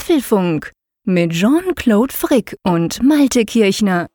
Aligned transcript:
Apfelfunk 0.00 0.72
mit 1.04 1.32
Jean-Claude 1.32 2.14
Frick 2.14 2.56
und 2.62 3.02
Malte 3.02 3.44
Kirchner. 3.44 4.06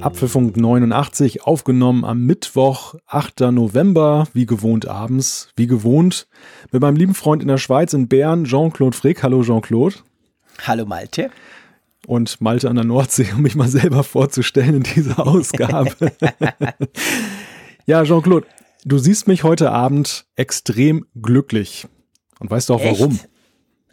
Apfelfunk 0.00 0.56
89 0.56 1.42
aufgenommen 1.42 2.06
am 2.06 2.24
Mittwoch, 2.24 2.94
8. 3.06 3.40
November, 3.52 4.28
wie 4.32 4.46
gewohnt 4.46 4.88
abends, 4.88 5.50
wie 5.54 5.66
gewohnt, 5.66 6.28
mit 6.70 6.80
meinem 6.80 6.96
lieben 6.96 7.14
Freund 7.14 7.42
in 7.42 7.48
der 7.48 7.58
Schweiz 7.58 7.92
in 7.92 8.08
Bern, 8.08 8.44
Jean-Claude 8.44 8.96
Frick. 8.96 9.22
Hallo 9.22 9.42
Jean-Claude. 9.42 9.96
Hallo 10.66 10.86
Malte. 10.86 11.30
Und 12.06 12.40
Malte 12.40 12.68
an 12.68 12.76
der 12.76 12.84
Nordsee, 12.84 13.28
um 13.34 13.42
mich 13.42 13.54
mal 13.54 13.68
selber 13.68 14.02
vorzustellen 14.02 14.76
in 14.76 14.82
dieser 14.82 15.18
Ausgabe. 15.26 16.12
ja, 17.86 18.02
Jean-Claude, 18.04 18.46
du 18.84 18.98
siehst 18.98 19.28
mich 19.28 19.44
heute 19.44 19.70
Abend 19.70 20.26
extrem 20.34 21.06
glücklich. 21.20 21.86
Und 22.40 22.50
weißt 22.50 22.68
du 22.70 22.74
auch 22.74 22.80
Echt? 22.80 23.00
warum? 23.00 23.20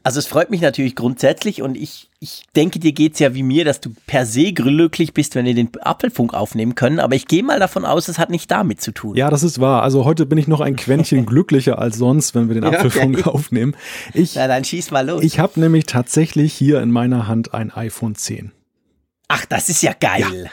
Also 0.03 0.19
es 0.19 0.27
freut 0.27 0.49
mich 0.49 0.61
natürlich 0.61 0.95
grundsätzlich 0.95 1.61
und 1.61 1.75
ich, 1.75 2.09
ich 2.19 2.43
denke, 2.55 2.79
dir 2.79 2.93
geht's 2.93 3.19
ja 3.19 3.33
wie 3.35 3.43
mir, 3.43 3.65
dass 3.65 3.81
du 3.81 3.91
per 4.07 4.25
se 4.25 4.53
glücklich 4.53 5.13
bist, 5.13 5.35
wenn 5.35 5.45
wir 5.45 5.53
den 5.53 5.69
Apfelfunk 5.81 6.33
aufnehmen 6.33 6.73
können. 6.75 6.99
Aber 6.99 7.15
ich 7.15 7.27
gehe 7.27 7.43
mal 7.43 7.59
davon 7.59 7.83
aus, 7.85 8.07
es 8.07 8.17
hat 8.17 8.29
nicht 8.29 8.49
damit 8.49 8.81
zu 8.81 8.91
tun. 8.91 9.15
Ja, 9.17 9.29
das 9.29 9.43
ist 9.43 9.59
wahr. 9.59 9.83
Also 9.83 10.05
heute 10.05 10.25
bin 10.25 10.37
ich 10.37 10.47
noch 10.47 10.61
ein 10.61 10.75
Quäntchen 10.77 11.25
glücklicher 11.27 11.79
als 11.79 11.97
sonst, 11.97 12.33
wenn 12.33 12.47
wir 12.47 12.55
den 12.55 12.63
Apfelfunk 12.63 13.19
Okay. 13.19 13.29
aufnehmen. 13.29 13.75
Ich, 14.13 14.35
Na 14.35 14.47
dann 14.47 14.63
schieß 14.63 14.91
mal 14.91 15.05
los. 15.07 15.21
ich 15.23 15.37
habe 15.39 15.59
nämlich 15.59 15.85
tatsächlich 15.85 16.53
hier 16.53 16.81
in 16.81 16.91
meiner 16.91 17.27
Hand 17.27 17.53
ein 17.53 17.71
iPhone 17.71 18.15
10. 18.15 18.51
Ach, 19.27 19.45
das 19.45 19.69
ist 19.69 19.83
ja 19.83 19.93
geil. 19.99 20.49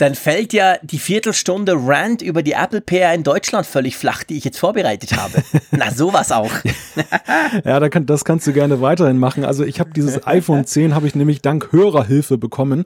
Dann 0.00 0.14
fällt 0.14 0.54
ja 0.54 0.78
die 0.80 0.98
Viertelstunde 0.98 1.74
Rant 1.76 2.22
über 2.22 2.42
die 2.42 2.52
Apple 2.52 2.80
Pair 2.80 3.12
in 3.12 3.22
Deutschland 3.22 3.66
völlig 3.66 3.98
flach, 3.98 4.24
die 4.24 4.38
ich 4.38 4.44
jetzt 4.44 4.58
vorbereitet 4.58 5.14
habe. 5.14 5.42
Na, 5.72 5.90
sowas 5.90 6.32
auch. 6.32 6.50
Ja, 7.64 7.80
da 7.80 7.88
kann, 7.88 8.06
das 8.06 8.24
kannst 8.24 8.46
du 8.46 8.52
gerne 8.52 8.80
weiterhin 8.80 9.18
machen. 9.18 9.44
Also 9.44 9.64
ich 9.64 9.80
habe 9.80 9.90
dieses 9.94 10.26
iPhone 10.26 10.64
10 10.64 10.94
habe 10.94 11.06
ich 11.06 11.14
nämlich 11.14 11.42
dank 11.42 11.72
Hörerhilfe 11.72 12.38
bekommen. 12.38 12.84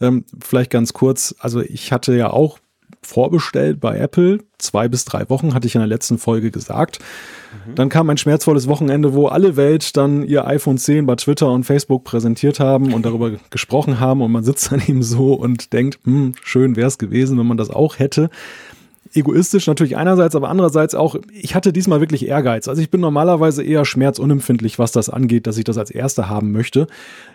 Ähm, 0.00 0.24
vielleicht 0.40 0.70
ganz 0.70 0.92
kurz. 0.92 1.34
Also 1.38 1.60
ich 1.60 1.92
hatte 1.92 2.14
ja 2.14 2.30
auch 2.30 2.58
vorbestellt 3.04 3.80
bei 3.80 3.98
Apple. 3.98 4.38
Zwei 4.58 4.88
bis 4.88 5.04
drei 5.04 5.28
Wochen 5.30 5.54
hatte 5.54 5.66
ich 5.66 5.74
in 5.74 5.80
der 5.80 5.88
letzten 5.88 6.18
Folge 6.18 6.50
gesagt. 6.50 6.98
Dann 7.74 7.88
kam 7.88 8.10
ein 8.10 8.16
schmerzvolles 8.16 8.66
Wochenende, 8.66 9.14
wo 9.14 9.26
alle 9.26 9.56
Welt 9.56 9.96
dann 9.96 10.24
ihr 10.24 10.46
iPhone 10.46 10.78
10 10.78 11.06
bei 11.06 11.14
Twitter 11.16 11.50
und 11.50 11.64
Facebook 11.64 12.04
präsentiert 12.04 12.60
haben 12.60 12.92
und 12.92 13.06
darüber 13.06 13.32
gesprochen 13.50 14.00
haben 14.00 14.22
und 14.22 14.32
man 14.32 14.44
sitzt 14.44 14.72
dann 14.72 14.82
eben 14.86 15.02
so 15.02 15.34
und 15.34 15.72
denkt, 15.72 15.98
hm, 16.04 16.34
schön 16.42 16.76
wäre 16.76 16.88
es 16.88 16.98
gewesen, 16.98 17.38
wenn 17.38 17.46
man 17.46 17.56
das 17.56 17.70
auch 17.70 17.98
hätte 17.98 18.30
egoistisch 19.14 19.66
natürlich 19.66 19.96
einerseits, 19.96 20.34
aber 20.34 20.48
andererseits 20.48 20.94
auch, 20.94 21.16
ich 21.32 21.54
hatte 21.54 21.72
diesmal 21.72 22.00
wirklich 22.00 22.26
Ehrgeiz. 22.26 22.68
Also 22.68 22.82
ich 22.82 22.90
bin 22.90 23.00
normalerweise 23.00 23.62
eher 23.62 23.84
schmerzunempfindlich, 23.84 24.78
was 24.78 24.92
das 24.92 25.08
angeht, 25.08 25.46
dass 25.46 25.58
ich 25.58 25.64
das 25.64 25.78
als 25.78 25.90
Erster 25.90 26.28
haben 26.28 26.52
möchte. 26.52 26.86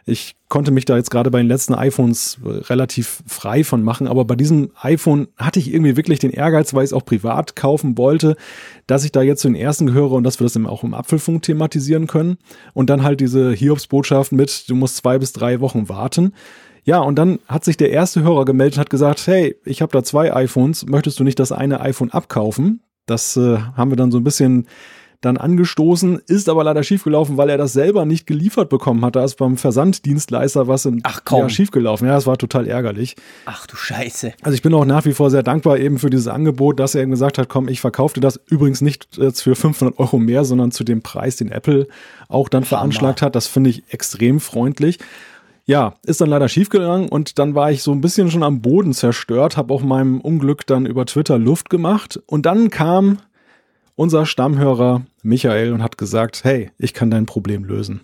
Ich 0.06 0.36
konnte 0.50 0.72
mich 0.72 0.86
da 0.86 0.98
jetzt 0.98 1.12
gerade 1.12 1.32
bei 1.32 1.38
den 1.38 1.48
letzten 1.48 1.74
iPhones 1.74 2.40
äh, 2.44 2.50
relativ 2.50 3.24
frei 3.28 3.64
von 3.64 3.84
machen, 3.84 4.08
aber 4.08 4.26
bei 4.26 4.36
diesem 4.36 4.72
iPhone 4.82 5.28
hatte 5.38 5.60
ich 5.60 5.74
irgendwie 5.74 5.96
wirklich 5.96 6.20
den 6.20 6.32
Ehrgeiz, 6.32 6.74
weil 6.74 6.84
ich 6.84 6.90
es 6.90 6.94
auch 6.94 7.06
privat 7.06 7.56
kaufen 7.56 7.98
wollte, 7.98 8.36
dass 8.88 9.06
ich 9.06 9.12
da 9.12 9.22
jetzt 9.22 9.42
zu 9.42 9.48
den 9.48 9.56
ersten 9.56 9.86
gehöre 9.86 10.12
und 10.12 10.24
dass 10.24 10.40
wir 10.40 10.46
das 10.46 10.56
eben 10.56 10.68
auch 10.68 10.84
im 10.84 10.94
Apfelfunk 10.94 11.44
thematisieren 11.44 12.08
können. 12.08 12.38
Und 12.74 12.90
dann 12.90 13.04
halt 13.04 13.22
diese 13.22 13.52
Hiobsbotschaft 13.54 14.32
mit, 14.32 14.70
du 14.70 14.76
musst 14.76 14.98
zwei 14.98 15.18
bis 15.20 15.34
drei 15.34 15.60
Wochen 15.60 15.88
warten. 15.88 16.34
Ja, 16.90 17.02
und 17.02 17.18
dann 17.20 17.38
hat 17.48 17.64
sich 17.64 17.78
der 17.78 17.92
erste 17.92 18.24
Hörer 18.24 18.46
gemeldet 18.46 18.78
und 18.78 18.82
hat 18.82 18.90
gesagt, 18.90 19.28
hey, 19.28 19.56
ich 19.64 19.84
habe 19.84 19.92
da 19.92 20.04
zwei 20.04 20.34
iPhones, 20.34 20.88
möchtest 20.88 21.20
du 21.20 21.24
nicht 21.24 21.38
das 21.38 21.52
eine 21.52 21.82
iPhone 21.82 22.10
abkaufen? 22.10 22.82
Das 23.06 23.38
äh, 23.38 23.60
haben 23.78 23.92
wir 23.92 23.96
dann 23.96 24.10
so 24.10 24.18
ein 24.18 24.24
bisschen 24.24 24.66
dann 25.22 25.38
angestoßen, 25.38 26.20
ist 26.26 26.50
aber 26.50 26.64
leider 26.64 26.82
schiefgelaufen, 26.82 27.38
weil 27.38 27.52
er 27.52 27.60
das 27.60 27.74
selber 27.74 28.06
nicht 28.06 28.26
geliefert 28.26 28.70
bekommen 28.70 29.06
hat. 29.06 29.16
Da 29.16 29.24
ist 29.24 29.36
beim 29.36 29.56
Versanddienstleister 29.56 30.68
was 30.68 30.88
in, 30.88 31.02
Ach, 31.04 31.22
komm. 31.26 31.42
Ja, 31.42 31.50
schiefgelaufen. 31.50 32.08
Ja, 32.08 32.16
das 32.16 32.26
war 32.26 32.40
total 32.40 32.66
ärgerlich. 32.66 33.16
Ach 33.46 33.68
du 33.68 33.76
Scheiße. 33.76 34.34
Also 34.42 34.56
ich 34.56 34.64
bin 34.64 34.74
auch 34.74 34.86
nach 34.86 35.06
wie 35.06 35.14
vor 35.14 35.30
sehr 35.30 35.44
dankbar 35.44 35.78
eben 35.78 36.00
für 36.00 36.10
dieses 36.10 36.28
Angebot, 36.28 36.80
dass 36.80 36.96
er 36.96 37.04
eben 37.04 37.12
gesagt 37.12 37.38
hat, 37.38 37.50
komm, 37.50 37.68
ich 37.68 37.82
verkaufe 37.82 38.16
dir 38.16 38.22
das 38.22 38.40
übrigens 38.48 38.82
nicht 38.82 39.16
jetzt 39.16 39.44
für 39.44 39.56
500 39.56 40.00
Euro 40.00 40.18
mehr, 40.18 40.44
sondern 40.44 40.72
zu 40.72 40.84
dem 40.84 41.04
Preis, 41.04 41.36
den 41.36 41.52
Apple 41.52 41.88
auch 42.30 42.50
dann 42.50 42.64
veranschlagt 42.64 43.22
hat. 43.22 43.36
Das 43.36 43.46
finde 43.46 43.70
ich 43.70 43.94
extrem 43.94 44.40
freundlich. 44.40 44.98
Ja, 45.70 45.94
ist 46.04 46.20
dann 46.20 46.30
leider 46.30 46.50
schiefgegangen 46.50 47.10
und 47.10 47.38
dann 47.38 47.54
war 47.54 47.70
ich 47.72 47.84
so 47.84 47.92
ein 47.92 48.02
bisschen 48.02 48.32
schon 48.32 48.42
am 48.42 48.60
Boden 48.60 48.92
zerstört, 48.92 49.56
habe 49.56 49.72
auch 49.72 49.84
meinem 49.84 50.20
Unglück 50.20 50.66
dann 50.66 50.88
über 50.88 51.06
Twitter 51.06 51.38
Luft 51.38 51.70
gemacht 51.70 52.20
und 52.26 52.48
dann 52.48 52.72
kam 52.72 53.20
unser 53.94 54.26
Stammhörer 54.26 55.04
Michael 55.22 55.72
und 55.74 55.84
hat 55.84 56.00
gesagt, 56.00 56.44
hey, 56.44 56.72
ich 56.80 56.96
kann 56.96 57.12
dein 57.12 57.28
Problem 57.28 57.66
lösen. 57.66 58.02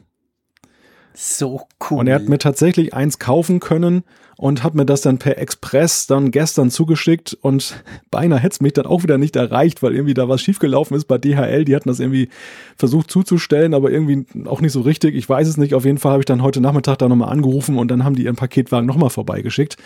So 1.15 1.67
cool. 1.89 1.99
Und 1.99 2.07
er 2.07 2.15
hat 2.15 2.27
mir 2.27 2.37
tatsächlich 2.37 2.93
eins 2.93 3.19
kaufen 3.19 3.59
können 3.59 4.03
und 4.37 4.63
hat 4.63 4.75
mir 4.75 4.85
das 4.85 5.01
dann 5.01 5.17
per 5.17 5.37
Express 5.37 6.07
dann 6.07 6.31
gestern 6.31 6.69
zugeschickt 6.69 7.37
und 7.41 7.83
beinahe 8.11 8.39
hätte 8.39 8.55
es 8.55 8.61
mich 8.61 8.73
dann 8.73 8.85
auch 8.85 9.03
wieder 9.03 9.17
nicht 9.17 9.35
erreicht, 9.35 9.81
weil 9.81 9.93
irgendwie 9.93 10.13
da 10.13 10.27
was 10.27 10.41
schiefgelaufen 10.41 10.95
ist 10.97 11.05
bei 11.05 11.17
DHL. 11.17 11.65
Die 11.65 11.75
hatten 11.75 11.89
das 11.89 11.99
irgendwie 11.99 12.29
versucht 12.75 13.09
zuzustellen, 13.09 13.73
aber 13.73 13.91
irgendwie 13.91 14.25
auch 14.45 14.61
nicht 14.61 14.73
so 14.73 14.81
richtig. 14.81 15.15
Ich 15.15 15.27
weiß 15.27 15.47
es 15.47 15.57
nicht. 15.57 15.73
Auf 15.73 15.85
jeden 15.85 15.97
Fall 15.97 16.11
habe 16.11 16.21
ich 16.21 16.25
dann 16.25 16.43
heute 16.43 16.61
Nachmittag 16.61 16.97
da 16.97 17.07
nochmal 17.07 17.31
angerufen 17.31 17.77
und 17.77 17.89
dann 17.89 18.03
haben 18.03 18.15
die 18.15 18.25
ihren 18.25 18.35
Paketwagen 18.35 18.85
nochmal 18.85 19.09
vorbeigeschickt. 19.09 19.77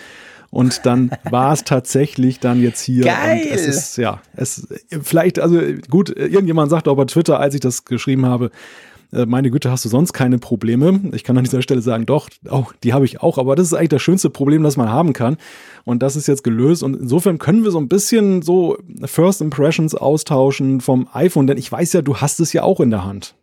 Und 0.52 0.88
dann 0.88 1.12
war 1.30 1.54
es 1.54 1.64
tatsächlich 1.64 2.40
dann 2.40 2.62
jetzt 2.62 2.82
hier. 2.82 3.06
Geil. 3.06 3.44
Und 3.44 3.52
es 3.52 3.68
ist, 3.68 3.98
ja, 3.98 4.22
es, 4.36 4.68
vielleicht, 5.02 5.40
also 5.40 5.62
gut, 5.90 6.10
irgendjemand 6.10 6.72
sagte 6.72 6.90
auch 6.90 6.96
bei 6.96 7.06
Twitter, 7.06 7.40
als 7.40 7.54
ich 7.54 7.62
das 7.62 7.86
geschrieben 7.86 8.26
habe, 8.26 8.50
äh, 9.12 9.26
meine 9.26 9.50
Güte, 9.50 9.72
hast 9.72 9.86
du 9.86 9.90
sonst 9.90 10.14
keine 10.14 10.38
Probleme? 10.38 11.00
Ich 11.14 11.24
kann 11.24 11.38
an 11.38 11.44
dieser 11.44 11.62
Stelle 11.62 11.82
sagen, 11.82 12.06
doch, 12.06 12.30
auch, 12.50 12.74
die 12.84 12.94
habe 12.94 13.06
ich 13.06 13.22
auch, 13.22 13.38
aber 13.38 13.56
das 13.56 13.68
ist 13.68 13.74
eigentlich 13.74 13.90
das 13.90 14.02
schönste 14.02 14.30
Problem, 14.30 14.64
das 14.64 14.78
man 14.78 14.90
haben 14.90 15.14
kann. 15.14 15.38
Und 15.86 16.04
das 16.04 16.16
ist 16.16 16.28
jetzt 16.28 16.44
gelöst. 16.44 16.84
Und 16.84 16.96
insofern 16.96 17.40
können 17.40 17.64
wir 17.64 17.72
so 17.72 17.80
ein 17.80 17.88
bisschen 17.90 18.42
so 18.42 18.78
First 19.06 19.42
Impressions 19.42 19.96
austauschen 19.96 20.82
vom 20.82 21.08
iPhone, 21.14 21.48
denn 21.48 21.58
ich 21.58 21.72
weiß 21.72 21.94
ja, 21.94 22.02
du 22.02 22.18
hast 22.18 22.40
es 22.40 22.54
ja 22.54 22.64
auch 22.64 22.80
in 22.80 22.92
der 22.92 23.06
Hand. 23.06 23.36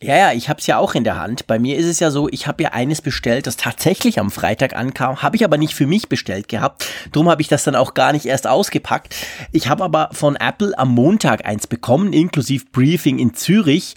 Ja, 0.00 0.16
ja, 0.16 0.32
ich 0.32 0.48
habe 0.48 0.60
es 0.60 0.66
ja 0.68 0.78
auch 0.78 0.94
in 0.94 1.02
der 1.02 1.18
Hand. 1.18 1.48
Bei 1.48 1.58
mir 1.58 1.76
ist 1.76 1.86
es 1.86 1.98
ja 1.98 2.12
so, 2.12 2.28
ich 2.28 2.46
habe 2.46 2.62
ja 2.62 2.68
eines 2.68 3.02
bestellt, 3.02 3.48
das 3.48 3.56
tatsächlich 3.56 4.20
am 4.20 4.30
Freitag 4.30 4.76
ankam, 4.76 5.22
habe 5.22 5.34
ich 5.34 5.44
aber 5.44 5.58
nicht 5.58 5.74
für 5.74 5.88
mich 5.88 6.08
bestellt 6.08 6.46
gehabt. 6.46 6.86
Drum 7.10 7.28
habe 7.28 7.42
ich 7.42 7.48
das 7.48 7.64
dann 7.64 7.74
auch 7.74 7.94
gar 7.94 8.12
nicht 8.12 8.24
erst 8.24 8.46
ausgepackt. 8.46 9.16
Ich 9.50 9.68
habe 9.68 9.82
aber 9.82 10.10
von 10.12 10.36
Apple 10.36 10.78
am 10.78 10.90
Montag 10.90 11.46
eins 11.46 11.66
bekommen, 11.66 12.12
inklusive 12.12 12.66
Briefing 12.70 13.18
in 13.18 13.34
Zürich 13.34 13.96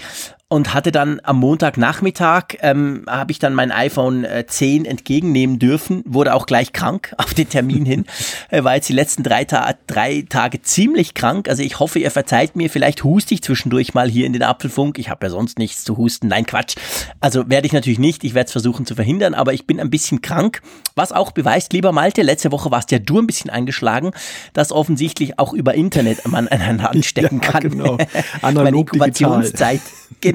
und 0.51 0.73
hatte 0.73 0.91
dann 0.91 1.21
am 1.23 1.37
Montagnachmittag, 1.39 2.57
ähm, 2.59 3.05
habe 3.07 3.31
ich 3.31 3.39
dann 3.39 3.53
mein 3.53 3.71
iPhone 3.71 4.25
äh, 4.25 4.45
10 4.45 4.83
entgegennehmen 4.83 5.59
dürfen, 5.59 6.03
wurde 6.05 6.33
auch 6.33 6.45
gleich 6.45 6.73
krank 6.73 7.15
auf 7.17 7.33
den 7.33 7.47
Termin 7.47 7.85
hin, 7.85 8.05
äh, 8.49 8.61
war 8.61 8.75
jetzt 8.75 8.89
die 8.89 8.93
letzten 8.93 9.23
drei, 9.23 9.45
Ta 9.45 9.75
drei 9.87 10.25
Tage 10.27 10.61
ziemlich 10.61 11.13
krank, 11.13 11.47
also 11.47 11.63
ich 11.63 11.79
hoffe, 11.79 11.99
ihr 11.99 12.11
verzeiht 12.11 12.57
mir, 12.57 12.69
vielleicht 12.69 13.05
huste 13.05 13.33
ich 13.33 13.43
zwischendurch 13.43 13.93
mal 13.93 14.09
hier 14.09 14.25
in 14.25 14.33
den 14.33 14.43
Apfelfunk, 14.43 14.99
ich 14.99 15.09
habe 15.09 15.25
ja 15.27 15.29
sonst 15.29 15.57
nichts 15.57 15.85
zu 15.85 15.95
husten, 15.95 16.27
nein 16.27 16.45
Quatsch, 16.45 16.75
also 17.21 17.49
werde 17.49 17.65
ich 17.65 17.71
natürlich 17.71 17.99
nicht, 17.99 18.25
ich 18.25 18.33
werde 18.33 18.47
es 18.47 18.51
versuchen 18.51 18.85
zu 18.85 18.95
verhindern, 18.95 19.33
aber 19.33 19.53
ich 19.53 19.65
bin 19.65 19.79
ein 19.79 19.89
bisschen 19.89 20.21
krank, 20.21 20.61
was 20.95 21.13
auch 21.13 21.31
beweist, 21.31 21.71
lieber 21.71 21.93
Malte, 21.93 22.23
letzte 22.23 22.51
Woche 22.51 22.71
warst 22.71 22.91
ja 22.91 22.99
du 22.99 23.19
ein 23.19 23.25
bisschen 23.27 23.49
angeschlagen, 23.49 24.11
dass 24.51 24.73
offensichtlich 24.73 25.39
auch 25.39 25.53
über 25.53 25.75
Internet 25.75 26.27
man 26.27 26.47
einander 26.49 26.91
anstecken 26.91 27.39
Ja, 27.41 27.51
kann. 27.51 27.61
genau. 27.61 27.97
Meine 28.41 28.59
Analog 28.59 28.91
digital. 28.91 29.07
Inkubationszeit, 29.07 29.81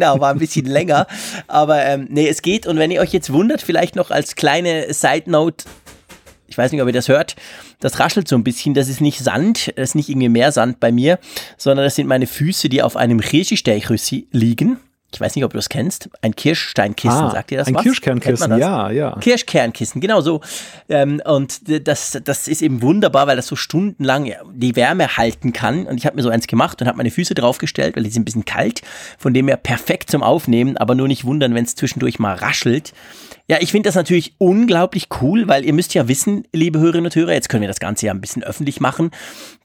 genau, 0.07 0.21
war 0.21 0.33
ein 0.33 0.39
bisschen 0.39 0.67
länger. 0.67 1.07
Aber 1.47 1.85
ähm, 1.85 2.07
nee, 2.11 2.29
es 2.29 2.43
geht. 2.43 2.67
Und 2.67 2.79
wenn 2.79 2.91
ihr 2.91 3.01
euch 3.01 3.13
jetzt 3.13 3.33
wundert, 3.33 3.63
vielleicht 3.63 3.97
noch 3.97 4.11
als 4.11 4.37
kleine 4.37 4.93
Side 4.93 5.31
Note, 5.31 5.65
ich 6.49 6.57
weiß 6.57 6.73
nicht, 6.73 6.81
ob 6.81 6.87
ihr 6.87 6.93
das 6.93 7.09
hört, 7.09 7.37
das 7.81 7.99
raschelt 7.99 8.29
so 8.29 8.37
ein 8.37 8.45
bisschen. 8.45 8.75
Das 8.75 8.89
ist 8.89 9.01
nicht 9.01 9.19
Sand, 9.19 9.73
das 9.77 9.91
ist 9.91 9.95
nicht 9.95 10.09
irgendwie 10.09 10.29
mehr 10.29 10.53
Sand 10.53 10.81
bei 10.81 10.93
mir, 10.93 11.19
sondern 11.57 11.85
das 11.85 11.97
sind 11.97 12.07
meine 12.07 12.27
Füße, 12.27 12.69
die 12.69 12.83
auf 12.83 12.97
einem 12.97 13.21
Kirschsteichrüssi 13.21 14.29
liegen. 14.31 14.79
Ich 15.13 15.21
weiß 15.21 15.35
nicht, 15.37 15.45
ob 15.45 15.53
du 15.53 15.57
das 15.59 15.69
kennst. 15.69 16.11
Ein 16.21 16.35
Kirschsteinkissen, 16.35 17.19
Ah, 17.19 17.31
sagt 17.31 17.51
ihr 17.53 17.59
das 17.59 17.69
ein 17.69 17.75
was? 17.75 17.83
Kirschkernkissen, 17.85 18.51
man 18.51 18.59
das? 18.59 18.61
ja, 18.61 18.91
ja. 18.91 19.17
Kirschkernkissen, 19.21 20.01
genau 20.01 20.21
so. 20.21 20.41
Ähm, 20.89 21.23
und 21.25 21.61
das, 21.87 22.19
das 22.25 22.49
ist 22.49 22.61
eben 22.61 22.83
wunderbar, 22.83 23.27
weil 23.27 23.37
das 23.37 23.47
so 23.47 23.57
stundenlang 23.57 24.33
die 24.53 24.77
Wärme 24.77 25.17
halten 25.17 25.53
kann. 25.53 25.87
Und 25.87 25.97
ich 25.97 26.07
habe 26.07 26.17
mir 26.17 26.23
so 26.23 26.29
eins 26.29 26.47
gemacht 26.49 26.81
und 26.83 26.89
habe 26.89 26.97
meine 26.99 27.11
Füße 27.11 27.35
draufgestellt, 27.35 27.97
weil 27.97 28.03
die 28.03 28.11
sind 28.11 28.23
ein 28.23 28.25
bisschen 28.27 28.45
kalt. 28.45 28.83
Von 29.19 29.33
dem 29.33 29.49
her 29.49 29.57
perfekt 29.57 30.11
zum 30.11 30.23
Aufnehmen, 30.23 30.77
aber 30.77 30.95
nur 30.95 31.09
nicht 31.09 31.25
wundern, 31.25 31.55
wenn 31.55 31.65
es 31.65 31.75
zwischendurch 31.77 32.19
mal 32.19 32.35
raschelt. 32.35 32.93
Ja, 33.49 33.59
ich 33.61 33.71
finde 33.71 33.87
das 33.87 33.95
natürlich 33.95 34.35
unglaublich 34.39 35.07
cool, 35.21 35.47
weil 35.47 35.65
ihr 35.65 35.73
müsst 35.73 35.95
ja 35.95 36.09
wissen, 36.09 36.49
liebe 36.53 36.81
Hörerinnen 36.81 37.07
und 37.07 37.15
Hörer, 37.15 37.33
jetzt 37.33 37.49
können 37.49 37.61
wir 37.61 37.69
das 37.69 37.79
Ganze 37.79 38.07
ja 38.07 38.13
ein 38.13 38.21
bisschen 38.21 38.43
öffentlich 38.43 38.81
machen. 38.81 39.13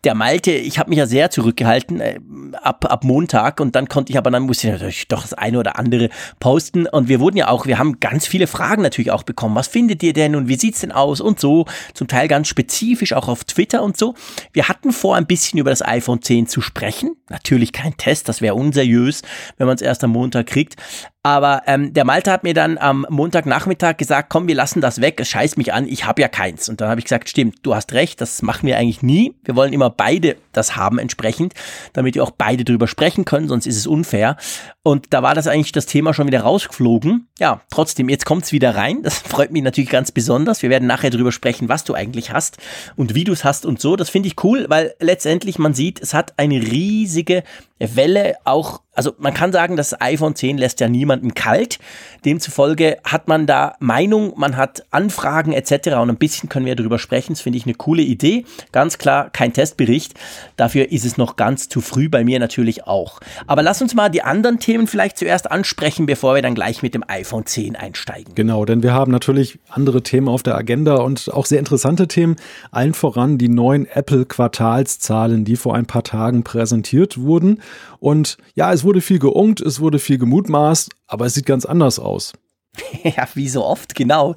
Der 0.03 0.13
Malte, 0.13 0.51
ich 0.51 0.77
habe 0.77 0.91
mich 0.91 0.99
ja 0.99 1.07
sehr 1.07 1.31
zurückgehalten 1.31 1.99
äh, 1.99 2.19
ab, 2.61 2.85
ab 2.87 3.03
Montag 3.03 3.59
und 3.59 3.75
dann 3.75 3.87
konnte 3.87 4.11
ich 4.11 4.19
aber, 4.19 4.29
dann 4.29 4.43
musste 4.43 4.67
ich 4.67 4.73
natürlich 4.73 5.07
doch 5.07 5.23
das 5.23 5.33
eine 5.33 5.57
oder 5.57 5.79
andere 5.79 6.09
posten. 6.39 6.85
Und 6.85 7.07
wir 7.07 7.19
wurden 7.19 7.37
ja 7.37 7.47
auch, 7.47 7.65
wir 7.65 7.79
haben 7.79 7.99
ganz 7.99 8.27
viele 8.27 8.45
Fragen 8.45 8.83
natürlich 8.83 9.09
auch 9.09 9.23
bekommen. 9.23 9.55
Was 9.55 9.67
findet 9.67 10.03
ihr 10.03 10.13
denn 10.13 10.35
und 10.35 10.47
wie 10.47 10.59
sieht's 10.59 10.81
denn 10.81 10.91
aus 10.91 11.19
und 11.19 11.39
so? 11.39 11.65
Zum 11.95 12.07
Teil 12.07 12.27
ganz 12.27 12.49
spezifisch 12.49 13.13
auch 13.13 13.27
auf 13.27 13.45
Twitter 13.45 13.81
und 13.81 13.97
so. 13.97 14.13
Wir 14.53 14.69
hatten 14.69 14.91
vor, 14.91 15.15
ein 15.15 15.25
bisschen 15.25 15.57
über 15.57 15.71
das 15.71 15.81
iPhone 15.83 16.21
10 16.21 16.45
zu 16.45 16.61
sprechen. 16.61 17.15
Natürlich 17.29 17.73
kein 17.73 17.97
Test, 17.97 18.29
das 18.29 18.41
wäre 18.41 18.53
unseriös, 18.53 19.23
wenn 19.57 19.65
man 19.65 19.75
es 19.75 19.81
erst 19.81 20.03
am 20.03 20.11
Montag 20.11 20.45
kriegt. 20.45 20.75
Aber 21.23 21.61
ähm, 21.67 21.93
der 21.93 22.03
Malte 22.03 22.31
hat 22.31 22.43
mir 22.43 22.55
dann 22.55 22.79
am 22.79 23.05
Montagnachmittag 23.09 23.97
gesagt, 23.97 24.29
komm, 24.29 24.47
wir 24.47 24.55
lassen 24.55 24.81
das 24.81 25.01
weg, 25.01 25.19
es 25.19 25.29
scheißt 25.29 25.57
mich 25.57 25.71
an, 25.71 25.87
ich 25.87 26.05
habe 26.05 26.21
ja 26.21 26.27
keins. 26.27 26.67
Und 26.67 26.81
dann 26.81 26.89
habe 26.89 26.99
ich 26.99 27.05
gesagt, 27.05 27.29
stimmt, 27.29 27.57
du 27.61 27.75
hast 27.75 27.93
recht, 27.93 28.19
das 28.21 28.41
machen 28.41 28.65
wir 28.65 28.77
eigentlich 28.77 29.03
nie. 29.03 29.35
Wir 29.43 29.55
wollen 29.55 29.73
immer 29.73 29.91
beide 29.91 30.37
das 30.51 30.75
haben 30.75 30.99
entsprechend, 30.99 31.53
damit 31.93 32.15
wir 32.15 32.23
auch 32.23 32.31
beide 32.31 32.63
drüber 32.63 32.87
sprechen 32.87 33.25
können, 33.25 33.47
sonst 33.47 33.65
ist 33.65 33.77
es 33.77 33.87
unfair. 33.87 34.37
Und 34.83 35.07
da 35.11 35.23
war 35.23 35.35
das 35.35 35.47
eigentlich 35.47 35.71
das 35.71 35.85
Thema 35.85 36.13
schon 36.13 36.27
wieder 36.27 36.41
rausgeflogen. 36.41 37.27
Ja, 37.39 37.61
trotzdem, 37.69 38.09
jetzt 38.09 38.25
kommt's 38.25 38.51
wieder 38.51 38.75
rein. 38.75 39.03
Das 39.03 39.19
freut 39.19 39.51
mich 39.51 39.63
natürlich 39.63 39.89
ganz 39.89 40.11
besonders. 40.11 40.61
Wir 40.61 40.69
werden 40.69 40.87
nachher 40.87 41.09
drüber 41.09 41.31
sprechen, 41.31 41.69
was 41.69 41.83
du 41.83 41.93
eigentlich 41.93 42.31
hast 42.31 42.57
und 42.95 43.15
wie 43.15 43.23
du 43.23 43.33
es 43.33 43.43
hast 43.43 43.65
und 43.65 43.79
so. 43.79 43.95
Das 43.95 44.09
finde 44.09 44.27
ich 44.27 44.43
cool, 44.43 44.65
weil 44.69 44.93
letztendlich 44.99 45.59
man 45.59 45.73
sieht, 45.73 46.01
es 46.01 46.13
hat 46.13 46.37
eine 46.37 46.55
riesige 46.55 47.43
Welle 47.79 48.35
auch, 48.43 48.81
also 48.93 49.13
man 49.19 49.33
kann 49.33 49.53
sagen, 49.53 49.77
das 49.77 49.99
iPhone 50.01 50.35
10 50.35 50.57
lässt 50.57 50.81
ja 50.81 50.89
niemanden 50.89 51.33
kalt. 51.33 51.79
Demzufolge 52.25 52.97
hat 53.05 53.29
man 53.29 53.47
da 53.47 53.75
Meinung, 53.79 54.33
man 54.35 54.57
hat 54.57 54.83
Anfragen 54.91 55.53
etc. 55.53 55.95
Und 55.95 56.09
ein 56.09 56.17
bisschen 56.17 56.49
können 56.49 56.65
wir 56.65 56.75
darüber 56.75 56.99
sprechen. 56.99 57.33
Das 57.33 57.41
finde 57.41 57.57
ich 57.57 57.65
eine 57.65 57.75
coole 57.75 58.01
Idee. 58.01 58.45
Ganz 58.73 58.97
klar, 58.97 59.29
kein 59.29 59.53
Testbericht. 59.53 60.13
Dafür 60.57 60.91
ist 60.91 61.05
es 61.05 61.17
noch 61.17 61.37
ganz 61.37 61.69
zu 61.69 61.79
früh, 61.79 62.09
bei 62.09 62.25
mir 62.25 62.39
natürlich 62.39 62.85
auch. 62.85 63.21
Aber 63.47 63.63
lass 63.63 63.81
uns 63.81 63.95
mal 63.95 64.09
die 64.09 64.23
anderen 64.23 64.59
Themen 64.59 64.87
vielleicht 64.87 65.17
zuerst 65.17 65.49
ansprechen, 65.49 66.05
bevor 66.05 66.35
wir 66.35 66.41
dann 66.41 66.55
gleich 66.55 66.83
mit 66.83 66.93
dem 66.93 67.05
iPhone 67.07 67.45
10 67.45 67.77
einsteigen. 67.77 68.35
Genau, 68.35 68.65
denn 68.65 68.83
wir 68.83 68.93
haben 68.93 69.11
natürlich 69.11 69.59
andere 69.69 70.03
Themen 70.03 70.27
auf 70.27 70.43
der 70.43 70.55
Agenda 70.55 70.95
und 70.95 71.31
auch 71.33 71.45
sehr 71.45 71.59
interessante 71.59 72.09
Themen. 72.09 72.35
Allen 72.71 72.93
voran 72.93 73.37
die 73.37 73.49
neuen 73.49 73.85
Apple-Quartalszahlen, 73.85 75.45
die 75.45 75.55
vor 75.55 75.75
ein 75.75 75.85
paar 75.85 76.03
Tagen 76.03 76.43
präsentiert 76.43 77.17
wurden. 77.17 77.61
Und 78.01 78.37
ja, 78.55 78.73
es 78.73 78.83
wurde 78.83 78.99
viel 78.99 79.19
geungt, 79.19 79.61
es 79.61 79.79
wurde 79.79 79.99
viel 79.99 80.17
gemutmaßt, 80.17 80.89
aber 81.05 81.27
es 81.27 81.35
sieht 81.35 81.45
ganz 81.45 81.65
anders 81.65 81.99
aus. 81.99 82.33
Ja, 83.03 83.27
wie 83.35 83.49
so 83.49 83.65
oft, 83.65 83.95
genau. 83.95 84.35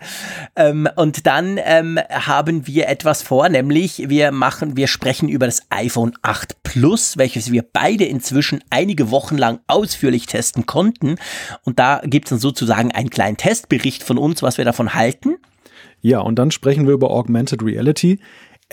Ähm, 0.57 0.89
und 0.97 1.27
dann 1.27 1.59
ähm, 1.63 1.99
haben 2.11 2.67
wir 2.67 2.89
etwas 2.89 3.23
vor, 3.23 3.49
nämlich 3.49 4.09
wir 4.09 4.33
machen, 4.33 4.77
wir 4.77 4.89
sprechen 4.89 5.29
über 5.29 5.47
das 5.47 5.63
iPhone 5.71 6.15
8 6.23 6.63
Plus, 6.63 7.17
welches 7.17 7.53
wir 7.53 7.63
beide 7.63 8.05
inzwischen 8.05 8.63
einige 8.71 9.11
Wochen 9.11 9.39
lang 9.39 9.61
ausführlich 9.69 10.27
testen 10.27 10.67
konnten. 10.67 11.17
Und 11.63 11.79
da 11.79 12.03
gibt 12.05 12.27
es 12.27 12.31
dann 12.31 12.39
sozusagen 12.41 12.91
einen 12.91 13.11
kleinen 13.11 13.37
Testbericht 13.37 14.03
von 14.03 14.19
uns, 14.19 14.43
was 14.43 14.59
wir 14.59 14.65
davon 14.65 14.95
halten. 14.95 15.37
Ja, 16.01 16.19
und 16.19 16.39
dann 16.39 16.51
sprechen 16.51 16.87
wir 16.87 16.95
über 16.95 17.11
Augmented 17.11 17.63
Reality. 17.63 18.19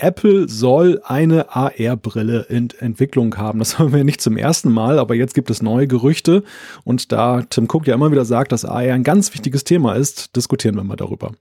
Apple 0.02 0.48
soll 0.48 1.00
eine 1.04 1.54
AR-Brille 1.54 2.46
in 2.48 2.70
Entwicklung 2.78 3.36
haben. 3.36 3.60
Das 3.60 3.78
haben 3.78 3.92
wir 3.92 4.04
nicht 4.04 4.20
zum 4.20 4.36
ersten 4.36 4.70
Mal, 4.70 4.98
aber 4.98 5.14
jetzt 5.14 5.34
gibt 5.34 5.50
es 5.50 5.62
neue 5.62 5.86
Gerüchte. 5.86 6.42
Und 6.84 7.12
da 7.12 7.42
Tim 7.42 7.68
Cook 7.70 7.86
ja 7.86 7.94
immer 7.94 8.10
wieder 8.10 8.24
sagt, 8.24 8.52
dass 8.52 8.64
AR 8.64 8.78
ein 8.78 9.04
ganz 9.04 9.32
wichtiges 9.32 9.64
Thema 9.64 9.94
ist, 9.94 10.34
diskutieren 10.36 10.76
wir 10.76 10.84
mal 10.84 10.96
darüber. 10.96 11.32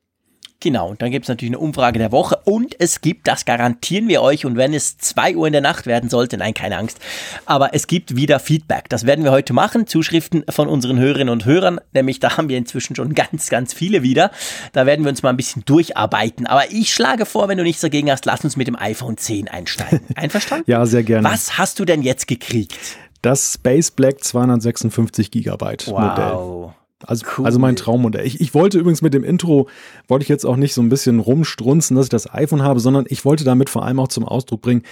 Genau, 0.62 0.90
und 0.90 1.02
dann 1.02 1.10
gibt 1.10 1.25
es 1.25 1.30
natürlich 1.30 1.50
eine 1.50 1.60
Umfrage 1.60 1.98
der 1.98 2.12
Woche 2.12 2.40
und 2.46 2.75
es 2.80 3.02
gibt, 3.02 3.28
das 3.28 3.46
garantieren 3.46 4.08
wir 4.08 4.22
euch, 4.22 4.46
und 4.46 4.58
wenn 4.58 4.75
es 4.75 4.98
2 5.00 5.36
Uhr 5.36 5.48
in 5.48 5.54
der 5.54 5.62
Nacht 5.62 5.88
werden 5.88 6.10
sollte, 6.10 6.38
nein, 6.38 6.54
keine 6.54 6.78
Angst, 6.78 7.00
aber 7.48 7.74
es 7.74 7.88
gibt 7.88 8.16
wieder 8.16 8.40
Feedback. 8.40 8.88
Das 8.88 9.08
werden 9.08 9.24
wir 9.24 9.31
heute 9.31 9.54
machen, 9.54 9.88
Zuschriften 9.88 10.44
von 10.50 10.68
unseren 10.68 11.00
Hörerinnen 11.00 11.31
und 11.31 11.46
Hörern, 11.46 11.81
nämlich 11.94 12.19
da 12.19 12.38
haben 12.38 12.48
wir 12.48 12.58
inzwischen 12.58 12.96
schon 12.96 13.16
ganz, 13.16 13.50
ganz 13.50 13.74
viele 13.74 14.04
wieder. 14.04 14.30
Da 14.72 14.86
werden 14.86 15.04
wir 15.04 15.10
uns 15.10 15.24
mal 15.24 15.31
ein 15.31 15.38
bisschen 15.38 15.66
durcharbeiten. 15.66 16.46
Aber 16.46 16.72
ich 16.72 16.94
schlage 16.94 17.25
vor, 17.25 17.48
wenn 17.48 17.58
du 17.58 17.63
nichts 17.63 17.81
dagegen 17.81 18.12
hast, 18.12 18.25
lass 18.25 18.44
uns 18.44 18.56
mit 18.56 18.68
dem 18.68 18.75
iPhone 18.75 19.18
10 19.18 19.48
einsteigen. 19.48 20.02
Einverstanden? 20.16 20.66
ja, 20.69 20.86
sehr 20.86 21.04
gerne. 21.04 21.28
Was 21.28 21.58
hast 21.58 21.80
du 21.80 21.86
denn 21.86 22.04
jetzt 22.04 22.28
gekriegt? 22.28 22.78
Das 23.24 23.54
Space 23.54 23.90
Black 23.90 24.24
256 24.24 25.31
Gigabyte 25.31 25.88
wow. 25.88 26.00
Modell. 26.00 26.81
Also, 27.06 27.25
cool. 27.38 27.45
also 27.45 27.59
mein 27.59 27.75
Traummodell. 27.75 28.25
Ich, 28.25 28.42
ich 28.42 28.53
wollte 28.53 28.77
übrigens 28.80 29.01
mit 29.01 29.13
dem 29.13 29.24
Intro, 29.24 29.68
wollte 30.07 30.24
ich 30.24 30.30
jetzt 30.30 30.45
auch 30.45 30.56
nicht 30.56 30.74
so 30.74 30.81
ein 30.81 30.89
bisschen 30.89 31.19
rumstrunzen, 31.19 31.95
dass 31.95 32.07
ich 32.07 32.09
das 32.09 32.33
iPhone 32.33 32.62
habe, 32.62 32.80
sondern 32.80 33.06
ich 33.07 33.25
wollte 33.25 33.44
damit 33.44 33.69
vor 33.69 33.86
allem 33.86 34.00
auch 34.00 34.07
zum 34.07 34.25
Ausdruck 34.25 34.62
bringen, 34.62 34.83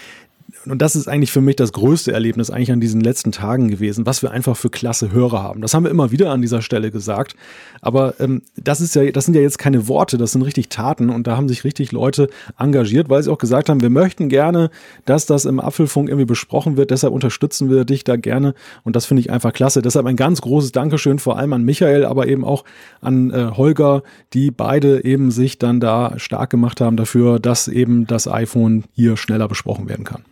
und 0.66 0.82
das 0.82 0.96
ist 0.96 1.08
eigentlich 1.08 1.32
für 1.32 1.42
mich 1.42 1.56
das 1.56 1.74
größte 1.74 2.12
Erlebnis 2.12 2.50
eigentlich 2.50 2.72
an 2.72 2.80
diesen 2.80 3.02
letzten 3.02 3.32
Tagen 3.32 3.68
gewesen, 3.68 4.06
was 4.06 4.22
wir 4.22 4.32
einfach 4.32 4.56
für 4.56 4.70
klasse 4.70 5.12
Hörer 5.12 5.44
haben. 5.44 5.62
Das 5.62 5.74
haben 5.74 5.84
wir 5.84 5.92
immer 5.92 6.12
wieder 6.12 6.32
an 6.32 6.42
dieser 6.42 6.62
Stelle 6.62 6.92
gesagt. 6.92 7.36
Aber 7.82 8.16
ähm, 8.20 8.42
das 8.56 8.82
ist 8.82 8.96
ja, 8.96 9.12
das 9.12 9.26
sind 9.26 9.36
ja 9.36 9.42
jetzt 9.42 9.60
keine 9.60 9.88
Worte, 9.88 10.18
das 10.18 10.32
sind 10.32 10.42
richtig 10.42 10.70
Taten 10.70 11.10
und 11.10 11.28
da 11.28 11.38
haben 11.38 11.48
sich 11.48 11.64
richtig 11.64 11.92
Leute 11.92 12.30
engagiert, 12.58 13.10
weil 13.10 13.22
sie 13.22 13.32
auch 13.32 13.38
gesagt 13.38 13.70
haben, 13.70 13.82
wir 13.82 13.90
möchten 13.90 14.30
gerne, 14.30 14.70
dass 15.06 15.26
das 15.26 15.46
im 15.46 15.60
Apfelfunk 15.60 16.10
irgendwie 16.10 16.26
besprochen 16.26 16.78
wird. 16.78 16.92
Deshalb 16.92 17.14
unterstützen 17.14 17.70
wir 17.70 17.86
dich 17.86 18.04
da 18.04 18.16
gerne 18.16 18.54
und 18.84 18.96
das 18.96 19.06
finde 19.06 19.22
ich 19.22 19.32
einfach 19.32 19.54
klasse. 19.54 19.82
Deshalb 19.82 20.06
ein 20.06 20.16
ganz 20.16 20.42
großes 20.42 20.72
Dankeschön 20.72 21.20
vor 21.20 21.38
allem 21.38 21.54
an 21.54 21.64
Michael, 21.64 22.06
aber 22.06 22.28
eben 22.28 22.44
auch 22.44 22.64
an 23.02 23.32
äh, 23.32 23.52
Holger, 23.56 24.04
die 24.34 24.52
beide 24.52 25.04
eben 25.04 25.32
sich 25.32 25.60
dann 25.60 25.80
da 25.80 26.14
stark 26.18 26.50
gemacht 26.50 26.82
haben 26.82 26.98
dafür, 26.98 27.40
dass 27.40 27.68
eben 27.68 28.08
das 28.08 28.28
iPhone 28.28 28.84
hier 28.94 29.18
schneller 29.18 29.48
besprochen 29.48 29.90
werden 29.90 30.06
kann. 30.06 30.24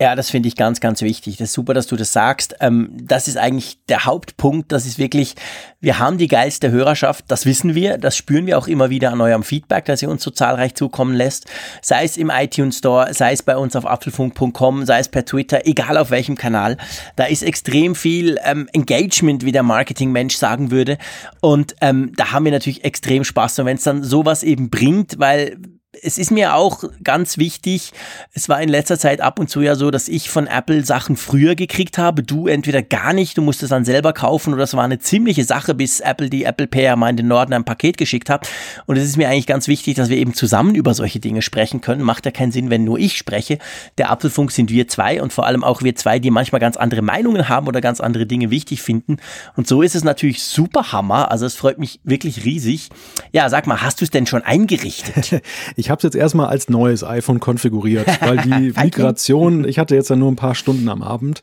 Ja, 0.00 0.16
das 0.16 0.28
finde 0.28 0.48
ich 0.48 0.56
ganz, 0.56 0.80
ganz 0.80 1.02
wichtig. 1.02 1.36
Das 1.36 1.50
ist 1.50 1.54
super, 1.54 1.72
dass 1.72 1.86
du 1.86 1.94
das 1.94 2.12
sagst. 2.12 2.56
Ähm, 2.60 2.90
das 3.00 3.28
ist 3.28 3.36
eigentlich 3.36 3.78
der 3.88 4.04
Hauptpunkt. 4.04 4.72
Das 4.72 4.86
ist 4.86 4.98
wirklich, 4.98 5.36
wir 5.80 6.00
haben 6.00 6.18
die 6.18 6.26
geilste 6.26 6.72
Hörerschaft. 6.72 7.26
Das 7.28 7.46
wissen 7.46 7.76
wir. 7.76 7.96
Das 7.96 8.16
spüren 8.16 8.46
wir 8.46 8.58
auch 8.58 8.66
immer 8.66 8.90
wieder 8.90 9.12
an 9.12 9.20
eurem 9.20 9.44
Feedback, 9.44 9.84
das 9.84 10.02
ihr 10.02 10.10
uns 10.10 10.24
so 10.24 10.32
zahlreich 10.32 10.74
zukommen 10.74 11.14
lässt. 11.14 11.46
Sei 11.80 12.02
es 12.02 12.16
im 12.16 12.30
iTunes 12.34 12.78
Store, 12.78 13.14
sei 13.14 13.32
es 13.32 13.44
bei 13.44 13.56
uns 13.56 13.76
auf 13.76 13.86
apfelfunk.com, 13.86 14.84
sei 14.84 14.98
es 14.98 15.08
per 15.08 15.24
Twitter, 15.24 15.64
egal 15.64 15.96
auf 15.96 16.10
welchem 16.10 16.36
Kanal. 16.36 16.76
Da 17.14 17.26
ist 17.26 17.44
extrem 17.44 17.94
viel 17.94 18.38
ähm, 18.44 18.68
Engagement, 18.72 19.44
wie 19.44 19.52
der 19.52 19.62
Marketingmensch 19.62 20.36
sagen 20.36 20.72
würde. 20.72 20.98
Und 21.40 21.76
ähm, 21.80 22.12
da 22.16 22.32
haben 22.32 22.44
wir 22.44 22.52
natürlich 22.52 22.84
extrem 22.84 23.22
Spaß. 23.22 23.60
Und 23.60 23.66
wenn 23.66 23.76
es 23.76 23.84
dann 23.84 24.02
sowas 24.02 24.42
eben 24.42 24.70
bringt, 24.70 25.20
weil 25.20 25.56
es 26.02 26.18
ist 26.18 26.30
mir 26.30 26.54
auch 26.54 26.84
ganz 27.02 27.38
wichtig, 27.38 27.92
es 28.32 28.48
war 28.48 28.60
in 28.60 28.68
letzter 28.68 28.98
Zeit 28.98 29.20
ab 29.20 29.38
und 29.38 29.48
zu 29.48 29.60
ja 29.60 29.74
so, 29.74 29.90
dass 29.90 30.08
ich 30.08 30.30
von 30.30 30.46
Apple 30.46 30.84
Sachen 30.84 31.16
früher 31.16 31.54
gekriegt 31.54 31.98
habe, 31.98 32.22
du 32.22 32.46
entweder 32.46 32.82
gar 32.82 33.12
nicht, 33.12 33.36
du 33.36 33.42
musst 33.42 33.62
es 33.62 33.70
dann 33.70 33.84
selber 33.84 34.12
kaufen 34.12 34.54
oder 34.54 34.64
es 34.64 34.74
war 34.74 34.84
eine 34.84 34.98
ziemliche 34.98 35.44
Sache, 35.44 35.74
bis 35.74 36.00
Apple 36.00 36.30
die 36.30 36.44
Apple 36.44 36.68
ja 36.74 36.96
mal 36.96 37.10
in 37.10 37.16
den 37.16 37.28
Norden 37.28 37.52
ein 37.52 37.64
Paket 37.64 37.96
geschickt 37.96 38.30
hat. 38.30 38.48
Und 38.86 38.96
es 38.96 39.04
ist 39.04 39.16
mir 39.16 39.28
eigentlich 39.28 39.46
ganz 39.46 39.68
wichtig, 39.68 39.94
dass 39.96 40.08
wir 40.08 40.16
eben 40.16 40.34
zusammen 40.34 40.74
über 40.74 40.94
solche 40.94 41.20
Dinge 41.20 41.42
sprechen 41.42 41.80
können. 41.80 42.02
Macht 42.02 42.26
ja 42.26 42.30
keinen 42.30 42.52
Sinn, 42.52 42.70
wenn 42.70 42.84
nur 42.84 42.98
ich 42.98 43.16
spreche. 43.16 43.58
Der 43.98 44.10
Apfelfunk 44.10 44.50
sind 44.50 44.70
wir 44.70 44.88
zwei 44.88 45.22
und 45.22 45.32
vor 45.32 45.46
allem 45.46 45.64
auch 45.64 45.82
wir 45.82 45.94
zwei, 45.94 46.18
die 46.18 46.30
manchmal 46.30 46.60
ganz 46.60 46.76
andere 46.76 47.02
Meinungen 47.02 47.48
haben 47.48 47.66
oder 47.66 47.80
ganz 47.80 48.00
andere 48.00 48.26
Dinge 48.26 48.50
wichtig 48.50 48.82
finden. 48.82 49.18
Und 49.56 49.66
so 49.66 49.82
ist 49.82 49.94
es 49.94 50.04
natürlich 50.04 50.42
super 50.42 50.92
Hammer. 50.92 51.30
Also 51.30 51.46
es 51.46 51.54
freut 51.54 51.78
mich 51.78 52.00
wirklich 52.04 52.44
riesig. 52.44 52.90
Ja, 53.32 53.48
sag 53.48 53.66
mal, 53.66 53.82
hast 53.82 54.00
du 54.00 54.04
es 54.04 54.10
denn 54.10 54.26
schon 54.26 54.42
eingerichtet? 54.42 55.42
Ich 55.84 55.90
habe 55.90 55.98
es 55.98 56.02
jetzt 56.04 56.16
erstmal 56.16 56.46
als 56.46 56.70
neues 56.70 57.04
iPhone 57.04 57.40
konfiguriert, 57.40 58.06
weil 58.22 58.38
die 58.38 58.72
Migration, 58.72 59.68
ich 59.68 59.78
hatte 59.78 59.94
jetzt 59.94 60.08
ja 60.08 60.16
nur 60.16 60.32
ein 60.32 60.36
paar 60.36 60.54
Stunden 60.54 60.88
am 60.88 61.02
Abend, 61.02 61.42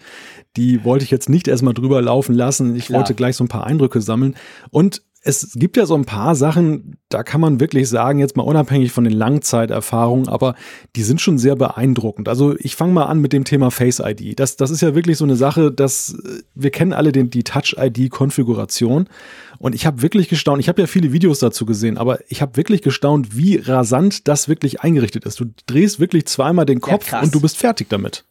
die 0.57 0.83
wollte 0.83 1.05
ich 1.05 1.11
jetzt 1.11 1.29
nicht 1.29 1.47
erstmal 1.47 1.75
drüber 1.75 2.01
laufen 2.01 2.33
lassen. 2.33 2.75
Ich 2.75 2.87
Klar. 2.87 2.99
wollte 2.99 3.13
gleich 3.13 3.35
so 3.35 3.43
ein 3.43 3.49
paar 3.49 3.67
Eindrücke 3.67 4.01
sammeln. 4.01 4.35
Und 4.71 5.03
es 5.23 5.51
gibt 5.55 5.77
ja 5.77 5.85
so 5.85 5.93
ein 5.95 6.05
paar 6.05 6.35
Sachen, 6.35 6.97
da 7.09 7.21
kann 7.21 7.41
man 7.41 7.59
wirklich 7.59 7.87
sagen, 7.87 8.17
jetzt 8.17 8.35
mal 8.35 8.43
unabhängig 8.43 8.91
von 8.91 9.03
den 9.03 9.13
Langzeiterfahrungen, 9.13 10.27
aber 10.27 10.55
die 10.95 11.03
sind 11.03 11.21
schon 11.21 11.37
sehr 11.37 11.55
beeindruckend. 11.55 12.27
Also 12.27 12.55
ich 12.57 12.75
fange 12.75 12.93
mal 12.93 13.05
an 13.05 13.19
mit 13.19 13.31
dem 13.31 13.43
Thema 13.43 13.69
Face 13.69 14.01
ID. 14.03 14.39
Das, 14.39 14.57
das 14.57 14.71
ist 14.71 14.81
ja 14.81 14.95
wirklich 14.95 15.17
so 15.17 15.23
eine 15.23 15.35
Sache, 15.35 15.71
dass 15.71 16.15
äh, 16.15 16.41
wir 16.55 16.71
kennen 16.71 16.93
alle 16.93 17.11
den, 17.11 17.29
die 17.29 17.43
Touch 17.43 17.75
ID-Konfiguration. 17.77 19.07
Und 19.59 19.75
ich 19.75 19.85
habe 19.85 20.01
wirklich 20.01 20.27
gestaunt, 20.27 20.59
ich 20.59 20.69
habe 20.69 20.81
ja 20.81 20.87
viele 20.87 21.13
Videos 21.13 21.37
dazu 21.37 21.67
gesehen, 21.67 21.99
aber 21.99 22.19
ich 22.27 22.41
habe 22.41 22.57
wirklich 22.57 22.81
gestaunt, 22.81 23.37
wie 23.37 23.57
rasant 23.57 24.27
das 24.27 24.49
wirklich 24.49 24.81
eingerichtet 24.81 25.25
ist. 25.25 25.39
Du 25.39 25.45
drehst 25.67 25.99
wirklich 25.99 26.25
zweimal 26.25 26.65
den 26.65 26.81
Kopf 26.81 27.11
ja, 27.11 27.21
und 27.21 27.35
du 27.35 27.39
bist 27.39 27.57
fertig 27.57 27.89
damit. 27.89 28.25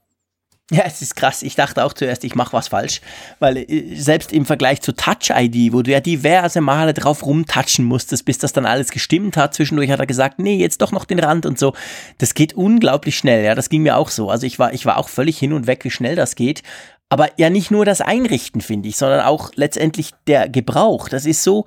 Ja, 0.80 0.84
es 0.86 1.02
ist 1.02 1.16
krass. 1.16 1.42
Ich 1.42 1.56
dachte 1.56 1.84
auch 1.84 1.92
zuerst, 1.92 2.22
ich 2.22 2.36
mache 2.36 2.52
was 2.52 2.68
falsch, 2.68 3.00
weil 3.40 3.56
äh, 3.56 3.96
selbst 3.96 4.32
im 4.32 4.46
Vergleich 4.46 4.80
zu 4.80 4.92
Touch 4.92 5.30
ID, 5.30 5.72
wo 5.72 5.82
du 5.82 5.90
ja 5.90 6.00
diverse 6.00 6.60
Male 6.60 6.94
drauf 6.94 7.26
rumtatschen 7.26 7.84
musstest, 7.84 8.24
bis 8.24 8.38
das 8.38 8.52
dann 8.52 8.66
alles 8.66 8.90
gestimmt 8.90 9.36
hat, 9.36 9.54
zwischendurch 9.54 9.90
hat 9.90 9.98
er 9.98 10.06
gesagt, 10.06 10.38
nee, 10.38 10.56
jetzt 10.56 10.80
doch 10.80 10.92
noch 10.92 11.04
den 11.04 11.18
Rand 11.18 11.44
und 11.44 11.58
so. 11.58 11.74
Das 12.18 12.34
geht 12.34 12.54
unglaublich 12.54 13.16
schnell, 13.16 13.44
ja, 13.44 13.56
das 13.56 13.68
ging 13.68 13.82
mir 13.82 13.96
auch 13.96 14.10
so. 14.10 14.30
Also 14.30 14.46
ich 14.46 14.58
war 14.60 14.72
ich 14.72 14.86
war 14.86 14.98
auch 14.98 15.08
völlig 15.08 15.38
hin 15.38 15.52
und 15.52 15.66
weg, 15.66 15.84
wie 15.84 15.90
schnell 15.90 16.14
das 16.14 16.36
geht. 16.36 16.62
Aber 17.08 17.28
ja 17.36 17.50
nicht 17.50 17.72
nur 17.72 17.84
das 17.84 18.00
Einrichten, 18.00 18.60
finde 18.60 18.88
ich, 18.88 18.96
sondern 18.96 19.22
auch 19.22 19.50
letztendlich 19.56 20.12
der 20.28 20.48
Gebrauch. 20.48 21.08
Das 21.08 21.26
ist 21.26 21.42
so 21.42 21.64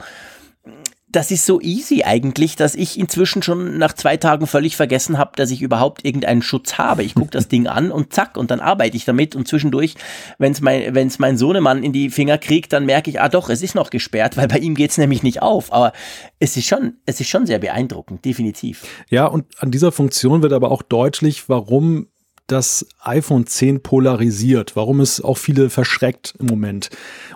das 1.13 1.29
ist 1.29 1.45
so 1.45 1.61
easy 1.61 2.03
eigentlich, 2.03 2.55
dass 2.55 2.73
ich 2.73 2.99
inzwischen 2.99 3.43
schon 3.43 3.77
nach 3.77 3.93
zwei 3.93 4.17
Tagen 4.17 4.47
völlig 4.47 4.75
vergessen 4.75 5.17
habe, 5.17 5.31
dass 5.35 5.51
ich 5.51 5.61
überhaupt 5.61 6.03
irgendeinen 6.03 6.41
Schutz 6.41 6.79
habe. 6.79 7.03
Ich 7.03 7.13
gucke 7.13 7.29
das 7.29 7.47
Ding 7.49 7.67
an 7.67 7.91
und 7.91 8.13
zack, 8.13 8.35
und 8.35 8.51
dann 8.51 8.59
arbeite 8.59 8.97
ich 8.97 9.05
damit. 9.05 9.35
Und 9.35 9.47
zwischendurch, 9.47 9.93
wenn 10.39 10.51
es 10.51 10.61
mein, 10.61 10.95
wenn's 10.95 11.19
mein 11.19 11.37
Sohnemann 11.37 11.83
in 11.83 11.93
die 11.93 12.09
Finger 12.09 12.39
kriegt, 12.39 12.73
dann 12.73 12.85
merke 12.85 13.11
ich, 13.11 13.21
ah 13.21 13.29
doch, 13.29 13.49
es 13.49 13.61
ist 13.61 13.75
noch 13.75 13.91
gesperrt, 13.91 14.37
weil 14.37 14.47
bei 14.47 14.57
ihm 14.57 14.73
geht 14.73 14.91
es 14.91 14.97
nämlich 14.97 15.21
nicht 15.21 15.41
auf. 15.41 15.71
Aber 15.71 15.93
es 16.39 16.57
ist 16.57 16.67
schon, 16.67 16.97
es 17.05 17.19
ist 17.19 17.29
schon 17.29 17.45
sehr 17.45 17.59
beeindruckend, 17.59 18.25
definitiv. 18.25 18.83
Ja, 19.09 19.27
und 19.27 19.45
an 19.59 19.69
dieser 19.69 19.91
Funktion 19.91 20.41
wird 20.41 20.51
aber 20.51 20.71
auch 20.71 20.81
deutlich, 20.81 21.47
warum 21.47 22.07
das 22.47 22.85
iPhone 23.01 23.47
10 23.47 23.81
polarisiert, 23.81 24.75
warum 24.75 24.99
es 24.99 25.21
auch 25.21 25.37
viele 25.37 25.69
verschreckt 25.69 26.33
im 26.39 26.47
Moment. 26.47 26.89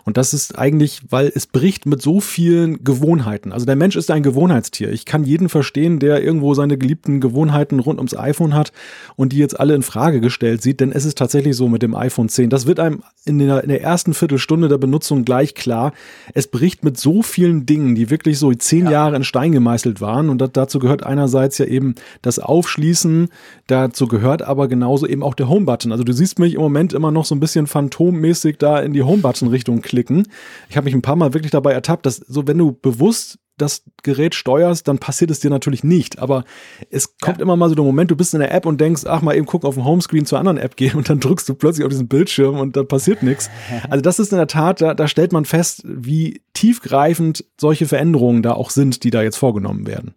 Und 0.04 0.18
das 0.18 0.34
ist 0.34 0.58
eigentlich, 0.58 1.02
weil 1.10 1.32
es 1.34 1.48
bricht 1.48 1.86
mit 1.86 2.02
so 2.02 2.20
vielen 2.20 2.84
Gewohnheiten. 2.84 3.54
Also 3.54 3.66
der 3.66 3.78
Mensch 3.78 3.96
ist 3.96 4.12
ein 4.12 4.22
Gewohnheitstier. 4.24 4.92
Ich 4.92 5.06
kann 5.06 5.24
jeden 5.24 5.48
verstehen, 5.48 6.00
der 6.00 6.24
irgendwo 6.24 6.54
seine 6.54 6.78
geliebten 6.78 7.22
Gewohnheiten 7.22 7.80
rund 7.80 8.00
ums 8.00 8.18
iPhone 8.18 8.54
hat 8.54 8.74
und 9.16 9.32
die 9.32 9.38
jetzt 9.38 9.58
alle 9.60 9.76
in 9.76 9.82
Frage 9.82 10.20
gestellt 10.20 10.62
sieht, 10.62 10.82
denn 10.82 10.92
es 10.92 11.06
ist 11.06 11.18
tatsächlich 11.18 11.56
so 11.56 11.70
mit 11.70 11.84
dem 11.84 11.96
iPhone 11.96 12.28
10. 12.28 12.50
Das 12.50 12.68
wird 12.68 12.80
einem 12.80 13.04
in 13.26 13.40
der, 13.40 13.64
in 13.64 13.70
der 13.70 13.82
ersten 13.82 14.14
Viertelstunde 14.14 14.68
der 14.68 14.78
Benutzung 14.78 15.24
gleich 15.24 15.56
klar. 15.56 15.94
Es 16.34 16.48
bricht 16.48 16.84
mit 16.84 16.98
so 16.98 17.22
vielen 17.22 17.66
Dingen, 17.66 17.96
die 17.96 18.10
wirklich 18.10 18.40
so 18.40 18.54
zehn 18.54 18.86
ja. 18.86 18.92
Jahre 18.92 19.16
in 19.16 19.24
Stein 19.24 19.52
gemeißelt 19.54 20.02
waren. 20.02 20.30
Und 20.30 20.44
dazu 20.56 20.80
gehört 20.80 21.04
einerseits 21.04 21.58
ja 21.58 21.66
eben 21.66 21.96
das 22.22 22.40
Aufschließen, 22.40 23.30
dazu 23.68 24.08
gehört 24.08 24.42
aber 24.42 24.68
genauso 24.98 25.08
eben 25.08 25.24
auch 25.24 25.36
der 25.36 25.48
Home-Button. 25.48 25.92
Also 25.92 26.04
du 26.04 26.14
siehst 26.14 26.40
mich 26.40 26.56
im 26.56 26.62
Moment 26.62 26.94
immer 26.94 27.12
noch 27.12 27.26
so 27.26 27.36
ein 27.36 27.40
bisschen 27.40 27.68
phantommäßig 27.68 28.58
da 28.58 28.80
in 28.80 28.94
die 28.94 29.04
Home-Button-Richtung 29.04 29.82
klicken. 29.82 30.28
Ich 30.70 30.78
habe 30.78 30.86
mich 30.86 30.94
ein 30.94 31.02
paar 31.02 31.16
Mal 31.16 31.34
wirklich 31.34 31.52
dabei 31.52 31.74
ertappt, 31.74 32.06
dass 32.06 32.18
so, 32.18 32.48
wenn 32.48 32.58
du 32.58 32.72
bewusst 32.72 33.40
das 33.58 33.84
Gerät 34.04 34.36
steuerst, 34.36 34.88
dann 34.88 35.00
passiert 35.00 35.32
es 35.32 35.40
dir 35.40 35.50
natürlich 35.50 35.84
nicht. 35.84 36.20
Aber 36.20 36.44
es 36.92 37.18
kommt 37.18 37.38
ja. 37.38 37.44
immer 37.44 37.56
mal 37.56 37.70
so 37.70 37.76
der 37.76 37.84
Moment, 37.84 38.12
du 38.12 38.16
bist 38.16 38.36
in 38.36 38.40
der 38.40 38.54
App 38.54 38.68
und 38.68 38.80
denkst, 38.80 39.04
ach 39.08 39.24
mal 39.24 39.36
eben 39.36 39.48
gucken 39.48 39.68
auf 39.68 39.76
dem 39.76 39.86
Homescreen 39.86 40.28
zur 40.28 40.40
anderen 40.40 40.58
App 40.58 40.76
gehen 40.76 40.96
und 40.98 41.10
dann 41.10 41.20
drückst 41.20 41.50
du 41.50 41.56
plötzlich 41.56 41.86
auf 41.86 41.90
diesen 41.90 42.08
Bildschirm 42.08 42.60
und 42.60 42.76
dann 42.76 42.88
passiert 42.88 43.24
nichts. 43.24 43.50
Also 43.90 44.02
das 44.02 44.20
ist 44.20 44.32
in 44.32 44.38
der 44.38 44.48
Tat, 44.48 44.82
da, 44.82 44.94
da 44.94 45.08
stellt 45.08 45.32
man 45.32 45.46
fest, 45.46 45.82
wie 45.86 46.42
tiefgreifend 46.54 47.46
solche 47.60 47.86
Veränderungen 47.86 48.42
da 48.42 48.54
auch 48.54 48.70
sind, 48.70 49.04
die 49.04 49.12
da 49.12 49.22
jetzt 49.22 49.38
vorgenommen 49.38 49.88
werden 49.88 50.14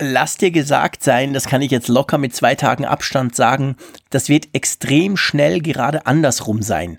lass 0.00 0.36
dir 0.36 0.50
gesagt 0.50 1.02
sein, 1.02 1.32
das 1.32 1.46
kann 1.46 1.62
ich 1.62 1.70
jetzt 1.70 1.88
locker 1.88 2.18
mit 2.18 2.34
zwei 2.34 2.54
Tagen 2.54 2.84
Abstand 2.84 3.34
sagen, 3.34 3.76
das 4.10 4.28
wird 4.28 4.48
extrem 4.52 5.16
schnell 5.16 5.60
gerade 5.60 6.06
andersrum 6.06 6.62
sein. 6.62 6.98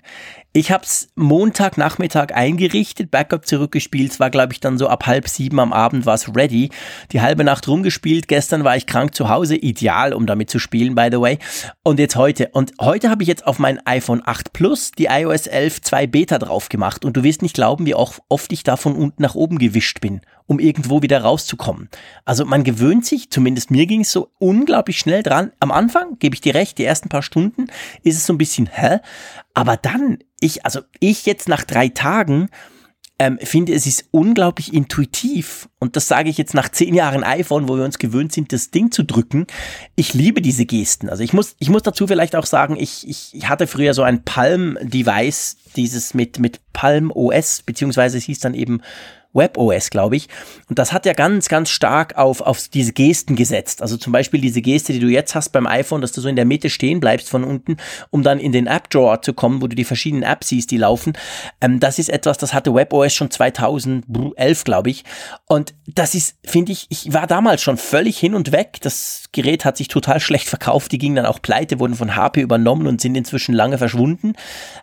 Ich 0.54 0.72
habe 0.72 0.82
es 0.82 1.10
Montagnachmittag 1.14 2.34
eingerichtet, 2.34 3.10
Backup 3.10 3.46
zurückgespielt, 3.46 4.12
es 4.12 4.18
war 4.18 4.30
glaube 4.30 4.54
ich 4.54 4.60
dann 4.60 4.78
so 4.78 4.88
ab 4.88 5.06
halb 5.06 5.28
sieben 5.28 5.60
am 5.60 5.72
Abend 5.72 6.06
war 6.06 6.14
es 6.14 6.34
ready. 6.34 6.70
Die 7.12 7.20
halbe 7.20 7.44
Nacht 7.44 7.68
rumgespielt, 7.68 8.26
gestern 8.26 8.64
war 8.64 8.76
ich 8.76 8.86
krank 8.86 9.14
zu 9.14 9.28
Hause, 9.28 9.54
ideal, 9.56 10.12
um 10.12 10.26
damit 10.26 10.50
zu 10.50 10.58
spielen, 10.58 10.94
by 10.94 11.08
the 11.12 11.20
way. 11.20 11.38
Und 11.84 12.00
jetzt 12.00 12.16
heute. 12.16 12.48
Und 12.52 12.72
heute 12.80 13.10
habe 13.10 13.22
ich 13.22 13.28
jetzt 13.28 13.46
auf 13.46 13.58
mein 13.58 13.78
iPhone 13.86 14.22
8 14.24 14.52
Plus 14.52 14.90
die 14.90 15.04
iOS 15.04 15.46
11 15.46 15.82
2 15.82 16.06
Beta 16.08 16.38
drauf 16.38 16.68
gemacht 16.70 17.04
und 17.04 17.16
du 17.16 17.22
wirst 17.22 17.42
nicht 17.42 17.54
glauben, 17.54 17.86
wie 17.86 17.94
oft 17.94 18.52
ich 18.52 18.64
da 18.64 18.76
von 18.76 18.96
unten 18.96 19.22
nach 19.22 19.34
oben 19.34 19.58
gewischt 19.58 20.00
bin, 20.00 20.22
um 20.48 20.58
irgendwo 20.58 21.02
wieder 21.02 21.20
rauszukommen. 21.20 21.88
Also 22.24 22.44
man 22.44 22.64
gewöhnt 22.64 23.04
sich, 23.04 23.30
zumindest 23.30 23.70
mir 23.70 23.86
ging 23.86 24.00
es 24.00 24.10
so 24.10 24.30
unglaublich 24.38 24.98
schnell 24.98 25.22
dran. 25.22 25.52
Am 25.60 25.70
Anfang, 25.70 26.18
gebe 26.18 26.34
ich 26.34 26.40
dir 26.40 26.54
recht, 26.54 26.78
die 26.78 26.84
ersten 26.84 27.10
paar 27.10 27.22
Stunden 27.22 27.66
ist 28.02 28.16
es 28.16 28.26
so 28.26 28.32
ein 28.32 28.38
bisschen, 28.38 28.68
hä? 28.72 28.98
Aber 29.54 29.76
dann, 29.76 30.18
ich, 30.40 30.64
also 30.64 30.80
ich 31.00 31.26
jetzt 31.26 31.48
nach 31.48 31.64
drei 31.64 31.88
Tagen, 31.88 32.48
ähm, 33.18 33.38
finde, 33.42 33.74
es 33.74 33.86
ist 33.86 34.06
unglaublich 34.10 34.72
intuitiv. 34.72 35.68
Und 35.80 35.96
das 35.96 36.08
sage 36.08 36.30
ich 36.30 36.38
jetzt 36.38 36.54
nach 36.54 36.68
zehn 36.70 36.94
Jahren 36.94 37.24
iPhone, 37.24 37.68
wo 37.68 37.76
wir 37.76 37.84
uns 37.84 37.98
gewöhnt 37.98 38.32
sind, 38.32 38.52
das 38.52 38.70
Ding 38.70 38.92
zu 38.92 39.02
drücken. 39.02 39.46
Ich 39.96 40.14
liebe 40.14 40.40
diese 40.40 40.66
Gesten. 40.66 41.08
Also 41.08 41.24
ich 41.24 41.32
muss, 41.32 41.56
ich 41.58 41.68
muss 41.68 41.82
dazu 41.82 42.06
vielleicht 42.06 42.36
auch 42.36 42.46
sagen, 42.46 42.76
ich, 42.78 43.06
ich 43.08 43.48
hatte 43.48 43.66
früher 43.66 43.92
so 43.92 44.02
ein 44.02 44.24
Palm-Device, 44.24 45.56
dieses 45.76 46.14
mit, 46.14 46.38
mit 46.38 46.60
Palm 46.72 47.10
OS, 47.10 47.62
beziehungsweise 47.62 48.18
es 48.18 48.24
hieß 48.24 48.38
dann 48.38 48.54
eben 48.54 48.80
WebOS, 49.32 49.90
glaube 49.90 50.16
ich. 50.16 50.28
Und 50.68 50.78
das 50.78 50.92
hat 50.92 51.06
ja 51.06 51.12
ganz, 51.12 51.48
ganz 51.48 51.70
stark 51.70 52.16
auf, 52.16 52.40
auf 52.40 52.68
diese 52.68 52.92
Gesten 52.92 53.36
gesetzt. 53.36 53.82
Also 53.82 53.96
zum 53.96 54.12
Beispiel 54.12 54.40
diese 54.40 54.62
Geste, 54.62 54.92
die 54.92 55.00
du 55.00 55.08
jetzt 55.08 55.34
hast 55.34 55.50
beim 55.50 55.66
iPhone, 55.66 56.00
dass 56.00 56.12
du 56.12 56.20
so 56.20 56.28
in 56.28 56.36
der 56.36 56.44
Mitte 56.44 56.70
stehen 56.70 57.00
bleibst 57.00 57.28
von 57.28 57.44
unten, 57.44 57.76
um 58.10 58.22
dann 58.22 58.38
in 58.38 58.52
den 58.52 58.66
App 58.66 58.90
Drawer 58.90 59.22
zu 59.22 59.32
kommen, 59.32 59.62
wo 59.62 59.66
du 59.66 59.76
die 59.76 59.84
verschiedenen 59.84 60.22
Apps 60.22 60.48
siehst, 60.48 60.70
die 60.70 60.78
laufen. 60.78 61.12
Ähm, 61.60 61.80
das 61.80 61.98
ist 61.98 62.08
etwas, 62.08 62.38
das 62.38 62.54
hatte 62.54 62.74
WebOS 62.74 63.14
schon 63.14 63.30
2011, 63.30 64.64
glaube 64.64 64.90
ich. 64.90 65.04
Und 65.46 65.74
das 65.86 66.14
ist, 66.14 66.36
finde 66.44 66.72
ich, 66.72 66.86
ich 66.88 67.12
war 67.12 67.26
damals 67.26 67.62
schon 67.62 67.76
völlig 67.76 68.18
hin 68.18 68.34
und 68.34 68.52
weg. 68.52 68.78
Das 68.82 69.27
Gerät 69.32 69.64
hat 69.64 69.76
sich 69.76 69.88
total 69.88 70.20
schlecht 70.20 70.48
verkauft. 70.48 70.92
Die 70.92 70.98
gingen 70.98 71.16
dann 71.16 71.26
auch 71.26 71.42
pleite, 71.42 71.78
wurden 71.78 71.94
von 71.94 72.16
HP 72.16 72.40
übernommen 72.40 72.86
und 72.86 73.00
sind 73.00 73.16
inzwischen 73.16 73.54
lange 73.54 73.78
verschwunden. 73.78 74.32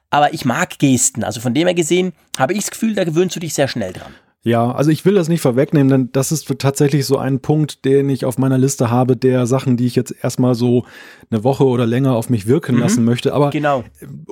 Aber 0.10 0.34
ich 0.34 0.46
mag 0.46 0.78
Gesten. 0.80 1.24
Also 1.24 1.42
von 1.42 1.54
dem 1.54 1.68
her 1.68 1.74
gesehen 1.74 2.14
habe 2.38 2.54
ich 2.54 2.60
das 2.60 2.72
Gefühl, 2.72 2.96
da 2.96 3.04
gewöhnst 3.04 3.36
du 3.36 3.40
dich 3.40 3.54
sehr 3.54 3.68
schnell 3.68 3.94
dran. 3.94 4.14
Ja, 4.46 4.72
also 4.72 4.92
ich 4.92 5.04
will 5.06 5.16
das 5.16 5.28
nicht 5.28 5.42
vorwegnehmen, 5.42 5.90
denn 5.90 6.10
das 6.12 6.32
ist 6.32 6.48
tatsächlich 6.60 7.08
so 7.08 7.18
ein 7.18 7.40
Punkt, 7.40 7.84
den 7.84 8.08
ich 8.10 8.26
auf 8.26 8.38
meiner 8.38 8.60
Liste 8.60 8.92
habe, 8.92 9.18
der 9.18 9.48
Sachen, 9.48 9.76
die 9.76 9.88
ich 9.88 9.96
jetzt 9.96 10.14
erstmal 10.22 10.54
so 10.54 10.86
eine 11.32 11.44
Woche 11.44 11.66
oder 11.66 11.88
länger 11.88 12.14
auf 12.14 12.30
mich 12.30 12.46
wirken 12.46 12.76
mhm. 12.76 12.82
lassen 12.82 13.04
möchte. 13.04 13.34
Aber 13.34 13.50
genau. 13.50 13.84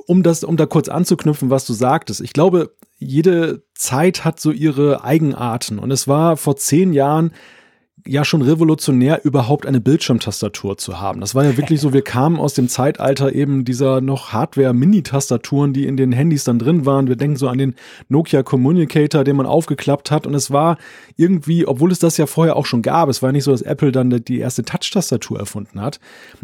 um 0.06 0.22
das, 0.22 0.44
um 0.44 0.56
da 0.56 0.66
kurz 0.66 0.88
anzuknüpfen, 0.88 1.50
was 1.50 1.66
du 1.66 1.72
sagtest, 1.72 2.20
ich 2.20 2.32
glaube, 2.32 2.76
jede 2.96 3.64
Zeit 3.74 4.24
hat 4.24 4.38
so 4.38 4.52
ihre 4.52 5.02
Eigenarten. 5.02 5.80
Und 5.80 5.90
es 5.90 6.06
war 6.06 6.36
vor 6.36 6.54
zehn 6.54 6.92
Jahren 6.92 7.32
ja 8.06 8.24
schon 8.24 8.42
revolutionär, 8.42 9.24
überhaupt 9.24 9.66
eine 9.66 9.80
Bildschirmtastatur 9.80 10.76
zu 10.76 11.00
haben. 11.00 11.20
Das 11.20 11.34
war 11.34 11.44
ja 11.44 11.56
wirklich 11.56 11.80
so, 11.80 11.92
wir 11.92 12.02
kamen 12.02 12.38
aus 12.38 12.52
dem 12.52 12.68
Zeitalter 12.68 13.34
eben 13.34 13.64
dieser 13.64 14.00
noch 14.00 14.32
Hardware-Mini-Tastaturen, 14.32 15.72
die 15.72 15.86
in 15.86 15.96
den 15.96 16.12
Handys 16.12 16.44
dann 16.44 16.58
drin 16.58 16.84
waren. 16.84 17.08
Wir 17.08 17.16
denken 17.16 17.36
so 17.36 17.48
an 17.48 17.58
den 17.58 17.74
Nokia 18.08 18.42
Communicator, 18.42 19.24
den 19.24 19.36
man 19.36 19.46
aufgeklappt 19.46 20.10
hat. 20.10 20.26
Und 20.26 20.34
es 20.34 20.50
war 20.50 20.76
irgendwie, 21.16 21.66
obwohl 21.66 21.90
es 21.92 21.98
das 21.98 22.16
ja 22.18 22.26
vorher 22.26 22.56
auch 22.56 22.66
schon 22.66 22.82
gab, 22.82 23.08
es 23.08 23.22
war 23.22 23.32
nicht 23.32 23.44
so, 23.44 23.52
dass 23.52 23.62
Apple 23.62 23.92
dann 23.92 24.10
die 24.10 24.38
erste 24.38 24.64
Touch-Tastatur 24.64 25.38
erfunden 25.38 25.80
hat. 25.80 25.98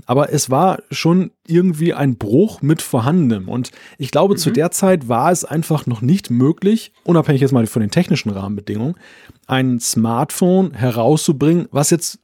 Aber 0.06 0.32
es 0.32 0.48
war 0.50 0.78
schon 0.90 1.30
irgendwie 1.50 1.94
ein 1.94 2.16
Bruch 2.16 2.62
mit 2.62 2.82
vorhandenem. 2.82 3.48
Und 3.48 3.70
ich 3.98 4.10
glaube, 4.10 4.34
mhm. 4.34 4.38
zu 4.38 4.50
der 4.50 4.70
Zeit 4.70 5.08
war 5.08 5.30
es 5.30 5.44
einfach 5.44 5.86
noch 5.86 6.00
nicht 6.00 6.30
möglich, 6.30 6.92
unabhängig 7.04 7.40
jetzt 7.40 7.52
mal 7.52 7.66
von 7.66 7.80
den 7.80 7.90
technischen 7.90 8.30
Rahmenbedingungen, 8.30 8.94
ein 9.46 9.80
Smartphone 9.80 10.72
herauszubringen, 10.72 11.68
was 11.70 11.90
jetzt, 11.90 12.20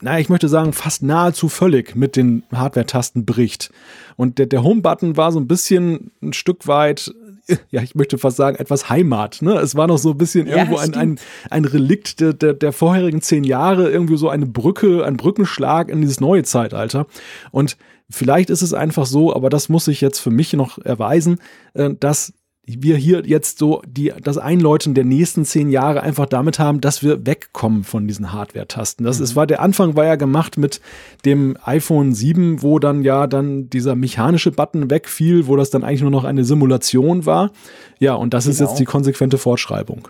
naja, 0.00 0.18
ich 0.18 0.28
möchte 0.28 0.48
sagen, 0.48 0.72
fast 0.72 1.02
nahezu 1.02 1.48
völlig 1.48 1.96
mit 1.96 2.16
den 2.16 2.44
Hardware-Tasten 2.52 3.26
bricht. 3.26 3.70
Und 4.16 4.38
der, 4.38 4.46
der 4.46 4.62
Home-Button 4.62 5.16
war 5.16 5.32
so 5.32 5.40
ein 5.40 5.48
bisschen 5.48 6.12
ein 6.22 6.32
Stück 6.32 6.66
weit 6.66 7.12
ja, 7.70 7.82
ich 7.82 7.94
möchte 7.94 8.18
fast 8.18 8.36
sagen, 8.36 8.56
etwas 8.56 8.88
Heimat. 8.88 9.42
Ne? 9.42 9.54
Es 9.54 9.76
war 9.76 9.86
noch 9.86 9.98
so 9.98 10.10
ein 10.10 10.18
bisschen 10.18 10.46
ja, 10.46 10.56
irgendwo 10.56 10.76
ein, 10.76 10.94
ein, 10.94 11.18
ein 11.50 11.64
Relikt 11.64 12.20
der, 12.20 12.32
der, 12.32 12.54
der 12.54 12.72
vorherigen 12.72 13.22
zehn 13.22 13.44
Jahre, 13.44 13.90
irgendwie 13.90 14.16
so 14.16 14.28
eine 14.28 14.46
Brücke, 14.46 15.04
ein 15.04 15.16
Brückenschlag 15.16 15.88
in 15.88 16.00
dieses 16.00 16.20
neue 16.20 16.42
Zeitalter. 16.42 17.06
Und 17.50 17.76
vielleicht 18.10 18.50
ist 18.50 18.62
es 18.62 18.74
einfach 18.74 19.06
so, 19.06 19.34
aber 19.34 19.50
das 19.50 19.68
muss 19.68 19.88
ich 19.88 20.00
jetzt 20.00 20.18
für 20.18 20.30
mich 20.30 20.52
noch 20.52 20.78
erweisen, 20.78 21.38
äh, 21.74 21.90
dass 21.98 22.34
wir 22.66 22.96
hier 22.96 23.22
jetzt 23.26 23.58
so 23.58 23.82
die, 23.86 24.12
das 24.22 24.38
Einläuten 24.38 24.94
der 24.94 25.04
nächsten 25.04 25.44
zehn 25.44 25.70
Jahre 25.70 26.02
einfach 26.02 26.26
damit 26.26 26.58
haben, 26.58 26.80
dass 26.80 27.02
wir 27.02 27.26
wegkommen 27.26 27.84
von 27.84 28.06
diesen 28.06 28.32
Hardware-Tasten. 28.32 29.04
Das 29.04 29.18
mhm. 29.18 29.24
ist, 29.24 29.36
war, 29.36 29.46
der 29.46 29.60
Anfang 29.60 29.96
war 29.96 30.04
ja 30.04 30.16
gemacht 30.16 30.58
mit 30.58 30.80
dem 31.24 31.56
iPhone 31.64 32.12
7, 32.12 32.62
wo 32.62 32.78
dann 32.78 33.02
ja 33.02 33.26
dann 33.26 33.70
dieser 33.70 33.94
mechanische 33.94 34.52
Button 34.52 34.90
wegfiel, 34.90 35.46
wo 35.46 35.56
das 35.56 35.70
dann 35.70 35.84
eigentlich 35.84 36.02
nur 36.02 36.10
noch 36.10 36.24
eine 36.24 36.44
Simulation 36.44 37.26
war. 37.26 37.50
Ja, 37.98 38.14
und 38.14 38.34
das 38.34 38.44
genau. 38.44 38.52
ist 38.52 38.60
jetzt 38.60 38.78
die 38.78 38.84
konsequente 38.84 39.38
Fortschreibung. 39.38 40.08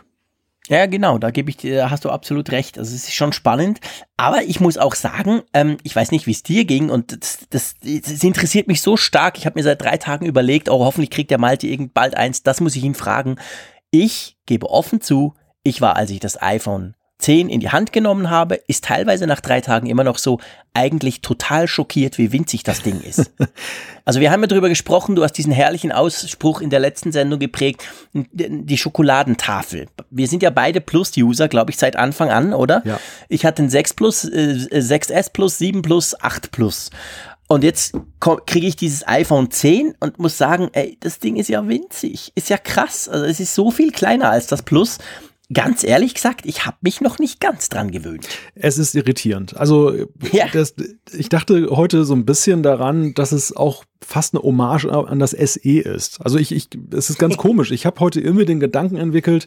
Ja, 0.70 0.86
genau, 0.86 1.18
da 1.18 1.32
gebe 1.32 1.50
ich 1.50 1.56
dir, 1.56 1.90
hast 1.90 2.04
du 2.04 2.10
absolut 2.10 2.52
recht. 2.52 2.78
Also 2.78 2.94
es 2.94 3.02
ist 3.02 3.14
schon 3.14 3.32
spannend. 3.32 3.80
Aber 4.16 4.42
ich 4.42 4.60
muss 4.60 4.78
auch 4.78 4.94
sagen, 4.94 5.42
ähm, 5.52 5.78
ich 5.82 5.96
weiß 5.96 6.12
nicht, 6.12 6.28
wie 6.28 6.30
es 6.30 6.44
dir 6.44 6.64
ging 6.64 6.90
und 6.90 7.10
das, 7.10 7.38
das, 7.50 7.74
das 7.82 8.22
interessiert 8.22 8.68
mich 8.68 8.80
so 8.80 8.96
stark. 8.96 9.36
Ich 9.36 9.46
habe 9.46 9.58
mir 9.58 9.64
seit 9.64 9.82
drei 9.82 9.96
Tagen 9.96 10.26
überlegt, 10.26 10.68
oh, 10.68 10.84
hoffentlich 10.84 11.10
kriegt 11.10 11.32
der 11.32 11.38
Malte 11.38 11.66
irgend 11.66 11.92
bald 11.92 12.16
eins. 12.16 12.44
Das 12.44 12.60
muss 12.60 12.76
ich 12.76 12.84
ihn 12.84 12.94
fragen. 12.94 13.34
Ich 13.90 14.36
gebe 14.46 14.70
offen 14.70 15.00
zu, 15.00 15.34
ich 15.64 15.80
war, 15.80 15.96
als 15.96 16.10
ich 16.10 16.20
das 16.20 16.40
iPhone 16.40 16.94
10 17.20 17.48
in 17.48 17.60
die 17.60 17.70
Hand 17.70 17.92
genommen 17.92 18.30
habe, 18.30 18.56
ist 18.66 18.84
teilweise 18.84 19.26
nach 19.26 19.40
drei 19.40 19.60
Tagen 19.60 19.86
immer 19.86 20.04
noch 20.04 20.18
so 20.18 20.40
eigentlich 20.74 21.20
total 21.20 21.68
schockiert, 21.68 22.18
wie 22.18 22.32
winzig 22.32 22.62
das 22.62 22.82
Ding 22.82 23.00
ist. 23.00 23.30
also 24.04 24.20
wir 24.20 24.30
haben 24.30 24.40
ja 24.40 24.46
darüber 24.46 24.68
gesprochen, 24.68 25.16
du 25.16 25.22
hast 25.22 25.32
diesen 25.32 25.52
herrlichen 25.52 25.92
Ausspruch 25.92 26.60
in 26.60 26.70
der 26.70 26.80
letzten 26.80 27.12
Sendung 27.12 27.38
geprägt, 27.38 27.82
die 28.12 28.78
Schokoladentafel. 28.78 29.88
Wir 30.10 30.28
sind 30.28 30.42
ja 30.42 30.50
beide 30.50 30.80
Plus-User, 30.80 31.48
glaube 31.48 31.70
ich, 31.70 31.76
seit 31.76 31.96
Anfang 31.96 32.30
an, 32.30 32.54
oder? 32.54 32.82
Ja. 32.84 33.00
Ich 33.28 33.44
hatte 33.44 33.62
ein 33.62 33.70
6 33.70 33.94
Plus, 33.94 34.24
äh, 34.24 34.68
6S 34.70 35.32
Plus, 35.32 35.58
7 35.58 35.82
Plus, 35.82 36.20
8 36.20 36.50
Plus. 36.50 36.90
Und 37.48 37.64
jetzt 37.64 37.94
kriege 38.46 38.68
ich 38.68 38.76
dieses 38.76 39.08
iPhone 39.08 39.50
10 39.50 39.96
und 39.98 40.20
muss 40.20 40.38
sagen, 40.38 40.68
ey, 40.72 40.96
das 41.00 41.18
Ding 41.18 41.34
ist 41.34 41.48
ja 41.48 41.66
winzig. 41.66 42.30
Ist 42.36 42.48
ja 42.48 42.56
krass. 42.56 43.08
Also 43.08 43.24
es 43.24 43.40
ist 43.40 43.56
so 43.56 43.72
viel 43.72 43.90
kleiner 43.90 44.30
als 44.30 44.46
das 44.46 44.62
Plus 44.62 44.98
ganz 45.52 45.84
ehrlich 45.84 46.14
gesagt, 46.14 46.46
ich 46.46 46.64
habe 46.66 46.76
mich 46.80 47.00
noch 47.00 47.18
nicht 47.18 47.40
ganz 47.40 47.68
dran 47.68 47.90
gewöhnt. 47.90 48.28
Es 48.54 48.78
ist 48.78 48.94
irritierend. 48.94 49.56
Also 49.56 49.92
ja. 50.32 50.46
das, 50.52 50.74
ich 51.12 51.28
dachte 51.28 51.68
heute 51.70 52.04
so 52.04 52.14
ein 52.14 52.24
bisschen 52.24 52.62
daran, 52.62 53.14
dass 53.14 53.32
es 53.32 53.54
auch 53.56 53.84
fast 54.02 54.34
eine 54.34 54.42
Hommage 54.42 54.86
an 54.86 55.18
das 55.18 55.32
SE 55.32 55.78
ist. 55.78 56.24
Also 56.24 56.38
ich, 56.38 56.52
ich 56.52 56.68
es 56.92 57.10
ist 57.10 57.18
ganz 57.18 57.36
komisch. 57.38 57.70
Ich 57.70 57.84
habe 57.84 58.00
heute 58.00 58.20
irgendwie 58.20 58.46
den 58.46 58.60
Gedanken 58.60 58.96
entwickelt, 58.96 59.46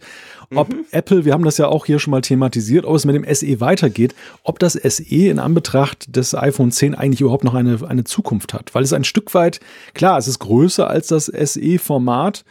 ob 0.54 0.70
mhm. 0.72 0.86
Apple, 0.92 1.26
wir 1.26 1.34
haben 1.34 1.44
das 1.44 1.58
ja 1.58 1.68
auch 1.68 1.86
hier 1.86 2.00
schon 2.00 2.12
mal 2.12 2.22
thematisiert, 2.22 2.86
ob 2.86 2.96
es 2.96 3.06
mit 3.06 3.16
dem 3.16 3.26
SE 3.34 3.60
weitergeht, 3.60 4.14
ob 4.44 4.60
das 4.60 4.74
SE 4.74 5.04
in 5.04 5.40
Anbetracht 5.40 6.16
des 6.16 6.36
iPhone 6.36 6.72
10 6.72 6.96
eigentlich 6.96 7.22
überhaupt 7.22 7.44
noch 7.44 7.56
eine, 7.56 7.80
eine 7.88 8.04
Zukunft 8.04 8.54
hat. 8.54 8.76
Weil 8.76 8.84
es 8.84 8.94
ein 8.94 9.04
Stück 9.04 9.34
weit, 9.34 9.60
klar, 9.94 10.18
es 10.18 10.28
ist 10.28 10.40
größer 10.40 10.88
als 10.88 11.08
das 11.08 11.26
SE-Format, 11.26 12.46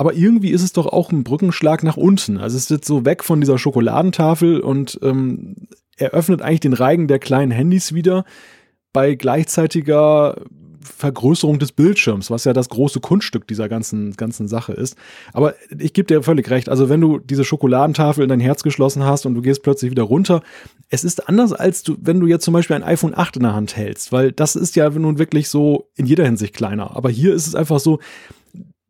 aber 0.00 0.14
irgendwie 0.14 0.48
ist 0.48 0.62
es 0.62 0.72
doch 0.72 0.86
auch 0.86 1.12
ein 1.12 1.24
Brückenschlag 1.24 1.82
nach 1.82 1.98
unten. 1.98 2.38
Also 2.38 2.56
es 2.56 2.62
ist 2.62 2.70
jetzt 2.70 2.86
so 2.86 3.04
weg 3.04 3.22
von 3.22 3.38
dieser 3.38 3.58
Schokoladentafel 3.58 4.60
und 4.60 4.98
ähm, 5.02 5.56
eröffnet 5.98 6.40
eigentlich 6.40 6.60
den 6.60 6.72
Reigen 6.72 7.06
der 7.06 7.18
kleinen 7.18 7.50
Handys 7.50 7.92
wieder 7.92 8.24
bei 8.94 9.14
gleichzeitiger 9.14 10.36
Vergrößerung 10.80 11.58
des 11.58 11.72
Bildschirms, 11.72 12.30
was 12.30 12.44
ja 12.44 12.54
das 12.54 12.70
große 12.70 13.00
Kunststück 13.00 13.46
dieser 13.46 13.68
ganzen, 13.68 14.14
ganzen 14.14 14.48
Sache 14.48 14.72
ist. 14.72 14.96
Aber 15.34 15.54
ich 15.78 15.92
gebe 15.92 16.06
dir 16.06 16.22
völlig 16.22 16.48
recht. 16.48 16.70
Also 16.70 16.88
wenn 16.88 17.02
du 17.02 17.18
diese 17.18 17.44
Schokoladentafel 17.44 18.22
in 18.22 18.30
dein 18.30 18.40
Herz 18.40 18.62
geschlossen 18.62 19.04
hast 19.04 19.26
und 19.26 19.34
du 19.34 19.42
gehst 19.42 19.62
plötzlich 19.62 19.90
wieder 19.90 20.04
runter, 20.04 20.42
es 20.88 21.04
ist 21.04 21.28
anders 21.28 21.52
als 21.52 21.82
du, 21.82 21.98
wenn 22.00 22.20
du 22.20 22.26
jetzt 22.26 22.46
zum 22.46 22.54
Beispiel 22.54 22.76
ein 22.76 22.84
iPhone 22.84 23.12
8 23.14 23.36
in 23.36 23.42
der 23.42 23.54
Hand 23.54 23.76
hältst, 23.76 24.12
weil 24.12 24.32
das 24.32 24.56
ist 24.56 24.76
ja 24.76 24.88
nun 24.88 25.18
wirklich 25.18 25.50
so 25.50 25.90
in 25.94 26.06
jeder 26.06 26.24
Hinsicht 26.24 26.54
kleiner. 26.54 26.96
Aber 26.96 27.10
hier 27.10 27.34
ist 27.34 27.46
es 27.46 27.54
einfach 27.54 27.80
so, 27.80 27.98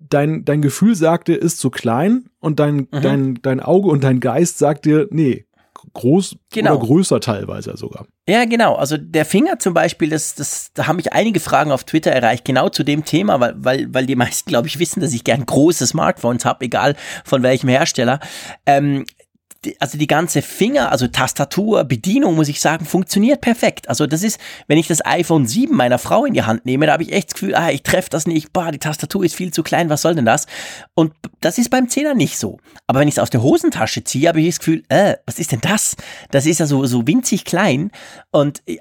dein, 0.00 0.44
dein 0.44 0.62
Gefühl 0.62 0.94
sagt 0.94 1.28
dir, 1.28 1.36
ist 1.36 1.58
zu 1.58 1.70
klein 1.70 2.30
und 2.40 2.58
dein, 2.58 2.88
mhm. 2.90 3.02
dein, 3.02 3.38
dein 3.42 3.60
Auge 3.60 3.88
und 3.88 4.02
dein 4.02 4.20
Geist 4.20 4.58
sagt 4.58 4.84
dir, 4.84 5.06
nee, 5.10 5.46
groß 5.94 6.36
genau. 6.52 6.76
oder 6.76 6.86
größer 6.86 7.20
teilweise 7.20 7.76
sogar. 7.76 8.06
Ja, 8.28 8.44
genau. 8.44 8.74
Also 8.74 8.96
der 8.96 9.24
Finger 9.24 9.58
zum 9.58 9.74
Beispiel, 9.74 10.10
das, 10.10 10.34
das, 10.34 10.70
da 10.74 10.86
haben 10.86 10.96
mich 10.96 11.12
einige 11.12 11.40
Fragen 11.40 11.72
auf 11.72 11.84
Twitter 11.84 12.12
erreicht, 12.12 12.44
genau 12.44 12.68
zu 12.68 12.84
dem 12.84 13.04
Thema, 13.04 13.40
weil, 13.40 13.54
weil, 13.56 13.94
weil 13.94 14.06
die 14.06 14.16
meisten, 14.16 14.48
glaube 14.48 14.68
ich, 14.68 14.78
wissen, 14.78 15.00
dass 15.00 15.12
ich 15.12 15.24
gern 15.24 15.44
große 15.46 15.86
Smartphones 15.86 16.44
habe, 16.44 16.64
egal 16.64 16.96
von 17.24 17.42
welchem 17.42 17.68
Hersteller. 17.68 18.20
Ähm, 18.66 19.04
also 19.78 19.98
die 19.98 20.06
ganze 20.06 20.40
Finger, 20.40 20.90
also 20.90 21.06
Tastatur, 21.06 21.84
Bedienung, 21.84 22.34
muss 22.34 22.48
ich 22.48 22.60
sagen, 22.60 22.86
funktioniert 22.86 23.40
perfekt. 23.42 23.88
Also 23.88 24.06
das 24.06 24.22
ist, 24.22 24.40
wenn 24.68 24.78
ich 24.78 24.88
das 24.88 25.04
iPhone 25.04 25.46
7 25.46 25.74
meiner 25.74 25.98
Frau 25.98 26.24
in 26.24 26.32
die 26.32 26.42
Hand 26.42 26.64
nehme, 26.64 26.86
da 26.86 26.92
habe 26.92 27.02
ich 27.02 27.12
echt 27.12 27.28
das 27.28 27.34
Gefühl, 27.34 27.54
ah, 27.54 27.70
ich 27.70 27.82
treffe 27.82 28.08
das 28.08 28.26
nicht, 28.26 28.52
boah, 28.52 28.72
die 28.72 28.78
Tastatur 28.78 29.24
ist 29.24 29.34
viel 29.34 29.52
zu 29.52 29.62
klein, 29.62 29.90
was 29.90 30.02
soll 30.02 30.14
denn 30.14 30.24
das? 30.24 30.46
Und 30.94 31.12
das 31.40 31.58
ist 31.58 31.70
beim 31.70 31.86
10er 31.86 32.14
nicht 32.14 32.38
so. 32.38 32.58
Aber 32.86 33.00
wenn 33.00 33.08
ich 33.08 33.14
es 33.14 33.18
aus 33.18 33.30
der 33.30 33.42
Hosentasche 33.42 34.02
ziehe, 34.02 34.28
habe 34.28 34.40
ich 34.40 34.46
das 34.46 34.58
Gefühl, 34.60 34.82
äh, 34.88 35.16
was 35.26 35.38
ist 35.38 35.52
denn 35.52 35.60
das? 35.60 35.96
Das 36.30 36.46
ist 36.46 36.60
ja 36.60 36.66
so, 36.66 36.86
so 36.86 37.06
winzig 37.06 37.44
klein. 37.44 37.90
Und 38.30 38.62
äh, 38.66 38.78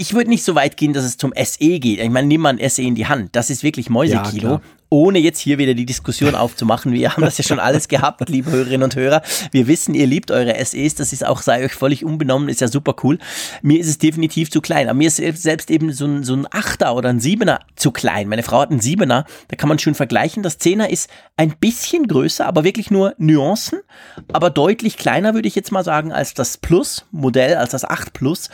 ich 0.00 0.14
würde 0.14 0.30
nicht 0.30 0.44
so 0.44 0.54
weit 0.54 0.78
gehen, 0.78 0.94
dass 0.94 1.04
es 1.04 1.18
zum 1.18 1.34
SE 1.36 1.78
geht. 1.78 2.00
Ich 2.00 2.08
meine, 2.08 2.26
nimm 2.26 2.40
mal 2.40 2.58
ein 2.58 2.70
SE 2.70 2.80
in 2.80 2.94
die 2.94 3.06
Hand. 3.06 3.36
Das 3.36 3.50
ist 3.50 3.62
wirklich 3.62 3.90
Mäusekilo. 3.90 4.52
Ja, 4.52 4.60
ohne 4.88 5.18
jetzt 5.18 5.38
hier 5.38 5.58
wieder 5.58 5.74
die 5.74 5.84
Diskussion 5.84 6.34
aufzumachen. 6.34 6.94
Wir 6.94 7.12
haben 7.12 7.22
das 7.22 7.36
ja 7.36 7.44
schon 7.44 7.60
alles 7.60 7.86
gehabt, 7.86 8.26
liebe 8.30 8.50
Hörerinnen 8.50 8.82
und 8.82 8.96
Hörer. 8.96 9.20
Wir 9.52 9.66
wissen, 9.66 9.94
ihr 9.94 10.06
liebt 10.06 10.30
eure 10.30 10.54
SEs. 10.64 10.94
Das 10.94 11.12
ist 11.12 11.24
auch, 11.24 11.42
sei 11.42 11.66
euch 11.66 11.74
völlig 11.74 12.02
unbenommen, 12.02 12.48
ist 12.48 12.62
ja 12.62 12.68
super 12.68 12.94
cool. 13.02 13.18
Mir 13.60 13.78
ist 13.78 13.88
es 13.88 13.98
definitiv 13.98 14.50
zu 14.50 14.62
klein. 14.62 14.88
Aber 14.88 14.96
mir 14.96 15.08
ist 15.08 15.16
selbst 15.16 15.70
eben 15.70 15.92
so 15.92 16.06
ein, 16.06 16.24
so 16.24 16.34
ein 16.34 16.46
Achter 16.50 16.96
oder 16.96 17.10
ein 17.10 17.20
Siebener 17.20 17.60
zu 17.76 17.92
klein. 17.92 18.26
Meine 18.26 18.42
Frau 18.42 18.60
hat 18.60 18.70
einen 18.70 18.80
Siebener. 18.80 19.26
Da 19.48 19.56
kann 19.56 19.68
man 19.68 19.78
schön 19.78 19.94
vergleichen. 19.94 20.42
Das 20.42 20.56
Zehner 20.56 20.88
ist 20.88 21.10
ein 21.36 21.54
bisschen 21.60 22.08
größer, 22.08 22.46
aber 22.46 22.64
wirklich 22.64 22.90
nur 22.90 23.14
Nuancen. 23.18 23.80
Aber 24.32 24.48
deutlich 24.48 24.96
kleiner, 24.96 25.34
würde 25.34 25.46
ich 25.46 25.54
jetzt 25.54 25.72
mal 25.72 25.84
sagen, 25.84 26.10
als 26.10 26.32
das 26.32 26.56
Plus-Modell, 26.56 27.56
als 27.56 27.72
das 27.72 27.84
8 27.84 28.14
Plus. 28.14 28.48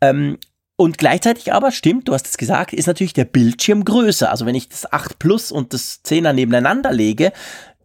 Ähm, 0.00 0.38
und 0.76 0.98
gleichzeitig 0.98 1.52
aber, 1.52 1.72
stimmt, 1.72 2.08
du 2.08 2.14
hast 2.14 2.26
es 2.26 2.36
gesagt, 2.36 2.72
ist 2.72 2.86
natürlich 2.86 3.14
der 3.14 3.24
Bildschirm 3.24 3.84
größer. 3.84 4.30
Also 4.30 4.44
wenn 4.44 4.54
ich 4.54 4.68
das 4.68 4.92
8 4.92 5.18
Plus 5.18 5.50
und 5.50 5.72
das 5.72 6.00
10er 6.04 6.32
nebeneinander 6.32 6.92
lege 6.92 7.32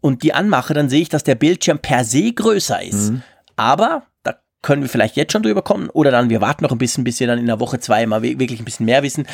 und 0.01 0.23
die 0.23 0.33
anmache, 0.33 0.73
dann 0.73 0.89
sehe 0.89 1.01
ich, 1.01 1.09
dass 1.09 1.23
der 1.23 1.35
Bildschirm 1.35 1.79
per 1.79 2.03
se 2.03 2.33
größer 2.33 2.81
ist. 2.83 3.11
Mhm. 3.11 3.23
Aber 3.55 4.03
können 4.61 4.83
wir 4.83 4.89
vielleicht 4.89 5.15
jetzt 5.15 5.31
schon 5.33 5.41
drüber 5.41 5.63
kommen 5.63 5.89
oder 5.89 6.11
dann 6.11 6.29
wir 6.29 6.41
warten 6.41 6.63
noch 6.63 6.71
ein 6.71 6.77
bisschen, 6.77 7.03
bis 7.03 7.19
wir 7.19 7.27
dann 7.27 7.39
in 7.39 7.47
der 7.47 7.59
Woche 7.59 7.79
zwei 7.79 8.05
mal 8.05 8.21
wirklich 8.21 8.59
ein 8.59 8.65
bisschen 8.65 8.85
mehr 8.85 9.01
wissen. 9.01 9.25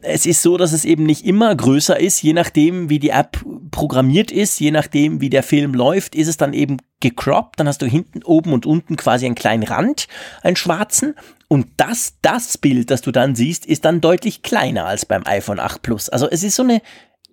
Es 0.00 0.24
ist 0.24 0.42
so, 0.42 0.56
dass 0.56 0.72
es 0.72 0.84
eben 0.84 1.04
nicht 1.04 1.26
immer 1.26 1.54
größer 1.54 2.00
ist, 2.00 2.22
je 2.22 2.32
nachdem, 2.32 2.88
wie 2.88 2.98
die 2.98 3.10
App 3.10 3.44
programmiert 3.70 4.30
ist, 4.30 4.58
je 4.58 4.70
nachdem, 4.70 5.20
wie 5.20 5.28
der 5.28 5.42
Film 5.42 5.74
läuft, 5.74 6.14
ist 6.14 6.28
es 6.28 6.38
dann 6.38 6.54
eben 6.54 6.78
gecroppt, 7.00 7.60
dann 7.60 7.68
hast 7.68 7.82
du 7.82 7.86
hinten, 7.86 8.22
oben 8.24 8.52
und 8.52 8.64
unten 8.64 8.96
quasi 8.96 9.26
einen 9.26 9.34
kleinen 9.34 9.64
Rand, 9.64 10.08
einen 10.42 10.56
schwarzen 10.56 11.14
und 11.52 11.66
das, 11.78 12.14
das 12.22 12.58
Bild, 12.58 12.92
das 12.92 13.02
du 13.02 13.10
dann 13.10 13.34
siehst, 13.34 13.66
ist 13.66 13.84
dann 13.84 14.00
deutlich 14.00 14.42
kleiner 14.42 14.86
als 14.86 15.04
beim 15.04 15.26
iPhone 15.26 15.58
8 15.58 15.82
Plus. 15.82 16.08
Also 16.08 16.28
es 16.30 16.44
ist 16.44 16.54
so 16.54 16.62
eine 16.62 16.80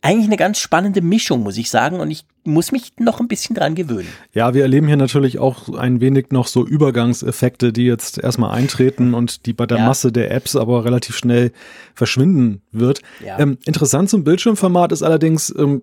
eigentlich 0.02 0.28
eine 0.28 0.38
ganz 0.38 0.60
spannende 0.60 1.02
Mischung, 1.02 1.44
muss 1.44 1.58
ich 1.58 1.70
sagen. 1.70 2.00
Und 2.00 2.10
ich 2.10 2.26
muss 2.44 2.72
mich 2.72 2.94
noch 2.98 3.20
ein 3.20 3.28
bisschen 3.28 3.56
dran 3.56 3.76
gewöhnen. 3.76 4.08
Ja, 4.34 4.54
wir 4.54 4.62
erleben 4.62 4.88
hier 4.88 4.98
natürlich 4.98 5.38
auch 5.38 5.70
ein 5.78 6.02
wenig 6.02 6.28
noch 6.32 6.48
so 6.48 6.66
Übergangseffekte, 6.66 7.74
die 7.74 7.86
jetzt 7.86 8.18
erstmal 8.18 8.52
eintreten 8.52 9.14
und 9.14 9.46
die 9.46 9.54
bei 9.54 9.66
der 9.66 9.80
ja. 9.80 9.86
Masse 9.86 10.12
der 10.12 10.32
Apps 10.32 10.56
aber 10.56 10.86
relativ 10.86 11.16
schnell 11.18 11.52
verschwinden 11.94 12.62
wird. 12.72 13.02
Ja. 13.24 13.40
Ähm, 13.40 13.58
interessant 13.66 14.10
zum 14.10 14.24
Bildschirmformat 14.24 14.92
ist 14.92 15.04
allerdings, 15.04 15.54
ähm, 15.58 15.82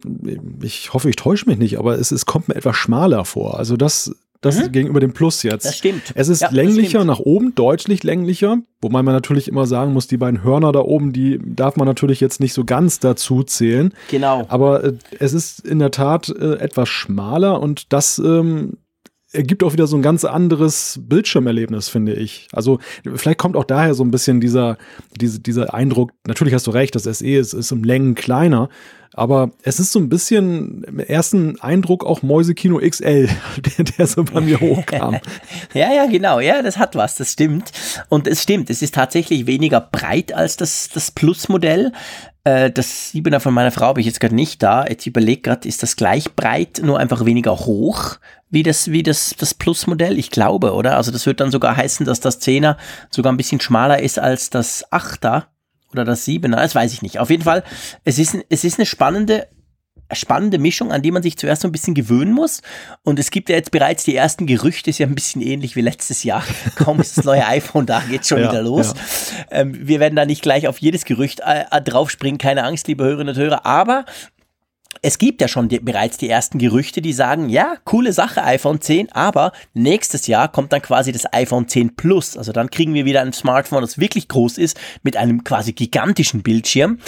ich 0.62 0.92
hoffe, 0.92 1.11
ich 1.11 1.16
täusche 1.16 1.49
mich 1.49 1.59
nicht, 1.59 1.79
aber 1.79 1.99
es, 1.99 2.11
es 2.11 2.25
kommt 2.25 2.49
mir 2.49 2.55
etwas 2.55 2.77
schmaler 2.77 3.25
vor. 3.25 3.59
Also 3.59 3.77
das 3.77 4.14
das 4.44 4.59
mhm. 4.59 4.72
gegenüber 4.72 5.00
dem 5.00 5.12
Plus 5.12 5.42
jetzt. 5.42 5.64
Das 5.66 5.76
stimmt. 5.76 6.12
Es 6.14 6.28
ist 6.28 6.42
ja, 6.42 6.50
länglicher 6.50 7.04
nach 7.04 7.18
oben, 7.18 7.54
deutlich 7.54 8.02
länglicher. 8.02 8.59
Wobei 8.80 9.02
man 9.02 9.14
natürlich 9.14 9.48
immer 9.48 9.66
sagen 9.66 9.92
muss, 9.92 10.07
die 10.07 10.16
beiden 10.16 10.44
Hörner 10.44 10.72
da 10.72 10.80
oben, 10.80 11.12
die 11.12 11.40
darf 11.42 11.76
man 11.76 11.87
natürlich 11.87 12.20
jetzt 12.20 12.40
nicht 12.40 12.52
so 12.52 12.64
ganz 12.64 13.00
dazu 13.00 13.42
zählen. 13.42 13.94
Genau. 14.11 14.44
Aber 14.48 14.85
äh, 14.85 14.92
es 15.18 15.33
ist 15.33 15.61
in 15.61 15.78
der 15.78 15.90
Tat 15.90 16.28
äh, 16.28 16.57
etwas 16.57 16.88
schmaler 16.88 17.61
und 17.61 17.92
das 17.92 18.18
ähm, 18.18 18.78
ergibt 19.35 19.64
auch 19.64 19.72
wieder 19.72 19.87
so 19.87 19.96
ein 19.96 20.02
ganz 20.02 20.24
anderes 20.24 21.00
Bildschirmerlebnis, 21.02 21.88
finde 21.88 22.14
ich. 22.14 22.48
Also 22.52 22.78
vielleicht 23.14 23.38
kommt 23.38 23.57
auch 23.57 23.64
daher 23.64 23.94
so 23.94 24.04
ein 24.04 24.11
bisschen 24.11 24.40
dieser, 24.40 24.78
diese, 25.20 25.40
dieser 25.40 25.74
Eindruck, 25.74 26.12
natürlich 26.26 26.54
hast 26.54 26.66
du 26.66 26.70
recht, 26.70 26.94
das 26.94 27.04
SE 27.04 27.26
ist, 27.26 27.52
ist 27.52 27.72
im 27.72 27.83
Längen 27.83 28.14
kleiner, 28.14 28.68
aber 29.14 29.50
es 29.62 29.79
ist 29.79 29.92
so 29.92 29.98
ein 29.98 30.09
bisschen 30.09 30.85
im 30.85 30.98
ersten 30.98 31.61
Eindruck 31.61 32.05
auch 32.05 32.22
Mäusekino 32.22 32.79
XL, 32.79 33.29
der, 33.79 33.85
der 33.85 34.07
so 34.07 34.24
bei 34.24 34.40
mir 34.40 34.61
hochkam. 34.61 35.18
ja, 35.74 35.92
ja, 35.92 36.07
genau. 36.07 36.40
Ja, 36.40 36.62
das 36.62 36.79
hat 36.79 36.96
was, 36.96 37.14
das 37.16 37.33
stimmt. 37.33 37.72
Und 38.09 38.27
es 38.27 38.42
stimmt, 38.42 38.70
es 38.70 38.83
ist 38.83 38.94
tatsächlich 38.94 39.46
weniger 39.46 39.81
breit 39.81 40.33
als 40.33 40.57
das, 40.57 40.88
das 40.92 41.11
Plus-Modell. 41.11 41.92
Äh, 42.44 42.70
das 42.70 43.11
Siebener 43.11 43.40
von 43.40 43.55
meiner 43.55 43.70
Frau 43.70 43.87
habe 43.87 44.00
ich 44.00 44.07
jetzt 44.07 44.20
gerade 44.20 44.35
nicht 44.35 44.62
da. 44.62 44.85
Jetzt 44.87 45.07
überlege 45.07 45.42
gerade, 45.42 45.68
ist 45.68 45.83
das 45.83 45.96
gleich 45.96 46.35
breit, 46.35 46.81
nur 46.83 46.98
einfach 46.98 47.24
weniger 47.24 47.59
hoch 47.61 48.18
wie 48.55 48.62
das, 48.62 48.90
wie 48.90 49.03
das, 49.03 49.35
das 49.37 49.53
Plus-Modell? 49.53 50.16
Ich 50.18 50.31
glaube, 50.31 50.74
oder? 50.74 50.96
Also 50.96 51.11
das 51.11 51.27
wird 51.27 51.40
dann 51.40 51.50
sogar 51.50 51.77
heißen, 51.77 52.07
dass 52.07 52.20
das 52.20 52.38
Zehner 52.38 52.79
sogar 53.11 53.33
ein 53.33 53.37
bisschen 53.37 53.61
schmaler 53.61 54.00
ist 54.00 54.18
als 54.18 54.48
das 54.48 54.85
Achter 54.92 55.48
oder 55.94 56.04
das 56.04 56.24
Siebener, 56.24 56.57
das 56.57 56.74
weiß 56.74 56.92
ich 56.92 57.02
nicht. 57.02 57.18
Auf 57.18 57.30
jeden 57.30 57.42
Fall, 57.42 57.64
es 58.04 58.18
ist, 58.18 58.37
es 58.48 58.64
ist 58.64 58.78
eine 58.78 58.87
spannende, 58.87 59.48
spannende 60.12 60.59
Mischung, 60.59 60.92
an 60.92 61.02
die 61.02 61.11
man 61.11 61.22
sich 61.22 61.37
zuerst 61.38 61.62
so 61.62 61.68
ein 61.68 61.72
bisschen 61.72 61.94
gewöhnen 61.94 62.33
muss. 62.33 62.62
Und 63.02 63.18
es 63.18 63.30
gibt 63.30 63.48
ja 63.48 63.57
jetzt 63.57 63.70
bereits 63.70 64.04
die 64.04 64.14
ersten 64.14 64.46
Gerüchte, 64.46 64.90
ist 64.90 64.98
ja 64.98 65.07
ein 65.07 65.14
bisschen 65.14 65.40
ähnlich 65.40 65.76
wie 65.76 65.80
letztes 65.80 66.22
Jahr. 66.24 66.44
Kaum 66.76 67.00
ist 67.00 67.16
das 67.16 67.24
neue 67.24 67.46
iPhone 67.46 67.87
da, 67.87 68.00
geht 68.00 68.26
schon 68.26 68.40
ja, 68.40 68.50
wieder 68.50 68.62
los. 68.62 68.94
Ja. 69.50 69.61
Ähm, 69.61 69.88
wir 69.88 70.00
werden 70.00 70.16
da 70.16 70.26
nicht 70.26 70.42
gleich 70.42 70.68
auf 70.68 70.78
jedes 70.78 71.04
Gerücht 71.04 71.40
äh, 71.44 71.80
draufspringen, 71.80 72.38
keine 72.38 72.64
Angst, 72.64 72.88
liebe 72.88 73.04
Hörerinnen 73.04 73.35
und 73.35 73.40
Hörer. 73.40 73.66
Aber 73.66 74.04
es 75.04 75.18
gibt 75.18 75.42
ja 75.42 75.48
schon 75.48 75.68
die, 75.68 75.80
bereits 75.80 76.16
die 76.16 76.30
ersten 76.30 76.58
Gerüchte, 76.58 77.02
die 77.02 77.12
sagen, 77.12 77.50
ja, 77.50 77.74
coole 77.84 78.14
Sache, 78.14 78.42
iPhone 78.42 78.80
10, 78.80 79.12
aber 79.12 79.52
nächstes 79.74 80.26
Jahr 80.26 80.50
kommt 80.50 80.72
dann 80.72 80.80
quasi 80.80 81.12
das 81.12 81.30
iPhone 81.30 81.68
10 81.68 81.94
Plus. 81.94 82.38
Also 82.38 82.52
dann 82.52 82.70
kriegen 82.70 82.94
wir 82.94 83.04
wieder 83.04 83.20
ein 83.20 83.34
Smartphone, 83.34 83.82
das 83.82 83.98
wirklich 83.98 84.28
groß 84.28 84.56
ist, 84.56 84.80
mit 85.02 85.18
einem 85.18 85.44
quasi 85.44 85.74
gigantischen 85.74 86.42
Bildschirm. 86.42 87.00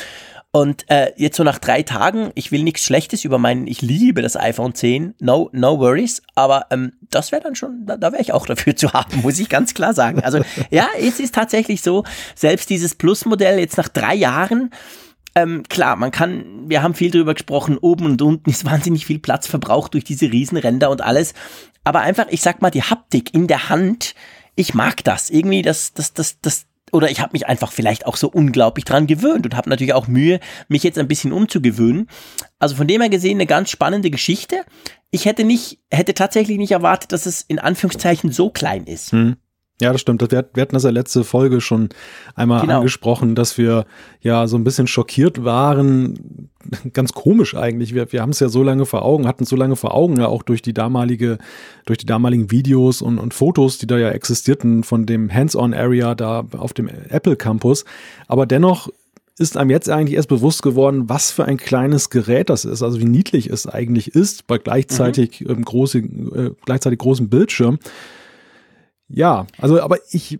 Und 0.52 0.84
äh, 0.90 1.12
jetzt 1.16 1.38
so 1.38 1.42
nach 1.42 1.58
drei 1.58 1.82
Tagen, 1.84 2.32
ich 2.34 2.52
will 2.52 2.64
nichts 2.64 2.84
Schlechtes 2.84 3.24
über 3.24 3.38
meinen, 3.38 3.66
ich 3.66 3.80
liebe 3.80 4.20
das 4.20 4.36
iPhone 4.36 4.74
10, 4.74 5.14
no, 5.20 5.48
no 5.52 5.78
worries, 5.78 6.20
aber 6.34 6.66
ähm, 6.70 6.92
das 7.10 7.32
wäre 7.32 7.42
dann 7.42 7.54
schon, 7.54 7.86
da, 7.86 7.96
da 7.96 8.12
wäre 8.12 8.20
ich 8.20 8.34
auch 8.34 8.44
dafür 8.46 8.76
zu 8.76 8.92
haben, 8.92 9.22
muss 9.22 9.38
ich 9.38 9.48
ganz 9.48 9.72
klar 9.72 9.94
sagen. 9.94 10.22
Also 10.22 10.42
ja, 10.70 10.86
es 11.00 11.18
ist 11.18 11.34
tatsächlich 11.34 11.80
so, 11.80 12.04
selbst 12.34 12.68
dieses 12.68 12.94
Plus-Modell 12.94 13.58
jetzt 13.58 13.78
nach 13.78 13.88
drei 13.88 14.14
Jahren, 14.14 14.70
ähm, 15.36 15.64
klar, 15.68 15.96
man 15.96 16.10
kann, 16.10 16.64
wir 16.66 16.82
haben 16.82 16.94
viel 16.94 17.10
drüber 17.10 17.34
gesprochen, 17.34 17.76
oben 17.76 18.06
und 18.06 18.22
unten 18.22 18.48
ist 18.48 18.64
wahnsinnig 18.64 19.04
viel 19.04 19.18
Platz 19.18 19.46
verbraucht 19.46 19.92
durch 19.92 20.02
diese 20.02 20.32
Riesenränder 20.32 20.90
und 20.90 21.02
alles. 21.02 21.34
Aber 21.84 22.00
einfach, 22.00 22.26
ich 22.30 22.40
sag 22.40 22.62
mal, 22.62 22.70
die 22.70 22.82
Haptik 22.82 23.34
in 23.34 23.46
der 23.46 23.68
Hand, 23.68 24.14
ich 24.54 24.72
mag 24.72 25.04
das. 25.04 25.28
Irgendwie, 25.28 25.60
das, 25.60 25.92
das, 25.92 26.14
das, 26.14 26.40
das, 26.40 26.64
oder 26.90 27.10
ich 27.10 27.20
habe 27.20 27.34
mich 27.34 27.46
einfach 27.46 27.70
vielleicht 27.70 28.06
auch 28.06 28.16
so 28.16 28.28
unglaublich 28.30 28.86
dran 28.86 29.06
gewöhnt 29.06 29.44
und 29.44 29.54
habe 29.54 29.68
natürlich 29.68 29.92
auch 29.92 30.08
Mühe, 30.08 30.40
mich 30.68 30.82
jetzt 30.82 30.98
ein 30.98 31.06
bisschen 31.06 31.32
umzugewöhnen. 31.32 32.08
Also 32.58 32.74
von 32.74 32.86
dem 32.86 33.02
her 33.02 33.10
gesehen 33.10 33.36
eine 33.36 33.46
ganz 33.46 33.68
spannende 33.68 34.10
Geschichte. 34.10 34.64
Ich 35.10 35.26
hätte 35.26 35.44
nicht, 35.44 35.80
hätte 35.90 36.14
tatsächlich 36.14 36.56
nicht 36.56 36.72
erwartet, 36.72 37.12
dass 37.12 37.26
es 37.26 37.42
in 37.42 37.58
Anführungszeichen 37.58 38.32
so 38.32 38.48
klein 38.48 38.84
ist. 38.84 39.12
Hm. 39.12 39.36
Ja, 39.80 39.92
das 39.92 40.00
stimmt. 40.00 40.22
Wir, 40.22 40.48
wir 40.54 40.60
hatten 40.62 40.74
das 40.74 40.84
ja 40.84 40.90
letzte 40.90 41.22
Folge 41.22 41.60
schon 41.60 41.90
einmal 42.34 42.62
genau. 42.62 42.78
angesprochen, 42.78 43.34
dass 43.34 43.58
wir 43.58 43.84
ja 44.22 44.46
so 44.46 44.56
ein 44.56 44.64
bisschen 44.64 44.86
schockiert 44.86 45.44
waren. 45.44 46.48
Ganz 46.94 47.12
komisch 47.12 47.54
eigentlich. 47.54 47.94
Wir, 47.94 48.10
wir 48.10 48.22
haben 48.22 48.30
es 48.30 48.40
ja 48.40 48.48
so 48.48 48.62
lange 48.62 48.86
vor 48.86 49.02
Augen, 49.02 49.26
hatten 49.28 49.42
es 49.42 49.50
so 49.50 49.56
lange 49.56 49.76
vor 49.76 49.94
Augen, 49.94 50.16
ja 50.16 50.28
auch 50.28 50.42
durch 50.42 50.62
die 50.62 50.72
damalige, 50.72 51.36
durch 51.84 51.98
die 51.98 52.06
damaligen 52.06 52.50
Videos 52.50 53.02
und, 53.02 53.18
und 53.18 53.34
Fotos, 53.34 53.76
die 53.76 53.86
da 53.86 53.98
ja 53.98 54.08
existierten 54.08 54.82
von 54.82 55.04
dem 55.04 55.32
Hands-on-Area 55.32 56.14
da 56.14 56.46
auf 56.56 56.72
dem 56.72 56.88
Apple 56.88 57.36
Campus. 57.36 57.84
Aber 58.28 58.46
dennoch 58.46 58.88
ist 59.38 59.58
einem 59.58 59.68
jetzt 59.68 59.90
eigentlich 59.90 60.16
erst 60.16 60.30
bewusst 60.30 60.62
geworden, 60.62 61.10
was 61.10 61.30
für 61.30 61.44
ein 61.44 61.58
kleines 61.58 62.08
Gerät 62.08 62.48
das 62.48 62.64
ist, 62.64 62.82
also 62.82 62.98
wie 62.98 63.04
niedlich 63.04 63.50
es 63.50 63.66
eigentlich 63.66 64.14
ist, 64.14 64.46
bei 64.46 64.56
gleichzeitig 64.56 65.42
mhm. 65.42 65.50
ähm, 65.50 65.64
große, 65.66 65.98
äh, 65.98 66.50
gleichzeitig 66.64 66.98
großem 66.98 67.28
Bildschirm. 67.28 67.78
Ja, 69.08 69.46
also 69.58 69.80
aber 69.80 69.98
ich, 70.10 70.38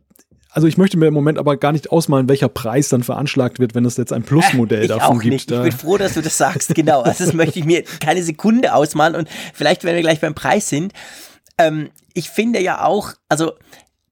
also 0.50 0.66
ich 0.66 0.78
möchte 0.78 0.96
mir 0.96 1.06
im 1.06 1.14
Moment 1.14 1.38
aber 1.38 1.56
gar 1.56 1.72
nicht 1.72 1.92
ausmalen, 1.92 2.28
welcher 2.28 2.48
Preis 2.48 2.88
dann 2.88 3.02
veranschlagt 3.02 3.58
wird, 3.58 3.74
wenn 3.74 3.84
es 3.84 3.96
jetzt 3.96 4.12
ein 4.12 4.22
Plusmodell 4.22 4.82
ich 4.82 4.88
davon 4.88 5.18
auch 5.18 5.22
gibt. 5.22 5.32
Nicht. 5.32 5.50
Ich 5.50 5.60
bin 5.60 5.72
froh, 5.72 5.98
dass 5.98 6.14
du 6.14 6.22
das 6.22 6.38
sagst, 6.38 6.74
genau. 6.74 7.02
Also 7.02 7.24
das 7.24 7.34
möchte 7.34 7.58
ich 7.58 7.64
mir 7.64 7.84
keine 8.00 8.22
Sekunde 8.22 8.74
ausmalen 8.74 9.14
und 9.14 9.28
vielleicht, 9.52 9.84
wenn 9.84 9.94
wir 9.94 10.02
gleich 10.02 10.20
beim 10.20 10.34
Preis 10.34 10.68
sind. 10.68 10.92
Ähm, 11.58 11.90
ich 12.14 12.30
finde 12.30 12.60
ja 12.60 12.84
auch, 12.84 13.12
also 13.28 13.52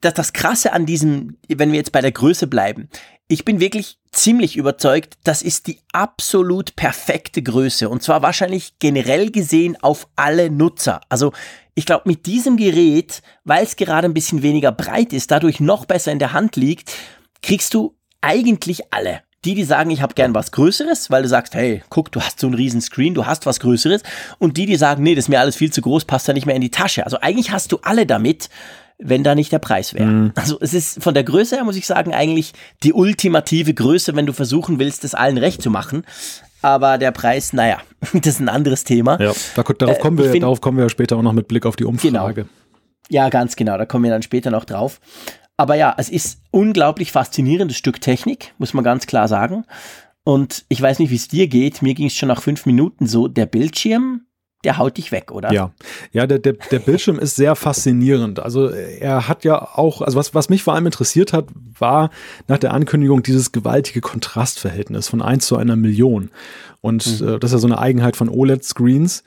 dass 0.02 0.14
das 0.14 0.34
Krasse 0.34 0.72
an 0.74 0.84
diesem, 0.84 1.38
wenn 1.48 1.72
wir 1.72 1.78
jetzt 1.78 1.92
bei 1.92 2.02
der 2.02 2.12
Größe 2.12 2.46
bleiben, 2.46 2.90
ich 3.26 3.46
bin 3.46 3.58
wirklich 3.58 3.98
ziemlich 4.12 4.56
überzeugt, 4.56 5.14
das 5.24 5.40
ist 5.40 5.66
die 5.66 5.80
absolut 5.92 6.76
perfekte 6.76 7.42
Größe 7.42 7.88
und 7.88 8.02
zwar 8.02 8.20
wahrscheinlich 8.20 8.78
generell 8.78 9.30
gesehen 9.30 9.78
auf 9.80 10.08
alle 10.14 10.50
Nutzer. 10.50 11.00
Also 11.08 11.32
ich 11.74 11.86
glaube, 11.86 12.02
mit 12.06 12.26
diesem 12.26 12.56
Gerät, 12.56 13.22
weil 13.44 13.64
es 13.64 13.76
gerade 13.76 14.06
ein 14.06 14.14
bisschen 14.14 14.42
weniger 14.42 14.72
breit 14.72 15.12
ist, 15.12 15.30
dadurch 15.30 15.60
noch 15.60 15.86
besser 15.86 16.12
in 16.12 16.18
der 16.18 16.32
Hand 16.32 16.56
liegt, 16.56 16.94
kriegst 17.42 17.74
du 17.74 17.96
eigentlich 18.20 18.92
alle. 18.92 19.20
Die, 19.44 19.54
die 19.54 19.64
sagen, 19.64 19.90
ich 19.90 20.00
habe 20.00 20.14
gern 20.14 20.34
was 20.34 20.52
Größeres, 20.52 21.10
weil 21.10 21.22
du 21.22 21.28
sagst, 21.28 21.54
hey, 21.54 21.82
guck, 21.90 22.10
du 22.10 22.20
hast 22.20 22.40
so 22.40 22.46
einen 22.46 22.54
riesen 22.54 22.80
Screen, 22.80 23.12
du 23.12 23.26
hast 23.26 23.44
was 23.44 23.60
Größeres. 23.60 24.02
Und 24.38 24.56
die, 24.56 24.64
die 24.64 24.76
sagen, 24.76 25.02
nee, 25.02 25.14
das 25.14 25.26
ist 25.26 25.28
mir 25.28 25.40
alles 25.40 25.56
viel 25.56 25.70
zu 25.70 25.82
groß, 25.82 26.06
passt 26.06 26.26
da 26.28 26.32
nicht 26.32 26.46
mehr 26.46 26.54
in 26.54 26.62
die 26.62 26.70
Tasche. 26.70 27.04
Also 27.04 27.18
eigentlich 27.20 27.50
hast 27.50 27.70
du 27.70 27.78
alle 27.82 28.06
damit, 28.06 28.48
wenn 28.96 29.22
da 29.22 29.34
nicht 29.34 29.52
der 29.52 29.58
Preis 29.58 29.92
wäre. 29.92 30.06
Mhm. 30.06 30.32
Also 30.34 30.58
es 30.60 30.72
ist 30.72 31.02
von 31.02 31.12
der 31.12 31.24
Größe 31.24 31.56
her, 31.56 31.64
muss 31.64 31.76
ich 31.76 31.86
sagen, 31.86 32.14
eigentlich 32.14 32.52
die 32.84 32.94
ultimative 32.94 33.74
Größe, 33.74 34.16
wenn 34.16 34.24
du 34.24 34.32
versuchen 34.32 34.78
willst, 34.78 35.04
es 35.04 35.14
allen 35.14 35.36
recht 35.36 35.60
zu 35.60 35.70
machen 35.70 36.04
aber 36.64 36.96
der 36.96 37.12
Preis, 37.12 37.52
naja, 37.52 37.78
das 38.14 38.26
ist 38.26 38.40
ein 38.40 38.48
anderes 38.48 38.84
Thema. 38.84 39.20
Ja, 39.20 39.32
darauf, 39.54 39.98
kommen 39.98 40.16
wir, 40.16 40.32
äh, 40.32 40.38
darauf 40.38 40.62
kommen 40.62 40.78
wir 40.78 40.88
später 40.88 41.16
auch 41.16 41.22
noch 41.22 41.34
mit 41.34 41.46
Blick 41.46 41.66
auf 41.66 41.76
die 41.76 41.84
Umfrage. 41.84 42.34
Genau. 42.34 42.48
Ja, 43.10 43.28
ganz 43.28 43.54
genau, 43.54 43.76
da 43.76 43.84
kommen 43.84 44.04
wir 44.04 44.10
dann 44.10 44.22
später 44.22 44.50
noch 44.50 44.64
drauf. 44.64 44.98
Aber 45.58 45.74
ja, 45.74 45.94
es 45.98 46.08
ist 46.08 46.40
unglaublich 46.50 47.12
faszinierendes 47.12 47.76
Stück 47.76 48.00
Technik, 48.00 48.54
muss 48.56 48.72
man 48.72 48.82
ganz 48.82 49.06
klar 49.06 49.28
sagen. 49.28 49.66
Und 50.24 50.64
ich 50.70 50.80
weiß 50.80 51.00
nicht, 51.00 51.10
wie 51.10 51.16
es 51.16 51.28
dir 51.28 51.48
geht. 51.48 51.82
Mir 51.82 51.92
ging 51.92 52.06
es 52.06 52.14
schon 52.14 52.28
nach 52.28 52.40
fünf 52.40 52.64
Minuten 52.64 53.06
so. 53.06 53.28
Der 53.28 53.44
Bildschirm, 53.44 54.22
der 54.64 54.78
haut 54.78 54.96
dich 54.96 55.12
weg, 55.12 55.30
oder? 55.30 55.52
Ja, 55.52 55.72
ja, 56.12 56.26
der, 56.26 56.38
der, 56.38 56.54
der 56.54 56.78
Bildschirm 56.78 57.18
ist 57.18 57.36
sehr 57.36 57.54
faszinierend. 57.56 58.40
Also 58.40 58.68
er 58.68 59.28
hat 59.28 59.44
ja 59.44 59.60
auch, 59.60 60.02
also 60.02 60.18
was, 60.18 60.34
was 60.34 60.48
mich 60.48 60.62
vor 60.62 60.74
allem 60.74 60.86
interessiert 60.86 61.32
hat, 61.32 61.46
war 61.78 62.10
nach 62.48 62.58
der 62.58 62.72
Ankündigung 62.72 63.22
dieses 63.22 63.52
gewaltige 63.52 64.00
Kontrastverhältnis 64.00 65.08
von 65.08 65.22
1 65.22 65.46
zu 65.46 65.56
einer 65.56 65.76
Million. 65.76 66.30
Und 66.80 67.20
mhm. 67.20 67.28
äh, 67.28 67.38
das 67.38 67.50
ist 67.50 67.54
ja 67.54 67.58
so 67.58 67.66
eine 67.66 67.78
Eigenheit 67.78 68.16
von 68.16 68.28
OLED-Screens. 68.28 69.24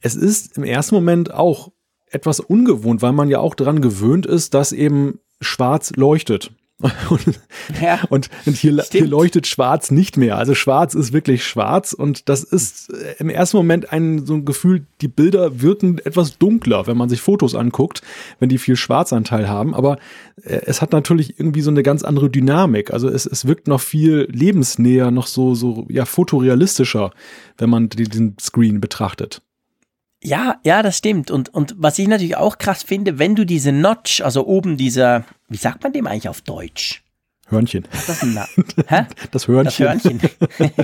Es 0.00 0.14
ist 0.14 0.56
im 0.56 0.64
ersten 0.64 0.94
Moment 0.94 1.32
auch 1.32 1.72
etwas 2.10 2.40
ungewohnt, 2.40 3.02
weil 3.02 3.12
man 3.12 3.28
ja 3.28 3.40
auch 3.40 3.54
daran 3.54 3.80
gewöhnt 3.80 4.26
ist, 4.26 4.54
dass 4.54 4.72
eben 4.72 5.18
schwarz 5.40 5.92
leuchtet. 5.96 6.52
Und, 7.08 7.40
ja, 7.80 8.00
und, 8.10 8.28
hier, 8.46 8.82
hier, 8.90 9.06
leuchtet 9.06 9.46
schwarz 9.46 9.92
nicht 9.92 10.16
mehr. 10.16 10.36
Also 10.36 10.54
schwarz 10.54 10.94
ist 10.94 11.12
wirklich 11.12 11.44
schwarz 11.44 11.92
und 11.92 12.28
das 12.28 12.42
ist 12.42 12.92
äh, 12.92 13.14
im 13.18 13.30
ersten 13.30 13.56
Moment 13.56 13.92
ein 13.92 14.26
so 14.26 14.34
ein 14.34 14.44
Gefühl, 14.44 14.84
die 15.00 15.08
Bilder 15.08 15.62
wirken 15.62 15.98
etwas 15.98 16.36
dunkler, 16.36 16.86
wenn 16.88 16.96
man 16.96 17.08
sich 17.08 17.20
Fotos 17.20 17.54
anguckt, 17.54 18.02
wenn 18.40 18.48
die 18.48 18.58
viel 18.58 18.74
Schwarzanteil 18.76 19.48
haben. 19.48 19.72
Aber 19.72 19.98
äh, 20.42 20.60
es 20.66 20.82
hat 20.82 20.92
natürlich 20.92 21.38
irgendwie 21.38 21.60
so 21.60 21.70
eine 21.70 21.84
ganz 21.84 22.02
andere 22.02 22.28
Dynamik. 22.28 22.92
Also 22.92 23.08
es, 23.08 23.24
es 23.24 23.46
wirkt 23.46 23.68
noch 23.68 23.80
viel 23.80 24.28
lebensnäher, 24.32 25.12
noch 25.12 25.28
so, 25.28 25.54
so 25.54 25.86
ja, 25.88 26.04
fotorealistischer, 26.04 27.12
wenn 27.56 27.70
man 27.70 27.88
den 27.88 28.36
Screen 28.40 28.80
betrachtet. 28.80 29.42
Ja, 30.24 30.58
ja, 30.64 30.82
das 30.82 30.96
stimmt. 30.96 31.30
Und, 31.30 31.52
und 31.52 31.74
was 31.76 31.98
ich 31.98 32.08
natürlich 32.08 32.36
auch 32.36 32.56
krass 32.58 32.82
finde, 32.82 33.18
wenn 33.18 33.34
du 33.34 33.44
diese 33.44 33.72
Notch, 33.72 34.22
also 34.22 34.46
oben 34.46 34.76
dieser, 34.76 35.24
wie 35.48 35.58
sagt 35.58 35.82
man 35.82 35.92
dem 35.92 36.06
eigentlich 36.06 36.28
auf 36.30 36.40
Deutsch? 36.40 37.04
Hörnchen. 37.48 37.86
Das, 38.06 38.22
Hä? 38.88 39.06
das 39.30 39.48
Hörnchen. 39.48 39.86
Das 39.86 40.04
Hörnchen. 40.04 40.20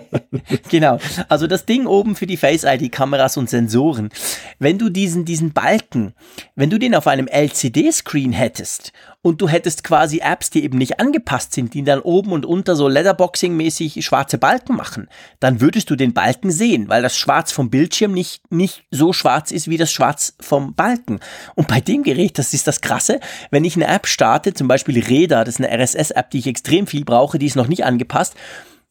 genau. 0.69 0.99
Also 1.29 1.47
das 1.47 1.65
Ding 1.65 1.87
oben 1.87 2.17
für 2.17 2.27
die 2.27 2.37
Face-ID-Kameras 2.37 3.39
und 3.39 3.49
Sensoren. 3.49 4.11
Wenn 4.59 4.79
du 4.79 4.91
diesen, 4.91 5.25
diesen 5.25 5.53
Balken, 5.53 6.13
wenn 6.57 6.69
du 6.69 6.79
den 6.79 6.95
auf 6.95 7.07
einem 7.07 7.29
LCD-Screen 7.29 8.33
hättest 8.33 8.93
und 9.23 9.43
du 9.43 9.49
hättest 9.49 9.85
quasi 9.85 10.21
Apps, 10.23 10.51
die 10.51 10.65
eben 10.65 10.79
nicht 10.79 10.99
angepasst 10.99 11.53
sind, 11.53 11.75
die 11.75 11.85
dann 11.85 12.01
oben 12.01 12.33
und 12.33 12.47
unter 12.47 12.75
so 12.75 12.89
Leatherboxing-mäßig 12.89 14.03
schwarze 14.03 14.39
Balken 14.39 14.77
machen, 14.77 15.09
dann 15.41 15.61
würdest 15.61 15.91
du 15.91 15.97
den 15.97 16.15
Balken 16.15 16.51
sehen, 16.51 16.89
weil 16.89 17.03
das 17.03 17.17
Schwarz 17.17 17.53
vom 17.53 17.69
Bildschirm 17.69 18.13
nicht, 18.13 18.51
nicht 18.51 18.85
so 18.91 19.13
schwarz 19.13 19.51
ist 19.51 19.69
wie 19.69 19.77
das 19.77 19.93
Schwarz 19.93 20.35
vom 20.41 20.75
Balken. 20.75 21.21
Und 21.55 21.69
bei 21.69 21.81
dem 21.81 22.03
Gerät, 22.03 22.39
das 22.39 22.55
ist 22.55 22.67
das 22.67 22.81
Krasse, 22.81 23.21
wenn 23.51 23.65
ich 23.65 23.77
eine 23.77 23.89
App 23.89 24.07
starte, 24.07 24.55
zum 24.55 24.69
Beispiel 24.69 25.03
Reda, 25.03 25.45
das 25.45 25.59
ist 25.59 25.65
eine 25.65 25.83
RSS-App, 25.83 26.31
die 26.31 26.39
ich 26.39 26.47
extrem 26.47 26.87
viel 26.87 27.05
brauche, 27.05 27.39
die 27.39 27.47
ist 27.47 27.57
noch 27.57 27.69
nicht 27.69 27.85
angepasst, 27.85 28.35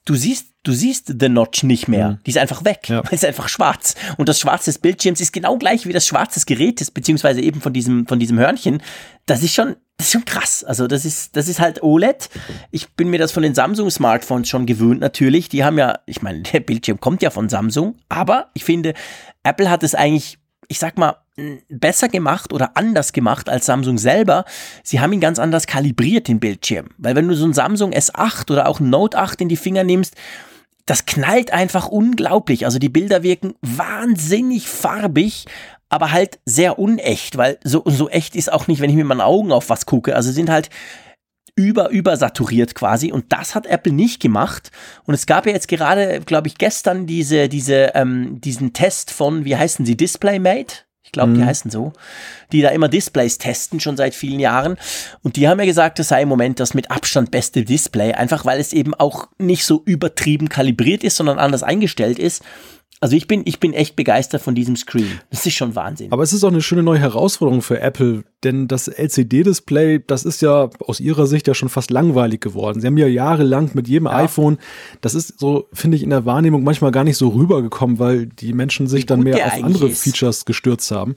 du 0.09 0.15
siehst, 0.15 0.55
du 0.63 0.71
siehst 0.71 1.13
The 1.19 1.29
Notch 1.29 1.61
nicht 1.63 1.87
mehr. 1.87 2.09
Mhm. 2.09 2.17
Die 2.25 2.31
ist 2.31 2.37
einfach 2.37 2.65
weg. 2.65 2.89
Ja. 2.89 3.03
Weil 3.03 3.13
es 3.13 3.23
einfach 3.23 3.47
schwarz. 3.47 3.93
Und 4.17 4.27
das 4.27 4.39
Schwarz 4.39 4.65
des 4.65 4.79
Bildschirms 4.79 5.21
ist 5.21 5.31
genau 5.31 5.57
gleich 5.57 5.85
wie 5.85 5.93
das 5.93 6.07
Schwarz 6.07 6.33
des 6.33 6.47
Gerätes, 6.47 6.89
beziehungsweise 6.89 7.41
eben 7.41 7.61
von 7.61 7.73
diesem, 7.73 8.07
von 8.07 8.19
diesem 8.19 8.39
Hörnchen. 8.39 8.81
Das 9.27 9.43
ist 9.43 9.53
schon, 9.53 9.75
das 9.97 10.07
ist 10.07 10.13
schon 10.13 10.25
krass. 10.25 10.63
Also 10.63 10.87
das 10.87 11.05
ist, 11.05 11.35
das 11.35 11.47
ist 11.47 11.59
halt 11.59 11.83
OLED. 11.83 12.29
Ich 12.71 12.89
bin 12.93 13.09
mir 13.09 13.19
das 13.19 13.31
von 13.31 13.43
den 13.43 13.53
Samsung 13.53 13.91
Smartphones 13.91 14.49
schon 14.49 14.65
gewöhnt 14.65 14.99
natürlich. 14.99 15.47
Die 15.47 15.63
haben 15.63 15.77
ja, 15.77 15.99
ich 16.07 16.23
meine, 16.23 16.41
der 16.53 16.61
Bildschirm 16.61 16.99
kommt 16.99 17.21
ja 17.21 17.29
von 17.29 17.47
Samsung, 17.47 17.95
aber 18.09 18.49
ich 18.55 18.63
finde, 18.63 18.95
Apple 19.43 19.69
hat 19.69 19.83
es 19.83 19.93
eigentlich, 19.93 20.39
ich 20.67 20.79
sag 20.79 20.97
mal, 20.97 21.17
besser 21.69 22.07
gemacht 22.07 22.53
oder 22.53 22.71
anders 22.75 23.13
gemacht 23.13 23.49
als 23.49 23.65
Samsung 23.65 23.97
selber. 23.97 24.45
Sie 24.83 24.99
haben 24.99 25.13
ihn 25.13 25.19
ganz 25.19 25.39
anders 25.39 25.67
kalibriert, 25.67 26.27
den 26.27 26.39
Bildschirm. 26.39 26.89
Weil 26.97 27.15
wenn 27.15 27.27
du 27.27 27.35
so 27.35 27.45
ein 27.45 27.53
Samsung 27.53 27.91
S8 27.91 28.51
oder 28.51 28.67
auch 28.67 28.79
ein 28.79 28.89
Note 28.89 29.17
8 29.17 29.41
in 29.41 29.49
die 29.49 29.57
Finger 29.57 29.83
nimmst, 29.83 30.15
das 30.85 31.05
knallt 31.05 31.53
einfach 31.53 31.87
unglaublich. 31.87 32.65
Also 32.65 32.79
die 32.79 32.89
Bilder 32.89 33.21
wirken 33.21 33.53
wahnsinnig 33.61 34.67
farbig, 34.67 35.45
aber 35.89 36.11
halt 36.11 36.39
sehr 36.45 36.79
unecht, 36.79 37.37
weil 37.37 37.59
so, 37.63 37.83
so 37.85 38.09
echt 38.09 38.35
ist 38.35 38.51
auch 38.51 38.67
nicht, 38.67 38.81
wenn 38.81 38.89
ich 38.89 38.95
mit 38.95 39.05
meinen 39.05 39.21
Augen 39.21 39.51
auf 39.51 39.69
was 39.69 39.85
gucke. 39.85 40.15
Also 40.15 40.31
sind 40.31 40.49
halt 40.49 40.69
über, 41.55 41.89
übersaturiert 41.89 42.73
quasi 42.73 43.11
und 43.11 43.33
das 43.33 43.53
hat 43.53 43.67
Apple 43.67 43.91
nicht 43.91 44.21
gemacht. 44.21 44.71
Und 45.03 45.13
es 45.13 45.25
gab 45.25 45.45
ja 45.45 45.51
jetzt 45.51 45.67
gerade, 45.67 46.21
glaube 46.21 46.47
ich, 46.47 46.57
gestern 46.57 47.05
diese, 47.05 47.49
diese, 47.49 47.91
ähm, 47.95 48.39
diesen 48.39 48.71
Test 48.73 49.11
von, 49.11 49.45
wie 49.45 49.57
heißen 49.57 49.85
sie, 49.85 49.97
DisplayMate? 49.97 50.88
Ich 51.09 51.13
glaube, 51.13 51.33
die 51.33 51.39
mhm. 51.39 51.45
heißen 51.47 51.71
so, 51.71 51.91
die 52.51 52.61
da 52.61 52.69
immer 52.69 52.87
Displays 52.87 53.39
testen, 53.39 53.79
schon 53.79 53.97
seit 53.97 54.13
vielen 54.13 54.39
Jahren. 54.39 54.77
Und 55.23 55.37
die 55.37 55.47
haben 55.47 55.59
ja 55.59 55.65
gesagt, 55.65 55.97
das 55.97 56.09
sei 56.09 56.21
im 56.21 56.29
Moment 56.29 56.59
das 56.59 56.75
mit 56.75 56.91
Abstand 56.91 57.31
beste 57.31 57.63
Display, 57.63 58.13
einfach 58.13 58.45
weil 58.45 58.59
es 58.59 58.73
eben 58.73 58.93
auch 58.93 59.27
nicht 59.39 59.65
so 59.65 59.81
übertrieben 59.85 60.49
kalibriert 60.49 61.03
ist, 61.03 61.15
sondern 61.15 61.39
anders 61.39 61.63
eingestellt 61.63 62.19
ist. 62.19 62.43
Also 63.01 63.15
ich 63.15 63.27
bin, 63.27 63.43
ich 63.45 63.61
bin 63.61 63.73
echt 63.73 63.95
begeistert 63.95 64.41
von 64.41 64.55
diesem 64.55 64.75
Screen. 64.75 65.19
Das 65.29 65.45
ist 65.45 65.53
schon 65.53 65.73
Wahnsinn. 65.75 66.11
Aber 66.11 66.21
es 66.21 66.33
ist 66.33 66.43
auch 66.43 66.49
eine 66.49 66.61
schöne 66.61 66.83
neue 66.83 66.99
Herausforderung 66.99 67.61
für 67.61 67.79
Apple, 67.79 68.25
denn 68.43 68.67
das 68.67 68.89
LCD-Display, 68.89 70.03
das 70.05 70.25
ist 70.25 70.41
ja 70.41 70.69
aus 70.79 70.99
ihrer 70.99 71.25
Sicht 71.25 71.47
ja 71.47 71.53
schon 71.53 71.69
fast 71.69 71.91
langweilig 71.91 72.41
geworden. 72.41 72.81
Sie 72.81 72.87
haben 72.87 72.97
ja 72.97 73.07
jahrelang 73.07 73.71
mit 73.73 73.87
jedem 73.87 74.07
ja. 74.07 74.17
iPhone, 74.17 74.57
das 74.99 75.15
ist 75.15 75.39
so, 75.39 75.69
finde 75.71 75.95
ich, 75.95 76.03
in 76.03 76.09
der 76.09 76.25
Wahrnehmung 76.25 76.63
manchmal 76.63 76.91
gar 76.91 77.05
nicht 77.05 77.17
so 77.17 77.29
rübergekommen, 77.29 77.99
weil 77.99 78.25
die 78.25 78.51
Menschen 78.51 78.87
sich 78.87 79.05
dann 79.05 79.21
mehr 79.21 79.45
auf 79.45 79.63
andere 79.63 79.87
ist. 79.87 80.03
Features 80.03 80.43
gestürzt 80.43 80.91
haben. 80.91 81.15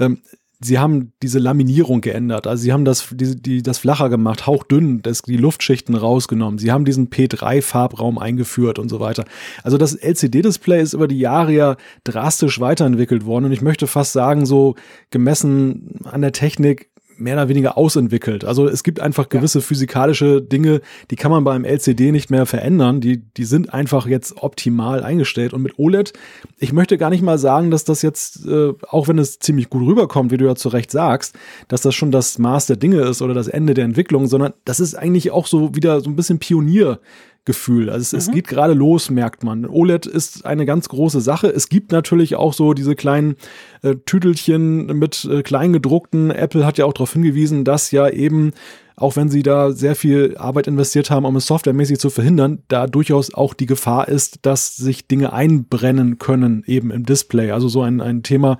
Ähm, 0.00 0.18
sie 0.60 0.78
haben 0.78 1.12
diese 1.22 1.38
Laminierung 1.38 2.02
geändert. 2.02 2.46
Also 2.46 2.62
sie 2.62 2.72
haben 2.72 2.84
das, 2.84 3.08
die, 3.10 3.40
die, 3.40 3.62
das 3.62 3.78
flacher 3.78 4.10
gemacht, 4.10 4.46
hauchdünn, 4.46 5.00
das, 5.00 5.22
die 5.22 5.38
Luftschichten 5.38 5.94
rausgenommen. 5.94 6.58
Sie 6.58 6.70
haben 6.70 6.84
diesen 6.84 7.08
P3-Farbraum 7.08 8.18
eingeführt 8.18 8.78
und 8.78 8.90
so 8.90 9.00
weiter. 9.00 9.24
Also 9.62 9.78
das 9.78 9.94
LCD-Display 9.94 10.82
ist 10.82 10.92
über 10.92 11.08
die 11.08 11.18
Jahre 11.18 11.52
ja 11.52 11.76
drastisch 12.04 12.60
weiterentwickelt 12.60 13.24
worden. 13.24 13.46
Und 13.46 13.52
ich 13.52 13.62
möchte 13.62 13.86
fast 13.86 14.12
sagen, 14.12 14.44
so 14.44 14.74
gemessen 15.10 15.98
an 16.04 16.20
der 16.20 16.32
Technik 16.32 16.89
mehr 17.20 17.34
oder 17.34 17.48
weniger 17.48 17.76
ausentwickelt. 17.76 18.44
Also 18.44 18.66
es 18.66 18.82
gibt 18.82 19.00
einfach 19.00 19.28
gewisse 19.28 19.58
ja. 19.58 19.64
physikalische 19.64 20.42
Dinge, 20.42 20.80
die 21.10 21.16
kann 21.16 21.30
man 21.30 21.44
beim 21.44 21.64
LCD 21.64 22.12
nicht 22.12 22.30
mehr 22.30 22.46
verändern. 22.46 23.00
Die, 23.00 23.18
die 23.18 23.44
sind 23.44 23.72
einfach 23.72 24.06
jetzt 24.06 24.42
optimal 24.42 25.02
eingestellt. 25.02 25.52
Und 25.52 25.62
mit 25.62 25.78
OLED, 25.78 26.12
ich 26.58 26.72
möchte 26.72 26.98
gar 26.98 27.10
nicht 27.10 27.22
mal 27.22 27.38
sagen, 27.38 27.70
dass 27.70 27.84
das 27.84 28.02
jetzt, 28.02 28.46
äh, 28.46 28.72
auch 28.88 29.08
wenn 29.08 29.18
es 29.18 29.38
ziemlich 29.38 29.70
gut 29.70 29.86
rüberkommt, 29.86 30.30
wie 30.30 30.36
du 30.36 30.46
ja 30.46 30.54
zu 30.54 30.68
Recht 30.68 30.90
sagst, 30.90 31.34
dass 31.68 31.82
das 31.82 31.94
schon 31.94 32.10
das 32.10 32.38
Maß 32.38 32.66
der 32.66 32.76
Dinge 32.76 33.00
ist 33.02 33.22
oder 33.22 33.34
das 33.34 33.48
Ende 33.48 33.74
der 33.74 33.84
Entwicklung, 33.84 34.26
sondern 34.26 34.52
das 34.64 34.80
ist 34.80 34.94
eigentlich 34.94 35.30
auch 35.30 35.46
so 35.46 35.74
wieder 35.74 36.00
so 36.00 36.10
ein 36.10 36.16
bisschen 36.16 36.38
Pionier. 36.38 37.00
Gefühl. 37.46 37.88
Also 37.88 38.02
es, 38.02 38.12
mhm. 38.12 38.18
es 38.18 38.34
geht 38.34 38.48
gerade 38.48 38.74
los, 38.74 39.10
merkt 39.10 39.44
man. 39.44 39.64
OLED 39.64 40.06
ist 40.06 40.44
eine 40.44 40.66
ganz 40.66 40.88
große 40.88 41.20
Sache. 41.20 41.48
Es 41.48 41.68
gibt 41.68 41.90
natürlich 41.90 42.36
auch 42.36 42.52
so 42.52 42.74
diese 42.74 42.94
kleinen 42.94 43.36
äh, 43.82 43.96
Tüdelchen 44.04 44.86
mit 44.98 45.24
äh, 45.24 45.42
kleingedruckten. 45.42 46.30
Apple 46.30 46.66
hat 46.66 46.76
ja 46.76 46.84
auch 46.84 46.92
darauf 46.92 47.12
hingewiesen, 47.14 47.64
dass 47.64 47.92
ja 47.92 48.08
eben 48.08 48.52
auch 48.96 49.16
wenn 49.16 49.28
sie 49.28 49.42
da 49.42 49.72
sehr 49.72 49.96
viel 49.96 50.36
Arbeit 50.38 50.66
investiert 50.66 51.10
haben, 51.10 51.24
um 51.24 51.36
es 51.36 51.46
softwaremäßig 51.46 51.98
zu 51.98 52.10
verhindern, 52.10 52.62
da 52.68 52.86
durchaus 52.86 53.32
auch 53.34 53.54
die 53.54 53.66
Gefahr 53.66 54.08
ist, 54.08 54.40
dass 54.42 54.76
sich 54.76 55.06
Dinge 55.06 55.32
einbrennen 55.32 56.18
können, 56.18 56.62
eben 56.66 56.90
im 56.90 57.04
Display. 57.04 57.50
Also 57.50 57.68
so 57.68 57.82
ein, 57.82 58.00
ein 58.00 58.22
Thema, 58.22 58.58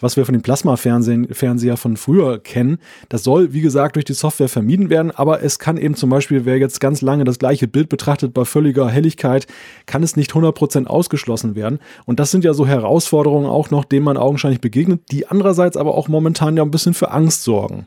was 0.00 0.16
wir 0.16 0.24
von 0.24 0.32
den 0.32 0.42
Plasma-Fernseher 0.42 1.76
von 1.76 1.96
früher 1.96 2.38
kennen. 2.38 2.78
Das 3.08 3.22
soll, 3.22 3.52
wie 3.52 3.60
gesagt, 3.60 3.96
durch 3.96 4.04
die 4.04 4.14
Software 4.14 4.48
vermieden 4.48 4.90
werden, 4.90 5.10
aber 5.10 5.42
es 5.42 5.58
kann 5.58 5.76
eben 5.76 5.94
zum 5.94 6.10
Beispiel, 6.10 6.44
wer 6.44 6.58
jetzt 6.58 6.80
ganz 6.80 7.02
lange 7.02 7.24
das 7.24 7.38
gleiche 7.38 7.68
Bild 7.68 7.88
betrachtet 7.88 8.34
bei 8.34 8.44
völliger 8.44 8.88
Helligkeit, 8.88 9.46
kann 9.86 10.02
es 10.02 10.16
nicht 10.16 10.32
100% 10.32 10.86
ausgeschlossen 10.86 11.54
werden. 11.54 11.78
Und 12.06 12.20
das 12.20 12.30
sind 12.30 12.44
ja 12.44 12.54
so 12.54 12.66
Herausforderungen 12.66 13.46
auch 13.46 13.70
noch, 13.70 13.84
denen 13.84 14.04
man 14.04 14.16
augenscheinlich 14.16 14.60
begegnet, 14.60 15.02
die 15.10 15.26
andererseits 15.26 15.76
aber 15.76 15.94
auch 15.94 16.08
momentan 16.08 16.56
ja 16.56 16.62
ein 16.62 16.70
bisschen 16.70 16.94
für 16.94 17.10
Angst 17.10 17.42
sorgen. 17.44 17.86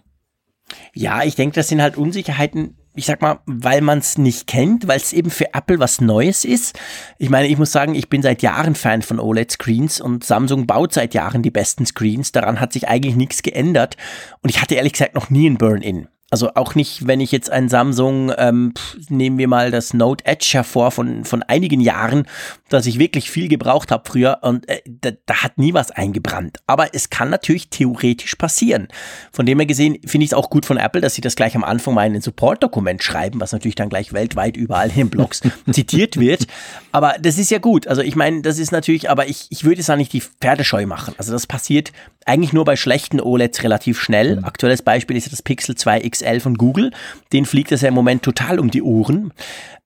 Ja, 0.94 1.24
ich 1.24 1.36
denke, 1.36 1.56
das 1.56 1.68
sind 1.68 1.82
halt 1.82 1.98
Unsicherheiten, 1.98 2.76
ich 2.96 3.06
sag 3.06 3.22
mal, 3.22 3.40
weil 3.46 3.82
man 3.82 4.00
es 4.00 4.18
nicht 4.18 4.48
kennt, 4.48 4.88
weil 4.88 4.98
es 4.98 5.14
eben 5.14 5.30
für 5.30 5.54
Apple 5.54 5.80
was 5.80 6.00
Neues 6.00 6.46
ist. 6.46 6.80
Ich 7.18 7.30
meine, 7.30 7.48
ich 7.48 7.58
muss 7.58 7.72
sagen, 7.72 7.94
ich 7.96 8.10
bin 8.10 8.22
seit 8.22 8.42
Jahren 8.42 8.76
Fan 8.76 9.02
von 9.02 9.20
OLED-Screens 9.20 10.00
und 10.00 10.24
Samsung 10.24 10.66
baut 10.66 10.94
seit 10.94 11.14
Jahren 11.14 11.42
die 11.42 11.52
besten 11.52 11.86
Screens. 11.86 12.32
Daran 12.32 12.60
hat 12.60 12.74
sich 12.74 12.88
eigentlich 12.88 13.16
nichts 13.16 13.44
geändert. 13.44 13.98
Und 14.42 14.50
ich 14.50 14.62
hatte 14.62 14.76
ehrlich 14.76 14.94
gesagt 14.94 15.16
noch 15.16 15.30
nie 15.30 15.50
ein 15.50 15.58
Burn-In. 15.58 16.08
Also 16.32 16.56
auch 16.56 16.74
nicht, 16.74 17.06
wenn 17.06 17.20
ich 17.20 17.32
jetzt 17.32 17.52
ein 17.52 17.70
Samsung, 17.70 18.32
ähm, 18.38 18.74
nehmen 19.10 19.38
wir 19.38 19.48
mal 19.48 19.70
das 19.70 19.94
Note 19.94 20.26
Edge 20.26 20.50
hervor 20.54 20.90
von, 20.90 21.24
von 21.24 21.44
einigen 21.44 21.82
Jahren, 21.82 22.28
dass 22.68 22.88
ich 22.88 22.98
wirklich 22.98 23.30
viel 23.30 23.48
gebraucht 23.48 23.92
habe 23.92 24.10
früher 24.10 24.40
und 24.42 24.68
äh, 24.68 24.82
da, 24.86 25.12
da 25.28 25.44
hat 25.44 25.60
nie 25.60 25.76
was 25.76 25.92
eingebrannt. 25.92 26.58
Aber 26.66 26.96
es 26.96 27.12
kann 27.12 27.30
natürlich 27.30 27.70
theoretisch 27.70 28.36
passieren. 28.36 28.88
Von 29.32 29.46
dem 29.46 29.60
her 29.60 29.68
gesehen 29.68 30.00
finde 30.04 30.26
ich 30.26 30.32
es 30.32 30.34
auch 30.34 30.50
gut 30.50 30.66
von 30.66 30.78
Apple, 30.78 31.00
dass 31.00 31.14
sie 31.14 31.22
das 31.22 31.36
gleich 31.36 31.56
am 31.56 31.64
Anfang 31.64 31.94
mal 31.94 32.08
in 32.08 32.16
ein 32.16 32.22
Support-Dokument 32.22 33.04
schreiben, 33.04 33.40
was 33.40 33.52
natürlich 33.52 33.76
dann 33.76 33.90
gleich 33.90 34.12
weltweit 34.12 34.58
überall 34.58 34.90
in 34.90 34.96
den 34.96 35.10
Blogs 35.12 35.42
zitiert 35.72 36.20
wird. 36.20 36.48
Aber 36.92 37.16
das 37.20 37.38
ist 37.38 37.52
ja 37.52 37.60
gut. 37.60 37.88
Also 37.88 38.02
ich 38.02 38.16
meine, 38.16 38.42
das 38.42 38.58
ist 38.58 38.72
natürlich, 38.72 39.12
aber 39.12 39.28
ich, 39.28 39.46
ich 39.52 39.64
würde 39.64 39.82
es 39.82 39.90
auch 39.92 39.96
nicht 39.96 40.12
die 40.12 40.22
Pferdescheu 40.22 40.88
machen. 40.88 41.14
Also 41.20 41.32
das 41.34 41.46
passiert 41.46 41.92
eigentlich 42.26 42.54
nur 42.54 42.66
bei 42.66 42.76
schlechten 42.76 43.22
OLEDs 43.22 43.64
relativ 43.64 44.00
schnell. 44.02 44.38
Mhm. 44.38 44.46
Aktuelles 44.46 44.82
Beispiel 44.82 45.16
ist 45.16 45.32
das 45.32 45.42
Pixel 45.42 45.76
2 45.76 46.10
XL 46.10 46.40
von 46.40 46.56
Google. 46.56 46.92
Den 47.32 47.46
fliegt 47.46 47.72
es 47.72 47.82
ja 47.82 47.90
im 47.90 47.94
Moment 47.94 48.24
total 48.24 48.60
um 48.60 48.72
die 48.72 48.82
Ohren, 48.82 49.32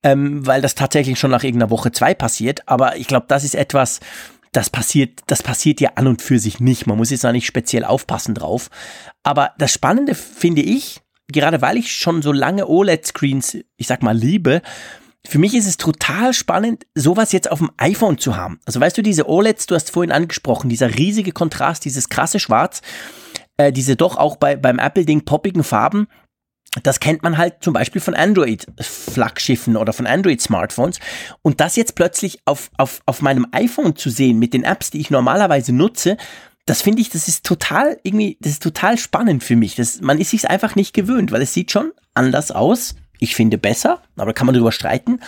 ähm, 0.03 0.45
weil 0.47 0.61
das 0.61 0.75
tatsächlich 0.75 1.19
schon 1.19 1.31
nach 1.31 1.43
irgendeiner 1.43 1.69
Woche 1.69 1.91
zwei 1.91 2.13
passiert. 2.13 2.67
Aber 2.67 2.95
ich 2.95 3.07
glaube, 3.07 3.25
das 3.27 3.43
ist 3.43 3.55
etwas, 3.55 3.99
das 4.53 4.69
passiert, 4.69 5.19
das 5.27 5.43
passiert 5.43 5.81
ja 5.81 5.91
an 5.95 6.07
und 6.07 6.21
für 6.21 6.39
sich 6.39 6.59
nicht. 6.59 6.87
Man 6.87 6.97
muss 6.97 7.11
jetzt 7.11 7.25
da 7.25 7.31
nicht 7.31 7.45
speziell 7.45 7.83
aufpassen 7.83 8.33
drauf. 8.33 8.69
Aber 9.23 9.51
das 9.57 9.73
Spannende 9.73 10.15
finde 10.15 10.61
ich, 10.61 11.01
gerade 11.27 11.61
weil 11.61 11.77
ich 11.77 11.91
schon 11.91 12.21
so 12.21 12.31
lange 12.31 12.67
OLED-Screens, 12.67 13.57
ich 13.75 13.87
sag 13.87 14.01
mal, 14.01 14.17
liebe, 14.17 14.61
für 15.27 15.39
mich 15.39 15.53
ist 15.53 15.67
es 15.67 15.77
total 15.77 16.33
spannend, 16.33 16.85
sowas 16.95 17.31
jetzt 17.31 17.51
auf 17.51 17.59
dem 17.59 17.71
iPhone 17.77 18.17
zu 18.17 18.35
haben. 18.37 18.59
Also 18.65 18.79
weißt 18.79 18.97
du, 18.97 19.01
diese 19.01 19.27
OLEDs, 19.27 19.65
du 19.65 19.75
hast 19.75 19.91
vorhin 19.91 20.11
angesprochen, 20.11 20.69
dieser 20.69 20.95
riesige 20.95 21.31
Kontrast, 21.31 21.85
dieses 21.85 22.09
krasse 22.09 22.39
Schwarz, 22.39 22.81
äh, 23.57 23.71
diese 23.71 23.95
doch 23.95 24.17
auch 24.17 24.37
bei, 24.37 24.55
beim 24.55 24.79
Apple-Ding 24.79 25.25
poppigen 25.25 25.63
Farben, 25.63 26.07
das 26.83 26.99
kennt 26.99 27.23
man 27.23 27.37
halt 27.37 27.55
zum 27.61 27.73
Beispiel 27.73 27.99
von 27.99 28.13
Android-Flaggschiffen 28.13 29.75
oder 29.75 29.91
von 29.91 30.05
Android-Smartphones. 30.05 30.99
Und 31.41 31.59
das 31.59 31.75
jetzt 31.75 31.95
plötzlich 31.95 32.39
auf, 32.45 32.69
auf, 32.77 33.01
auf 33.07 33.21
meinem 33.21 33.47
iPhone 33.51 33.95
zu 33.95 34.09
sehen 34.09 34.37
mit 34.37 34.53
den 34.53 34.63
Apps, 34.63 34.91
die 34.91 34.99
ich 34.99 35.09
normalerweise 35.09 35.73
nutze, 35.73 36.15
das 36.67 36.83
finde 36.83 37.01
ich, 37.01 37.09
das 37.09 37.27
ist 37.27 37.43
total 37.43 37.99
irgendwie, 38.03 38.37
das 38.41 38.53
ist 38.53 38.63
total 38.63 38.99
spannend 38.99 39.43
für 39.43 39.55
mich. 39.55 39.75
Das, 39.75 40.01
man 40.01 40.19
ist 40.19 40.29
sich 40.29 40.47
einfach 40.47 40.75
nicht 40.75 40.93
gewöhnt, 40.93 41.31
weil 41.31 41.41
es 41.41 41.53
sieht 41.53 41.71
schon 41.71 41.91
anders 42.13 42.51
aus 42.51 42.95
ich 43.19 43.35
finde 43.35 43.57
besser, 43.57 44.01
aber 44.15 44.33
kann 44.33 44.45
man 44.45 44.55
drüber 44.55 44.71
streiten, 44.71 45.19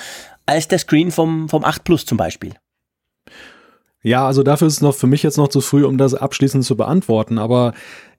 als 0.45 0.67
der 0.67 0.79
Screen 0.79 1.11
vom, 1.11 1.49
vom 1.49 1.63
8 1.63 1.83
Plus 1.83 2.05
zum 2.05 2.17
Beispiel. 2.17 2.53
Ja, 4.03 4.25
also 4.25 4.43
dafür 4.43 4.67
ist 4.67 4.75
es 4.75 4.81
noch 4.81 4.95
für 4.95 5.07
mich 5.07 5.23
jetzt 5.23 5.37
noch 5.37 5.49
zu 5.49 5.61
früh, 5.61 5.85
um 5.85 5.97
das 5.97 6.15
abschließend 6.15 6.65
zu 6.65 6.75
beantworten, 6.75 7.37
aber 7.37 7.73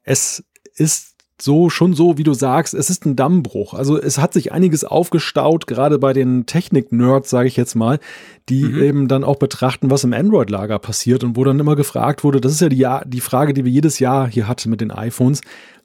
es 0.05 0.45
ist 0.75 1.13
so 1.41 1.71
schon 1.71 1.95
so, 1.95 2.19
wie 2.19 2.23
du 2.23 2.35
sagst, 2.35 2.73
es 2.73 2.89
ist 2.89 3.05
ein 3.05 3.17
Dammbruch. 3.17 3.75
Also 3.75 4.01
es 4.01 4.19
hat 4.19 4.33
sich 4.33 4.53
einiges 4.53 4.85
aufgestaut, 4.85 5.67
gerade 5.67 5.99
bei 5.99 6.13
den 6.13 6.47
Technik-Nerds, 6.47 7.29
sage 7.29 7.49
ich 7.49 7.57
jetzt 7.57 7.75
mal, 7.75 7.99
die 8.49 8.63
mhm. 8.63 8.83
eben 8.83 9.09
dann 9.09 9.25
auch 9.25 9.37
betrachten, 9.37 9.91
was 9.91 10.05
im 10.05 10.13
Android-Lager 10.13 10.79
passiert 10.79 11.25
und 11.25 11.37
wo 11.37 11.43
dann 11.43 11.59
immer 11.59 11.75
gefragt 11.75 12.23
wurde, 12.23 12.41
das 12.41 12.53
ist 12.53 12.61
ja 12.61 12.69
die, 12.69 13.11
die 13.11 13.21
Frage, 13.21 13.55
die 13.55 13.65
wir 13.65 13.73
jedes 13.73 13.99
Jahr 13.99 14.29
hier 14.29 14.47
hatten 14.47 14.71
mit 14.71 14.81
den 14.81 14.93
iPhones, 14.93 15.41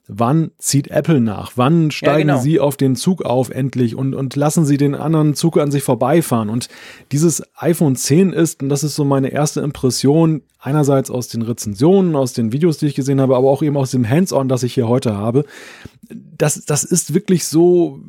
wann 0.08 0.50
zieht 0.58 0.88
Apple 0.88 1.20
nach? 1.20 1.52
Wann 1.56 1.90
steigen 1.90 2.28
ja, 2.28 2.34
genau. 2.34 2.42
sie 2.42 2.60
auf 2.60 2.76
den 2.76 2.96
Zug 2.96 3.22
auf 3.22 3.50
endlich 3.50 3.94
und, 3.94 4.14
und 4.14 4.34
lassen 4.34 4.64
sie 4.64 4.78
den 4.78 4.94
anderen 4.94 5.34
Zug 5.34 5.58
an 5.58 5.70
sich 5.70 5.82
vorbeifahren? 5.82 6.48
Und 6.48 6.68
dieses 7.12 7.42
iPhone 7.56 7.94
10 7.94 8.32
ist, 8.32 8.62
und 8.62 8.70
das 8.70 8.82
ist 8.82 8.96
so 8.96 9.04
meine 9.04 9.28
erste 9.28 9.60
Impression, 9.60 10.42
einerseits 10.58 11.10
aus 11.10 11.28
den 11.28 11.42
Rezensionen, 11.42 12.16
aus 12.16 12.32
den 12.32 12.52
Videos, 12.52 12.78
die 12.78 12.86
ich 12.86 12.94
gesehen 12.94 13.20
habe, 13.20 13.36
aber 13.36 13.48
auch 13.48 13.62
eben 13.62 13.76
aus 13.76 13.90
dem 13.90 14.08
Hands-on, 14.08 14.48
das 14.48 14.62
ich 14.62 14.74
hier 14.74 14.88
heute 14.88 15.14
habe, 15.16 15.44
das, 16.10 16.64
das 16.64 16.84
ist 16.84 17.14
wirklich 17.14 17.44
so 17.44 18.00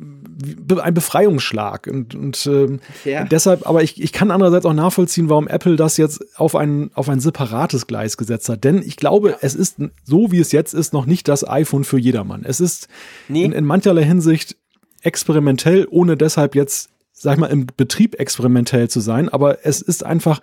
ein 0.82 0.94
Befreiungsschlag. 0.94 1.86
Und, 1.86 2.14
und 2.14 2.46
ähm, 2.46 2.80
ja. 3.04 3.24
deshalb, 3.24 3.66
aber 3.68 3.82
ich, 3.82 4.00
ich 4.02 4.12
kann 4.12 4.30
andererseits 4.30 4.66
auch 4.66 4.74
nachvollziehen, 4.74 5.28
warum 5.28 5.48
Apple 5.48 5.76
das 5.76 5.96
jetzt 5.96 6.38
auf 6.38 6.56
ein, 6.56 6.90
auf 6.94 7.08
ein 7.08 7.20
separates 7.20 7.86
Gleis 7.86 8.16
gesetzt 8.16 8.48
hat. 8.48 8.64
Denn 8.64 8.82
ich 8.82 8.96
glaube, 8.96 9.36
es 9.40 9.54
ist 9.54 9.76
so, 10.04 10.32
wie 10.32 10.40
es 10.40 10.52
jetzt 10.52 10.74
ist, 10.74 10.92
noch 10.92 11.06
nicht 11.06 11.28
das 11.28 11.48
iPhone 11.48 11.84
für 11.84 11.98
jedermann. 11.98 12.44
Es 12.44 12.60
ist 12.60 12.88
nee. 13.28 13.44
in, 13.44 13.52
in 13.52 13.64
mancherlei 13.64 14.04
Hinsicht 14.04 14.56
experimentell, 15.02 15.86
ohne 15.90 16.16
deshalb 16.16 16.54
jetzt, 16.54 16.90
sag 17.12 17.34
ich 17.34 17.40
mal, 17.40 17.46
im 17.46 17.66
Betrieb 17.76 18.18
experimentell 18.18 18.88
zu 18.88 19.00
sein. 19.00 19.28
Aber 19.28 19.64
es 19.64 19.80
ist 19.80 20.04
einfach, 20.04 20.40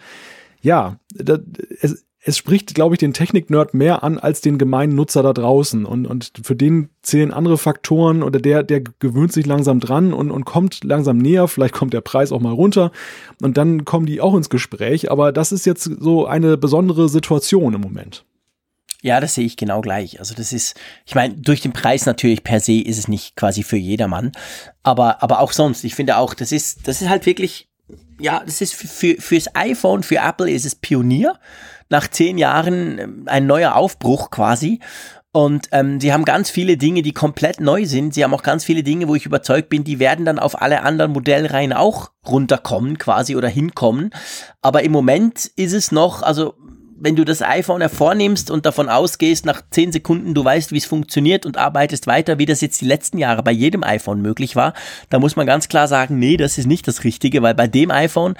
ja, 0.61 0.99
das, 1.13 1.39
es, 1.81 2.05
es 2.27 2.35
spricht, 2.35 2.75
glaube 2.75 2.93
ich, 2.93 2.99
den 2.99 3.13
Technik-Nerd 3.13 3.73
mehr 3.73 4.03
an 4.03 4.17
als 4.19 4.41
den 4.41 4.57
gemeinen 4.57 4.95
Nutzer 4.95 5.23
da 5.23 5.31
draußen. 5.31 5.85
Und, 5.85 6.05
und 6.05 6.33
für 6.43 6.57
den 6.57 6.89
zählen 7.01 7.31
andere 7.31 7.57
Faktoren 7.57 8.21
oder 8.21 8.41
der, 8.41 8.63
der 8.63 8.81
gewöhnt 8.81 9.31
sich 9.31 9.45
langsam 9.45 9.79
dran 9.79 10.11
und, 10.11 10.29
und 10.29 10.43
kommt 10.43 10.83
langsam 10.83 11.19
näher. 11.19 11.47
Vielleicht 11.47 11.73
kommt 11.73 11.93
der 11.93 12.01
Preis 12.01 12.33
auch 12.33 12.41
mal 12.41 12.51
runter 12.51 12.91
und 13.41 13.55
dann 13.55 13.85
kommen 13.85 14.05
die 14.05 14.19
auch 14.19 14.35
ins 14.35 14.49
Gespräch. 14.49 15.09
Aber 15.09 15.31
das 15.31 15.53
ist 15.53 15.65
jetzt 15.65 15.85
so 15.85 16.25
eine 16.25 16.57
besondere 16.57 17.07
Situation 17.07 17.73
im 17.73 17.79
Moment. 17.79 18.25
Ja, 19.01 19.21
das 19.21 19.35
sehe 19.35 19.45
ich 19.45 19.55
genau 19.55 19.79
gleich. 19.79 20.19
Also 20.19 20.35
das 20.35 20.51
ist, 20.51 20.75
ich 21.05 21.15
meine, 21.15 21.33
durch 21.33 21.61
den 21.61 21.71
Preis 21.71 22.05
natürlich 22.05 22.43
per 22.43 22.59
se 22.59 22.81
ist 22.81 22.97
es 22.97 23.07
nicht 23.07 23.37
quasi 23.37 23.63
für 23.63 23.77
jedermann, 23.77 24.33
aber 24.83 25.23
aber 25.23 25.39
auch 25.39 25.53
sonst. 25.53 25.85
Ich 25.85 25.95
finde 25.95 26.17
auch, 26.17 26.33
das 26.33 26.51
ist 26.51 26.89
das 26.89 27.01
ist 27.01 27.07
halt 27.07 27.25
wirklich, 27.25 27.69
ja, 28.19 28.43
das 28.45 28.59
ist 28.59 28.73
für, 28.73 28.87
für 28.87 29.21
fürs 29.21 29.55
iPhone, 29.55 30.03
für 30.03 30.17
Apple 30.17 30.51
ist 30.51 30.65
es 30.65 30.75
Pionier 30.75 31.39
nach 31.89 32.07
zehn 32.07 32.37
Jahren 32.37 32.99
ähm, 32.99 33.23
ein 33.27 33.47
neuer 33.47 33.75
Aufbruch 33.75 34.29
quasi. 34.31 34.79
Und 35.31 35.67
ähm, 35.71 35.99
sie 35.99 36.13
haben 36.13 36.25
ganz 36.25 36.49
viele 36.49 36.77
Dinge, 36.77 37.03
die 37.03 37.11
komplett 37.11 37.59
neu 37.59 37.85
sind. 37.85 38.13
Sie 38.13 38.23
haben 38.23 38.33
auch 38.33 38.41
ganz 38.41 38.63
viele 38.63 38.81
Dinge, 38.81 39.07
wo 39.07 39.13
ich 39.13 39.25
überzeugt 39.25 39.69
bin, 39.69 39.83
die 39.83 39.99
werden 39.99 40.25
dann 40.25 40.39
auf 40.39 40.59
alle 40.61 40.81
anderen 40.81 41.11
Modellreihen 41.11 41.73
auch 41.73 42.09
runterkommen 42.27 42.97
quasi 42.97 43.35
oder 43.35 43.47
hinkommen. 43.47 44.09
Aber 44.61 44.81
im 44.81 44.91
Moment 44.91 45.45
ist 45.55 45.73
es 45.73 45.91
noch, 45.91 46.23
also 46.23 46.55
wenn 46.99 47.15
du 47.15 47.23
das 47.23 47.41
iPhone 47.41 47.81
hervornimmst 47.81 48.49
und 48.49 48.65
davon 48.65 48.89
ausgehst, 48.89 49.45
nach 49.45 49.61
zehn 49.69 49.91
Sekunden 49.91 50.33
du 50.33 50.43
weißt, 50.43 50.71
wie 50.71 50.77
es 50.77 50.85
funktioniert 50.85 51.45
und 51.45 51.57
arbeitest 51.57 52.07
weiter, 52.07 52.39
wie 52.39 52.45
das 52.45 52.61
jetzt 52.61 52.81
die 52.81 52.87
letzten 52.87 53.19
Jahre 53.19 53.43
bei 53.43 53.51
jedem 53.51 53.83
iPhone 53.83 54.21
möglich 54.21 54.55
war, 54.55 54.73
da 55.09 55.19
muss 55.19 55.35
man 55.35 55.45
ganz 55.45 55.67
klar 55.67 55.87
sagen, 55.87 56.17
nee, 56.17 56.37
das 56.37 56.57
ist 56.57 56.65
nicht 56.65 56.87
das 56.87 57.03
Richtige, 57.03 57.43
weil 57.43 57.53
bei 57.53 57.67
dem 57.67 57.91
iPhone 57.91 58.35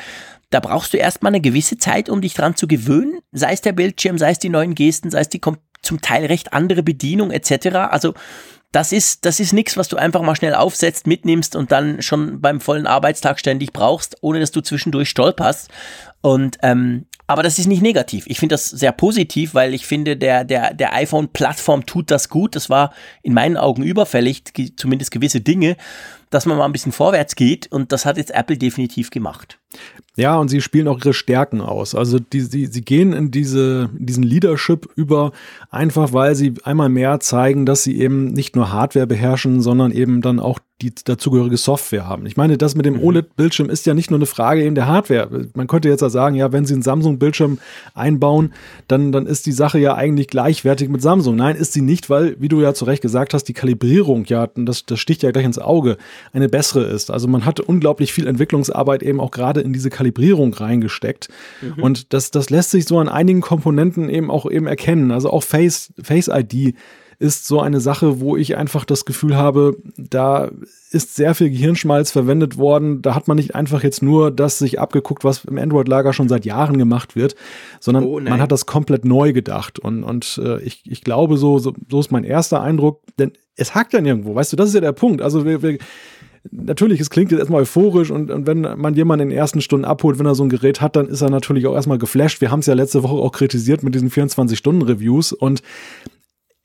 da 0.50 0.60
brauchst 0.60 0.94
du 0.94 0.98
erstmal 0.98 1.32
eine 1.32 1.42
gewisse 1.42 1.78
Zeit, 1.78 2.10
um 2.10 2.22
dich 2.22 2.34
dran 2.34 2.56
zu 2.56 2.68
gewöhnen, 2.68 3.20
sei 3.32 3.52
es 3.54 3.62
der 3.62 3.74
Bildschirm, 3.74 4.18
sei 4.18 4.32
es 4.32 4.40
die 4.40 4.50
neuen 4.50 4.76
Gesten, 4.76 5.12
sei 5.12 5.20
es 5.20 5.30
die 5.30 5.42
zum 5.82 6.02
Teil 6.02 6.26
recht 6.26 6.54
andere 6.54 6.84
Bedienung 6.84 7.32
etc. 7.32 7.76
Also 7.90 8.14
das 8.72 8.92
ist, 8.92 9.26
das 9.26 9.40
ist 9.40 9.54
nichts, 9.54 9.78
was 9.78 9.88
du 9.88 9.96
einfach 9.96 10.22
mal 10.22 10.36
schnell 10.36 10.54
aufsetzt, 10.54 11.08
mitnimmst 11.08 11.56
und 11.56 11.72
dann 11.72 12.02
schon 12.02 12.42
beim 12.42 12.60
vollen 12.60 12.86
Arbeitstag 12.86 13.40
ständig 13.40 13.72
brauchst, 13.72 14.18
ohne 14.22 14.40
dass 14.40 14.52
du 14.52 14.62
zwischendurch 14.62 15.10
stolperst. 15.10 15.70
Und, 16.22 16.58
ähm, 16.64 17.06
Aber 17.28 17.44
das 17.44 17.60
ist 17.60 17.68
nicht 17.68 17.82
negativ. 17.82 18.26
Ich 18.28 18.40
finde 18.40 18.54
das 18.54 18.70
sehr 18.70 18.92
positiv, 18.92 19.54
weil 19.54 19.74
ich 19.74 19.86
finde, 19.86 20.18
der, 20.18 20.44
der, 20.44 20.74
der 20.74 20.94
iPhone-Plattform 20.94 21.86
tut 21.86 22.12
das 22.12 22.30
gut. 22.30 22.56
Das 22.56 22.70
war 22.70 22.94
in 23.24 23.34
meinen 23.34 23.58
Augen 23.58 23.84
überfällig, 23.84 24.44
zumindest 24.76 25.12
gewisse 25.12 25.42
Dinge, 25.42 25.78
dass 26.30 26.46
man 26.46 26.58
mal 26.58 26.66
ein 26.66 26.72
bisschen 26.74 26.92
vorwärts 26.92 27.36
geht. 27.36 27.72
Und 27.72 27.92
das 27.92 28.06
hat 28.06 28.18
jetzt 28.18 28.32
Apple 28.32 28.58
definitiv 28.58 29.12
gemacht. 29.12 29.60
Ja, 30.16 30.38
und 30.38 30.48
sie 30.48 30.62
spielen 30.62 30.88
auch 30.88 30.98
ihre 30.98 31.14
Stärken 31.14 31.62
aus. 31.62 31.94
Also 31.94 32.18
die, 32.20 32.42
sie, 32.42 32.66
sie 32.66 32.82
gehen 32.82 33.14
in 33.14 33.30
diese, 33.30 33.90
diesen 33.94 34.24
Leadership 34.24 34.90
über, 34.96 35.32
einfach 35.70 36.12
weil 36.12 36.34
sie 36.34 36.56
einmal 36.64 36.90
mehr 36.90 37.20
zeigen, 37.20 37.68
dass 37.68 37.84
sie 37.84 38.00
eben 38.00 38.26
nicht 38.26 38.56
nur 38.56 38.72
Hardware 38.72 39.06
beherrschen, 39.06 39.62
sondern 39.62 39.92
eben 39.92 40.22
dann 40.22 40.40
auch 40.40 40.60
die 40.82 40.94
dazugehörige 40.94 41.58
Software 41.58 42.08
haben. 42.08 42.28
Ich 42.28 42.38
meine, 42.38 42.56
das 42.56 42.76
mit 42.76 42.86
dem 42.86 42.98
mhm. 42.98 43.04
OLED-Bildschirm 43.04 43.70
ist 43.70 43.88
ja 43.88 43.96
nicht 43.96 44.12
nur 44.12 44.20
eine 44.20 44.28
Frage 44.28 44.64
eben 44.64 44.76
der 44.76 44.86
Hardware. 44.86 45.48
Man 45.56 45.66
könnte 45.66 45.90
jetzt 45.90 46.02
ja 46.02 46.10
sagen, 46.10 46.36
ja, 46.36 46.52
wenn 46.52 46.66
Sie 46.66 46.76
einen 46.76 46.84
Samsung-Bildschirm 46.84 47.58
einbauen, 47.96 48.54
dann, 48.88 49.12
dann 49.12 49.26
ist 49.26 49.48
die 49.48 49.54
Sache 49.54 49.80
ja 49.80 49.96
eigentlich 49.96 50.28
gleichwertig 50.28 50.90
mit 50.90 51.02
Samsung. 51.02 51.36
Nein, 51.36 51.56
ist 51.56 51.74
sie 51.74 51.82
nicht, 51.82 52.12
weil, 52.12 52.36
wie 52.40 52.48
du 52.48 52.62
ja 52.62 52.76
zu 52.76 52.86
Recht 52.86 53.02
gesagt 53.02 53.34
hast, 53.34 53.46
die 53.46 53.54
Kalibrierung, 53.54 54.26
ja, 54.26 54.48
das, 54.56 54.86
das 54.86 55.00
sticht 55.00 55.24
ja 55.24 55.32
gleich 55.32 55.46
ins 55.46 55.58
Auge, 55.58 55.98
eine 56.32 56.48
bessere 56.48 56.84
ist. 56.84 57.10
Also 57.10 57.28
man 57.28 57.46
hat 57.46 57.60
unglaublich 57.60 58.14
viel 58.14 58.28
Entwicklungsarbeit 58.28 59.02
eben 59.02 59.20
auch 59.20 59.32
gerade 59.32 59.57
in 59.62 59.74
diese 59.74 59.90
Kalibrierung 59.90 60.54
reingesteckt. 60.54 61.30
Mhm. 61.62 61.84
Und 61.84 62.14
das, 62.14 62.32
das 62.32 62.50
lässt 62.50 62.72
sich 62.72 62.86
so 62.86 63.00
an 63.00 63.10
einigen 63.10 63.42
Komponenten 63.42 64.10
eben 64.10 64.32
auch 64.32 64.50
eben 64.50 64.68
erkennen. 64.68 65.12
Also 65.12 65.30
auch 65.30 65.44
Face, 65.44 65.94
Face 66.02 66.30
ID 66.32 66.76
ist 67.20 67.48
so 67.48 67.60
eine 67.60 67.80
Sache, 67.80 68.20
wo 68.20 68.38
ich 68.38 68.58
einfach 68.58 68.86
das 68.86 69.06
Gefühl 69.06 69.36
habe, 69.36 69.78
da 69.98 70.52
ist 70.92 71.16
sehr 71.16 71.34
viel 71.34 71.50
Gehirnschmalz 71.50 72.12
verwendet 72.12 72.58
worden. 72.58 73.02
Da 73.02 73.16
hat 73.16 73.28
man 73.28 73.38
nicht 73.38 73.56
einfach 73.56 73.84
jetzt 73.84 74.04
nur 74.04 74.30
das 74.30 74.60
sich 74.60 74.80
abgeguckt, 74.80 75.24
was 75.24 75.46
im 75.46 75.58
Android-Lager 75.58 76.14
schon 76.14 76.30
seit 76.30 76.46
Jahren 76.46 76.78
gemacht 76.78 77.16
wird, 77.16 77.36
sondern 77.80 78.04
oh, 78.04 78.20
man 78.20 78.40
hat 78.40 78.52
das 78.52 78.68
komplett 78.68 79.04
neu 79.04 79.34
gedacht. 79.34 79.80
Und, 79.80 80.04
und 80.04 80.40
äh, 80.44 80.62
ich, 80.62 80.84
ich 80.86 81.04
glaube, 81.04 81.38
so, 81.38 81.58
so, 81.58 81.74
so 81.90 82.00
ist 82.00 82.12
mein 82.12 82.24
erster 82.24 82.62
Eindruck, 82.62 83.02
denn 83.18 83.32
es 83.56 83.74
hakt 83.74 83.94
ja 83.94 84.02
nirgendwo, 84.02 84.36
weißt 84.36 84.54
du, 84.54 84.56
das 84.56 84.70
ist 84.70 84.76
ja 84.76 84.82
der 84.82 84.92
Punkt. 84.92 85.24
Also 85.24 85.44
wir, 85.44 85.64
wir 85.64 85.80
natürlich, 86.52 87.00
es 87.00 87.10
klingt 87.10 87.32
jetzt 87.32 87.40
erstmal 87.40 87.62
euphorisch 87.62 88.12
und, 88.12 88.32
und, 88.32 88.48
wenn 88.48 88.62
man 88.62 88.94
jemanden 88.94 89.24
in 89.24 89.30
den 89.30 89.38
ersten 89.38 89.62
Stunden 89.62 89.86
abholt, 89.86 90.20
wenn 90.20 90.26
er 90.26 90.36
so 90.36 90.44
ein 90.44 90.50
Gerät 90.50 90.82
hat, 90.82 90.96
dann 90.96 91.08
ist 91.08 91.22
er 91.22 91.30
natürlich 91.30 91.68
auch 91.68 91.76
erstmal 91.76 91.98
geflasht. 91.98 92.42
Wir 92.42 92.52
haben 92.52 92.60
es 92.60 92.66
ja 92.66 92.74
letzte 92.74 93.04
Woche 93.04 93.16
auch 93.16 93.32
kritisiert 93.32 93.84
mit 93.84 93.96
diesen 93.96 94.10
24-Stunden-Reviews 94.10 95.34
und 95.34 95.62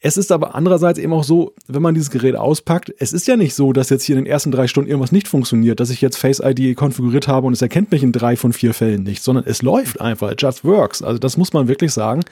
es 0.04 0.16
ist 0.16 0.32
aber 0.32 0.56
andererseits 0.56 0.98
eben 0.98 1.12
auch 1.12 1.22
so, 1.22 1.54
wenn 1.68 1.80
man 1.80 1.94
dieses 1.94 2.10
Gerät 2.10 2.34
auspackt, 2.34 2.92
es 2.98 3.12
ist 3.12 3.28
ja 3.28 3.36
nicht 3.36 3.54
so, 3.54 3.72
dass 3.72 3.88
jetzt 3.88 4.02
hier 4.02 4.16
in 4.16 4.24
den 4.24 4.30
ersten 4.30 4.50
drei 4.50 4.66
Stunden 4.66 4.90
irgendwas 4.90 5.12
nicht 5.12 5.28
funktioniert, 5.28 5.78
dass 5.78 5.90
ich 5.90 6.00
jetzt 6.00 6.16
Face 6.16 6.40
ID 6.40 6.76
konfiguriert 6.76 7.28
habe 7.28 7.46
und 7.46 7.52
es 7.52 7.62
erkennt 7.62 7.92
mich 7.92 8.02
in 8.02 8.10
drei 8.10 8.34
von 8.34 8.52
vier 8.52 8.74
Fällen 8.74 9.04
nicht, 9.04 9.22
sondern 9.22 9.44
es 9.46 9.62
läuft 9.62 10.00
einfach, 10.00 10.32
it 10.32 10.42
just 10.42 10.64
works. 10.64 11.02
Also 11.02 11.20
das 11.20 11.36
muss 11.36 11.52
man 11.52 11.68
wirklich 11.68 11.92
sagen. 11.92 12.22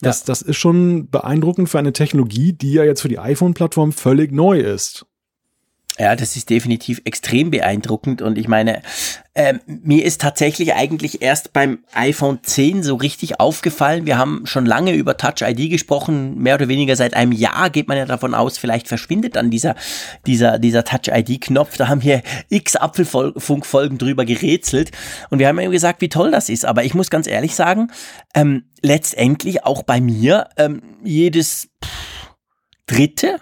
Das, 0.00 0.20
ja. 0.20 0.26
das 0.26 0.42
ist 0.42 0.56
schon 0.56 1.10
beeindruckend 1.10 1.68
für 1.68 1.80
eine 1.80 1.92
Technologie, 1.92 2.52
die 2.52 2.74
ja 2.74 2.84
jetzt 2.84 3.02
für 3.02 3.08
die 3.08 3.18
iPhone-Plattform 3.18 3.90
völlig 3.90 4.30
neu 4.30 4.60
ist. 4.60 5.04
Ja, 6.00 6.16
das 6.16 6.34
ist 6.34 6.48
definitiv 6.48 7.02
extrem 7.04 7.50
beeindruckend 7.50 8.22
und 8.22 8.38
ich 8.38 8.48
meine, 8.48 8.80
äh, 9.34 9.58
mir 9.66 10.02
ist 10.02 10.22
tatsächlich 10.22 10.72
eigentlich 10.72 11.20
erst 11.20 11.52
beim 11.52 11.84
iPhone 11.92 12.38
10 12.42 12.82
so 12.82 12.94
richtig 12.94 13.38
aufgefallen. 13.38 14.06
Wir 14.06 14.16
haben 14.16 14.46
schon 14.46 14.64
lange 14.64 14.94
über 14.94 15.18
Touch 15.18 15.42
ID 15.42 15.68
gesprochen, 15.68 16.38
mehr 16.38 16.54
oder 16.54 16.68
weniger 16.68 16.96
seit 16.96 17.12
einem 17.12 17.32
Jahr 17.32 17.68
geht 17.68 17.86
man 17.86 17.98
ja 17.98 18.06
davon 18.06 18.32
aus, 18.32 18.56
vielleicht 18.56 18.88
verschwindet 18.88 19.36
dann 19.36 19.50
dieser, 19.50 19.74
dieser, 20.24 20.58
dieser 20.58 20.84
Touch 20.84 21.14
ID 21.14 21.38
Knopf. 21.38 21.76
Da 21.76 21.88
haben 21.88 22.02
wir 22.02 22.22
x 22.48 22.76
Apfelfunkfolgen 22.76 23.98
drüber 23.98 24.24
gerätselt 24.24 24.92
und 25.28 25.38
wir 25.38 25.48
haben 25.48 25.60
ja 25.60 25.68
gesagt, 25.68 26.00
wie 26.00 26.08
toll 26.08 26.30
das 26.30 26.48
ist. 26.48 26.64
Aber 26.64 26.82
ich 26.82 26.94
muss 26.94 27.10
ganz 27.10 27.26
ehrlich 27.26 27.54
sagen, 27.54 27.92
ähm, 28.34 28.64
letztendlich 28.80 29.66
auch 29.66 29.82
bei 29.82 30.00
mir 30.00 30.48
ähm, 30.56 30.80
jedes 31.04 31.68
pff, 31.84 32.36
dritte 32.86 33.40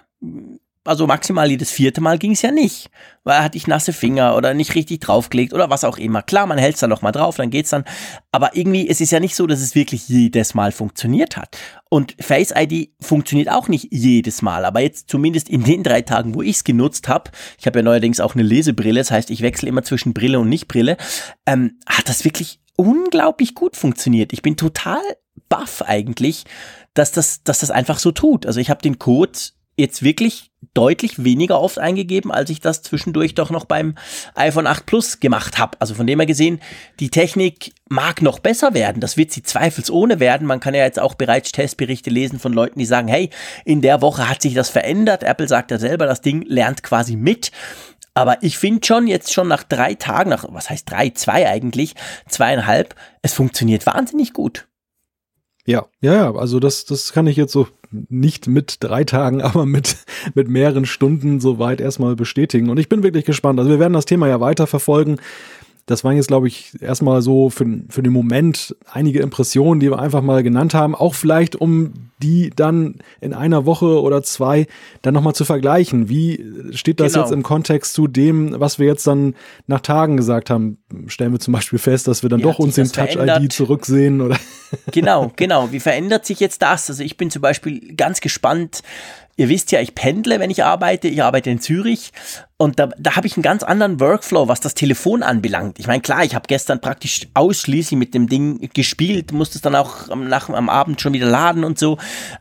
also 0.89 1.05
maximal 1.05 1.49
jedes 1.49 1.69
vierte 1.69 2.01
Mal 2.01 2.17
ging 2.17 2.31
es 2.31 2.41
ja 2.41 2.51
nicht, 2.51 2.89
weil 3.23 3.43
hatte 3.43 3.57
ich 3.57 3.67
nasse 3.67 3.93
Finger 3.93 4.35
oder 4.35 4.55
nicht 4.55 4.73
richtig 4.73 5.01
draufgelegt 5.01 5.53
oder 5.53 5.69
was 5.69 5.83
auch 5.83 5.97
immer. 5.97 6.23
Klar, 6.23 6.47
man 6.47 6.57
hält 6.57 6.73
es 6.73 6.81
dann 6.81 6.89
nochmal 6.89 7.11
drauf, 7.11 7.37
dann 7.37 7.51
geht's 7.51 7.69
dann. 7.69 7.85
Aber 8.31 8.55
irgendwie, 8.55 8.89
es 8.89 8.99
ist 8.99 9.11
ja 9.11 9.19
nicht 9.19 9.35
so, 9.35 9.45
dass 9.45 9.61
es 9.61 9.75
wirklich 9.75 10.09
jedes 10.09 10.55
Mal 10.55 10.71
funktioniert 10.71 11.37
hat. 11.37 11.57
Und 11.89 12.15
Face 12.19 12.51
ID 12.55 12.89
funktioniert 12.99 13.49
auch 13.49 13.67
nicht 13.67 13.89
jedes 13.91 14.41
Mal, 14.41 14.65
aber 14.65 14.81
jetzt 14.81 15.09
zumindest 15.09 15.47
in 15.47 15.63
den 15.63 15.83
drei 15.83 16.01
Tagen, 16.01 16.33
wo 16.33 16.41
ich 16.41 16.57
es 16.57 16.63
genutzt 16.63 17.07
habe, 17.07 17.31
ich 17.59 17.67
habe 17.67 17.79
ja 17.79 17.83
neuerdings 17.83 18.19
auch 18.19 18.33
eine 18.33 18.43
Lesebrille, 18.43 18.99
das 18.99 19.11
heißt, 19.11 19.29
ich 19.29 19.41
wechsle 19.41 19.69
immer 19.69 19.83
zwischen 19.83 20.13
Brille 20.13 20.39
und 20.39 20.49
Nichtbrille, 20.49 20.97
ähm, 21.45 21.77
hat 21.87 22.09
das 22.09 22.25
wirklich 22.25 22.59
unglaublich 22.77 23.53
gut 23.53 23.75
funktioniert. 23.77 24.33
Ich 24.33 24.41
bin 24.41 24.57
total 24.57 25.01
baff 25.49 25.83
eigentlich, 25.83 26.45
dass 26.95 27.11
das, 27.11 27.43
dass 27.43 27.59
das 27.59 27.69
einfach 27.69 27.99
so 27.99 28.11
tut. 28.11 28.45
Also 28.45 28.59
ich 28.59 28.69
habe 28.69 28.81
den 28.81 28.97
Code 28.97 29.37
jetzt 29.79 30.03
wirklich 30.03 30.51
deutlich 30.73 31.23
weniger 31.23 31.59
oft 31.59 31.79
eingegeben, 31.79 32.31
als 32.31 32.49
ich 32.49 32.59
das 32.59 32.81
zwischendurch 32.81 33.33
doch 33.33 33.49
noch 33.49 33.65
beim 33.65 33.95
iPhone 34.35 34.67
8 34.67 34.85
Plus 34.85 35.19
gemacht 35.19 35.57
habe. 35.57 35.77
Also 35.79 35.95
von 35.95 36.05
dem 36.05 36.19
her 36.19 36.25
gesehen, 36.25 36.59
die 36.99 37.09
Technik 37.09 37.73
mag 37.89 38.21
noch 38.21 38.39
besser 38.39 38.73
werden. 38.73 38.99
Das 38.99 39.17
wird 39.17 39.31
sie 39.31 39.43
zweifelsohne 39.43 40.19
werden. 40.19 40.45
Man 40.45 40.59
kann 40.59 40.73
ja 40.73 40.83
jetzt 40.83 40.99
auch 40.99 41.15
bereits 41.15 41.51
Testberichte 41.51 42.09
lesen 42.09 42.39
von 42.39 42.53
Leuten, 42.53 42.79
die 42.79 42.85
sagen, 42.85 43.07
hey, 43.07 43.29
in 43.65 43.81
der 43.81 44.01
Woche 44.01 44.29
hat 44.29 44.41
sich 44.41 44.53
das 44.53 44.69
verändert. 44.69 45.23
Apple 45.23 45.47
sagt 45.47 45.71
ja 45.71 45.79
selber, 45.79 46.05
das 46.05 46.21
Ding 46.21 46.43
lernt 46.43 46.83
quasi 46.83 47.15
mit. 47.15 47.51
Aber 48.13 48.43
ich 48.43 48.57
finde 48.57 48.85
schon 48.85 49.07
jetzt 49.07 49.33
schon 49.33 49.47
nach 49.47 49.63
drei 49.63 49.95
Tagen, 49.95 50.29
nach, 50.29 50.45
was 50.49 50.69
heißt 50.69 50.89
drei, 50.89 51.09
zwei 51.11 51.47
eigentlich, 51.47 51.95
zweieinhalb, 52.27 52.95
es 53.21 53.33
funktioniert 53.33 53.85
wahnsinnig 53.85 54.33
gut. 54.33 54.68
Ja, 55.69 55.85
ja, 56.01 56.13
ja, 56.15 56.33
also 56.33 56.59
das, 56.59 56.85
das 56.85 57.13
kann 57.13 57.27
ich 57.27 57.37
jetzt 57.37 57.51
so 57.51 57.67
nicht 57.91 58.47
mit 58.47 58.77
drei 58.79 59.03
Tagen, 59.03 59.41
aber 59.43 59.67
mit, 59.67 59.97
mit 60.33 60.49
mehreren 60.49 60.87
Stunden 60.87 61.39
soweit 61.39 61.79
erstmal 61.79 62.15
bestätigen. 62.15 62.71
Und 62.71 62.79
ich 62.79 62.89
bin 62.89 63.03
wirklich 63.03 63.23
gespannt. 63.23 63.59
Also 63.59 63.69
wir 63.69 63.79
werden 63.79 63.93
das 63.93 64.05
Thema 64.05 64.27
ja 64.27 64.39
weiter 64.39 64.65
verfolgen. 64.65 65.17
Das 65.89 66.03
waren 66.03 66.15
jetzt, 66.15 66.27
glaube 66.27 66.47
ich, 66.47 66.79
erstmal 66.81 67.23
so 67.23 67.49
für, 67.49 67.65
für 67.89 68.03
den 68.03 68.13
Moment 68.13 68.75
einige 68.91 69.21
Impressionen, 69.21 69.79
die 69.79 69.89
wir 69.89 69.97
einfach 69.97 70.21
mal 70.21 70.43
genannt 70.43 70.75
haben. 70.75 70.93
Auch 70.93 71.15
vielleicht, 71.15 71.55
um 71.55 71.93
die 72.21 72.51
dann 72.55 72.97
in 73.21 73.33
einer 73.33 73.65
Woche 73.65 73.99
oder 73.99 74.21
zwei 74.21 74.67
dann 75.01 75.15
nochmal 75.15 75.33
zu 75.33 75.45
vergleichen. 75.45 76.07
Wie 76.07 76.45
steht 76.73 76.99
das 76.99 77.13
genau. 77.13 77.25
jetzt 77.25 77.33
im 77.33 77.41
Kontext 77.41 77.93
zu 77.93 78.07
dem, 78.07 78.59
was 78.59 78.77
wir 78.77 78.85
jetzt 78.85 79.07
dann 79.07 79.33
nach 79.65 79.79
Tagen 79.79 80.15
gesagt 80.15 80.51
haben? 80.51 80.77
Stellen 81.07 81.31
wir 81.31 81.39
zum 81.39 81.55
Beispiel 81.55 81.79
fest, 81.79 82.07
dass 82.07 82.21
wir 82.21 82.29
dann 82.29 82.41
Wie 82.41 82.43
doch 82.43 82.59
uns 82.59 82.75
den 82.75 82.91
Touch-ID 82.91 83.51
zurücksehen 83.51 84.21
oder? 84.21 84.37
Genau, 84.91 85.31
genau. 85.35 85.71
Wie 85.71 85.79
verändert 85.79 86.27
sich 86.27 86.39
jetzt 86.39 86.61
das? 86.61 86.87
Also 86.91 87.01
ich 87.01 87.17
bin 87.17 87.31
zum 87.31 87.41
Beispiel 87.41 87.95
ganz 87.95 88.21
gespannt, 88.21 88.83
Ihr 89.39 89.47
wisst 89.47 89.71
ja, 89.71 89.79
ich 89.79 89.95
pendle, 89.95 90.41
wenn 90.41 90.51
ich 90.51 90.65
arbeite. 90.65 91.07
Ich 91.07 91.23
arbeite 91.23 91.49
in 91.49 91.61
Zürich 91.61 92.11
und 92.61 92.77
da, 92.77 92.89
da 92.97 93.15
habe 93.15 93.25
ich 93.25 93.37
einen 93.37 93.43
ganz 93.43 93.63
anderen 93.63 94.01
Workflow, 94.01 94.49
was 94.49 94.59
das 94.59 94.73
Telefon 94.73 95.23
anbelangt. 95.23 95.79
Ich 95.79 95.87
meine, 95.87 96.01
klar, 96.01 96.25
ich 96.25 96.35
habe 96.35 96.43
gestern 96.45 96.81
praktisch 96.81 97.25
ausschließlich 97.33 97.97
mit 97.97 98.13
dem 98.13 98.27
Ding 98.27 98.69
gespielt, 98.73 99.31
musste 99.31 99.57
es 99.57 99.61
dann 99.61 99.75
auch 99.75 100.09
am, 100.09 100.27
nach, 100.27 100.49
am 100.49 100.67
Abend 100.67 100.99
schon 100.99 101.13
wieder 101.13 101.25
laden 101.25 101.63
und 101.63 101.79
so. 101.79 101.97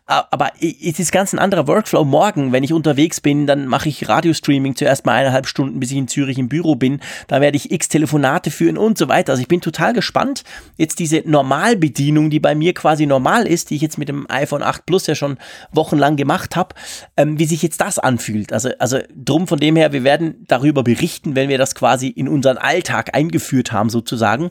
Aber 0.06 0.50
es 0.60 0.98
ist 0.98 1.12
ganz 1.12 1.32
ein 1.32 1.38
anderer 1.38 1.68
Workflow. 1.68 2.04
Morgen, 2.04 2.50
wenn 2.50 2.64
ich 2.64 2.72
unterwegs 2.72 3.20
bin, 3.20 3.46
dann 3.46 3.68
mache 3.68 3.88
ich 3.88 4.08
Radiostreaming 4.08 4.74
zuerst 4.74 5.06
mal 5.06 5.12
eineinhalb 5.12 5.46
Stunden, 5.46 5.78
bis 5.78 5.92
ich 5.92 5.96
in 5.96 6.08
Zürich 6.08 6.36
im 6.36 6.48
Büro 6.48 6.74
bin. 6.74 6.98
Da 7.28 7.40
werde 7.40 7.56
ich 7.56 7.70
x 7.70 7.88
Telefonate 7.88 8.50
führen 8.50 8.76
und 8.76 8.98
so 8.98 9.08
weiter. 9.08 9.30
Also 9.34 9.42
ich 9.42 9.48
bin 9.48 9.60
total 9.60 9.92
gespannt. 9.92 10.42
Jetzt 10.76 10.98
diese 10.98 11.22
Normalbedienung, 11.26 12.28
die 12.28 12.40
bei 12.40 12.56
mir 12.56 12.74
quasi 12.74 13.06
normal 13.06 13.46
ist, 13.46 13.70
die 13.70 13.76
ich 13.76 13.82
jetzt 13.82 13.98
mit 13.98 14.08
dem 14.08 14.28
iPhone 14.28 14.64
8 14.64 14.84
Plus 14.84 15.06
ja 15.06 15.14
schon 15.14 15.38
wochenlang 15.70 16.16
gemacht 16.16 16.56
habe, 16.56 16.74
ähm, 17.16 17.38
wie 17.38 17.44
sich 17.46 17.62
jetzt 17.62 17.80
das 17.80 18.00
anfühlt. 18.00 18.52
Also, 18.52 18.70
also 18.80 18.98
drum 19.14 19.46
von 19.46 19.60
dem 19.60 19.76
her, 19.76 19.92
wir 19.92 20.07
werden 20.08 20.46
darüber 20.48 20.82
berichten, 20.82 21.36
wenn 21.36 21.50
wir 21.50 21.58
das 21.58 21.74
quasi 21.74 22.08
in 22.08 22.28
unseren 22.28 22.56
Alltag 22.56 23.14
eingeführt 23.14 23.72
haben, 23.72 23.90
sozusagen. 23.90 24.50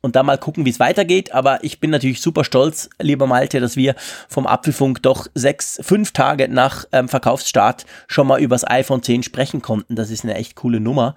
Und 0.00 0.16
dann 0.16 0.26
mal 0.26 0.36
gucken, 0.36 0.64
wie 0.64 0.70
es 0.70 0.80
weitergeht. 0.80 1.32
Aber 1.32 1.62
ich 1.62 1.78
bin 1.78 1.90
natürlich 1.90 2.20
super 2.20 2.42
stolz, 2.42 2.90
lieber 3.00 3.28
Malte, 3.28 3.60
dass 3.60 3.76
wir 3.76 3.94
vom 4.28 4.48
Apfelfunk 4.48 5.02
doch 5.02 5.28
sechs, 5.34 5.78
fünf 5.80 6.10
Tage 6.10 6.48
nach 6.48 6.86
ähm, 6.90 7.08
Verkaufsstart 7.08 7.86
schon 8.08 8.26
mal 8.26 8.40
übers 8.40 8.68
iPhone 8.68 9.02
10 9.02 9.22
sprechen 9.22 9.62
konnten. 9.62 9.94
Das 9.94 10.10
ist 10.10 10.24
eine 10.24 10.34
echt 10.34 10.56
coole 10.56 10.80
Nummer. 10.80 11.14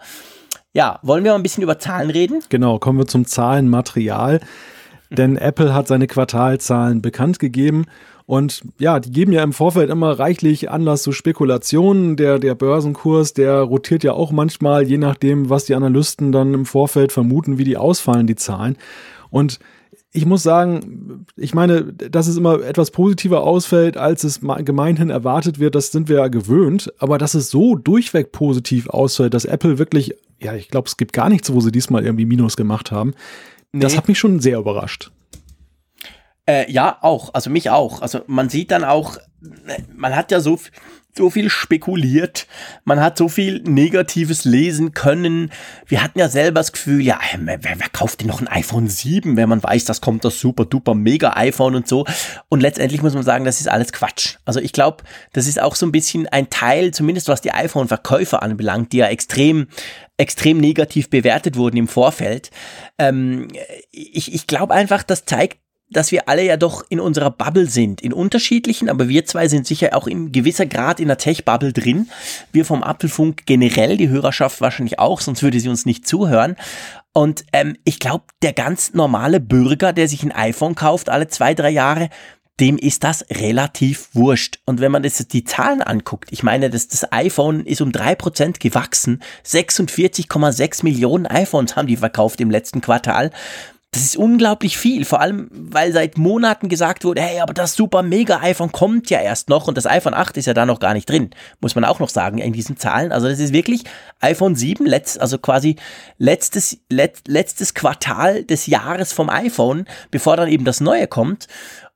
Ja, 0.71 0.99
wollen 1.01 1.23
wir 1.23 1.31
mal 1.31 1.37
ein 1.37 1.43
bisschen 1.43 1.63
über 1.63 1.79
Zahlen 1.79 2.11
reden? 2.11 2.43
Genau, 2.49 2.77
kommen 2.77 2.99
wir 2.99 3.07
zum 3.07 3.25
Zahlenmaterial. 3.25 4.39
Denn 5.09 5.35
Apple 5.35 5.73
hat 5.73 5.87
seine 5.87 6.05
Quartalzahlen 6.05 7.01
bekannt 7.01 7.39
gegeben 7.39 7.87
und 8.29 8.61
ja, 8.77 8.99
die 8.99 9.09
geben 9.09 9.31
ja 9.31 9.41
im 9.41 9.53
Vorfeld 9.53 9.89
immer 9.89 10.19
reichlich 10.19 10.69
Anlass 10.69 11.01
zu 11.01 11.11
Spekulationen. 11.11 12.15
Der, 12.15 12.37
der 12.37 12.53
Börsenkurs, 12.53 13.33
der 13.33 13.61
rotiert 13.61 14.03
ja 14.03 14.13
auch 14.13 14.31
manchmal, 14.31 14.83
je 14.83 14.99
nachdem, 14.99 15.49
was 15.49 15.65
die 15.65 15.73
Analysten 15.73 16.31
dann 16.31 16.53
im 16.53 16.67
Vorfeld 16.67 17.11
vermuten, 17.11 17.57
wie 17.57 17.63
die 17.63 17.75
ausfallen, 17.75 18.27
die 18.27 18.35
Zahlen. 18.35 18.77
Und 19.31 19.57
ich 20.11 20.27
muss 20.27 20.43
sagen, 20.43 21.25
ich 21.37 21.55
meine, 21.55 21.85
dass 21.85 22.27
es 22.27 22.37
immer 22.37 22.61
etwas 22.61 22.91
positiver 22.91 23.41
ausfällt, 23.41 23.97
als 23.97 24.23
es 24.23 24.41
gemeinhin 24.41 25.09
erwartet 25.09 25.57
wird, 25.57 25.73
das 25.73 25.91
sind 25.91 26.07
wir 26.07 26.17
ja 26.17 26.27
gewöhnt. 26.27 26.93
Aber 26.99 27.17
dass 27.17 27.33
es 27.33 27.49
so 27.49 27.73
durchweg 27.73 28.31
positiv 28.31 28.89
ausfällt, 28.89 29.33
dass 29.33 29.45
Apple 29.45 29.79
wirklich, 29.79 30.13
ja, 30.39 30.53
ich 30.53 30.69
glaube, 30.69 30.85
es 30.87 30.97
gibt 30.97 31.13
gar 31.13 31.29
nichts, 31.29 31.51
wo 31.51 31.61
sie 31.61 31.71
diesmal 31.71 32.05
irgendwie 32.05 32.25
Minus 32.25 32.57
gemacht 32.57 32.91
haben, 32.91 33.15
nee. 33.71 33.79
das 33.79 33.97
hat 33.97 34.07
mich 34.07 34.19
schon 34.19 34.39
sehr 34.39 34.59
überrascht. 34.59 35.09
Äh, 36.49 36.71
ja, 36.71 36.97
auch. 37.01 37.31
Also 37.35 37.51
mich 37.51 37.69
auch. 37.69 38.01
Also 38.01 38.21
man 38.25 38.49
sieht 38.49 38.71
dann 38.71 38.83
auch, 38.83 39.17
man 39.95 40.15
hat 40.15 40.31
ja 40.31 40.39
so, 40.39 40.57
so 41.15 41.29
viel 41.29 41.47
spekuliert, 41.47 42.47
man 42.85 42.99
hat 43.01 43.19
so 43.19 43.29
viel 43.29 43.61
Negatives 43.61 44.45
lesen 44.45 44.93
können. 44.95 45.51
Wir 45.85 46.01
hatten 46.01 46.17
ja 46.17 46.27
selber 46.27 46.59
das 46.61 46.71
Gefühl, 46.71 47.01
ja, 47.01 47.19
wer, 47.37 47.59
wer 47.61 47.89
kauft 47.89 48.21
denn 48.21 48.27
noch 48.29 48.41
ein 48.41 48.47
iPhone 48.47 48.87
7, 48.87 49.37
wenn 49.37 49.47
man 49.47 49.61
weiß, 49.61 49.85
das 49.85 50.01
kommt 50.01 50.25
das 50.25 50.39
super 50.39 50.65
duper 50.65 50.95
mega 50.95 51.33
iPhone 51.35 51.75
und 51.75 51.87
so. 51.87 52.05
Und 52.47 52.61
letztendlich 52.61 53.03
muss 53.03 53.13
man 53.13 53.21
sagen, 53.21 53.45
das 53.45 53.59
ist 53.59 53.69
alles 53.69 53.93
Quatsch. 53.93 54.37
Also 54.45 54.59
ich 54.59 54.73
glaube, 54.73 55.03
das 55.33 55.45
ist 55.45 55.61
auch 55.61 55.75
so 55.75 55.85
ein 55.85 55.91
bisschen 55.91 56.27
ein 56.29 56.49
Teil, 56.49 56.89
zumindest 56.95 57.27
was 57.27 57.41
die 57.41 57.51
iPhone-Verkäufer 57.51 58.41
anbelangt, 58.41 58.91
die 58.91 58.97
ja 58.97 59.07
extrem 59.07 59.67
extrem 60.17 60.57
negativ 60.57 61.09
bewertet 61.09 61.55
wurden 61.55 61.77
im 61.77 61.87
Vorfeld. 61.87 62.49
Ähm, 62.97 63.49
ich 63.91 64.33
ich 64.33 64.47
glaube 64.47 64.73
einfach, 64.73 65.03
das 65.03 65.23
zeigt 65.25 65.59
dass 65.89 66.11
wir 66.11 66.29
alle 66.29 66.45
ja 66.45 66.57
doch 66.57 66.83
in 66.89 66.99
unserer 66.99 67.31
Bubble 67.31 67.67
sind, 67.67 68.01
in 68.01 68.13
unterschiedlichen, 68.13 68.89
aber 68.89 69.09
wir 69.09 69.25
zwei 69.25 69.47
sind 69.47 69.65
sicher 69.65 69.95
auch 69.95 70.07
in 70.07 70.31
gewisser 70.31 70.65
Grad 70.65 70.99
in 70.99 71.07
der 71.07 71.17
Tech-Bubble 71.17 71.73
drin. 71.73 72.09
Wir 72.51 72.65
vom 72.65 72.83
Apfelfunk 72.83 73.45
generell, 73.45 73.97
die 73.97 74.09
Hörerschaft 74.09 74.61
wahrscheinlich 74.61 74.99
auch, 74.99 75.21
sonst 75.21 75.41
würde 75.41 75.59
sie 75.59 75.69
uns 75.69 75.85
nicht 75.85 76.07
zuhören. 76.07 76.55
Und 77.13 77.43
ähm, 77.53 77.75
ich 77.85 77.99
glaube, 77.99 78.25
der 78.41 78.53
ganz 78.53 78.93
normale 78.93 79.39
Bürger, 79.39 79.93
der 79.93 80.07
sich 80.07 80.23
ein 80.23 80.31
iPhone 80.31 80.75
kauft 80.75 81.09
alle 81.09 81.27
zwei, 81.27 81.55
drei 81.55 81.71
Jahre, 81.71 82.09
dem 82.59 82.77
ist 82.77 83.03
das 83.03 83.25
relativ 83.31 84.09
wurscht. 84.13 84.59
Und 84.65 84.81
wenn 84.81 84.91
man 84.91 85.03
das, 85.03 85.25
die 85.27 85.43
Zahlen 85.45 85.81
anguckt, 85.81 86.31
ich 86.31 86.43
meine, 86.43 86.69
das, 86.69 86.87
das 86.87 87.11
iPhone 87.11 87.65
ist 87.65 87.81
um 87.81 87.91
drei 87.91 88.15
Prozent 88.15 88.59
gewachsen. 88.59 89.21
46,6 89.45 90.83
Millionen 90.83 91.25
iPhones 91.25 91.75
haben 91.75 91.87
die 91.87 91.97
verkauft 91.97 92.41
im 92.41 92.51
letzten 92.51 92.81
Quartal. 92.81 93.31
Das 93.91 94.03
ist 94.03 94.17
unglaublich 94.17 94.77
viel, 94.77 95.03
vor 95.03 95.19
allem 95.19 95.49
weil 95.51 95.91
seit 95.91 96.19
Monaten 96.19 96.69
gesagt 96.69 97.05
wurde, 97.05 97.21
hey, 97.21 97.39
aber 97.39 97.55
das 97.55 97.75
super 97.75 98.03
mega 98.03 98.39
iPhone 98.41 98.71
kommt 98.71 99.09
ja 99.09 99.19
erst 99.19 99.49
noch 99.49 99.67
und 99.67 99.77
das 99.77 99.87
iPhone 99.87 100.13
8 100.13 100.37
ist 100.37 100.45
ja 100.45 100.53
da 100.53 100.67
noch 100.67 100.79
gar 100.79 100.93
nicht 100.93 101.09
drin, 101.09 101.31
muss 101.59 101.73
man 101.73 101.85
auch 101.85 101.99
noch 101.99 102.09
sagen 102.09 102.37
in 102.37 102.53
diesen 102.53 102.77
Zahlen. 102.77 103.11
Also 103.11 103.27
das 103.27 103.39
ist 103.39 103.51
wirklich 103.51 103.85
iPhone 104.19 104.55
7, 104.55 104.85
letzt, 104.85 105.19
also 105.19 105.39
quasi 105.39 105.75
letztes, 106.19 106.77
let, 106.91 107.27
letztes 107.27 107.73
Quartal 107.73 108.43
des 108.43 108.67
Jahres 108.67 109.11
vom 109.11 109.29
iPhone, 109.29 109.85
bevor 110.11 110.37
dann 110.37 110.49
eben 110.49 110.65
das 110.65 110.81
neue 110.81 111.07
kommt. 111.07 111.47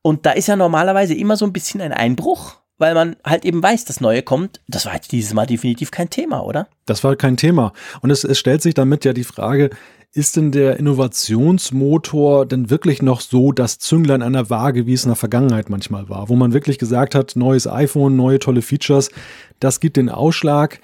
Und 0.02 0.26
da 0.26 0.32
ist 0.32 0.48
ja 0.48 0.56
normalerweise 0.56 1.14
immer 1.14 1.36
so 1.36 1.46
ein 1.46 1.52
bisschen 1.52 1.80
ein 1.80 1.92
Einbruch 1.92 2.56
weil 2.78 2.94
man 2.94 3.16
halt 3.24 3.44
eben 3.44 3.62
weiß, 3.62 3.84
das 3.84 4.00
Neue 4.00 4.22
kommt. 4.22 4.60
Das 4.66 4.86
war 4.86 4.94
jetzt 4.94 5.12
dieses 5.12 5.32
Mal 5.32 5.46
definitiv 5.46 5.90
kein 5.90 6.10
Thema, 6.10 6.42
oder? 6.44 6.66
Das 6.86 7.04
war 7.04 7.14
kein 7.16 7.36
Thema. 7.36 7.72
Und 8.02 8.10
es, 8.10 8.24
es 8.24 8.38
stellt 8.38 8.62
sich 8.62 8.74
damit 8.74 9.04
ja 9.04 9.12
die 9.12 9.24
Frage, 9.24 9.70
ist 10.14 10.36
denn 10.36 10.52
der 10.52 10.78
Innovationsmotor 10.78 12.46
denn 12.46 12.70
wirklich 12.70 13.02
noch 13.02 13.20
so 13.20 13.50
das 13.50 13.80
Zünglein 13.80 14.22
an 14.22 14.32
der 14.32 14.48
Waage, 14.48 14.86
wie 14.86 14.92
es 14.92 15.04
in 15.04 15.08
der 15.08 15.16
Vergangenheit 15.16 15.70
manchmal 15.70 16.08
war, 16.08 16.28
wo 16.28 16.36
man 16.36 16.52
wirklich 16.52 16.78
gesagt 16.78 17.16
hat, 17.16 17.34
neues 17.34 17.66
iPhone, 17.66 18.14
neue 18.14 18.38
tolle 18.38 18.62
Features, 18.62 19.10
das 19.58 19.80
gibt 19.80 19.96
den 19.96 20.08
Ausschlag? 20.08 20.80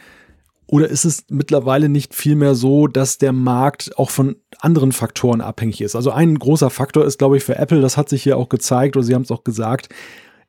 Oder 0.66 0.88
ist 0.88 1.04
es 1.04 1.24
mittlerweile 1.28 1.88
nicht 1.88 2.14
vielmehr 2.14 2.56
so, 2.56 2.88
dass 2.88 3.18
der 3.18 3.32
Markt 3.32 3.96
auch 3.96 4.10
von 4.10 4.36
anderen 4.60 4.90
Faktoren 4.90 5.40
abhängig 5.40 5.80
ist? 5.80 5.94
Also 5.94 6.10
ein 6.10 6.36
großer 6.36 6.70
Faktor 6.70 7.04
ist, 7.04 7.18
glaube 7.18 7.36
ich, 7.36 7.44
für 7.44 7.56
Apple, 7.56 7.80
das 7.80 7.96
hat 7.96 8.08
sich 8.08 8.24
hier 8.24 8.36
auch 8.36 8.48
gezeigt, 8.48 8.96
oder 8.96 9.04
Sie 9.04 9.14
haben 9.14 9.22
es 9.22 9.30
auch 9.30 9.44
gesagt, 9.44 9.88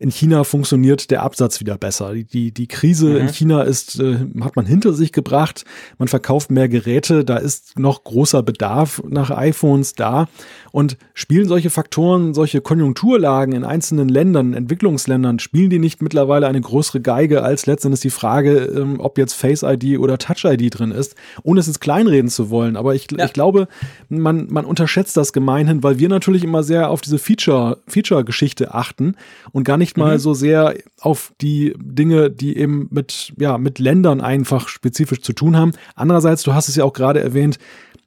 in 0.01 0.09
China 0.09 0.43
funktioniert 0.43 1.11
der 1.11 1.21
Absatz 1.21 1.59
wieder 1.59 1.77
besser. 1.77 2.13
Die, 2.13 2.23
die, 2.23 2.51
die 2.51 2.65
Krise 2.65 3.09
mhm. 3.09 3.17
in 3.17 3.27
China 3.27 3.61
ist, 3.61 3.99
äh, 3.99 4.17
hat 4.41 4.55
man 4.55 4.65
hinter 4.65 4.93
sich 4.93 5.11
gebracht. 5.11 5.63
Man 5.99 6.07
verkauft 6.07 6.49
mehr 6.49 6.67
Geräte. 6.67 7.23
Da 7.23 7.37
ist 7.37 7.77
noch 7.77 8.03
großer 8.03 8.41
Bedarf 8.41 9.03
nach 9.07 9.29
iPhones 9.29 9.93
da. 9.93 10.27
Und 10.71 10.97
spielen 11.13 11.47
solche 11.47 11.69
Faktoren, 11.69 12.33
solche 12.33 12.61
Konjunkturlagen 12.61 13.53
in 13.53 13.63
einzelnen 13.63 14.09
Ländern, 14.09 14.53
Entwicklungsländern, 14.53 15.37
spielen 15.37 15.69
die 15.69 15.77
nicht 15.77 16.01
mittlerweile 16.01 16.47
eine 16.47 16.61
größere 16.61 17.01
Geige 17.01 17.43
als 17.43 17.67
letztendlich 17.67 18.01
die 18.01 18.09
Frage, 18.09 18.57
ähm, 18.75 18.99
ob 18.99 19.19
jetzt 19.19 19.33
Face 19.33 19.61
ID 19.61 19.99
oder 19.99 20.17
Touch 20.17 20.45
ID 20.45 20.79
drin 20.79 20.89
ist, 20.89 21.13
ohne 21.43 21.59
es 21.59 21.67
jetzt 21.67 21.81
kleinreden 21.81 22.31
zu 22.31 22.49
wollen. 22.49 22.75
Aber 22.75 22.95
ich, 22.95 23.05
ja. 23.11 23.25
ich 23.25 23.33
glaube, 23.33 23.67
man, 24.09 24.47
man 24.49 24.65
unterschätzt 24.65 25.15
das 25.15 25.31
gemeinhin, 25.31 25.83
weil 25.83 25.99
wir 25.99 26.09
natürlich 26.09 26.43
immer 26.43 26.63
sehr 26.63 26.89
auf 26.89 27.01
diese 27.01 27.19
Feature, 27.19 27.77
Feature-Geschichte 27.87 28.73
achten 28.73 29.15
und 29.51 29.63
gar 29.63 29.77
nicht 29.77 29.90
nicht 29.91 29.97
mal 29.97 30.15
mhm. 30.15 30.19
so 30.19 30.33
sehr 30.33 30.75
auf 31.01 31.33
die 31.41 31.73
Dinge, 31.77 32.29
die 32.29 32.57
eben 32.57 32.87
mit, 32.91 33.33
ja, 33.37 33.57
mit 33.57 33.79
Ländern 33.79 34.21
einfach 34.21 34.69
spezifisch 34.69 35.21
zu 35.21 35.33
tun 35.33 35.57
haben. 35.57 35.73
Andererseits, 35.95 36.43
du 36.43 36.53
hast 36.53 36.69
es 36.69 36.77
ja 36.77 36.85
auch 36.85 36.93
gerade 36.93 37.19
erwähnt, 37.19 37.57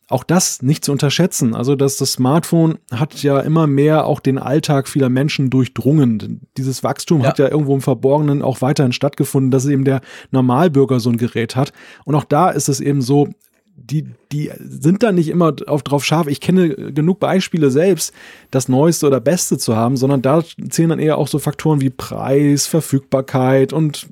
auch 0.09 0.25
das 0.25 0.63
nicht 0.63 0.85
zu 0.85 0.93
unterschätzen. 0.93 1.55
Also, 1.55 1.77
dass 1.77 1.97
das 1.97 2.13
Smartphone 2.13 2.79
hat 2.91 3.23
ja 3.23 3.41
immer 3.41 3.67
mehr 3.67 4.07
auch 4.07 4.21
den 4.21 4.39
Alltag 4.39 4.89
vieler 4.89 5.09
Menschen 5.09 5.51
durchdrungen. 5.51 6.41
Dieses 6.57 6.83
Wachstum 6.83 7.21
ja. 7.21 7.29
hat 7.29 7.39
ja 7.39 7.49
irgendwo 7.51 7.75
im 7.75 7.81
Verborgenen 7.81 8.43
auch 8.43 8.63
weiterhin 8.63 8.93
stattgefunden, 8.93 9.51
dass 9.51 9.67
eben 9.67 9.85
der 9.85 10.01
Normalbürger 10.31 11.01
so 11.01 11.11
ein 11.11 11.17
Gerät 11.19 11.57
hat. 11.57 11.73
Und 12.05 12.15
auch 12.15 12.25
da 12.25 12.51
ist 12.51 12.69
es 12.69 12.81
eben 12.81 13.03
so, 13.03 13.29
die, 13.77 14.07
die 14.33 14.51
sind 14.59 15.03
da 15.03 15.13
nicht 15.13 15.29
immer 15.29 15.55
auf, 15.67 15.83
drauf 15.83 16.05
scharf. 16.05 16.27
Ich 16.27 16.41
kenne 16.41 16.93
genug 16.93 17.21
Beispiele 17.21 17.71
selbst, 17.71 18.13
das 18.51 18.69
Neueste 18.69 19.07
oder 19.07 19.21
Beste 19.21 19.59
zu 19.59 19.77
haben, 19.77 19.97
sondern 19.97 20.23
da 20.23 20.43
zählen 20.71 20.91
dann 20.91 20.99
eher 20.99 21.19
auch 21.19 21.29
so 21.29 21.39
Faktoren 21.39 21.81
wie 21.81 21.91
Preis, 21.91 22.67
Verfügbarkeit 22.67 23.73
und 23.73 24.07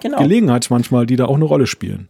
genau. 0.00 0.18
Gelegenheit 0.18 0.66
manchmal, 0.70 1.06
die 1.06 1.16
da 1.16 1.26
auch 1.26 1.36
eine 1.36 1.44
Rolle 1.44 1.66
spielen. 1.66 2.08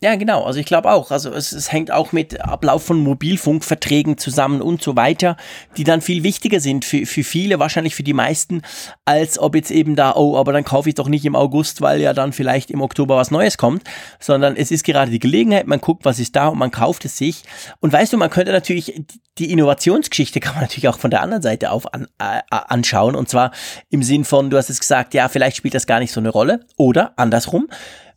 Ja, 0.00 0.14
genau. 0.14 0.44
Also 0.44 0.60
ich 0.60 0.66
glaube 0.66 0.92
auch. 0.92 1.10
Also 1.10 1.32
es, 1.32 1.50
es 1.50 1.72
hängt 1.72 1.90
auch 1.90 2.12
mit 2.12 2.40
Ablauf 2.40 2.84
von 2.84 2.98
Mobilfunkverträgen 3.00 4.16
zusammen 4.16 4.62
und 4.62 4.80
so 4.80 4.94
weiter, 4.94 5.36
die 5.76 5.82
dann 5.82 6.02
viel 6.02 6.22
wichtiger 6.22 6.60
sind 6.60 6.84
für, 6.84 7.04
für 7.04 7.24
viele, 7.24 7.58
wahrscheinlich 7.58 7.96
für 7.96 8.04
die 8.04 8.12
meisten, 8.12 8.62
als 9.04 9.40
ob 9.40 9.56
jetzt 9.56 9.72
eben 9.72 9.96
da, 9.96 10.14
oh, 10.14 10.36
aber 10.36 10.52
dann 10.52 10.62
kaufe 10.62 10.88
ich 10.88 10.94
doch 10.94 11.08
nicht 11.08 11.24
im 11.24 11.34
August, 11.34 11.80
weil 11.80 12.00
ja 12.00 12.12
dann 12.12 12.32
vielleicht 12.32 12.70
im 12.70 12.80
Oktober 12.80 13.16
was 13.16 13.32
Neues 13.32 13.58
kommt, 13.58 13.82
sondern 14.20 14.54
es 14.54 14.70
ist 14.70 14.84
gerade 14.84 15.10
die 15.10 15.18
Gelegenheit, 15.18 15.66
man 15.66 15.80
guckt, 15.80 16.04
was 16.04 16.20
ist 16.20 16.36
da 16.36 16.46
und 16.46 16.58
man 16.58 16.70
kauft 16.70 17.04
es 17.04 17.18
sich. 17.18 17.42
Und 17.80 17.92
weißt 17.92 18.12
du, 18.12 18.18
man 18.18 18.30
könnte 18.30 18.52
natürlich, 18.52 19.02
die 19.38 19.50
Innovationsgeschichte 19.50 20.38
kann 20.38 20.54
man 20.54 20.62
natürlich 20.62 20.88
auch 20.88 21.00
von 21.00 21.10
der 21.10 21.22
anderen 21.22 21.42
Seite 21.42 21.72
auf 21.72 21.92
an, 21.92 22.06
äh, 22.20 22.40
anschauen. 22.50 23.16
Und 23.16 23.28
zwar 23.28 23.50
im 23.90 24.04
Sinn 24.04 24.24
von, 24.24 24.48
du 24.48 24.58
hast 24.58 24.70
es 24.70 24.78
gesagt, 24.78 25.12
ja, 25.14 25.28
vielleicht 25.28 25.56
spielt 25.56 25.74
das 25.74 25.88
gar 25.88 25.98
nicht 25.98 26.12
so 26.12 26.20
eine 26.20 26.28
Rolle. 26.28 26.60
Oder 26.76 27.14
andersrum 27.16 27.66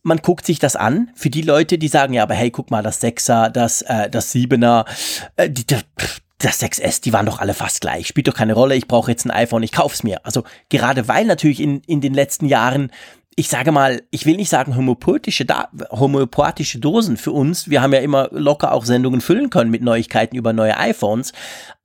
man 0.04 0.18
guckt 0.18 0.46
sich 0.46 0.60
das 0.60 0.76
an. 0.76 1.12
Für 1.16 1.30
die 1.30 1.42
Leute, 1.42 1.78
die 1.78 1.88
sagen, 1.88 2.14
ja, 2.14 2.24
aber 2.24 2.34
hey, 2.34 2.52
guck 2.52 2.72
mal, 2.72 2.84
das 2.84 3.00
Sechser, 3.00 3.50
das, 3.50 3.82
äh, 3.84 4.10
das 4.10 4.32
Siebener, 4.32 4.86
äh, 5.36 5.50
die, 5.50 5.66
das 5.66 6.62
6S, 6.62 7.02
die 7.02 7.14
waren 7.14 7.26
doch 7.26 7.40
alle 7.40 7.54
fast 7.54 7.82
gleich. 7.82 8.08
Spielt 8.08 8.28
doch 8.28 8.34
keine 8.34 8.54
Rolle, 8.54 8.76
ich 8.76 8.88
brauche 8.88 9.12
jetzt 9.12 9.26
ein 9.26 9.32
iPhone, 9.32 9.64
ich 9.64 9.72
kauf's 9.72 10.04
mir. 10.04 10.26
Also 10.26 10.44
gerade 10.70 11.08
weil 11.08 11.26
natürlich 11.26 11.60
in, 11.60 11.82
in 11.82 12.02
den 12.02 12.14
letzten 12.14 12.48
Jahren 12.48 12.92
ich 13.36 13.48
sage 13.48 13.72
mal, 13.72 14.02
ich 14.12 14.26
will 14.26 14.36
nicht 14.36 14.50
sagen 14.50 14.76
homöopathische, 14.76 15.46
da 15.46 15.70
homöopathische 15.90 16.80
Dosen 16.80 17.16
für 17.16 17.32
uns. 17.32 17.70
Wir 17.70 17.82
haben 17.82 17.94
ja 17.94 18.00
immer 18.00 18.28
locker 18.32 18.74
auch 18.74 18.84
Sendungen 18.84 19.22
füllen 19.22 19.50
können 19.50 19.72
mit 19.72 19.82
Neuigkeiten 19.82 20.36
über 20.36 20.52
neue 20.52 20.78
iPhones. 20.78 21.32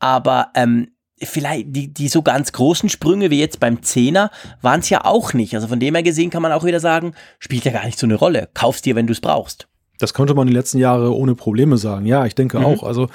Aber 0.00 0.50
ähm, 0.54 0.88
vielleicht 1.22 1.66
die, 1.68 1.88
die 1.88 2.08
so 2.08 2.22
ganz 2.22 2.52
großen 2.52 2.88
Sprünge 2.88 3.30
wie 3.30 3.40
jetzt 3.40 3.60
beim 3.60 3.82
Zehner 3.82 4.30
waren 4.60 4.80
es 4.80 4.90
ja 4.90 5.04
auch 5.04 5.32
nicht. 5.32 5.54
Also 5.54 5.68
von 5.68 5.80
dem 5.80 5.94
her 5.94 6.02
gesehen 6.02 6.30
kann 6.30 6.42
man 6.42 6.52
auch 6.52 6.64
wieder 6.64 6.80
sagen, 6.80 7.14
spielt 7.38 7.64
ja 7.64 7.72
gar 7.72 7.86
nicht 7.86 7.98
so 7.98 8.06
eine 8.06 8.16
Rolle. 8.16 8.48
Kaufst 8.54 8.84
dir, 8.84 8.94
wenn 8.94 9.06
du 9.06 9.12
es 9.12 9.20
brauchst. 9.20 9.66
Das 9.98 10.12
konnte 10.12 10.34
man 10.34 10.46
die 10.46 10.52
letzten 10.52 10.78
Jahre 10.78 11.14
ohne 11.14 11.34
Probleme 11.34 11.78
sagen. 11.78 12.04
Ja, 12.04 12.26
ich 12.26 12.34
denke 12.34 12.58
mhm. 12.58 12.66
auch. 12.66 12.82
Also 12.82 13.08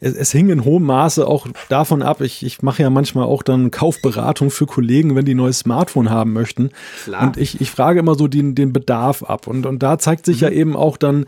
es, 0.00 0.14
es, 0.14 0.30
hing 0.30 0.48
in 0.50 0.64
hohem 0.64 0.84
Maße 0.84 1.26
auch 1.26 1.48
davon 1.68 2.02
ab. 2.02 2.20
Ich, 2.20 2.44
ich 2.44 2.62
mache 2.62 2.82
ja 2.82 2.90
manchmal 2.90 3.24
auch 3.24 3.42
dann 3.42 3.72
Kaufberatung 3.72 4.50
für 4.50 4.66
Kollegen, 4.66 5.16
wenn 5.16 5.24
die 5.24 5.34
ein 5.34 5.38
neues 5.38 5.60
Smartphone 5.60 6.10
haben 6.10 6.32
möchten. 6.32 6.70
Klar. 7.04 7.24
Und 7.24 7.36
ich, 7.36 7.60
ich 7.60 7.70
frage 7.72 7.98
immer 7.98 8.14
so 8.14 8.28
den, 8.28 8.54
den 8.54 8.72
Bedarf 8.72 9.24
ab. 9.24 9.48
Und, 9.48 9.66
und 9.66 9.82
da 9.82 9.98
zeigt 9.98 10.26
sich 10.26 10.40
mhm. 10.40 10.46
ja 10.46 10.50
eben 10.50 10.76
auch 10.76 10.96
dann, 10.96 11.26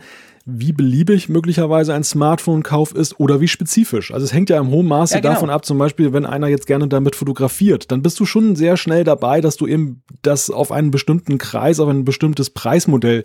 wie 0.53 0.73
beliebig 0.73 1.29
möglicherweise 1.29 1.93
ein 1.93 2.03
Smartphone-Kauf 2.03 2.93
ist 2.93 3.19
oder 3.19 3.41
wie 3.41 3.47
spezifisch. 3.47 4.13
Also 4.13 4.25
es 4.25 4.33
hängt 4.33 4.49
ja 4.49 4.59
im 4.59 4.69
hohen 4.69 4.87
Maße 4.87 5.15
ja, 5.15 5.19
genau. 5.19 5.33
davon 5.33 5.49
ab, 5.49 5.65
zum 5.65 5.77
Beispiel, 5.77 6.13
wenn 6.13 6.25
einer 6.25 6.47
jetzt 6.47 6.67
gerne 6.67 6.87
damit 6.87 7.15
fotografiert, 7.15 7.91
dann 7.91 8.01
bist 8.01 8.19
du 8.19 8.25
schon 8.25 8.55
sehr 8.55 8.77
schnell 8.77 9.03
dabei, 9.03 9.41
dass 9.41 9.57
du 9.57 9.67
eben 9.67 10.03
das 10.21 10.49
auf 10.49 10.71
einen 10.71 10.91
bestimmten 10.91 11.37
Kreis, 11.37 11.79
auf 11.79 11.89
ein 11.89 12.05
bestimmtes 12.05 12.49
Preismodell 12.49 13.23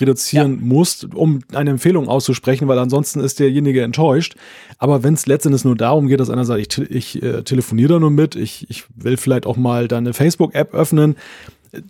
reduzieren 0.00 0.58
ja. 0.60 0.64
musst, 0.64 1.14
um 1.14 1.40
eine 1.54 1.70
Empfehlung 1.70 2.08
auszusprechen, 2.08 2.68
weil 2.68 2.78
ansonsten 2.78 3.20
ist 3.20 3.40
derjenige 3.40 3.82
enttäuscht. 3.82 4.36
Aber 4.78 5.02
wenn 5.02 5.14
es 5.14 5.26
letztendlich 5.26 5.64
nur 5.64 5.76
darum 5.76 6.08
geht, 6.08 6.20
dass 6.20 6.30
einer 6.30 6.44
sagt, 6.44 6.60
ich, 6.78 6.90
ich 6.90 7.22
äh, 7.22 7.42
telefoniere 7.42 7.94
da 7.94 8.00
nur 8.00 8.10
mit, 8.10 8.36
ich, 8.36 8.68
ich 8.70 8.84
will 8.94 9.16
vielleicht 9.16 9.46
auch 9.46 9.56
mal 9.56 9.88
deine 9.88 10.12
Facebook-App 10.12 10.74
öffnen, 10.74 11.16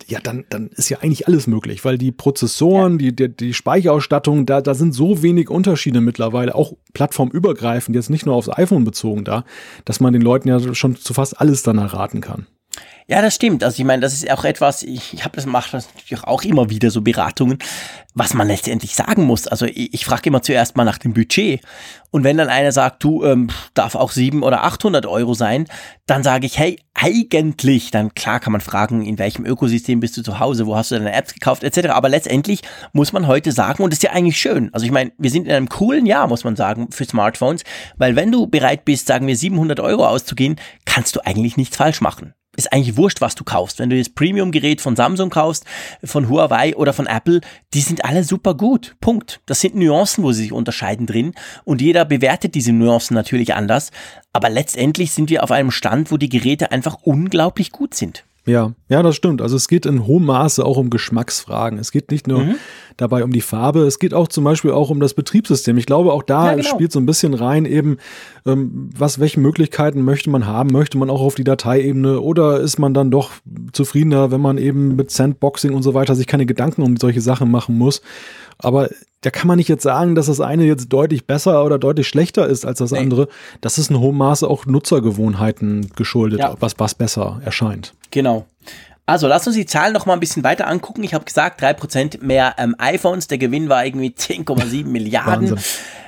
ja, 0.07 0.19
dann, 0.21 0.45
dann 0.49 0.69
ist 0.69 0.89
ja 0.89 0.99
eigentlich 0.99 1.27
alles 1.27 1.47
möglich, 1.47 1.85
weil 1.85 1.97
die 1.97 2.11
Prozessoren, 2.11 2.93
ja. 2.93 2.97
die, 2.97 3.15
die, 3.15 3.29
die 3.29 3.53
Speicherausstattung, 3.53 4.45
da, 4.45 4.61
da 4.61 4.73
sind 4.73 4.93
so 4.93 5.21
wenig 5.21 5.49
Unterschiede 5.49 6.01
mittlerweile, 6.01 6.55
auch 6.55 6.73
plattformübergreifend, 6.93 7.95
jetzt 7.95 8.09
nicht 8.09 8.25
nur 8.25 8.35
aufs 8.35 8.49
iPhone 8.49 8.83
bezogen 8.83 9.23
da, 9.23 9.43
dass 9.85 9.99
man 9.99 10.13
den 10.13 10.21
Leuten 10.21 10.49
ja 10.49 10.73
schon 10.73 10.95
zu 10.95 11.13
fast 11.13 11.39
alles 11.39 11.63
dann 11.63 11.77
erraten 11.77 12.21
kann. 12.21 12.47
Ja, 13.09 13.21
das 13.21 13.35
stimmt. 13.35 13.63
Also 13.63 13.79
ich 13.79 13.85
meine, 13.85 14.01
das 14.01 14.13
ist 14.13 14.29
auch 14.29 14.43
etwas, 14.43 14.83
ich, 14.83 15.13
ich 15.13 15.23
habe 15.23 15.37
das 15.37 15.45
mache 15.45 15.71
das 15.71 15.87
natürlich 15.95 16.25
auch 16.25 16.43
immer 16.43 16.69
wieder 16.69 16.91
so 16.91 17.01
Beratungen, 17.01 17.57
was 18.13 18.33
man 18.33 18.47
letztendlich 18.47 18.95
sagen 18.95 19.23
muss. 19.23 19.47
Also 19.47 19.65
ich, 19.65 19.93
ich 19.93 20.03
frage 20.03 20.23
immer 20.27 20.41
zuerst 20.41 20.75
mal 20.75 20.83
nach 20.83 20.97
dem 20.97 21.13
Budget 21.13 21.61
und 22.11 22.25
wenn 22.25 22.35
dann 22.35 22.49
einer 22.49 22.73
sagt, 22.73 23.01
du 23.05 23.23
ähm, 23.23 23.49
darf 23.73 23.95
auch 23.95 24.11
sieben 24.11 24.43
oder 24.43 24.65
achthundert 24.65 25.05
Euro 25.05 25.33
sein, 25.35 25.67
dann 26.05 26.21
sage 26.21 26.47
ich, 26.47 26.59
hey, 26.59 26.79
eigentlich, 26.93 27.91
dann 27.91 28.13
klar 28.13 28.41
kann 28.41 28.51
man 28.51 28.59
fragen, 28.59 29.05
in 29.05 29.17
welchem 29.19 29.45
Ökosystem 29.45 30.01
bist 30.01 30.17
du 30.17 30.21
zu 30.21 30.39
Hause, 30.39 30.65
wo 30.67 30.75
hast 30.75 30.91
du 30.91 30.95
deine 30.95 31.13
Apps 31.13 31.33
gekauft, 31.33 31.63
etc. 31.63 31.89
Aber 31.91 32.09
letztendlich 32.09 32.61
muss 32.91 33.13
man 33.13 33.27
heute 33.27 33.53
sagen, 33.53 33.83
und 33.83 33.91
das 33.91 33.99
ist 33.99 34.03
ja 34.03 34.11
eigentlich 34.11 34.37
schön. 34.37 34.69
Also 34.73 34.85
ich 34.85 34.91
meine, 34.91 35.13
wir 35.17 35.31
sind 35.31 35.45
in 35.47 35.53
einem 35.53 35.69
coolen 35.69 36.05
Jahr, 36.05 36.27
muss 36.27 36.43
man 36.43 36.57
sagen, 36.57 36.91
für 36.91 37.05
Smartphones, 37.05 37.63
weil 37.95 38.17
wenn 38.17 38.33
du 38.33 38.47
bereit 38.47 38.83
bist, 38.83 39.07
sagen 39.07 39.27
wir 39.27 39.37
700 39.37 39.79
Euro 39.79 40.05
auszugehen, 40.05 40.57
kannst 40.83 41.15
du 41.15 41.25
eigentlich 41.25 41.55
nichts 41.55 41.77
falsch 41.77 42.01
machen 42.01 42.33
ist 42.57 42.73
eigentlich 42.73 42.97
wurscht, 42.97 43.21
was 43.21 43.35
du 43.35 43.45
kaufst. 43.45 43.79
Wenn 43.79 43.89
du 43.89 43.97
das 43.97 44.09
Premium-Gerät 44.09 44.81
von 44.81 44.95
Samsung 44.97 45.29
kaufst, 45.29 45.63
von 46.03 46.27
Huawei 46.27 46.75
oder 46.75 46.91
von 46.91 47.07
Apple, 47.07 47.39
die 47.73 47.81
sind 47.81 48.03
alle 48.03 48.23
super 48.23 48.55
gut. 48.55 48.95
Punkt. 48.99 49.39
Das 49.45 49.61
sind 49.61 49.75
Nuancen, 49.75 50.23
wo 50.23 50.33
sie 50.33 50.43
sich 50.43 50.51
unterscheiden 50.51 51.05
drin. 51.05 51.33
Und 51.63 51.81
jeder 51.81 52.03
bewertet 52.03 52.55
diese 52.55 52.73
Nuancen 52.73 53.15
natürlich 53.15 53.53
anders. 53.53 53.91
Aber 54.33 54.49
letztendlich 54.49 55.11
sind 55.11 55.29
wir 55.29 55.43
auf 55.43 55.51
einem 55.51 55.71
Stand, 55.71 56.11
wo 56.11 56.17
die 56.17 56.29
Geräte 56.29 56.71
einfach 56.71 56.97
unglaublich 57.03 57.71
gut 57.71 57.93
sind. 57.93 58.25
Ja, 58.47 58.71
ja, 58.87 59.03
das 59.03 59.15
stimmt. 59.17 59.41
Also 59.41 59.57
es 59.57 59.67
geht 59.67 59.85
in 59.85 60.07
hohem 60.07 60.25
Maße 60.25 60.63
auch 60.65 60.77
um 60.77 60.89
Geschmacksfragen. 60.89 61.77
Es 61.79 61.91
geht 61.91 62.11
nicht 62.11 62.27
nur 62.27 62.45
mhm. 62.45 62.55
dabei 62.95 63.25
um 63.25 63.33
die 63.33 63.41
Farbe, 63.41 63.81
es 63.81 63.99
geht 63.99 64.13
auch 64.13 64.29
zum 64.29 64.45
Beispiel 64.45 64.71
auch 64.71 64.89
um 64.89 65.01
das 65.01 65.13
Betriebssystem. 65.13 65.77
Ich 65.77 65.85
glaube, 65.85 66.13
auch 66.13 66.23
da 66.23 66.47
ja, 66.47 66.55
genau. 66.55 66.67
spielt 66.67 66.93
so 66.93 66.99
ein 66.99 67.05
bisschen 67.05 67.33
rein 67.33 67.65
eben, 67.65 67.97
ähm, 68.45 68.89
was, 68.97 69.19
welche 69.19 69.41
Möglichkeiten 69.41 70.01
möchte 70.01 70.29
man 70.29 70.47
haben? 70.47 70.71
Möchte 70.71 70.97
man 70.97 71.09
auch 71.09 71.21
auf 71.21 71.35
die 71.35 71.43
Dateiebene 71.43 72.21
oder 72.21 72.61
ist 72.61 72.79
man 72.79 72.93
dann 72.93 73.11
doch 73.11 73.31
zufriedener, 73.73 74.31
wenn 74.31 74.41
man 74.41 74.57
eben 74.57 74.95
mit 74.95 75.11
Sandboxing 75.11 75.73
und 75.73 75.83
so 75.83 75.93
weiter 75.93 76.15
sich 76.15 76.25
keine 76.25 76.45
Gedanken 76.45 76.83
um 76.83 76.95
solche 76.95 77.21
Sachen 77.21 77.51
machen 77.51 77.77
muss? 77.77 78.01
Aber 78.59 78.89
da 79.21 79.29
kann 79.29 79.47
man 79.47 79.57
nicht 79.57 79.67
jetzt 79.67 79.83
sagen, 79.83 80.15
dass 80.15 80.27
das 80.27 80.39
eine 80.39 80.63
jetzt 80.63 80.87
deutlich 80.87 81.27
besser 81.27 81.65
oder 81.65 81.77
deutlich 81.77 82.07
schlechter 82.07 82.47
ist 82.47 82.65
als 82.65 82.79
das 82.79 82.91
nee. 82.91 82.99
andere. 82.99 83.27
Das 83.61 83.77
ist 83.77 83.89
in 83.89 83.99
hohem 83.99 84.17
Maße 84.17 84.47
auch 84.47 84.65
Nutzergewohnheiten 84.65 85.89
geschuldet, 85.95 86.39
ja. 86.39 86.55
was, 86.59 86.75
was 86.77 86.95
besser 86.95 87.41
erscheint. 87.43 87.93
Genau. 88.11 88.45
Also 89.05 89.27
lass 89.27 89.47
uns 89.47 89.55
die 89.55 89.65
Zahlen 89.65 89.93
noch 89.93 90.05
mal 90.05 90.13
ein 90.13 90.19
bisschen 90.19 90.43
weiter 90.43 90.67
angucken. 90.67 91.03
Ich 91.03 91.13
habe 91.13 91.23
gesagt, 91.23 91.63
3% 91.63 92.23
mehr 92.23 92.55
ähm, 92.57 92.75
iPhones. 92.77 93.27
Der 93.27 93.37
Gewinn 93.37 93.69
war 93.69 93.85
irgendwie 93.85 94.09
10,7 94.17 94.85
Milliarden. 94.85 95.51
Wahnsinn. 95.51 95.59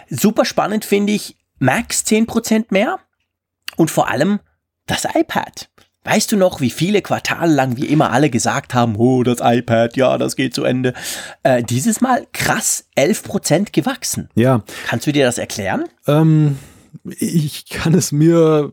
Super 0.10 0.45
spannend 0.45 0.86
finde 0.86 1.14
ich. 1.14 1.38
Max 1.60 2.04
10% 2.06 2.66
mehr. 2.70 3.00
Und 3.78 3.89
vor 3.91 4.10
allem 4.10 4.39
das 4.86 5.06
iPad. 5.14 5.70
Weißt 6.04 6.32
du 6.32 6.38
noch, 6.38 6.60
wie 6.62 6.70
viele 6.70 7.02
Quartale 7.02 7.54
lang 7.54 7.78
wir 7.78 7.88
immer 7.89 8.12
alle 8.12 8.30
gesagt 8.30 8.74
haben, 8.74 8.95
oh, 8.95 9.24
das 9.24 9.39
iPad, 9.41 9.95
ja, 9.97 10.18
das 10.18 10.36
geht 10.36 10.56
zu 10.56 10.64
Ende. 10.64 10.93
Äh, 11.43 11.62
dieses 11.62 12.02
Mal 12.02 12.26
krass 12.34 12.86
11% 12.97 13.72
gewachsen. 13.72 14.30
Ja. 14.36 14.64
Kannst 14.88 15.08
du 15.08 15.12
dir 15.12 15.26
das 15.26 15.38
erklären? 15.38 15.86
Ähm, 16.08 16.58
ich 17.20 17.68
kann 17.70 17.93
es 17.93 18.12
mir 18.12 18.72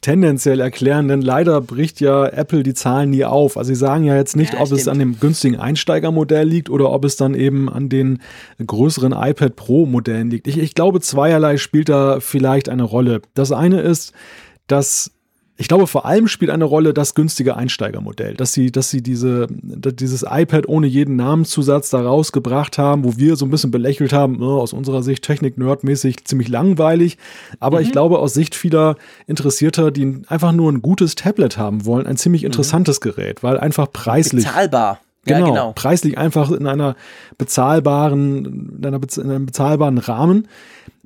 tendenziell 0.00 0.60
erklären, 0.60 1.08
denn 1.08 1.22
leider 1.22 1.60
bricht 1.60 2.00
ja 2.00 2.26
Apple 2.26 2.62
die 2.62 2.74
Zahlen 2.74 3.10
nie 3.10 3.24
auf. 3.24 3.56
Also 3.56 3.68
sie 3.68 3.74
sagen 3.78 4.04
ja 4.04 4.16
jetzt 4.16 4.36
nicht, 4.36 4.54
ja, 4.54 4.60
ob 4.60 4.66
stimmt. 4.66 4.80
es 4.80 4.88
an 4.88 4.98
dem 4.98 5.20
günstigen 5.20 5.56
Einsteigermodell 5.56 6.46
liegt 6.46 6.70
oder 6.70 6.90
ob 6.90 7.04
es 7.04 7.16
dann 7.16 7.34
eben 7.34 7.68
an 7.68 7.88
den 7.88 8.20
größeren 8.64 9.12
iPad 9.12 9.56
Pro 9.56 9.86
Modellen 9.86 10.30
liegt. 10.30 10.46
Ich, 10.46 10.58
ich 10.58 10.74
glaube, 10.74 11.00
zweierlei 11.00 11.56
spielt 11.56 11.88
da 11.88 12.20
vielleicht 12.20 12.68
eine 12.68 12.84
Rolle. 12.84 13.22
Das 13.34 13.52
eine 13.52 13.80
ist, 13.80 14.12
dass 14.66 15.12
ich 15.60 15.68
glaube, 15.68 15.86
vor 15.86 16.06
allem 16.06 16.26
spielt 16.26 16.50
eine 16.50 16.64
Rolle 16.64 16.94
das 16.94 17.14
günstige 17.14 17.54
Einsteigermodell, 17.54 18.32
dass 18.32 18.54
sie, 18.54 18.72
dass 18.72 18.88
sie 18.88 19.02
diese, 19.02 19.46
dieses 19.50 20.24
iPad 20.26 20.66
ohne 20.66 20.86
jeden 20.86 21.16
Namenszusatz 21.16 21.90
da 21.90 22.00
rausgebracht 22.00 22.78
haben, 22.78 23.04
wo 23.04 23.18
wir 23.18 23.36
so 23.36 23.44
ein 23.44 23.50
bisschen 23.50 23.70
belächelt 23.70 24.14
haben, 24.14 24.42
oh, 24.42 24.58
aus 24.58 24.72
unserer 24.72 25.02
Sicht 25.02 25.22
Technik-Nerd-mäßig 25.22 26.24
ziemlich 26.24 26.48
langweilig. 26.48 27.18
Aber 27.58 27.78
mhm. 27.80 27.84
ich 27.84 27.92
glaube, 27.92 28.20
aus 28.20 28.32
Sicht 28.32 28.54
vieler 28.54 28.96
Interessierter, 29.26 29.90
die 29.90 30.22
einfach 30.28 30.52
nur 30.52 30.72
ein 30.72 30.80
gutes 30.80 31.14
Tablet 31.14 31.58
haben 31.58 31.84
wollen, 31.84 32.06
ein 32.06 32.16
ziemlich 32.16 32.42
mhm. 32.42 32.46
interessantes 32.46 32.98
mhm. 32.98 33.10
Gerät, 33.10 33.42
weil 33.42 33.60
einfach 33.60 33.92
preislich. 33.92 34.46
Bezahlbar. 34.46 35.00
Genau, 35.26 35.40
ja, 35.40 35.44
genau. 35.44 35.72
Preislich 35.74 36.16
einfach 36.16 36.50
in 36.50 36.66
einer 36.66 36.96
bezahlbaren, 37.36 38.78
in, 38.78 38.86
einer, 38.86 38.98
in 39.14 39.30
einem 39.30 39.44
bezahlbaren 39.44 39.98
Rahmen. 39.98 40.48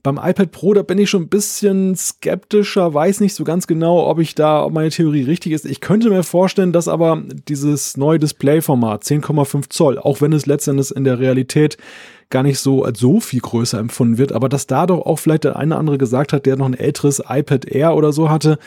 Beim 0.05 0.21
iPad 0.23 0.53
Pro, 0.53 0.75
da 0.75 0.83
bin 0.83 0.99
ich 0.99 1.09
schon 1.09 1.23
ein 1.23 1.29
bisschen 1.31 1.97
skeptischer, 1.97 2.93
weiß 2.93 3.21
nicht 3.21 3.35
so 3.35 3.43
ganz 3.43 3.67
genau, 3.67 4.07
ob 4.07 4.19
ich 4.19 4.35
da, 4.35 4.63
ob 4.63 4.75
meine 4.75 4.91
Theorie 4.91 5.23
richtig 5.23 5.53
ist. 5.53 5.65
Ich 5.65 5.81
könnte 5.81 6.11
mir 6.11 6.23
vorstellen, 6.23 6.75
dass 6.75 6.89
aber 6.89 7.23
dieses 7.49 7.97
neue 7.97 8.19
Displayformat 8.19 9.03
10,5 9.03 9.71
Zoll, 9.71 9.99
auch 9.99 10.21
wenn 10.21 10.35
es 10.35 10.45
letztendlich 10.45 10.95
in 10.95 11.05
der 11.05 11.21
Realität 11.21 11.79
gar 12.29 12.43
nicht 12.43 12.59
so 12.59 12.85
als 12.85 12.99
so 13.01 13.19
viel 13.19 13.41
größer 13.41 13.79
empfunden 13.79 14.19
wird, 14.19 14.33
aber 14.33 14.51
dass 14.51 14.67
da 14.67 14.85
doch 14.85 15.07
auch 15.07 15.19
vielleicht 15.19 15.45
der 15.45 15.57
eine 15.57 15.73
oder 15.73 15.81
andere 15.81 15.97
gesagt 15.97 16.35
hat, 16.35 16.45
der 16.45 16.57
noch 16.57 16.67
ein 16.67 16.75
älteres 16.75 17.23
iPad 17.27 17.65
Air 17.65 17.97
oder 17.97 18.13
so 18.13 18.29
hatte, 18.29 18.59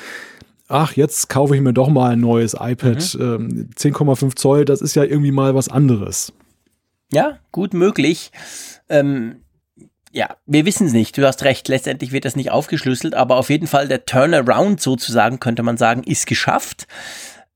ach, 0.68 0.94
jetzt 0.94 1.30
kaufe 1.30 1.56
ich 1.56 1.62
mir 1.62 1.74
doch 1.74 1.90
mal 1.90 2.14
ein 2.14 2.20
neues 2.20 2.56
iPad. 2.60 3.16
Mhm. 3.16 3.70
10,5 3.78 4.24
ähm, 4.24 4.36
Zoll, 4.36 4.66
das 4.66 4.82
ist 4.82 4.96
ja 4.96 5.04
irgendwie 5.04 5.32
mal 5.32 5.54
was 5.54 5.70
anderes. 5.70 6.34
Ja, 7.14 7.38
gut 7.52 7.76
möglich. 7.76 8.32
Ähm, 8.90 9.36
ja, 10.18 10.36
wir 10.48 10.66
wissen 10.66 10.88
es 10.88 10.94
nicht. 10.94 11.16
Du 11.16 11.28
hast 11.28 11.44
recht. 11.44 11.68
Letztendlich 11.68 12.12
wird 12.12 12.26
das 12.26 12.36
nicht 12.36 12.50
aufgeschlüsselt, 12.50 13.14
aber 13.14 13.36
auf 13.38 13.52
jeden 13.52 13.68
Fall 13.68 13.88
der 13.88 14.04
Turnaround 14.04 14.82
sozusagen, 14.82 15.40
könnte 15.40 15.62
man 15.62 15.78
sagen, 15.78 16.02
ist 16.02 16.26
geschafft. 16.26 16.88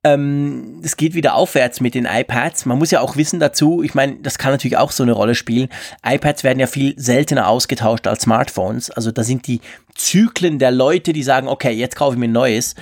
Ähm, 0.04 0.80
es 0.84 0.96
geht 0.96 1.16
wieder 1.16 1.34
aufwärts 1.34 1.82
mit 1.82 1.96
den 1.96 2.06
iPads. 2.06 2.68
Man 2.68 2.78
muss 2.78 2.92
ja 2.92 3.02
auch 3.02 3.16
wissen 3.16 3.40
dazu, 3.40 3.82
ich 3.82 3.96
meine, 3.96 4.18
das 4.18 4.38
kann 4.38 4.52
natürlich 4.52 4.78
auch 4.78 4.92
so 4.92 5.02
eine 5.02 5.14
Rolle 5.14 5.34
spielen. 5.34 5.70
iPads 6.06 6.44
werden 6.44 6.60
ja 6.60 6.68
viel 6.68 6.94
seltener 7.00 7.48
ausgetauscht 7.48 8.06
als 8.06 8.22
Smartphones. 8.24 8.92
Also 8.92 9.12
da 9.12 9.24
sind 9.24 9.48
die 9.48 9.62
Zyklen 9.96 10.60
der 10.60 10.70
Leute, 10.70 11.14
die 11.14 11.24
sagen, 11.24 11.48
okay, 11.48 11.72
jetzt 11.72 11.96
kaufe 11.96 12.14
ich 12.14 12.20
mir 12.20 12.28
ein 12.28 12.32
neues, 12.32 12.76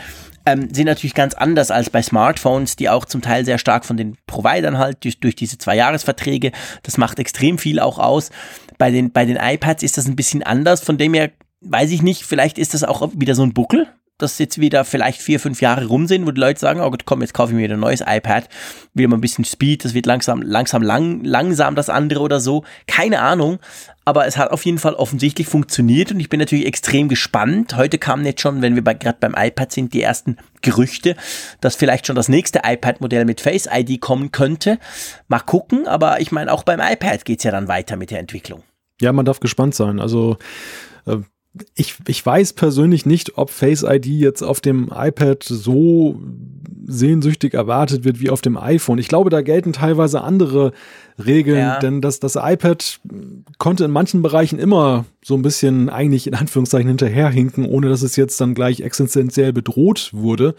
ähm, 0.54 0.74
sind 0.74 0.86
natürlich 0.86 1.14
ganz 1.14 1.34
anders 1.34 1.72
als 1.72 1.89
bei 1.89 2.02
Smartphones, 2.02 2.76
die 2.76 2.89
auch 2.89 3.06
zum 3.06 3.22
Teil 3.22 3.45
sehr 3.45 3.58
stark 3.58 3.86
von 3.86 3.97
den 3.97 4.18
Providern 4.28 4.78
halt 4.78 5.04
durch, 5.04 5.20
durch 5.20 5.36
diese 5.36 5.58
zwei 5.58 5.76
Jahresverträge. 5.76 6.52
Das 6.84 6.97
macht 6.97 7.20
extrem 7.20 7.58
viel 7.58 7.80
auch 7.80 8.00
aus. 8.00 8.30
Bei 8.78 8.91
den, 8.91 9.12
bei 9.12 9.26
den 9.26 9.38
iPads 9.38 9.84
ist 9.84 9.97
das 9.97 10.08
ein 10.08 10.16
bisschen 10.16 10.43
anders, 10.43 10.82
von 10.82 10.97
dem 10.97 11.14
her 11.14 11.32
weiß 11.62 11.91
ich 11.91 12.02
nicht, 12.02 12.24
vielleicht 12.24 12.58
ist 12.58 12.74
das 12.74 12.84
auch 12.84 13.10
wieder 13.14 13.36
so 13.36 13.43
ein 13.43 13.54
Buckel, 13.54 13.88
dass 14.20 14.38
jetzt 14.38 14.59
wieder 14.59 14.86
vielleicht 14.86 15.22
vier, 15.22 15.39
fünf 15.39 15.61
Jahre 15.61 15.86
rum 15.88 16.05
sind, 16.05 16.28
wo 16.28 16.32
die 16.32 16.39
Leute 16.39 16.59
sagen, 16.59 16.82
oh 16.82 16.91
Gott, 16.91 17.05
komm, 17.05 17.22
jetzt 17.22 17.34
kaufe 17.34 17.51
ich 17.51 17.55
mir 17.55 17.63
wieder 17.63 17.76
ein 17.76 17.80
neues 17.80 18.01
iPad, 18.05 18.47
will 18.93 19.07
mal 19.07 19.17
ein 19.17 19.22
bisschen 19.22 19.45
Speed, 19.45 19.84
das 19.84 19.95
wird 19.95 20.05
langsam, 20.05 20.41
langsam, 20.41 20.84
lang, 20.84 21.24
langsam 21.24 21.76
das 21.76 21.89
andere 21.89 22.20
oder 22.22 22.39
so. 22.39 22.63
Keine 22.86 23.22
Ahnung, 23.22 23.59
aber 24.05 24.28
es 24.28 24.38
hat 24.38 24.51
auf 24.51 24.65
jeden 24.65 24.78
Fall 24.78 24.93
offensichtlich 24.93 25.47
funktioniert 25.47 26.11
und 26.11 26.20
ich 26.20 26.30
bin 26.30 26.39
natürlich 26.39 26.65
extrem 26.65 27.07
gespannt. 27.07 27.78
Heute 27.78 27.97
kamen 27.97 28.26
jetzt 28.26 28.41
schon, 28.41 28.61
wenn 28.61 28.76
wir 28.76 28.84
bei, 28.84 28.93
gerade 28.93 29.17
beim 29.20 29.36
iPad 29.38 29.72
sind, 29.72 29.93
die 29.93 30.01
ersten 30.01 30.38
Gerüchte, 30.61 31.15
dass 31.61 31.76
vielleicht 31.76 32.05
schon 32.05 32.15
das 32.15 32.28
nächste 32.28 32.61
iPad-Modell 32.65 33.26
mit 33.26 33.39
Face 33.39 33.70
ID 33.72 34.01
kommen 34.01 34.32
könnte. 34.32 34.80
Mal 35.28 35.39
gucken, 35.39 35.88
aber 35.88 36.20
ich 36.20 36.32
meine, 36.32 36.51
auch 36.51 36.63
beim 36.63 36.82
iPad 36.82 37.24
geht's 37.24 37.45
ja 37.45 37.51
dann 37.51 37.67
weiter 37.67 37.95
mit 37.95 38.11
der 38.11 38.20
Entwicklung. 38.20 38.63
Ja, 38.99 39.13
man 39.13 39.26
darf 39.26 39.39
gespannt 39.39 39.76
sein. 39.76 39.99
Also 39.99 40.38
äh, 41.05 41.17
ich, 41.76 41.95
ich 42.08 42.26
weiß 42.26 42.54
persönlich 42.54 43.06
nicht, 43.06 43.38
ob 43.38 43.50
Face 43.50 43.84
ID 43.84 44.06
jetzt 44.06 44.43
auf 44.43 44.62
dem 44.62 44.89
iPad 44.93 45.43
so 45.43 46.22
sehnsüchtig 46.86 47.54
erwartet 47.54 48.04
wird 48.04 48.20
wie 48.20 48.30
auf 48.30 48.41
dem 48.41 48.58
iPhone. 48.58 48.97
Ich 48.97 49.08
glaube, 49.08 49.30
da 49.30 49.41
gelten 49.41 49.74
teilweise 49.74 50.22
andere 50.22 50.74
Regeln, 51.24 51.60
ja. 51.60 51.80
denn 51.80 52.02
das, 52.02 52.20
das 52.20 52.36
iPad 52.36 53.00
konnte 53.58 53.86
in 53.86 53.91
manchen 53.91 54.22
Bereichen 54.22 54.58
immer 54.58 55.06
so 55.24 55.36
ein 55.36 55.41
bisschen 55.41 55.89
eigentlich 55.89 56.28
in 56.28 56.34
Anführungszeichen 56.34 56.88
hinterherhinken, 56.88 57.66
ohne 57.66 57.89
dass 57.89 58.02
es 58.02 58.16
jetzt 58.16 58.39
dann 58.41 58.56
gleich 58.56 58.82
existenziell 58.82 59.54
bedroht 59.54 60.10
wurde. 60.14 60.56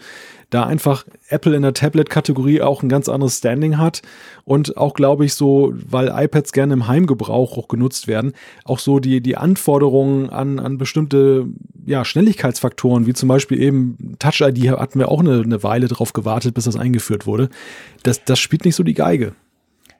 Da 0.51 0.65
einfach 0.65 1.05
Apple 1.29 1.55
in 1.55 1.63
der 1.63 1.73
Tablet-Kategorie 1.73 2.61
auch 2.61 2.83
ein 2.83 2.89
ganz 2.89 3.09
anderes 3.09 3.39
Standing 3.39 3.77
hat 3.77 4.01
und 4.43 4.77
auch, 4.77 4.93
glaube 4.93 5.25
ich, 5.25 5.33
so, 5.33 5.73
weil 5.73 6.09
iPads 6.13 6.51
gerne 6.51 6.73
im 6.73 6.87
Heimgebrauch 6.87 7.57
auch 7.57 7.67
genutzt 7.67 8.07
werden, 8.07 8.33
auch 8.65 8.77
so 8.77 8.99
die, 8.99 9.21
die 9.21 9.37
Anforderungen 9.37 10.29
an, 10.29 10.59
an 10.59 10.77
bestimmte 10.77 11.47
ja, 11.85 12.05
Schnelligkeitsfaktoren, 12.05 13.07
wie 13.07 13.13
zum 13.13 13.29
Beispiel 13.29 13.59
eben 13.59 14.17
Touch 14.19 14.41
ID, 14.41 14.69
hatten 14.71 14.99
wir 14.99 15.09
auch 15.09 15.21
eine, 15.21 15.41
eine 15.41 15.63
Weile 15.63 15.87
drauf 15.87 16.13
gewartet, 16.13 16.53
bis 16.53 16.65
das 16.65 16.75
eingeführt 16.75 17.25
wurde. 17.25 17.49
Das, 18.03 18.23
das 18.23 18.39
spielt 18.39 18.65
nicht 18.65 18.75
so 18.75 18.83
die 18.83 18.93
Geige. 18.93 19.33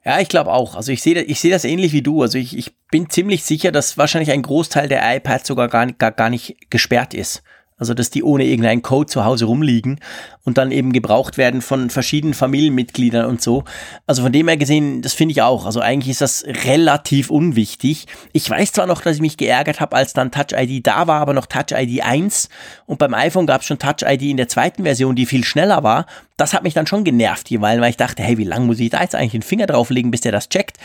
Ja, 0.03 0.19
ich 0.19 0.29
glaube 0.29 0.51
auch. 0.51 0.75
Also 0.75 0.91
ich 0.91 1.01
sehe 1.01 1.21
ich 1.21 1.39
sehe 1.39 1.51
das 1.51 1.63
ähnlich 1.63 1.93
wie 1.93 2.01
du. 2.01 2.21
Also 2.21 2.37
ich, 2.37 2.57
ich 2.57 2.75
bin 2.89 3.09
ziemlich 3.09 3.43
sicher, 3.43 3.71
dass 3.71 3.97
wahrscheinlich 3.97 4.31
ein 4.31 4.41
Großteil 4.41 4.87
der 4.87 5.15
iPads 5.15 5.47
sogar 5.47 5.67
gar 5.67 5.85
gar, 5.93 6.11
gar 6.11 6.29
nicht 6.29 6.57
gesperrt 6.69 7.13
ist. 7.13 7.43
Also, 7.81 7.95
dass 7.95 8.11
die 8.11 8.21
ohne 8.21 8.45
irgendeinen 8.45 8.83
Code 8.83 9.07
zu 9.07 9.25
Hause 9.25 9.45
rumliegen 9.45 9.99
und 10.43 10.59
dann 10.59 10.71
eben 10.71 10.93
gebraucht 10.93 11.39
werden 11.39 11.63
von 11.63 11.89
verschiedenen 11.89 12.35
Familienmitgliedern 12.35 13.25
und 13.25 13.41
so. 13.41 13.63
Also 14.05 14.21
von 14.21 14.31
dem 14.31 14.47
her 14.47 14.57
gesehen, 14.57 15.01
das 15.01 15.13
finde 15.13 15.31
ich 15.31 15.41
auch. 15.41 15.65
Also 15.65 15.79
eigentlich 15.79 16.11
ist 16.11 16.21
das 16.21 16.45
relativ 16.45 17.31
unwichtig. 17.31 18.05
Ich 18.33 18.47
weiß 18.47 18.73
zwar 18.73 18.85
noch, 18.85 19.01
dass 19.01 19.15
ich 19.15 19.21
mich 19.21 19.35
geärgert 19.35 19.79
habe, 19.79 19.95
als 19.95 20.13
dann 20.13 20.29
Touch 20.29 20.55
ID 20.55 20.85
da 20.85 21.07
war, 21.07 21.21
aber 21.21 21.33
noch 21.33 21.47
Touch 21.47 21.71
ID 21.75 22.03
1 22.03 22.49
und 22.85 22.99
beim 22.99 23.15
iPhone 23.15 23.47
gab 23.47 23.61
es 23.61 23.67
schon 23.67 23.79
Touch 23.79 24.03
ID 24.05 24.21
in 24.21 24.37
der 24.37 24.47
zweiten 24.47 24.83
Version, 24.83 25.15
die 25.15 25.25
viel 25.25 25.43
schneller 25.43 25.81
war. 25.81 26.05
Das 26.41 26.55
hat 26.55 26.63
mich 26.63 26.73
dann 26.73 26.87
schon 26.87 27.03
genervt, 27.03 27.51
weil 27.61 27.83
ich 27.83 27.97
dachte, 27.97 28.23
hey, 28.23 28.35
wie 28.39 28.45
lange 28.45 28.65
muss 28.65 28.79
ich 28.79 28.89
da 28.89 29.03
jetzt 29.03 29.13
eigentlich 29.13 29.33
den 29.33 29.43
Finger 29.43 29.67
drauflegen, 29.67 30.09
bis 30.09 30.21
der 30.21 30.31
das 30.31 30.49
checkt? 30.49 30.79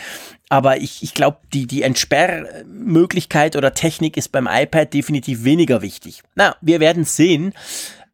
Aber 0.49 0.77
ich, 0.77 1.01
ich 1.01 1.15
glaube, 1.15 1.39
die, 1.51 1.65
die 1.65 1.81
Entsperrmöglichkeit 1.81 3.55
oder 3.55 3.73
Technik 3.73 4.17
ist 4.17 4.31
beim 4.31 4.47
iPad 4.47 4.93
definitiv 4.93 5.45
weniger 5.45 5.81
wichtig. 5.81 6.21
Na, 6.35 6.55
wir 6.61 6.79
werden 6.79 7.05
sehen. 7.05 7.53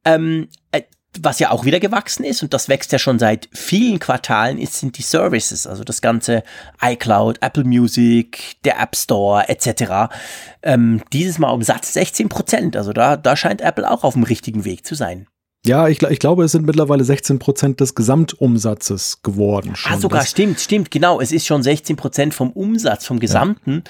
Ähm, 0.06 0.48
äh, 0.72 0.84
was 1.20 1.40
ja 1.40 1.52
auch 1.52 1.66
wieder 1.66 1.82
gewachsen 1.82 2.24
ist 2.24 2.44
und 2.44 2.54
das 2.54 2.70
wächst 2.70 2.94
ja 2.94 2.98
schon 2.98 3.20
seit 3.20 3.50
vielen 3.52 4.00
Quartalen, 4.00 4.58
ist, 4.58 4.80
sind 4.80 4.98
die 4.98 5.02
Services, 5.02 5.68
also 5.68 5.84
das 5.84 6.02
ganze 6.02 6.44
iCloud, 6.82 7.40
Apple 7.42 7.66
Music, 7.66 8.56
der 8.64 8.80
App 8.80 8.96
Store 8.96 9.50
etc. 9.50 10.14
Ähm, 10.62 11.04
dieses 11.12 11.40
Mal 11.40 11.52
um 11.52 11.62
Satz 11.62 11.92
16 11.92 12.30
Prozent, 12.30 12.78
also 12.78 12.94
da, 12.94 13.18
da 13.18 13.36
scheint 13.36 13.60
Apple 13.60 13.92
auch 13.92 14.06
auf 14.06 14.14
dem 14.14 14.24
richtigen 14.24 14.64
Weg 14.64 14.86
zu 14.86 14.96
sein. 14.96 15.28
Ja, 15.66 15.88
ich, 15.88 16.02
ich 16.02 16.20
glaube, 16.20 16.44
es 16.44 16.52
sind 16.52 16.66
mittlerweile 16.66 17.04
16 17.04 17.40
Prozent 17.40 17.80
des 17.80 17.96
Gesamtumsatzes 17.96 19.22
geworden. 19.24 19.76
Schon. 19.76 19.94
Ah, 19.94 19.98
sogar, 19.98 20.20
das 20.20 20.32
stimmt, 20.32 20.60
stimmt, 20.60 20.92
genau. 20.92 21.22
Es 21.22 21.32
ist 21.32 21.46
schon 21.46 21.64
16 21.64 21.96
Prozent 21.96 22.34
vom 22.34 22.52
Umsatz, 22.52 23.06
vom 23.06 23.20
Gesamten. 23.20 23.84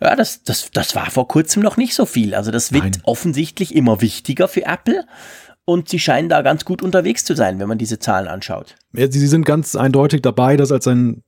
Ja. 0.00 0.10
ja, 0.10 0.16
das, 0.16 0.44
das, 0.44 0.70
das 0.72 0.94
war 0.94 1.10
vor 1.10 1.26
kurzem 1.26 1.62
noch 1.62 1.76
nicht 1.76 1.94
so 1.94 2.06
viel. 2.06 2.34
Also 2.34 2.52
das 2.52 2.72
wird 2.72 2.84
Nein. 2.84 3.02
offensichtlich 3.02 3.74
immer 3.74 4.00
wichtiger 4.00 4.46
für 4.46 4.64
Apple. 4.66 5.04
Und 5.64 5.88
sie 5.88 5.98
scheinen 5.98 6.28
da 6.28 6.42
ganz 6.42 6.64
gut 6.64 6.80
unterwegs 6.80 7.24
zu 7.24 7.34
sein, 7.34 7.58
wenn 7.58 7.66
man 7.66 7.78
diese 7.78 7.98
Zahlen 7.98 8.28
anschaut. 8.28 8.76
Ja, 8.92 9.10
sie 9.10 9.26
sind 9.26 9.44
ganz 9.44 9.74
eindeutig 9.74 10.22
dabei, 10.22 10.56
das 10.56 10.70
als 10.70 10.86
ein 10.86 11.24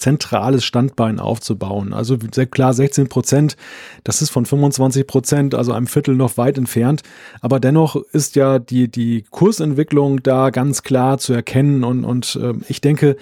zentrales 0.00 0.64
Standbein 0.64 1.20
aufzubauen. 1.20 1.92
Also 1.92 2.16
sehr 2.32 2.46
klar 2.46 2.74
16 2.74 3.08
Prozent, 3.08 3.56
das 4.04 4.22
ist 4.22 4.30
von 4.30 4.46
25 4.46 5.06
Prozent, 5.06 5.54
also 5.54 5.72
einem 5.72 5.86
Viertel 5.86 6.16
noch 6.16 6.36
weit 6.36 6.58
entfernt. 6.58 7.02
Aber 7.40 7.60
dennoch 7.60 7.96
ist 8.12 8.36
ja 8.36 8.58
die, 8.58 8.88
die 8.88 9.24
Kursentwicklung 9.30 10.22
da 10.22 10.50
ganz 10.50 10.82
klar 10.82 11.18
zu 11.18 11.32
erkennen 11.32 11.84
und, 11.84 12.04
und 12.04 12.36
äh, 12.36 12.54
ich 12.68 12.80
denke, 12.80 13.16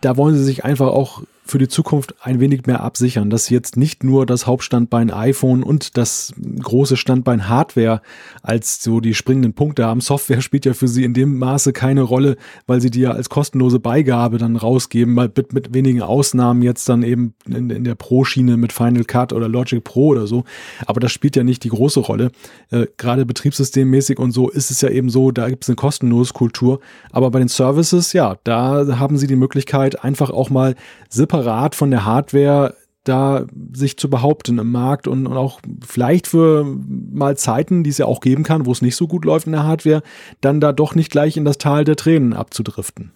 da 0.00 0.16
wollen 0.16 0.36
sie 0.36 0.44
sich 0.44 0.64
einfach 0.64 0.88
auch 0.88 1.22
für 1.48 1.58
die 1.58 1.68
Zukunft 1.68 2.14
ein 2.20 2.40
wenig 2.40 2.66
mehr 2.66 2.82
absichern, 2.82 3.30
dass 3.30 3.46
sie 3.46 3.54
jetzt 3.54 3.78
nicht 3.78 4.04
nur 4.04 4.26
das 4.26 4.46
Hauptstandbein 4.46 5.10
iPhone 5.10 5.62
und 5.62 5.96
das 5.96 6.34
große 6.62 6.98
Standbein 6.98 7.48
Hardware 7.48 8.02
als 8.42 8.82
so 8.82 9.00
die 9.00 9.14
springenden 9.14 9.54
Punkte 9.54 9.86
haben. 9.86 10.02
Software 10.02 10.40
spielt 10.42 10.66
ja 10.66 10.74
für 10.74 10.88
sie 10.88 11.04
in 11.04 11.14
dem 11.14 11.38
Maße 11.38 11.72
keine 11.72 12.02
Rolle, 12.02 12.36
weil 12.66 12.82
sie 12.82 12.90
die 12.90 13.00
ja 13.00 13.12
als 13.12 13.30
kostenlose 13.30 13.80
Beigabe 13.80 14.36
dann 14.36 14.56
rausgeben, 14.56 15.14
mal 15.14 15.32
mit, 15.34 15.54
mit 15.54 15.72
wenigen 15.72 16.02
Ausnahmen 16.02 16.60
jetzt 16.60 16.86
dann 16.88 17.02
eben 17.02 17.32
in, 17.46 17.70
in 17.70 17.84
der 17.84 17.94
Pro-Schiene 17.94 18.58
mit 18.58 18.74
Final 18.74 19.04
Cut 19.04 19.32
oder 19.32 19.48
Logic 19.48 19.82
Pro 19.82 20.08
oder 20.08 20.26
so. 20.26 20.44
Aber 20.84 21.00
das 21.00 21.12
spielt 21.12 21.34
ja 21.34 21.44
nicht 21.44 21.64
die 21.64 21.70
große 21.70 22.00
Rolle. 22.00 22.30
Äh, 22.70 22.86
Gerade 22.98 23.24
betriebssystemmäßig 23.24 24.18
und 24.18 24.32
so 24.32 24.50
ist 24.50 24.70
es 24.70 24.82
ja 24.82 24.90
eben 24.90 25.08
so, 25.08 25.30
da 25.30 25.48
gibt 25.48 25.64
es 25.64 25.70
eine 25.70 25.76
kostenlose 25.76 26.34
Kultur. 26.34 26.80
Aber 27.10 27.30
bei 27.30 27.38
den 27.38 27.48
Services, 27.48 28.12
ja, 28.12 28.36
da 28.44 28.98
haben 28.98 29.16
sie 29.16 29.26
die 29.26 29.36
Möglichkeit, 29.36 30.04
einfach 30.04 30.28
auch 30.28 30.50
mal 30.50 30.74
separat 31.08 31.37
separat 31.42 31.74
von 31.74 31.90
der 31.90 32.04
Hardware 32.04 32.74
da 33.04 33.46
sich 33.72 33.96
zu 33.96 34.10
behaupten 34.10 34.58
im 34.58 34.70
Markt 34.70 35.08
und, 35.08 35.26
und, 35.26 35.36
auch 35.36 35.60
vielleicht 35.86 36.26
für 36.26 36.64
mal 37.10 37.38
Zeiten, 37.38 37.82
die 37.82 37.90
es 37.90 37.96
ja 37.96 38.04
auch 38.04 38.20
geben 38.20 38.42
kann, 38.42 38.66
wo 38.66 38.72
es 38.72 38.82
nicht 38.82 38.96
so 38.96 39.08
gut 39.08 39.24
läuft 39.24 39.46
in 39.46 39.52
der 39.52 39.64
Hardware, 39.64 40.02
dann 40.42 40.60
da 40.60 40.72
doch 40.72 40.94
nicht 40.94 41.10
gleich 41.10 41.38
in 41.38 41.46
das 41.46 41.56
Tal 41.56 41.84
der 41.84 41.96
Tränen 41.96 42.34
abzudriften. 42.34 43.12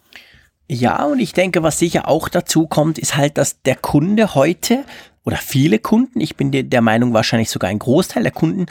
Ja, 0.70 1.04
und 1.04 1.18
ich 1.18 1.34
denke, 1.34 1.62
was 1.62 1.78
sicher 1.78 2.08
auch 2.08 2.30
dazu 2.30 2.66
kommt, 2.66 2.98
ist 2.98 3.16
halt, 3.16 3.36
dass 3.36 3.60
der 3.62 3.76
Kunde 3.76 4.34
heute 4.34 4.84
oder 5.24 5.36
viele 5.36 5.78
Kunden, 5.78 6.20
ich 6.20 6.36
bin 6.36 6.50
der 6.50 6.80
Meinung 6.80 7.12
wahrscheinlich 7.12 7.50
sogar 7.50 7.70
ein 7.70 7.78
Großteil 7.78 8.24
der 8.24 8.32
Kunden, 8.32 8.66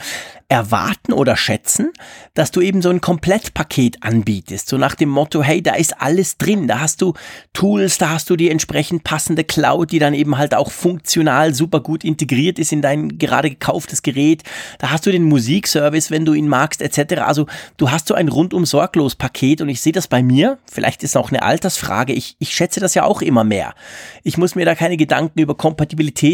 erwarten 0.52 1.14
oder 1.14 1.34
schätzen, 1.34 1.92
dass 2.34 2.50
du 2.50 2.60
eben 2.60 2.82
so 2.82 2.90
ein 2.90 3.00
Komplettpaket 3.00 4.02
anbietest. 4.02 4.68
So 4.68 4.76
nach 4.76 4.94
dem 4.94 5.08
Motto, 5.08 5.42
hey, 5.42 5.62
da 5.62 5.76
ist 5.76 6.02
alles 6.02 6.36
drin. 6.36 6.68
Da 6.68 6.80
hast 6.80 7.00
du 7.00 7.14
Tools, 7.54 7.96
da 7.96 8.10
hast 8.10 8.28
du 8.28 8.36
die 8.36 8.50
entsprechend 8.50 9.02
passende 9.02 9.44
Cloud, 9.44 9.92
die 9.92 9.98
dann 9.98 10.12
eben 10.12 10.36
halt 10.36 10.54
auch 10.54 10.70
funktional 10.70 11.54
super 11.54 11.80
gut 11.80 12.04
integriert 12.04 12.58
ist 12.58 12.70
in 12.70 12.82
dein 12.82 13.16
gerade 13.16 13.48
gekauftes 13.48 14.02
Gerät. 14.02 14.42
Da 14.78 14.90
hast 14.90 15.06
du 15.06 15.10
den 15.10 15.24
Musikservice, 15.24 16.10
wenn 16.10 16.26
du 16.26 16.34
ihn 16.34 16.48
magst, 16.48 16.82
etc. 16.82 17.22
Also 17.22 17.46
du 17.78 17.90
hast 17.90 18.08
so 18.08 18.14
ein 18.14 18.28
rundum 18.28 18.66
sorglos 18.66 19.14
Paket 19.14 19.62
und 19.62 19.70
ich 19.70 19.80
sehe 19.80 19.94
das 19.94 20.06
bei 20.06 20.22
mir. 20.22 20.58
Vielleicht 20.70 21.02
ist 21.02 21.16
auch 21.16 21.30
eine 21.30 21.42
Altersfrage. 21.42 22.12
Ich, 22.12 22.36
ich 22.40 22.54
schätze 22.54 22.78
das 22.78 22.94
ja 22.94 23.04
auch 23.04 23.22
immer 23.22 23.42
mehr. 23.42 23.74
Ich 24.22 24.36
muss 24.36 24.54
mir 24.54 24.66
da 24.66 24.74
keine 24.74 24.98
Gedanken 24.98 25.40
über 25.40 25.56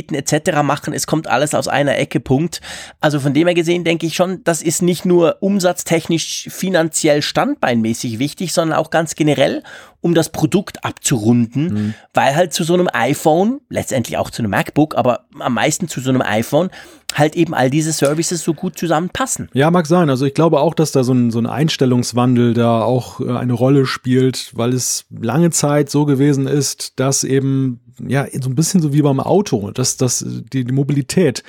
Kompatibilitäten 0.08 0.14
etc. 0.14 0.62
machen. 0.62 0.92
Es 0.92 1.06
kommt 1.06 1.26
alles 1.26 1.54
aus 1.54 1.68
einer 1.68 1.96
Ecke, 1.98 2.20
Punkt. 2.20 2.60
Also 3.00 3.20
von 3.20 3.34
dem 3.34 3.46
her 3.46 3.54
gesehen 3.54 3.84
denke 3.84 4.06
ich, 4.06 4.08
ich 4.08 4.16
schon, 4.16 4.42
das 4.44 4.62
ist 4.62 4.82
nicht 4.82 5.04
nur 5.04 5.36
umsatztechnisch 5.40 6.48
finanziell 6.50 7.22
standbeinmäßig 7.22 8.18
wichtig, 8.18 8.52
sondern 8.52 8.78
auch 8.78 8.90
ganz 8.90 9.14
generell, 9.14 9.62
um 10.00 10.14
das 10.14 10.30
Produkt 10.30 10.84
abzurunden, 10.84 11.64
mhm. 11.64 11.94
weil 12.14 12.34
halt 12.36 12.52
zu 12.52 12.64
so 12.64 12.74
einem 12.74 12.88
iPhone, 12.92 13.60
letztendlich 13.68 14.16
auch 14.16 14.30
zu 14.30 14.42
einem 14.42 14.50
MacBook, 14.52 14.96
aber 14.96 15.26
am 15.38 15.54
meisten 15.54 15.88
zu 15.88 16.00
so 16.00 16.10
einem 16.10 16.22
iPhone, 16.22 16.70
halt 17.14 17.36
eben 17.36 17.54
all 17.54 17.70
diese 17.70 17.92
Services 17.92 18.42
so 18.42 18.54
gut 18.54 18.78
zusammenpassen. 18.78 19.48
Ja, 19.52 19.70
mag 19.70 19.86
sein. 19.86 20.08
Also 20.10 20.26
ich 20.26 20.34
glaube 20.34 20.60
auch, 20.60 20.74
dass 20.74 20.92
da 20.92 21.04
so 21.04 21.12
ein, 21.12 21.30
so 21.30 21.38
ein 21.38 21.46
Einstellungswandel 21.46 22.54
da 22.54 22.82
auch 22.82 23.20
äh, 23.20 23.30
eine 23.30 23.54
Rolle 23.54 23.86
spielt, 23.86 24.52
weil 24.54 24.72
es 24.72 25.06
lange 25.10 25.50
Zeit 25.50 25.90
so 25.90 26.04
gewesen 26.04 26.46
ist, 26.46 27.00
dass 27.00 27.24
eben 27.24 27.80
ja, 28.06 28.26
so 28.40 28.48
ein 28.48 28.54
bisschen 28.54 28.80
so 28.80 28.92
wie 28.92 29.02
beim 29.02 29.20
Auto, 29.20 29.70
dass, 29.70 29.96
dass 29.96 30.24
die, 30.26 30.64
die 30.64 30.72
Mobilität 30.72 31.42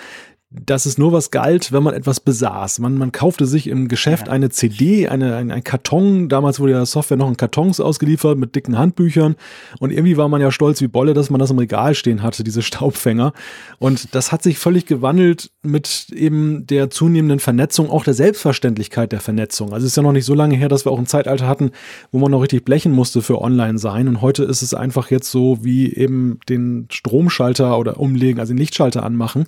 dass 0.51 0.87
es 0.87 0.97
nur 0.97 1.13
was 1.13 1.29
galt, 1.29 1.71
wenn 1.71 1.83
man 1.83 1.93
etwas 1.93 2.19
besaß. 2.19 2.79
Man, 2.79 2.97
man 2.97 3.11
kaufte 3.11 3.45
sich 3.45 3.67
im 3.67 3.87
Geschäft 3.87 4.29
eine 4.29 4.49
CD, 4.49 5.07
eine, 5.07 5.35
ein, 5.35 5.51
ein 5.51 5.63
Karton. 5.63 6.27
Damals 6.27 6.59
wurde 6.59 6.71
ja 6.71 6.83
Software 6.87 7.17
noch 7.17 7.29
in 7.29 7.37
Kartons 7.37 7.79
ausgeliefert 7.79 8.35
mit 8.35 8.55
dicken 8.55 8.75
Handbüchern. 8.75 9.35
Und 9.79 9.91
irgendwie 9.91 10.17
war 10.17 10.27
man 10.27 10.41
ja 10.41 10.49
stolz 10.49 10.81
wie 10.81 10.87
Bolle, 10.87 11.13
dass 11.13 11.29
man 11.29 11.39
das 11.39 11.51
im 11.51 11.59
Regal 11.59 11.93
stehen 11.93 12.23
hatte, 12.23 12.43
diese 12.43 12.63
Staubfänger. 12.63 13.33
Und 13.77 14.15
das 14.15 14.31
hat 14.31 14.41
sich 14.41 14.57
völlig 14.57 14.87
gewandelt 14.87 15.51
mit 15.61 16.07
eben 16.15 16.65
der 16.65 16.89
zunehmenden 16.89 17.39
Vernetzung, 17.39 17.91
auch 17.91 18.03
der 18.03 18.15
Selbstverständlichkeit 18.15 19.11
der 19.11 19.19
Vernetzung. 19.21 19.71
Also 19.71 19.85
es 19.85 19.91
ist 19.91 19.97
ja 19.97 20.03
noch 20.03 20.13
nicht 20.13 20.25
so 20.25 20.33
lange 20.33 20.55
her, 20.55 20.67
dass 20.67 20.83
wir 20.83 20.91
auch 20.91 20.99
ein 20.99 21.05
Zeitalter 21.05 21.47
hatten, 21.47 21.69
wo 22.11 22.17
man 22.17 22.31
noch 22.31 22.41
richtig 22.41 22.65
blechen 22.65 22.91
musste 22.91 23.21
für 23.21 23.39
online 23.39 23.77
sein. 23.77 24.07
Und 24.07 24.21
heute 24.21 24.45
ist 24.45 24.63
es 24.63 24.73
einfach 24.73 25.11
jetzt 25.11 25.29
so 25.29 25.63
wie 25.63 25.93
eben 25.93 26.39
den 26.49 26.87
Stromschalter 26.89 27.77
oder 27.77 27.99
umlegen, 27.99 28.39
also 28.39 28.51
den 28.51 28.57
Lichtschalter 28.57 29.03
anmachen 29.03 29.45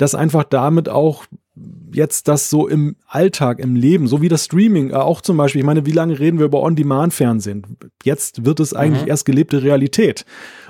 dass 0.00 0.14
einfach 0.14 0.44
damit 0.44 0.88
auch 0.88 1.26
jetzt 1.92 2.28
das 2.28 2.48
so 2.48 2.68
im 2.68 2.96
Alltag, 3.06 3.58
im 3.58 3.76
Leben, 3.76 4.06
so 4.06 4.22
wie 4.22 4.28
das 4.28 4.46
Streaming, 4.46 4.90
äh, 4.90 4.94
auch 4.94 5.20
zum 5.20 5.36
Beispiel, 5.36 5.60
ich 5.60 5.66
meine, 5.66 5.84
wie 5.84 5.92
lange 5.92 6.18
reden 6.18 6.38
wir 6.38 6.46
über 6.46 6.62
On-Demand-Fernsehen? 6.62 7.76
Jetzt 8.02 8.46
wird 8.46 8.60
es 8.60 8.72
eigentlich 8.72 9.02
mhm. 9.02 9.08
erst 9.08 9.26
gelebte 9.26 9.62
Realität. 9.62 10.24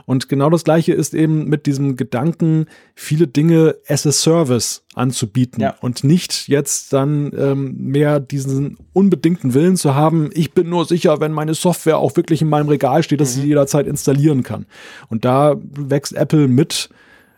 Und 0.05 0.28
genau 0.28 0.51
das 0.51 0.64
Gleiche 0.64 0.95
ist 0.95 1.14
eben 1.14 1.45
mit 1.45 1.66
diesem 1.66 1.95
Gedanken, 1.95 2.66
viele 2.97 3.28
Dinge 3.28 3.76
as 3.87 4.05
a 4.05 4.11
Service 4.11 4.83
anzubieten 4.95 5.62
ja. 5.62 5.76
und 5.81 6.03
nicht 6.03 6.49
jetzt 6.49 6.93
dann 6.93 7.31
ähm, 7.39 7.76
mehr 7.76 8.18
diesen 8.18 8.78
unbedingten 8.93 9.55
Willen 9.55 9.76
zu 9.76 9.95
haben, 9.95 10.31
ich 10.33 10.55
bin 10.55 10.68
nur 10.68 10.87
sicher, 10.87 11.20
wenn 11.20 11.31
meine 11.31 11.55
Software 11.55 11.99
auch 11.99 12.16
wirklich 12.16 12.43
in 12.43 12.49
meinem 12.49 12.68
Regal 12.68 13.05
steht, 13.05 13.20
dass 13.20 13.37
mhm. 13.37 13.39
ich 13.39 13.43
sie 13.43 13.49
jederzeit 13.51 13.87
installieren 13.87 14.43
kann. 14.43 14.66
Und 15.09 15.24
da 15.24 15.55
wächst 15.76 16.14
Apple 16.14 16.49
mit 16.49 16.89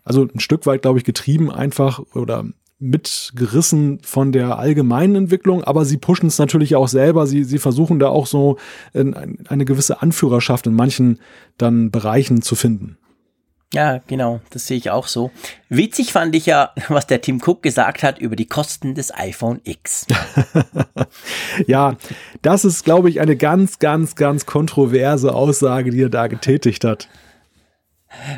also 0.04 0.22
ein 0.22 0.40
Stück 0.40 0.66
weit, 0.66 0.82
glaube 0.82 0.98
ich, 0.98 1.04
getrieben 1.04 1.50
einfach 1.50 2.00
oder 2.14 2.44
mitgerissen 2.78 4.00
von 4.02 4.32
der 4.32 4.58
allgemeinen 4.58 5.14
Entwicklung, 5.14 5.62
aber 5.62 5.84
sie 5.84 5.98
pushen 5.98 6.26
es 6.26 6.38
natürlich 6.38 6.74
auch 6.74 6.88
selber. 6.88 7.26
Sie, 7.26 7.44
sie 7.44 7.58
versuchen 7.58 8.00
da 8.00 8.08
auch 8.08 8.26
so 8.26 8.58
eine 8.92 9.64
gewisse 9.64 10.02
Anführerschaft 10.02 10.66
in 10.66 10.74
manchen 10.74 11.20
dann 11.58 11.92
Bereichen 11.92 12.42
zu 12.42 12.56
finden. 12.56 12.98
Ja, 13.74 14.00
genau, 14.06 14.40
das 14.50 14.66
sehe 14.66 14.76
ich 14.76 14.90
auch 14.90 15.06
so. 15.06 15.30
Witzig 15.70 16.12
fand 16.12 16.34
ich 16.34 16.44
ja, 16.44 16.72
was 16.88 17.06
der 17.06 17.22
Tim 17.22 17.40
Cook 17.42 17.62
gesagt 17.62 18.02
hat 18.02 18.18
über 18.18 18.36
die 18.36 18.46
Kosten 18.46 18.94
des 18.94 19.14
iPhone 19.14 19.60
X. 19.64 20.06
ja, 21.66 21.96
das 22.42 22.66
ist, 22.66 22.84
glaube 22.84 23.08
ich, 23.08 23.20
eine 23.20 23.36
ganz, 23.36 23.78
ganz, 23.78 24.14
ganz 24.14 24.44
kontroverse 24.44 25.34
Aussage, 25.34 25.90
die 25.90 26.02
er 26.02 26.10
da 26.10 26.26
getätigt 26.26 26.84
hat. 26.84 27.08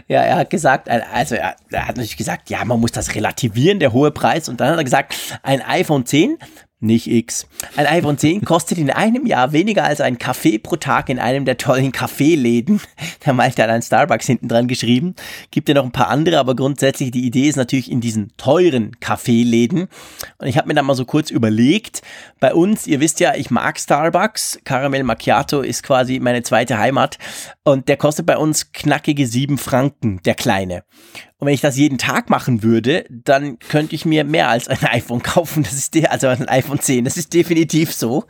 Ja, 0.08 0.22
er 0.22 0.36
hat 0.36 0.50
gesagt, 0.50 0.88
also 0.88 1.34
er, 1.34 1.56
hat 1.72 1.96
natürlich 1.96 2.16
gesagt, 2.16 2.50
ja, 2.50 2.64
man 2.64 2.80
muss 2.80 2.92
das 2.92 3.14
relativieren, 3.14 3.80
der 3.80 3.92
hohe 3.92 4.10
Preis. 4.10 4.48
Und 4.48 4.60
dann 4.60 4.70
hat 4.70 4.78
er 4.78 4.84
gesagt, 4.84 5.14
ein 5.42 5.62
iPhone 5.62 6.06
10 6.06 6.38
nicht 6.84 7.08
X. 7.08 7.46
Ein 7.76 7.86
iPhone 7.86 8.18
10 8.18 8.44
kostet 8.44 8.78
in 8.78 8.90
einem 8.90 9.26
Jahr 9.26 9.52
weniger 9.52 9.84
als 9.84 10.00
ein 10.00 10.18
Kaffee 10.18 10.58
pro 10.58 10.76
Tag 10.76 11.08
in 11.08 11.18
einem 11.18 11.44
der 11.44 11.56
tollen 11.56 11.90
Kaffeeläden. 11.90 12.80
Der 13.26 13.32
Malte 13.32 13.62
hat 13.62 13.70
ein 13.70 13.82
Starbucks 13.82 14.26
hinten 14.26 14.48
dran 14.48 14.68
geschrieben. 14.68 15.14
Gibt 15.50 15.68
ja 15.68 15.74
noch 15.74 15.84
ein 15.84 15.92
paar 15.92 16.08
andere, 16.08 16.38
aber 16.38 16.54
grundsätzlich 16.54 17.10
die 17.10 17.26
Idee 17.26 17.48
ist 17.48 17.56
natürlich 17.56 17.90
in 17.90 18.00
diesen 18.00 18.32
teuren 18.36 18.98
Kaffeeläden. 19.00 19.88
Und 20.38 20.46
ich 20.46 20.56
habe 20.56 20.68
mir 20.68 20.74
dann 20.74 20.86
mal 20.86 20.94
so 20.94 21.04
kurz 21.04 21.30
überlegt, 21.30 22.02
bei 22.38 22.54
uns, 22.54 22.86
ihr 22.86 23.00
wisst 23.00 23.20
ja, 23.20 23.34
ich 23.34 23.50
mag 23.50 23.80
Starbucks. 23.80 24.60
Caramel 24.64 25.02
Macchiato 25.02 25.62
ist 25.62 25.82
quasi 25.82 26.20
meine 26.20 26.42
zweite 26.42 26.78
Heimat. 26.78 27.18
Und 27.64 27.88
der 27.88 27.96
kostet 27.96 28.26
bei 28.26 28.36
uns 28.36 28.72
knackige 28.72 29.26
sieben 29.26 29.56
Franken, 29.58 30.20
der 30.24 30.34
kleine. 30.34 30.84
Und 31.38 31.46
wenn 31.46 31.54
ich 31.54 31.60
das 31.60 31.76
jeden 31.76 31.98
Tag 31.98 32.30
machen 32.30 32.62
würde, 32.62 33.04
dann 33.10 33.58
könnte 33.58 33.94
ich 33.94 34.04
mir 34.04 34.24
mehr 34.24 34.48
als 34.48 34.68
ein 34.68 34.78
iPhone 34.82 35.22
kaufen. 35.22 35.62
Das 35.64 35.72
ist 35.72 35.94
der, 35.94 36.12
also 36.12 36.28
ein 36.28 36.48
iPhone 36.48 36.78
10. 36.78 37.04
Das 37.04 37.16
ist 37.16 37.34
definitiv 37.34 37.92
so. 37.92 38.24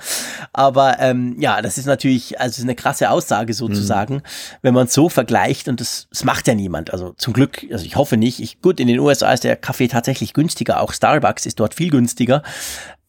Aber 0.53 0.99
ähm, 1.01 1.37
ja, 1.39 1.61
das 1.61 1.77
ist 1.77 1.87
natürlich, 1.87 2.41
also 2.41 2.63
eine 2.63 2.75
krasse 2.75 3.11
Aussage 3.11 3.53
sozusagen, 3.53 4.15
mhm. 4.15 4.23
wenn 4.63 4.75
man 4.75 4.87
es 4.87 4.95
so 4.95 5.09
vergleicht 5.09 5.69
und 5.69 5.81
das, 5.81 6.09
das 6.11 6.25
macht 6.25 6.49
ja 6.49 6.55
niemand. 6.55 6.93
Also 6.93 7.15
zum 7.19 7.35
Glück, 7.35 7.67
also 7.71 7.85
ich 7.85 7.97
hoffe 7.97 8.17
nicht. 8.17 8.41
Ich, 8.41 8.63
gut, 8.63 8.81
in 8.81 8.89
den 8.89 8.99
USA 8.99 9.33
ist 9.33 9.45
der 9.45 9.57
Kaffee 9.57 9.89
tatsächlich 9.89 10.33
günstiger. 10.33 10.81
Auch 10.81 10.93
Starbucks 10.93 11.47
ist 11.47 11.61
dort 11.61 11.75
viel 11.75 11.91
günstiger. 11.91 12.43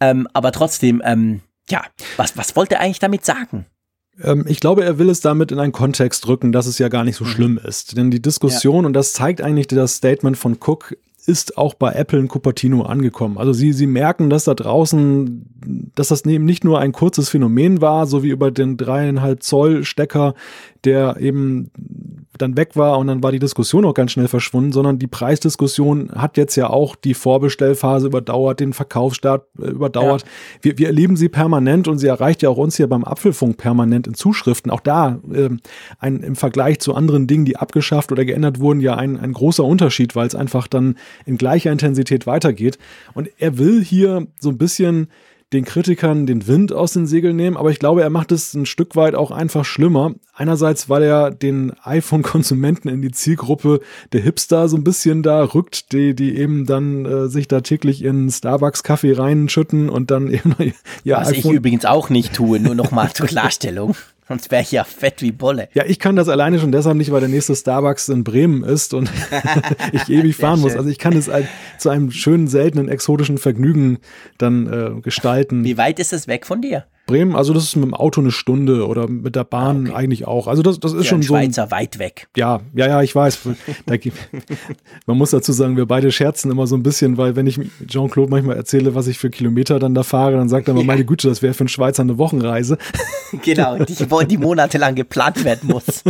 Ähm, 0.01 0.27
aber 0.33 0.51
trotzdem, 0.51 1.01
ähm, 1.05 1.41
Ja, 1.69 1.83
was, 2.17 2.37
was 2.37 2.55
wollte 2.55 2.75
er 2.75 2.81
eigentlich 2.81 2.99
damit 2.99 3.25
sagen? 3.25 3.65
Ähm, 4.23 4.45
ich 4.47 4.59
glaube, 4.59 4.83
er 4.83 4.97
will 4.97 5.09
es 5.09 5.21
damit 5.21 5.51
in 5.51 5.59
einen 5.59 5.71
Kontext 5.71 6.27
rücken, 6.27 6.51
dass 6.51 6.67
es 6.67 6.79
ja 6.79 6.89
gar 6.89 7.03
nicht 7.03 7.17
so 7.17 7.25
mhm. 7.25 7.29
schlimm 7.29 7.59
ist. 7.63 7.97
Denn 7.97 8.11
die 8.11 8.21
Diskussion, 8.21 8.81
ja. 8.81 8.87
und 8.87 8.93
das 8.93 9.13
zeigt 9.13 9.41
eigentlich 9.41 9.67
das 9.67 9.95
Statement 9.95 10.37
von 10.37 10.57
Cook, 10.59 10.95
ist 11.27 11.57
auch 11.57 11.73
bei 11.73 11.93
Apple 11.93 12.19
in 12.19 12.27
Cupertino 12.27 12.83
angekommen. 12.83 13.37
Also 13.37 13.51
sie, 13.51 13.73
sie 13.73 13.87
merken, 13.87 14.29
dass 14.29 14.43
da 14.43 14.53
draußen, 14.53 15.91
dass 15.95 16.09
das 16.09 16.23
eben 16.25 16.45
nicht 16.45 16.63
nur 16.63 16.79
ein 16.79 16.91
kurzes 16.91 17.29
Phänomen 17.29 17.81
war, 17.81 18.05
so 18.05 18.21
wie 18.21 18.29
über 18.29 18.51
den 18.51 18.77
dreieinhalb 18.77 19.41
Zoll 19.41 19.83
Stecker, 19.83 20.35
der 20.83 21.17
eben 21.19 21.71
dann 22.37 22.57
weg 22.57 22.75
war 22.75 22.97
und 22.97 23.07
dann 23.07 23.23
war 23.23 23.31
die 23.31 23.39
Diskussion 23.39 23.85
auch 23.85 23.93
ganz 23.93 24.11
schnell 24.11 24.27
verschwunden, 24.27 24.71
sondern 24.71 24.99
die 24.99 25.07
Preisdiskussion 25.07 26.11
hat 26.15 26.37
jetzt 26.37 26.55
ja 26.55 26.69
auch 26.69 26.95
die 26.95 27.13
Vorbestellphase 27.13 28.07
überdauert, 28.07 28.59
den 28.59 28.73
Verkaufsstart 28.73 29.45
äh, 29.59 29.67
überdauert. 29.67 30.23
Ja. 30.23 30.27
Wir, 30.61 30.77
wir 30.77 30.87
erleben 30.87 31.17
sie 31.17 31.29
permanent 31.29 31.87
und 31.87 31.99
sie 31.99 32.07
erreicht 32.07 32.41
ja 32.41 32.49
auch 32.49 32.57
uns 32.57 32.77
hier 32.77 32.87
beim 32.87 33.03
Apfelfunk 33.03 33.57
permanent 33.57 34.07
in 34.07 34.13
Zuschriften. 34.13 34.71
Auch 34.71 34.79
da 34.81 35.19
äh, 35.33 35.49
ein, 35.99 36.21
im 36.21 36.35
Vergleich 36.35 36.79
zu 36.79 36.93
anderen 36.93 37.27
Dingen, 37.27 37.45
die 37.45 37.57
abgeschafft 37.57 38.11
oder 38.11 38.25
geändert 38.25 38.59
wurden, 38.59 38.81
ja 38.81 38.95
ein, 38.95 39.19
ein 39.19 39.33
großer 39.33 39.63
Unterschied, 39.63 40.15
weil 40.15 40.27
es 40.27 40.35
einfach 40.35 40.67
dann 40.67 40.95
in 41.25 41.37
gleicher 41.37 41.71
Intensität 41.71 42.27
weitergeht. 42.27 42.77
Und 43.13 43.29
er 43.37 43.57
will 43.57 43.83
hier 43.83 44.27
so 44.39 44.49
ein 44.49 44.57
bisschen 44.57 45.07
den 45.55 45.65
Kritikern 45.65 46.25
den 46.25 46.47
Wind 46.47 46.73
aus 46.73 46.93
den 46.93 47.07
Segeln 47.07 47.35
nehmen, 47.35 47.57
aber 47.57 47.71
ich 47.71 47.79
glaube, 47.79 48.01
er 48.01 48.09
macht 48.09 48.31
es 48.31 48.53
ein 48.53 48.65
Stück 48.65 48.95
weit 48.95 49.15
auch 49.15 49.31
einfach 49.31 49.65
schlimmer. 49.65 50.13
Einerseits, 50.33 50.89
weil 50.89 51.03
er 51.03 51.31
den 51.31 51.71
iPhone-Konsumenten 51.83 52.89
in 52.89 53.01
die 53.01 53.11
Zielgruppe 53.11 53.79
der 54.11 54.21
Hipster 54.21 54.67
so 54.67 54.75
ein 54.75 54.83
bisschen 54.83 55.23
da 55.23 55.43
rückt, 55.43 55.93
die, 55.93 56.13
die 56.13 56.37
eben 56.37 56.65
dann 56.65 57.05
äh, 57.05 57.27
sich 57.29 57.47
da 57.47 57.61
täglich 57.61 58.03
in 58.03 58.29
Starbucks-Kaffee 58.29 59.13
reinschütten 59.13 59.89
und 59.89 60.11
dann 60.11 60.27
eben 60.31 60.53
ja. 61.03 61.21
Was 61.21 61.29
iPhone 61.29 61.51
ich 61.51 61.57
übrigens 61.57 61.85
auch 61.85 62.09
nicht 62.09 62.33
tue, 62.33 62.59
nur 62.59 62.75
nochmal 62.75 63.13
zur 63.13 63.27
Klarstellung. 63.27 63.95
Sonst 64.27 64.49
wäre 64.49 64.63
ich 64.63 64.71
ja 64.71 64.83
fett 64.83 65.21
wie 65.21 65.31
Bolle. 65.31 65.69
Ja, 65.73 65.85
ich 65.85 65.99
kann 65.99 66.15
das 66.15 66.29
alleine 66.29 66.59
schon 66.59 66.71
deshalb 66.71 66.97
nicht, 66.97 67.11
weil 67.11 67.19
der 67.19 67.29
nächste 67.29 67.55
Starbucks 67.55 68.09
in 68.09 68.23
Bremen 68.23 68.63
ist 68.63 68.95
und 68.95 69.11
ich 69.91 70.09
ewig 70.09 70.35
fahren 70.35 70.61
muss. 70.61 70.75
Also 70.75 70.89
ich 70.89 70.97
kann 70.97 71.15
es 71.15 71.27
halt 71.27 71.47
zu 71.77 71.89
einem 71.89 72.09
schönen, 72.09 72.47
seltenen, 72.47 72.89
exotischen 72.89 73.37
Vergnügen 73.37 73.99
dann 74.39 74.67
äh, 74.67 75.01
gestalten. 75.01 75.63
Wie 75.63 75.77
weit 75.77 75.99
ist 75.99 76.11
es 76.11 76.27
weg 76.27 76.47
von 76.47 76.61
dir? 76.61 76.85
Bremen, 77.05 77.35
also 77.35 77.53
das 77.53 77.63
ist 77.63 77.75
mit 77.75 77.85
dem 77.85 77.93
Auto 77.93 78.19
eine 78.19 78.31
Stunde 78.31 78.87
oder 78.87 79.07
mit 79.07 79.35
der 79.35 79.43
Bahn 79.43 79.87
okay. 79.87 79.95
eigentlich 79.95 80.25
auch. 80.25 80.47
Also 80.47 80.63
das, 80.63 80.79
das 80.79 80.93
ist 80.93 81.03
ja, 81.03 81.09
schon 81.09 81.21
so. 81.21 81.35
Schweizer 81.35 81.69
weit 81.69 81.99
weg. 81.99 82.27
Ja, 82.35 82.61
ja, 82.73 82.87
ja, 82.87 83.01
ich 83.03 83.15
weiß. 83.15 83.39
da, 83.85 83.95
man 85.05 85.17
muss 85.17 85.29
dazu 85.29 85.51
sagen, 85.51 85.77
wir 85.77 85.85
beide 85.85 86.11
scherzen 86.11 86.49
immer 86.49 86.65
so 86.65 86.75
ein 86.75 86.83
bisschen, 86.83 87.17
weil 87.17 87.35
wenn 87.35 87.45
ich 87.45 87.59
Jean-Claude 87.87 88.31
manchmal 88.31 88.55
erzähle, 88.55 88.95
was 88.95 89.07
ich 89.07 89.19
für 89.19 89.29
Kilometer 89.29 89.77
dann 89.77 89.93
da 89.93 90.03
fahre, 90.03 90.33
dann 90.33 90.49
sagt 90.49 90.67
er 90.67 90.71
immer, 90.71 90.81
ja. 90.81 90.87
meine 90.87 91.05
Güte, 91.05 91.27
das 91.27 91.41
wäre 91.41 91.53
für 91.53 91.61
einen 91.61 91.69
Schweizer 91.69 92.01
eine 92.01 92.17
Wochenreise. 92.17 92.77
genau, 93.43 93.77
die, 93.77 93.95
die 94.27 94.37
monatelang 94.37 94.95
geplant 94.95 95.43
werden 95.43 95.69
muss. 95.69 96.03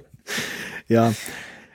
ja. 0.88 1.12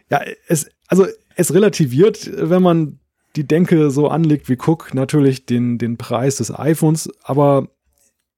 Ja, 0.09 0.21
es, 0.47 0.69
also 0.87 1.07
es 1.35 1.53
relativiert, 1.53 2.31
wenn 2.35 2.63
man 2.63 2.99
die 3.35 3.45
Denke 3.45 3.91
so 3.91 4.07
anlegt 4.07 4.47
wie 4.47 4.57
Cook, 4.57 4.93
natürlich 4.93 5.45
den, 5.45 5.77
den 5.77 5.97
Preis 5.97 6.37
des 6.37 6.57
iPhones, 6.57 7.09
aber 7.23 7.67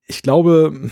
ich 0.07 0.21
glaube, 0.21 0.89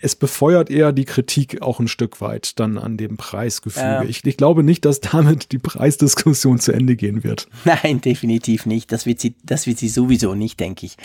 es 0.00 0.16
befeuert 0.16 0.70
eher 0.70 0.92
die 0.92 1.06
Kritik 1.06 1.62
auch 1.62 1.80
ein 1.80 1.88
Stück 1.88 2.20
weit 2.20 2.60
dann 2.60 2.76
an 2.76 2.98
dem 2.98 3.16
Preisgefüge. 3.16 3.86
Ja. 3.86 4.02
Ich, 4.02 4.24
ich, 4.24 4.36
glaube 4.36 4.62
nicht, 4.62 4.84
dass 4.84 5.00
damit 5.00 5.50
die 5.52 5.58
Preisdiskussion 5.58 6.58
zu 6.58 6.72
Ende 6.72 6.96
gehen 6.96 7.24
wird. 7.24 7.48
Nein, 7.64 8.02
definitiv 8.02 8.66
nicht. 8.66 8.92
Das 8.92 9.06
wird 9.06 9.20
sie, 9.20 9.34
das 9.42 9.66
wird 9.66 9.78
sie 9.78 9.88
sowieso 9.88 10.34
nicht, 10.34 10.60
denke 10.60 10.84
ich. 10.84 10.96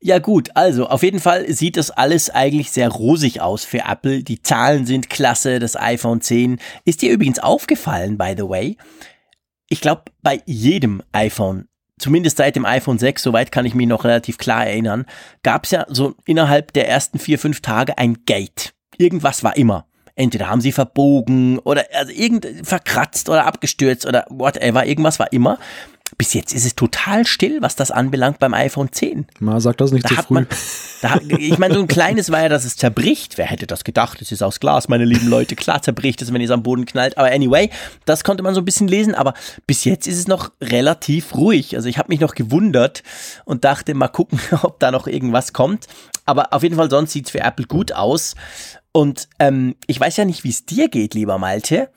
Ja 0.00 0.18
gut, 0.18 0.50
also 0.54 0.88
auf 0.88 1.02
jeden 1.02 1.20
Fall 1.20 1.52
sieht 1.52 1.76
das 1.76 1.90
alles 1.90 2.30
eigentlich 2.30 2.72
sehr 2.72 2.88
rosig 2.88 3.40
aus 3.40 3.64
für 3.64 3.82
Apple. 3.88 4.24
Die 4.24 4.42
Zahlen 4.42 4.86
sind 4.86 5.10
klasse, 5.10 5.58
das 5.58 5.76
iPhone 5.76 6.20
10. 6.20 6.58
Ist 6.84 7.02
dir 7.02 7.12
übrigens 7.12 7.38
aufgefallen, 7.38 8.18
by 8.18 8.34
the 8.36 8.48
way? 8.48 8.76
Ich 9.68 9.80
glaube, 9.80 10.04
bei 10.22 10.42
jedem 10.46 11.02
iPhone 11.12 11.68
zumindest 12.02 12.36
seit 12.36 12.56
dem 12.56 12.66
iPhone 12.66 12.98
6, 12.98 13.22
soweit 13.22 13.52
kann 13.52 13.64
ich 13.64 13.74
mich 13.74 13.86
noch 13.86 14.04
relativ 14.04 14.36
klar 14.36 14.66
erinnern, 14.66 15.06
gab 15.42 15.64
es 15.64 15.70
ja 15.70 15.86
so 15.88 16.14
innerhalb 16.26 16.72
der 16.72 16.88
ersten 16.88 17.18
vier, 17.18 17.38
fünf 17.38 17.60
Tage 17.60 17.96
ein 17.96 18.24
Gate. 18.26 18.74
Irgendwas 18.98 19.42
war 19.42 19.56
immer. 19.56 19.86
Entweder 20.14 20.50
haben 20.50 20.60
sie 20.60 20.72
verbogen 20.72 21.58
oder 21.60 21.86
also 21.92 22.12
irgend 22.12 22.46
verkratzt 22.64 23.30
oder 23.30 23.46
abgestürzt 23.46 24.04
oder 24.04 24.26
whatever, 24.28 24.84
irgendwas 24.84 25.18
war 25.18 25.32
immer. 25.32 25.58
Bis 26.18 26.34
jetzt 26.34 26.54
ist 26.54 26.66
es 26.66 26.74
total 26.74 27.26
still, 27.26 27.62
was 27.62 27.76
das 27.76 27.90
anbelangt 27.90 28.38
beim 28.38 28.54
iPhone 28.54 28.92
10. 28.92 29.26
Ma, 29.40 29.60
sag 29.60 29.76
das 29.78 29.92
nicht 29.92 30.04
da 30.04 30.16
zu 30.16 30.22
früh. 30.22 30.34
Man, 30.34 30.46
da, 31.00 31.18
ich 31.26 31.58
meine, 31.58 31.74
so 31.74 31.80
ein 31.80 31.88
kleines 31.88 32.30
war 32.30 32.42
ja, 32.42 32.48
dass 32.48 32.64
es 32.64 32.76
zerbricht. 32.76 33.38
Wer 33.38 33.46
hätte 33.46 33.66
das 33.66 33.84
gedacht? 33.84 34.20
Es 34.20 34.30
ist 34.30 34.42
aus 34.42 34.60
Glas, 34.60 34.88
meine 34.88 35.04
lieben 35.04 35.28
Leute. 35.28 35.56
Klar 35.56 35.82
zerbricht 35.82 36.22
es, 36.22 36.32
wenn 36.32 36.40
es 36.40 36.50
am 36.50 36.62
Boden 36.62 36.86
knallt. 36.86 37.18
Aber 37.18 37.30
anyway, 37.30 37.70
das 38.04 38.24
konnte 38.24 38.42
man 38.42 38.54
so 38.54 38.60
ein 38.60 38.64
bisschen 38.64 38.88
lesen. 38.88 39.14
Aber 39.14 39.34
bis 39.66 39.84
jetzt 39.84 40.06
ist 40.06 40.18
es 40.18 40.28
noch 40.28 40.52
relativ 40.60 41.34
ruhig. 41.34 41.76
Also 41.76 41.88
ich 41.88 41.98
habe 41.98 42.08
mich 42.08 42.20
noch 42.20 42.34
gewundert 42.34 43.02
und 43.44 43.64
dachte, 43.64 43.94
mal 43.94 44.08
gucken, 44.08 44.40
ob 44.62 44.78
da 44.80 44.90
noch 44.90 45.06
irgendwas 45.06 45.52
kommt. 45.52 45.86
Aber 46.24 46.52
auf 46.52 46.62
jeden 46.62 46.76
Fall, 46.76 46.90
sonst 46.90 47.12
sieht 47.12 47.26
es 47.26 47.30
für 47.32 47.40
Apple 47.40 47.66
gut 47.66 47.92
aus. 47.92 48.34
Und 48.92 49.28
ähm, 49.38 49.74
ich 49.86 49.98
weiß 49.98 50.18
ja 50.18 50.24
nicht, 50.24 50.44
wie 50.44 50.50
es 50.50 50.66
dir 50.66 50.88
geht, 50.88 51.14
lieber 51.14 51.38
Malte. 51.38 51.88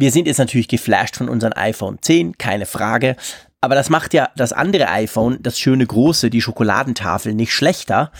Wir 0.00 0.10
sind 0.10 0.26
jetzt 0.26 0.38
natürlich 0.38 0.66
geflasht 0.66 1.16
von 1.16 1.28
unserem 1.28 1.52
iPhone 1.54 1.98
10, 2.00 2.38
keine 2.38 2.64
Frage. 2.64 3.16
Aber 3.60 3.74
das 3.74 3.90
macht 3.90 4.14
ja 4.14 4.30
das 4.34 4.54
andere 4.54 4.88
iPhone, 4.88 5.36
das 5.42 5.58
schöne 5.58 5.86
große, 5.86 6.30
die 6.30 6.40
Schokoladentafel, 6.40 7.34
nicht 7.34 7.52
schlechter. 7.52 8.10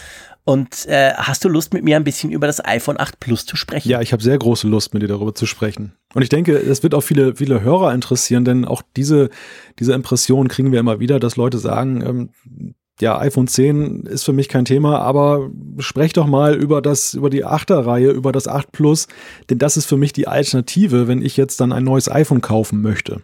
Und 0.44 0.84
äh, 0.88 1.14
hast 1.14 1.42
du 1.42 1.48
Lust, 1.48 1.72
mit 1.72 1.82
mir 1.82 1.96
ein 1.96 2.04
bisschen 2.04 2.32
über 2.32 2.46
das 2.46 2.62
iPhone 2.62 3.00
8 3.00 3.18
Plus 3.18 3.46
zu 3.46 3.56
sprechen? 3.56 3.88
Ja, 3.88 4.02
ich 4.02 4.12
habe 4.12 4.22
sehr 4.22 4.36
große 4.36 4.68
Lust, 4.68 4.92
mit 4.92 5.02
dir 5.02 5.08
darüber 5.08 5.34
zu 5.34 5.46
sprechen. 5.46 5.94
Und 6.12 6.20
ich 6.20 6.28
denke, 6.28 6.54
es 6.54 6.82
wird 6.82 6.92
auch 6.92 7.00
viele, 7.00 7.36
viele 7.36 7.62
Hörer 7.62 7.94
interessieren, 7.94 8.44
denn 8.44 8.66
auch 8.66 8.82
diese, 8.98 9.30
diese 9.78 9.94
Impression 9.94 10.48
kriegen 10.48 10.72
wir 10.72 10.80
immer 10.80 11.00
wieder, 11.00 11.18
dass 11.18 11.36
Leute 11.36 11.58
sagen, 11.58 12.02
ähm, 12.04 12.74
ja, 13.00 13.18
iPhone 13.18 13.46
10 13.46 14.06
ist 14.06 14.24
für 14.24 14.32
mich 14.32 14.48
kein 14.48 14.64
Thema, 14.64 14.98
aber 15.00 15.50
sprech 15.78 16.12
doch 16.12 16.26
mal 16.26 16.54
über 16.54 16.82
das, 16.82 17.14
über 17.14 17.30
die 17.30 17.44
8er 17.44 17.86
Reihe, 17.86 18.10
über 18.10 18.32
das 18.32 18.48
8 18.48 18.72
Plus, 18.72 19.08
denn 19.48 19.58
das 19.58 19.76
ist 19.76 19.86
für 19.86 19.96
mich 19.96 20.12
die 20.12 20.28
Alternative, 20.28 21.08
wenn 21.08 21.22
ich 21.22 21.36
jetzt 21.36 21.60
dann 21.60 21.72
ein 21.72 21.84
neues 21.84 22.10
iPhone 22.10 22.40
kaufen 22.40 22.82
möchte. 22.82 23.22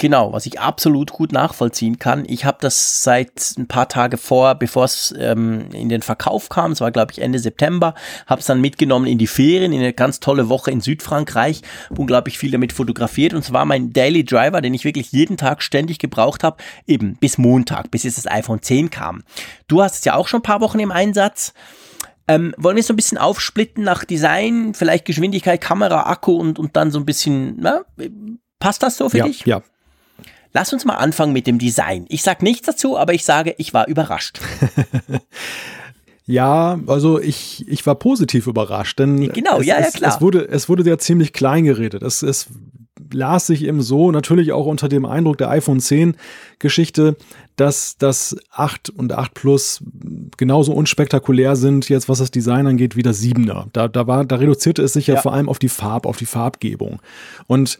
Genau, 0.00 0.32
was 0.32 0.46
ich 0.46 0.60
absolut 0.60 1.10
gut 1.10 1.32
nachvollziehen 1.32 1.98
kann. 1.98 2.24
Ich 2.28 2.44
habe 2.44 2.58
das 2.60 3.02
seit 3.02 3.56
ein 3.58 3.66
paar 3.66 3.88
Tage 3.88 4.16
vor, 4.16 4.54
bevor 4.54 4.84
es 4.84 5.12
ähm, 5.18 5.70
in 5.72 5.88
den 5.88 6.02
Verkauf 6.02 6.48
kam, 6.48 6.70
es 6.70 6.80
war 6.80 6.92
glaube 6.92 7.10
ich 7.10 7.20
Ende 7.20 7.40
September, 7.40 7.94
habe 8.28 8.40
es 8.40 8.46
dann 8.46 8.60
mitgenommen 8.60 9.08
in 9.08 9.18
die 9.18 9.26
Ferien, 9.26 9.72
in 9.72 9.80
eine 9.80 9.92
ganz 9.92 10.20
tolle 10.20 10.48
Woche 10.48 10.70
in 10.70 10.80
Südfrankreich, 10.80 11.62
unglaublich 11.90 12.38
viel 12.38 12.52
damit 12.52 12.72
fotografiert 12.72 13.34
und 13.34 13.44
zwar 13.44 13.64
mein 13.64 13.92
Daily 13.92 14.24
Driver, 14.24 14.60
den 14.60 14.72
ich 14.72 14.84
wirklich 14.84 15.10
jeden 15.10 15.36
Tag 15.36 15.62
ständig 15.62 15.98
gebraucht 15.98 16.44
habe, 16.44 16.58
eben 16.86 17.16
bis 17.16 17.36
Montag, 17.36 17.90
bis 17.90 18.04
jetzt 18.04 18.18
das 18.18 18.30
iPhone 18.30 18.62
10 18.62 18.90
kam. 18.90 19.24
Du 19.66 19.82
hast 19.82 19.96
es 19.96 20.04
ja 20.04 20.14
auch 20.14 20.28
schon 20.28 20.38
ein 20.38 20.44
paar 20.44 20.60
Wochen 20.60 20.78
im 20.78 20.92
Einsatz. 20.92 21.54
Ähm, 22.28 22.54
wollen 22.56 22.76
wir 22.76 22.80
es 22.82 22.86
so 22.86 22.92
ein 22.92 22.96
bisschen 22.96 23.18
aufsplitten 23.18 23.82
nach 23.82 24.04
Design, 24.04 24.74
vielleicht 24.74 25.06
Geschwindigkeit, 25.06 25.60
Kamera, 25.60 26.08
Akku 26.08 26.36
und, 26.36 26.60
und 26.60 26.76
dann 26.76 26.92
so 26.92 27.00
ein 27.00 27.06
bisschen, 27.06 27.56
na, 27.58 27.80
passt 28.60 28.84
das 28.84 28.96
so 28.96 29.08
für 29.08 29.18
ja, 29.18 29.24
dich? 29.24 29.44
Ja, 29.44 29.62
Lass 30.52 30.72
uns 30.72 30.84
mal 30.84 30.96
anfangen 30.96 31.32
mit 31.32 31.46
dem 31.46 31.58
Design. 31.58 32.06
Ich 32.08 32.22
sage 32.22 32.44
nichts 32.44 32.66
dazu, 32.66 32.98
aber 32.98 33.14
ich 33.14 33.24
sage, 33.24 33.54
ich 33.58 33.74
war 33.74 33.88
überrascht. 33.88 34.40
Ja, 36.30 36.78
also 36.86 37.18
ich, 37.18 37.66
ich 37.68 37.86
war 37.86 37.94
positiv 37.94 38.48
überrascht, 38.48 38.98
denn 38.98 39.32
genau, 39.32 39.60
es, 39.60 39.66
ja, 39.66 39.80
ja, 39.80 39.90
klar. 39.90 40.14
Es, 40.14 40.20
wurde, 40.20 40.46
es 40.46 40.68
wurde 40.68 40.82
ja 40.82 40.98
ziemlich 40.98 41.32
klein 41.32 41.64
geredet. 41.64 42.02
Es, 42.02 42.20
es 42.20 42.48
las 43.12 43.46
sich 43.46 43.64
eben 43.64 43.80
so, 43.80 44.10
natürlich 44.10 44.52
auch 44.52 44.66
unter 44.66 44.90
dem 44.90 45.06
Eindruck 45.06 45.38
der 45.38 45.48
iPhone 45.48 45.80
10 45.80 46.16
Geschichte, 46.58 47.16
dass 47.56 47.96
das 47.96 48.36
8 48.50 48.90
und 48.90 49.12
8 49.12 49.32
Plus 49.32 49.82
genauso 50.36 50.72
unspektakulär 50.72 51.56
sind, 51.56 51.88
jetzt 51.88 52.10
was 52.10 52.18
das 52.18 52.30
Design 52.30 52.66
angeht, 52.66 52.94
wie 52.94 53.02
das 53.02 53.22
7er. 53.22 53.66
Da, 53.72 53.88
da, 53.88 54.06
war, 54.06 54.26
da 54.26 54.36
reduzierte 54.36 54.82
es 54.82 54.92
sich 54.92 55.06
ja, 55.06 55.14
ja 55.14 55.20
vor 55.22 55.32
allem 55.32 55.48
auf 55.48 55.58
die 55.58 55.70
Farb, 55.70 56.06
auf 56.06 56.18
die 56.18 56.26
Farbgebung. 56.26 57.00
Und 57.46 57.78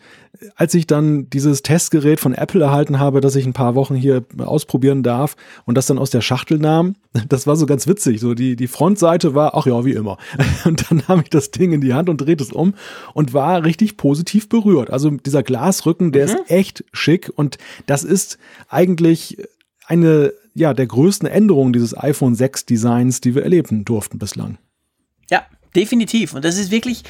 als 0.56 0.74
ich 0.74 0.86
dann 0.86 1.28
dieses 1.30 1.62
Testgerät 1.62 2.20
von 2.20 2.34
Apple 2.34 2.62
erhalten 2.62 2.98
habe, 2.98 3.20
das 3.20 3.36
ich 3.36 3.46
ein 3.46 3.52
paar 3.52 3.74
Wochen 3.74 3.94
hier 3.94 4.24
ausprobieren 4.38 5.02
darf 5.02 5.36
und 5.64 5.76
das 5.76 5.86
dann 5.86 5.98
aus 5.98 6.10
der 6.10 6.20
Schachtel 6.20 6.58
nahm, 6.58 6.96
das 7.28 7.46
war 7.46 7.56
so 7.56 7.66
ganz 7.66 7.86
witzig. 7.86 8.20
So 8.20 8.34
die, 8.34 8.56
die 8.56 8.68
Frontseite 8.68 9.34
war, 9.34 9.54
ach 9.54 9.66
ja, 9.66 9.84
wie 9.84 9.92
immer. 9.92 10.18
Und 10.64 10.90
dann 10.90 11.02
nahm 11.08 11.20
ich 11.20 11.30
das 11.30 11.50
Ding 11.50 11.72
in 11.72 11.80
die 11.80 11.94
Hand 11.94 12.08
und 12.08 12.20
drehte 12.20 12.42
es 12.44 12.52
um 12.52 12.74
und 13.14 13.32
war 13.32 13.64
richtig 13.64 13.96
positiv 13.96 14.48
berührt. 14.48 14.90
Also 14.90 15.10
dieser 15.10 15.42
Glasrücken, 15.42 16.12
der 16.12 16.26
mhm. 16.26 16.32
ist 16.32 16.50
echt 16.50 16.84
schick 16.92 17.30
und 17.34 17.58
das 17.86 18.04
ist 18.04 18.38
eigentlich 18.68 19.38
eine 19.86 20.32
ja, 20.54 20.74
der 20.74 20.86
größten 20.86 21.28
Änderungen 21.28 21.72
dieses 21.72 21.96
iPhone 21.96 22.34
6 22.34 22.66
Designs, 22.66 23.20
die 23.20 23.34
wir 23.34 23.42
erleben 23.44 23.84
durften 23.84 24.18
bislang. 24.18 24.58
Ja, 25.30 25.46
definitiv. 25.74 26.34
Und 26.34 26.44
das 26.44 26.58
ist 26.58 26.70
wirklich, 26.70 27.04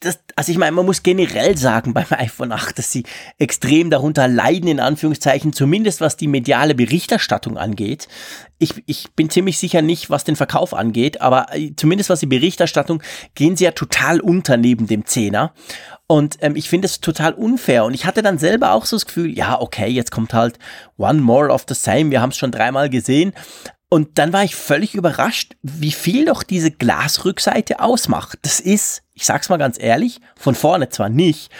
das, 0.00 0.20
also 0.36 0.52
ich 0.52 0.58
meine, 0.58 0.72
man 0.72 0.86
muss 0.86 1.02
generell 1.02 1.56
sagen 1.56 1.92
beim 1.92 2.06
iPhone 2.10 2.52
8, 2.52 2.78
dass 2.78 2.92
sie 2.92 3.04
extrem 3.38 3.90
darunter 3.90 4.28
leiden, 4.28 4.68
in 4.68 4.80
Anführungszeichen, 4.80 5.52
zumindest 5.52 6.00
was 6.00 6.16
die 6.16 6.28
mediale 6.28 6.74
Berichterstattung 6.74 7.58
angeht. 7.58 8.08
Ich, 8.58 8.82
ich 8.86 9.10
bin 9.12 9.30
ziemlich 9.30 9.58
sicher 9.58 9.82
nicht, 9.82 10.10
was 10.10 10.24
den 10.24 10.36
Verkauf 10.36 10.74
angeht, 10.74 11.20
aber 11.20 11.54
äh, 11.54 11.72
zumindest 11.76 12.10
was 12.10 12.20
die 12.20 12.26
Berichterstattung, 12.26 13.02
gehen 13.34 13.56
sie 13.56 13.64
ja 13.64 13.72
total 13.72 14.20
unter 14.20 14.56
neben 14.56 14.86
dem 14.86 15.04
Zehner. 15.04 15.52
Und 16.06 16.38
ähm, 16.40 16.56
ich 16.56 16.68
finde 16.70 16.86
es 16.86 17.00
total 17.00 17.34
unfair. 17.34 17.84
Und 17.84 17.92
ich 17.92 18.06
hatte 18.06 18.22
dann 18.22 18.38
selber 18.38 18.72
auch 18.72 18.86
so 18.86 18.96
das 18.96 19.04
Gefühl, 19.04 19.36
ja, 19.36 19.60
okay, 19.60 19.88
jetzt 19.88 20.10
kommt 20.10 20.32
halt 20.32 20.58
One 20.96 21.20
More 21.20 21.50
of 21.50 21.66
the 21.68 21.74
Same. 21.74 22.10
Wir 22.10 22.22
haben 22.22 22.30
es 22.30 22.38
schon 22.38 22.50
dreimal 22.50 22.88
gesehen. 22.88 23.34
Und 23.90 24.18
dann 24.18 24.32
war 24.32 24.44
ich 24.44 24.54
völlig 24.54 24.94
überrascht, 24.94 25.56
wie 25.62 25.92
viel 25.92 26.26
doch 26.26 26.42
diese 26.42 26.70
Glasrückseite 26.70 27.80
ausmacht. 27.80 28.38
Das 28.42 28.60
ist, 28.60 29.02
ich 29.14 29.24
sag's 29.24 29.48
mal 29.48 29.56
ganz 29.56 29.78
ehrlich, 29.80 30.20
von 30.36 30.54
vorne 30.54 30.90
zwar 30.90 31.08
nicht, 31.08 31.50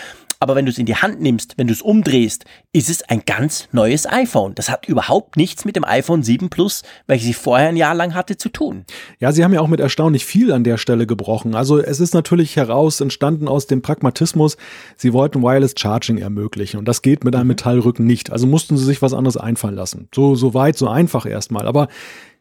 aber 0.41 0.55
wenn 0.55 0.66
du 0.66 0.70
es 0.70 0.78
in 0.78 0.86
die 0.86 0.95
Hand 0.95 1.20
nimmst, 1.20 1.55
wenn 1.57 1.66
du 1.66 1.72
es 1.72 1.82
umdrehst, 1.82 2.45
ist 2.72 2.89
es 2.89 3.03
ein 3.03 3.22
ganz 3.26 3.68
neues 3.72 4.07
iPhone. 4.07 4.55
Das 4.55 4.70
hat 4.70 4.86
überhaupt 4.86 5.36
nichts 5.36 5.64
mit 5.64 5.74
dem 5.74 5.84
iPhone 5.84 6.22
7 6.22 6.49
Plus, 6.49 6.82
welches 7.07 7.28
ich 7.28 7.36
vorher 7.36 7.68
ein 7.68 7.76
Jahr 7.76 7.95
lang 7.95 8.14
hatte, 8.14 8.36
zu 8.36 8.49
tun. 8.49 8.84
Ja, 9.18 9.32
sie 9.32 9.43
haben 9.43 9.53
ja 9.53 9.61
auch 9.61 9.68
mit 9.68 9.80
erstaunlich 9.80 10.24
viel 10.24 10.53
an 10.53 10.62
der 10.62 10.76
Stelle 10.78 11.07
gebrochen. 11.07 11.55
Also 11.55 11.78
es 11.78 11.99
ist 11.99 12.14
natürlich 12.14 12.57
heraus 12.57 13.01
entstanden 13.01 13.49
aus 13.49 13.66
dem 13.66 13.82
Pragmatismus, 13.82 14.57
sie 14.97 15.12
wollten 15.12 15.43
Wireless 15.43 15.74
Charging 15.76 16.18
ermöglichen 16.18 16.78
und 16.78 16.86
das 16.86 17.03
geht 17.03 17.24
mit 17.24 17.34
einem 17.34 17.45
mhm. 17.45 17.49
Metallrücken 17.49 18.07
nicht. 18.07 18.30
Also 18.30 18.47
mussten 18.47 18.76
sie 18.76 18.84
sich 18.84 19.03
was 19.03 19.14
anderes 19.14 19.36
einfallen 19.36 19.74
lassen. 19.74 20.09
So, 20.14 20.36
so 20.36 20.55
weit, 20.55 20.76
so 20.76 20.89
einfach 20.89 21.26
erstmal. 21.26 21.66
Aber 21.66 21.89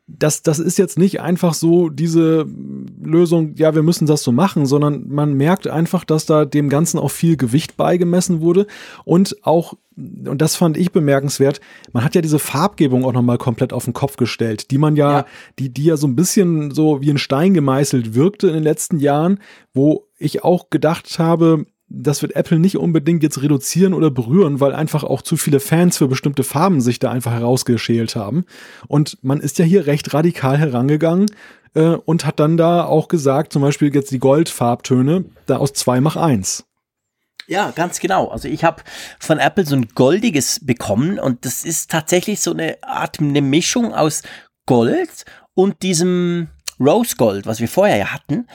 das, 0.08 0.42
das 0.42 0.60
ist 0.60 0.78
jetzt 0.78 0.98
nicht 0.98 1.20
einfach 1.20 1.54
so 1.54 1.90
diese 1.90 2.48
Lösung, 3.04 3.56
ja, 3.56 3.76
wir 3.76 3.84
müssen 3.84 4.08
das 4.08 4.24
so 4.24 4.32
machen, 4.32 4.66
sondern 4.66 5.10
man 5.10 5.34
merkt 5.34 5.68
einfach, 5.68 6.06
dass 6.06 6.26
da 6.26 6.46
dem 6.46 6.70
Ganzen 6.70 6.98
auch 6.98 7.12
viel 7.12 7.36
Gewicht 7.36 7.76
beigemessen 7.76 8.40
wurde. 8.40 8.68
Und 9.04 9.36
auch, 9.42 9.74
und 9.98 10.42
das 10.42 10.56
fand 10.56 10.78
ich 10.78 10.94
bemerkenswert, 10.94 11.60
man 11.92 12.06
hat 12.06 12.16
ja 12.16 12.22
diese 12.22 12.40
Farbgebung 12.40 13.04
auch 13.04 13.12
nochmal 13.12 13.38
komplett 13.38 13.74
auf 13.74 13.84
den 13.84 13.94
Kopf 13.94 14.16
gestellt, 14.16 14.72
die 14.72 14.78
man 14.78 14.96
ja, 14.96 15.12
ja, 15.12 15.26
die, 15.60 15.70
die 15.74 15.84
ja 15.84 15.98
so 15.98 16.08
ein 16.08 16.16
bisschen 16.16 16.72
so 16.72 17.02
wie 17.02 17.12
ein 17.12 17.18
Stein 17.18 17.54
gemeißelt 17.54 18.16
wirkte 18.16 18.48
in 18.48 18.54
den 18.54 18.64
letzten 18.64 19.00
Jahren, 19.00 19.40
wo 19.74 20.08
ich 20.18 20.42
auch 20.42 20.70
gedacht 20.70 21.20
habe, 21.20 21.66
das 21.90 22.22
wird 22.22 22.36
Apple 22.36 22.60
nicht 22.60 22.78
unbedingt 22.78 23.24
jetzt 23.24 23.42
reduzieren 23.42 23.94
oder 23.94 24.12
berühren, 24.12 24.60
weil 24.60 24.74
einfach 24.74 25.04
auch 25.04 25.22
zu 25.22 25.38
viele 25.38 25.60
Fans 25.60 25.98
für 25.98 26.08
bestimmte 26.08 26.44
Farben 26.44 26.82
sich 26.82 27.00
da 27.00 27.12
einfach 27.12 27.32
herausgeschält 27.32 28.16
haben. 28.16 28.46
Und 28.88 29.18
man 29.22 29.40
ist 29.40 29.58
ja 29.58 29.66
hier 29.66 29.88
recht 29.88 30.14
radikal 30.14 30.58
herangegangen 30.58 31.28
äh, 31.76 31.82
und 31.82 32.26
hat 32.26 32.40
dann 32.40 32.58
da 32.58 32.84
auch 32.84 33.08
gesagt, 33.08 33.54
zum 33.54 33.62
Beispiel 33.62 33.94
jetzt 33.94 34.12
die 34.12 34.20
Goldfarbtöne, 34.20 35.26
da 35.46 35.58
aus 35.58 35.74
zwei 35.74 36.02
mach 36.02 36.18
eins. 36.18 36.66
Ja, 37.48 37.72
ganz 37.72 38.02
genau. 38.02 38.28
Also 38.28 38.50
ich 38.50 38.66
habe 38.66 38.84
von 39.20 39.40
Apple 39.40 39.66
so 39.66 39.76
ein 39.76 39.88
goldiges 39.96 40.60
bekommen 40.66 41.18
und 41.18 41.46
das 41.46 41.64
ist 41.64 41.90
tatsächlich 41.90 42.42
so 42.42 42.52
eine 42.52 42.78
Art 42.84 43.20
eine 43.20 43.42
Mischung 43.42 43.94
aus 43.94 44.24
Gold 44.66 45.24
und 45.54 45.82
diesem 45.82 46.50
Rose 46.78 47.16
Gold, 47.16 47.46
was 47.46 47.62
wir 47.62 47.70
vorher 47.70 47.98
ja 47.98 48.08
hatten. 48.08 48.48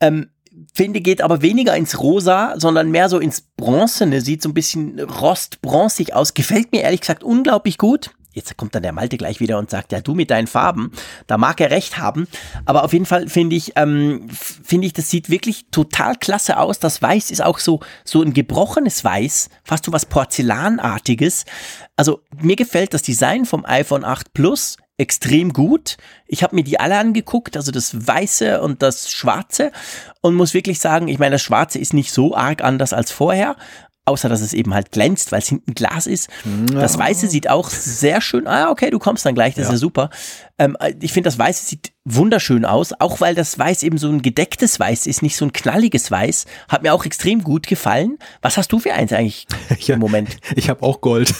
Ähm, 0.00 0.28
finde, 0.76 1.00
geht 1.00 1.22
aber 1.22 1.42
weniger 1.42 1.74
ins 1.74 2.00
Rosa, 2.00 2.54
sondern 2.56 2.90
mehr 2.90 3.08
so 3.08 3.18
ins 3.18 3.40
Bronzene, 3.56 4.20
sieht 4.20 4.42
so 4.42 4.50
ein 4.50 4.54
bisschen 4.54 5.00
rostbronzig 5.00 6.14
aus. 6.14 6.34
Gefällt 6.34 6.72
mir 6.72 6.82
ehrlich 6.82 7.00
gesagt 7.00 7.24
unglaublich 7.24 7.78
gut. 7.78 8.10
Jetzt 8.34 8.54
kommt 8.58 8.74
dann 8.74 8.82
der 8.82 8.92
Malte 8.92 9.16
gleich 9.16 9.40
wieder 9.40 9.58
und 9.58 9.70
sagt, 9.70 9.92
ja, 9.92 10.02
du 10.02 10.14
mit 10.14 10.30
deinen 10.30 10.46
Farben, 10.46 10.92
da 11.26 11.38
mag 11.38 11.58
er 11.58 11.70
recht 11.70 11.96
haben. 11.96 12.28
Aber 12.66 12.84
auf 12.84 12.92
jeden 12.92 13.06
Fall 13.06 13.30
finde 13.30 13.56
ich, 13.56 13.72
ähm, 13.76 14.28
finde 14.28 14.86
ich, 14.86 14.92
das 14.92 15.08
sieht 15.08 15.30
wirklich 15.30 15.64
total 15.70 16.16
klasse 16.16 16.58
aus. 16.58 16.78
Das 16.78 17.00
Weiß 17.00 17.30
ist 17.30 17.42
auch 17.42 17.58
so, 17.58 17.80
so 18.04 18.20
ein 18.20 18.34
gebrochenes 18.34 19.02
Weiß, 19.02 19.48
fast 19.64 19.86
so 19.86 19.92
was 19.94 20.04
Porzellanartiges. 20.04 21.46
Also 21.96 22.20
mir 22.38 22.56
gefällt 22.56 22.92
das 22.92 23.00
Design 23.00 23.46
vom 23.46 23.64
iPhone 23.64 24.04
8 24.04 24.34
Plus 24.34 24.76
extrem 24.98 25.52
gut. 25.52 25.96
Ich 26.26 26.42
habe 26.42 26.54
mir 26.54 26.64
die 26.64 26.80
alle 26.80 26.98
angeguckt, 26.98 27.56
also 27.56 27.70
das 27.70 28.06
Weiße 28.06 28.60
und 28.60 28.82
das 28.82 29.10
Schwarze 29.10 29.72
und 30.22 30.34
muss 30.34 30.54
wirklich 30.54 30.80
sagen, 30.80 31.08
ich 31.08 31.18
meine, 31.18 31.34
das 31.34 31.42
Schwarze 31.42 31.78
ist 31.78 31.92
nicht 31.92 32.12
so 32.12 32.34
arg 32.34 32.62
anders 32.62 32.92
als 32.92 33.10
vorher, 33.10 33.56
außer 34.06 34.28
dass 34.28 34.40
es 34.40 34.52
eben 34.52 34.72
halt 34.72 34.92
glänzt, 34.92 35.32
weil 35.32 35.40
es 35.40 35.48
hinten 35.48 35.74
Glas 35.74 36.06
ist. 36.06 36.30
Ja. 36.72 36.80
Das 36.80 36.96
Weiße 36.96 37.28
sieht 37.28 37.50
auch 37.50 37.68
sehr 37.68 38.20
schön. 38.20 38.46
Ah, 38.46 38.70
okay, 38.70 38.90
du 38.90 38.98
kommst 38.98 39.26
dann 39.26 39.34
gleich, 39.34 39.54
das 39.54 39.64
ja. 39.64 39.68
ist 39.70 39.72
ja 39.72 39.78
super. 39.78 40.10
Ähm, 40.58 40.76
ich 41.00 41.12
finde, 41.12 41.28
das 41.28 41.38
Weiße 41.38 41.66
sieht 41.66 41.92
wunderschön 42.04 42.64
aus, 42.64 42.92
auch 42.98 43.20
weil 43.20 43.34
das 43.34 43.58
Weiß 43.58 43.82
eben 43.82 43.98
so 43.98 44.08
ein 44.08 44.22
gedecktes 44.22 44.78
Weiß 44.78 45.06
ist, 45.06 45.22
nicht 45.22 45.36
so 45.36 45.44
ein 45.44 45.52
knalliges 45.52 46.10
Weiß. 46.10 46.46
Hat 46.68 46.82
mir 46.82 46.94
auch 46.94 47.04
extrem 47.04 47.42
gut 47.42 47.66
gefallen. 47.66 48.18
Was 48.42 48.56
hast 48.56 48.72
du 48.72 48.78
für 48.78 48.94
eins 48.94 49.12
eigentlich 49.12 49.46
ja, 49.80 49.94
im 49.94 50.00
Moment? 50.00 50.38
Ich 50.54 50.70
habe 50.70 50.82
auch 50.82 51.00
Gold. 51.00 51.34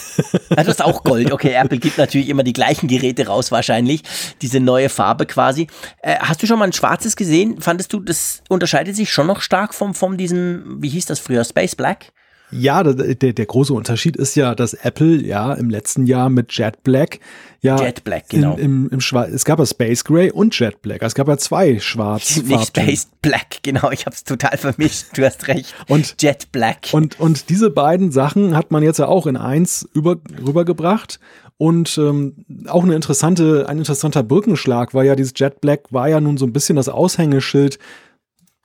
Ah, 0.51 0.65
du 0.65 0.69
hast 0.69 0.83
auch 0.83 1.05
Gold. 1.05 1.33
Okay, 1.33 1.53
Apple 1.53 1.79
gibt 1.79 1.99
natürlich 1.99 2.29
immer 2.29 2.43
die 2.43 2.53
gleichen 2.53 2.89
Geräte 2.89 3.29
raus, 3.29 3.53
wahrscheinlich. 3.53 4.03
Diese 4.43 4.59
neue 4.59 4.89
Farbe 4.89 5.27
quasi. 5.27 5.69
Äh, 6.03 6.17
hast 6.19 6.43
du 6.43 6.47
schon 6.47 6.59
mal 6.59 6.67
ein 6.67 6.73
schwarzes 6.73 7.15
gesehen? 7.15 7.61
Fandest 7.61 7.93
du, 7.93 8.01
das 8.01 8.43
unterscheidet 8.49 8.97
sich 8.97 9.11
schon 9.13 9.29
noch 9.29 9.41
stark 9.41 9.73
vom, 9.73 9.95
vom 9.95 10.17
diesem, 10.17 10.83
wie 10.83 10.89
hieß 10.89 11.07
das 11.07 11.21
früher, 11.21 11.45
Space 11.45 11.77
Black? 11.77 12.13
Ja, 12.51 12.83
der, 12.85 13.33
der 13.33 13.47
große 13.47 13.75
Unterschied 13.75 14.17
ist 14.17 14.37
ja, 14.37 14.55
dass 14.55 14.75
Apple 14.75 15.21
ja 15.21 15.53
im 15.55 15.69
letzten 15.69 16.07
Jahr 16.07 16.31
mit 16.31 16.53
Jet 16.53 16.85
Black 16.85 17.19
ja 17.61 17.83
Jet 17.83 18.05
Black, 18.05 18.29
genau. 18.29 18.57
Im, 18.57 18.89
im 18.91 19.01
Schwarz, 19.01 19.31
es 19.33 19.45
gab 19.45 19.59
ja 19.59 19.67
Space 19.67 20.05
Gray 20.05 20.31
und 20.31 20.57
Jet 20.59 20.81
Black. 20.83 21.03
Es 21.03 21.15
gab 21.15 21.27
ja 21.29 21.37
zwei 21.37 21.81
schwarze 21.81 22.41
Nicht 22.45 22.69
Space 22.69 23.09
Black, 23.21 23.59
genau. 23.63 23.91
Ich 23.91 24.07
habe 24.07 24.15
es 24.15 24.25
total 24.25 24.57
vermischt. 24.57 25.07
Du 25.17 25.25
hast 25.25 25.49
recht. 25.49 25.75
Und 25.89 26.23
Jet 26.23 26.53
Black. 26.53 26.89
Und 26.93 27.19
und 27.19 27.51
diese 27.51 27.71
beiden 27.71 28.13
Sachen 28.13 28.57
hat 28.57 28.71
man 28.71 28.83
jetzt 28.83 28.99
ja 28.99 29.09
auch 29.09 29.27
in 29.27 29.37
eins 29.37 29.89
über, 29.93 30.17
rübergebracht. 30.47 31.19
Und 31.59 31.97
ähm, 31.97 32.45
auch 32.69 32.85
eine 32.85 32.95
interessante, 32.95 33.67
ein 33.69 33.79
interessanter 33.79 34.23
Brückenschlag 34.23 34.93
war 34.93 35.05
ja 35.05 35.17
dieses 35.17 35.33
Jet 35.35 35.61
Black 35.61 35.85
war 35.91 36.09
ja 36.09 36.21
nun 36.21 36.37
so 36.37 36.47
ein 36.47 36.53
bisschen 36.53 36.77
das 36.77 36.89
Aushängeschild 36.89 37.79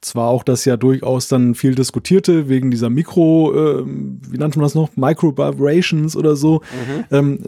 zwar 0.02 0.28
auch 0.28 0.44
das 0.44 0.66
ja 0.66 0.78
durchaus 0.78 1.28
dann 1.28 1.56
viel 1.56 1.76
diskutierte 1.76 2.50
wegen 2.50 2.72
dieser 2.72 2.90
Mikro, 2.90 3.54
äh, 3.54 3.84
wie 3.86 4.38
nannte 4.38 4.58
man 4.58 4.66
das 4.66 4.76
noch, 4.76 4.90
Micro 4.96 5.38
Vibrations 5.38 6.16
oder 6.16 6.36
so, 6.36 6.62
mhm. 6.62 7.04
ähm, 7.12 7.40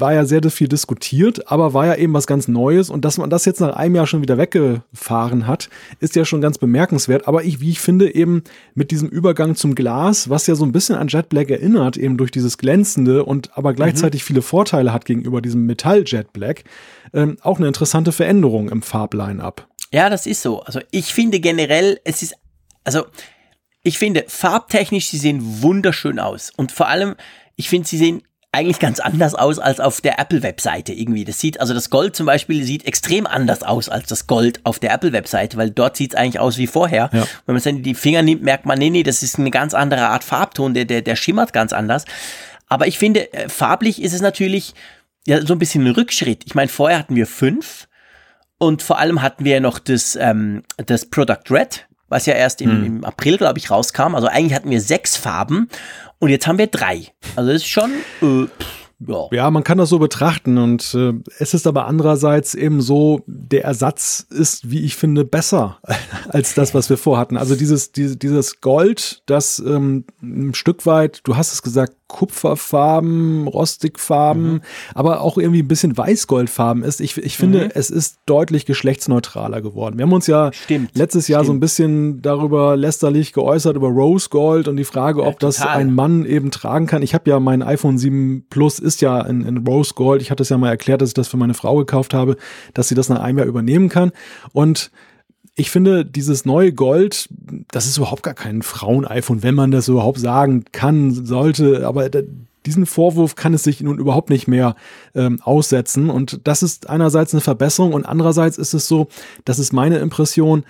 war 0.00 0.14
ja 0.14 0.24
sehr 0.24 0.42
viel 0.50 0.68
diskutiert, 0.68 1.50
aber 1.50 1.74
war 1.74 1.86
ja 1.86 1.94
eben 1.96 2.12
was 2.12 2.26
ganz 2.26 2.46
Neues 2.46 2.90
und 2.90 3.04
dass 3.04 3.18
man 3.18 3.30
das 3.30 3.44
jetzt 3.44 3.60
nach 3.60 3.74
einem 3.74 3.96
Jahr 3.96 4.06
schon 4.06 4.22
wieder 4.22 4.38
weggefahren 4.38 5.46
hat, 5.46 5.70
ist 6.00 6.14
ja 6.14 6.24
schon 6.24 6.40
ganz 6.40 6.58
bemerkenswert. 6.58 7.26
Aber 7.26 7.44
ich, 7.44 7.60
wie 7.60 7.70
ich 7.70 7.80
finde, 7.80 8.14
eben 8.14 8.42
mit 8.74 8.90
diesem 8.90 9.08
Übergang 9.08 9.56
zum 9.56 9.74
Glas, 9.74 10.30
was 10.30 10.46
ja 10.46 10.54
so 10.54 10.64
ein 10.64 10.72
bisschen 10.72 10.96
an 10.96 11.08
Jet 11.08 11.28
Black 11.28 11.50
erinnert, 11.50 11.96
eben 11.96 12.16
durch 12.16 12.30
dieses 12.30 12.58
glänzende 12.58 13.24
und 13.24 13.56
aber 13.56 13.74
gleichzeitig 13.74 14.22
mhm. 14.22 14.26
viele 14.26 14.42
Vorteile 14.42 14.92
hat 14.92 15.04
gegenüber 15.04 15.40
diesem 15.40 15.66
Metall 15.66 16.04
Jet 16.06 16.32
Black, 16.32 16.64
ähm, 17.12 17.36
auch 17.40 17.58
eine 17.58 17.66
interessante 17.66 18.12
Veränderung 18.12 18.68
im 18.68 18.82
Farbline-up. 18.82 19.67
Ja, 19.92 20.10
das 20.10 20.26
ist 20.26 20.42
so. 20.42 20.60
Also 20.62 20.80
ich 20.90 21.14
finde 21.14 21.40
generell, 21.40 22.00
es 22.04 22.22
ist, 22.22 22.34
also 22.84 23.06
ich 23.82 23.98
finde 23.98 24.24
farbtechnisch, 24.28 25.08
sie 25.08 25.18
sehen 25.18 25.62
wunderschön 25.62 26.18
aus. 26.18 26.52
Und 26.56 26.72
vor 26.72 26.88
allem, 26.88 27.16
ich 27.56 27.68
finde, 27.68 27.88
sie 27.88 27.98
sehen 27.98 28.22
eigentlich 28.50 28.78
ganz 28.78 28.98
anders 28.98 29.34
aus 29.34 29.58
als 29.58 29.78
auf 29.78 30.00
der 30.00 30.18
Apple-Webseite 30.18 30.92
irgendwie. 30.92 31.24
Das 31.24 31.38
sieht, 31.38 31.60
also 31.60 31.74
das 31.74 31.90
Gold 31.90 32.16
zum 32.16 32.26
Beispiel 32.26 32.64
sieht 32.64 32.86
extrem 32.86 33.26
anders 33.26 33.62
aus 33.62 33.88
als 33.88 34.08
das 34.08 34.26
Gold 34.26 34.60
auf 34.64 34.78
der 34.78 34.92
Apple-Webseite, 34.92 35.56
weil 35.58 35.70
dort 35.70 35.96
sieht 35.96 36.14
es 36.14 36.18
eigentlich 36.18 36.40
aus 36.40 36.56
wie 36.56 36.66
vorher. 36.66 37.10
Ja. 37.12 37.20
Wenn 37.20 37.54
man 37.54 37.56
es 37.56 37.64
dann 37.64 37.76
in 37.76 37.82
die 37.82 37.94
Finger 37.94 38.22
nimmt, 38.22 38.42
merkt 38.42 38.64
man, 38.64 38.78
nee, 38.78 38.90
nee, 38.90 39.02
das 39.02 39.22
ist 39.22 39.38
eine 39.38 39.50
ganz 39.50 39.74
andere 39.74 40.08
Art 40.08 40.24
Farbton, 40.24 40.72
der, 40.72 40.86
der, 40.86 41.02
der 41.02 41.16
schimmert 41.16 41.52
ganz 41.52 41.72
anders. 41.72 42.04
Aber 42.68 42.86
ich 42.86 42.98
finde, 42.98 43.32
äh, 43.32 43.48
farblich 43.48 44.02
ist 44.02 44.14
es 44.14 44.22
natürlich 44.22 44.74
ja 45.26 45.44
so 45.44 45.52
ein 45.52 45.58
bisschen 45.58 45.86
ein 45.86 45.92
Rückschritt. 45.92 46.44
Ich 46.46 46.54
meine, 46.54 46.68
vorher 46.68 46.98
hatten 46.98 47.16
wir 47.16 47.26
fünf 47.26 47.87
und 48.58 48.82
vor 48.82 48.98
allem 48.98 49.22
hatten 49.22 49.44
wir 49.44 49.54
ja 49.54 49.60
noch 49.60 49.78
das, 49.78 50.16
ähm, 50.20 50.62
das 50.76 51.06
Product 51.06 51.50
Red, 51.50 51.86
was 52.08 52.26
ja 52.26 52.34
erst 52.34 52.60
im, 52.60 52.80
mhm. 52.80 52.86
im 52.86 53.04
April, 53.04 53.38
glaube 53.38 53.58
ich, 53.58 53.70
rauskam. 53.70 54.14
Also 54.14 54.26
eigentlich 54.26 54.54
hatten 54.54 54.70
wir 54.70 54.80
sechs 54.80 55.16
Farben 55.16 55.68
und 56.18 56.30
jetzt 56.30 56.46
haben 56.46 56.58
wir 56.58 56.66
drei. 56.66 57.06
Also 57.36 57.52
das 57.52 57.62
ist 57.62 57.68
schon. 57.68 57.90
Äh, 58.22 58.46
ja. 59.06 59.28
ja, 59.30 59.50
man 59.52 59.62
kann 59.62 59.78
das 59.78 59.90
so 59.90 60.00
betrachten 60.00 60.58
und 60.58 60.92
äh, 60.94 61.12
es 61.38 61.54
ist 61.54 61.68
aber 61.68 61.86
andererseits 61.86 62.54
eben 62.54 62.80
so, 62.80 63.22
der 63.26 63.64
Ersatz 63.64 64.26
ist, 64.28 64.72
wie 64.72 64.84
ich 64.84 64.96
finde, 64.96 65.24
besser 65.24 65.78
als 66.30 66.54
das, 66.54 66.74
was 66.74 66.90
wir 66.90 66.98
vorhatten. 66.98 67.36
Also 67.36 67.54
dieses, 67.54 67.92
dieses, 67.92 68.18
dieses 68.18 68.60
Gold, 68.60 69.22
das 69.26 69.60
ähm, 69.60 70.04
ein 70.20 70.52
Stück 70.54 70.84
weit, 70.84 71.20
du 71.22 71.36
hast 71.36 71.52
es 71.52 71.62
gesagt, 71.62 71.92
Kupferfarben, 72.08 73.46
Rostigfarben, 73.46 74.52
mhm. 74.54 74.60
aber 74.94 75.20
auch 75.20 75.36
irgendwie 75.36 75.62
ein 75.62 75.68
bisschen 75.68 75.96
Weißgoldfarben 75.96 76.82
ist. 76.82 77.00
Ich, 77.00 77.18
ich 77.18 77.36
finde, 77.36 77.66
mhm. 77.66 77.70
es 77.74 77.90
ist 77.90 78.18
deutlich 78.24 78.64
geschlechtsneutraler 78.64 79.60
geworden. 79.60 79.98
Wir 79.98 80.06
haben 80.06 80.12
uns 80.12 80.26
ja 80.26 80.50
stimmt, 80.52 80.96
letztes 80.96 81.28
Jahr 81.28 81.44
so 81.44 81.52
ein 81.52 81.60
bisschen 81.60 82.22
darüber 82.22 82.76
lästerlich 82.76 83.34
geäußert, 83.34 83.76
über 83.76 83.88
Rose 83.88 84.30
Gold 84.30 84.68
und 84.68 84.76
die 84.76 84.84
Frage, 84.84 85.22
ob 85.22 85.34
ja, 85.34 85.38
das 85.40 85.60
ein 85.60 85.94
Mann 85.94 86.24
eben 86.24 86.50
tragen 86.50 86.86
kann. 86.86 87.02
Ich 87.02 87.12
habe 87.12 87.28
ja 87.28 87.38
mein 87.40 87.62
iPhone 87.62 87.98
7 87.98 88.46
Plus 88.48 88.78
ist 88.78 89.02
ja 89.02 89.20
in, 89.20 89.42
in 89.44 89.66
Rose 89.66 89.92
Gold. 89.94 90.22
Ich 90.22 90.30
hatte 90.30 90.42
es 90.42 90.48
ja 90.48 90.56
mal 90.56 90.70
erklärt, 90.70 91.02
dass 91.02 91.10
ich 91.10 91.14
das 91.14 91.28
für 91.28 91.36
meine 91.36 91.54
Frau 91.54 91.76
gekauft 91.76 92.14
habe, 92.14 92.36
dass 92.72 92.88
sie 92.88 92.94
das 92.94 93.10
nach 93.10 93.20
einem 93.20 93.38
Jahr 93.38 93.46
übernehmen 93.46 93.90
kann. 93.90 94.12
Und 94.52 94.90
ich 95.58 95.70
finde, 95.72 96.04
dieses 96.04 96.44
neue 96.44 96.72
Gold, 96.72 97.28
das 97.72 97.86
ist 97.86 97.96
überhaupt 97.96 98.22
gar 98.22 98.34
kein 98.34 98.62
Frauen-iPhone, 98.62 99.42
wenn 99.42 99.56
man 99.56 99.72
das 99.72 99.88
überhaupt 99.88 100.20
sagen 100.20 100.64
kann, 100.70 101.10
sollte. 101.10 101.84
Aber 101.84 102.08
diesen 102.64 102.86
Vorwurf 102.86 103.34
kann 103.34 103.54
es 103.54 103.64
sich 103.64 103.80
nun 103.80 103.98
überhaupt 103.98 104.30
nicht 104.30 104.46
mehr 104.46 104.76
ähm, 105.16 105.40
aussetzen. 105.42 106.10
Und 106.10 106.40
das 106.44 106.62
ist 106.62 106.88
einerseits 106.88 107.34
eine 107.34 107.40
Verbesserung 107.40 107.92
und 107.92 108.06
andererseits 108.06 108.56
ist 108.56 108.72
es 108.72 108.86
so, 108.86 109.08
das 109.44 109.58
ist 109.58 109.72
meine 109.72 109.98
Impression, 109.98 110.64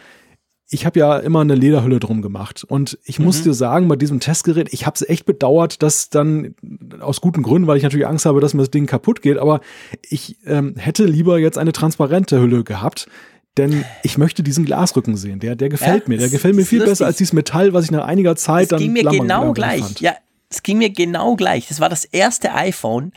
ich 0.71 0.87
habe 0.87 1.01
ja 1.01 1.19
immer 1.19 1.41
eine 1.41 1.55
Lederhülle 1.55 1.99
drum 1.99 2.21
gemacht 2.23 2.65
und 2.67 2.99
ich 3.05 3.19
mhm. 3.19 3.27
muss 3.27 3.43
dir 3.43 3.55
sagen, 3.55 3.89
bei 3.89 3.97
diesem 3.97 4.21
Testgerät, 4.21 4.73
ich 4.73 4.87
habe 4.87 4.95
es 4.95 5.09
echt 5.09 5.25
bedauert, 5.25 5.83
dass 5.83 6.11
dann 6.11 6.55
aus 7.01 7.21
guten 7.21 7.43
Gründen, 7.43 7.67
weil 7.67 7.79
ich 7.79 7.83
natürlich 7.83 8.07
Angst 8.07 8.27
habe, 8.27 8.41
dass 8.41 8.53
mir 8.53 8.63
das 8.63 8.71
Ding 8.71 8.87
kaputt 8.87 9.23
geht, 9.23 9.39
aber 9.39 9.61
ich 10.03 10.37
ähm, 10.47 10.77
hätte 10.77 11.05
lieber 11.05 11.39
jetzt 11.39 11.59
eine 11.59 11.73
transparente 11.73 12.41
Hülle 12.41 12.65
gehabt, 12.65 13.09
denn 13.59 13.85
ich 14.03 14.17
möchte 14.17 14.43
diesen 14.43 14.65
Glasrücken 14.65 15.17
sehen. 15.17 15.41
Der, 15.41 15.57
der 15.57 15.69
gefällt 15.69 16.05
ja, 16.05 16.09
mir. 16.09 16.19
Der 16.19 16.29
gefällt 16.29 16.55
mir 16.55 16.65
viel 16.65 16.79
lustig. 16.79 16.93
besser 16.93 17.07
als 17.07 17.17
dieses 17.17 17.33
Metall, 17.33 17.73
was 17.73 17.85
ich 17.85 17.91
nach 17.91 18.07
einiger 18.07 18.37
Zeit 18.37 18.65
das 18.65 18.69
dann. 18.71 18.79
ging 18.79 18.93
mir 18.93 19.05
genau 19.05 19.53
gleich. 19.53 19.83
Fand. 19.83 20.01
Ja, 20.01 20.15
es 20.51 20.63
ging 20.63 20.79
mir 20.79 20.91
genau 20.91 21.37
gleich. 21.37 21.69
Das 21.69 21.79
war 21.79 21.91
das 21.91 22.07
erste 22.07 22.55
iPhone. 22.55 23.13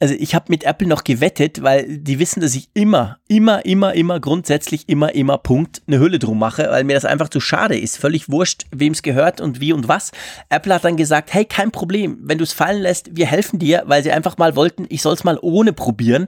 Also 0.00 0.14
ich 0.18 0.34
habe 0.34 0.46
mit 0.48 0.64
Apple 0.64 0.88
noch 0.88 1.04
gewettet, 1.04 1.62
weil 1.62 1.98
die 1.98 2.18
wissen, 2.18 2.40
dass 2.40 2.54
ich 2.54 2.70
immer, 2.72 3.18
immer, 3.28 3.64
immer, 3.66 3.94
immer 3.94 4.20
grundsätzlich 4.20 4.88
immer, 4.88 5.14
immer 5.14 5.38
Punkt 5.38 5.82
eine 5.86 5.98
Hülle 5.98 6.18
drum 6.18 6.38
mache, 6.38 6.66
weil 6.70 6.84
mir 6.84 6.94
das 6.94 7.04
einfach 7.04 7.28
zu 7.28 7.40
schade 7.40 7.78
ist. 7.78 7.98
Völlig 7.98 8.30
wurscht, 8.30 8.64
wem 8.70 8.94
es 8.94 9.02
gehört 9.02 9.40
und 9.40 9.60
wie 9.60 9.72
und 9.72 9.86
was. 9.86 10.12
Apple 10.48 10.74
hat 10.74 10.84
dann 10.84 10.96
gesagt, 10.96 11.34
hey, 11.34 11.44
kein 11.44 11.72
Problem, 11.72 12.18
wenn 12.22 12.38
du 12.38 12.44
es 12.44 12.52
fallen 12.52 12.80
lässt, 12.80 13.14
wir 13.16 13.26
helfen 13.26 13.58
dir, 13.58 13.82
weil 13.86 14.02
sie 14.02 14.10
einfach 14.10 14.38
mal 14.38 14.56
wollten, 14.56 14.86
ich 14.88 15.02
soll 15.02 15.14
es 15.14 15.24
mal 15.24 15.38
ohne 15.42 15.72
probieren. 15.72 16.26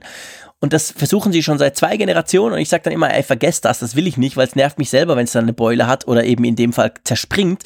Und 0.61 0.73
das 0.73 0.91
versuchen 0.91 1.31
sie 1.31 1.43
schon 1.43 1.57
seit 1.57 1.77
zwei 1.77 1.97
Generationen 1.97 2.53
und 2.53 2.59
ich 2.59 2.69
sage 2.69 2.83
dann 2.83 2.93
immer, 2.93 3.13
ey, 3.13 3.23
vergesst 3.23 3.65
das, 3.65 3.79
das 3.79 3.95
will 3.95 4.07
ich 4.07 4.17
nicht, 4.17 4.37
weil 4.37 4.47
es 4.47 4.55
nervt 4.55 4.79
mich 4.79 4.89
selber, 4.89 5.15
wenn 5.15 5.25
es 5.25 5.33
dann 5.33 5.43
eine 5.43 5.53
Beule 5.53 5.85
hat 5.85 6.07
oder 6.07 6.23
eben 6.23 6.43
in 6.45 6.55
dem 6.55 6.73
Fall 6.73 6.93
zerspringt. 7.03 7.63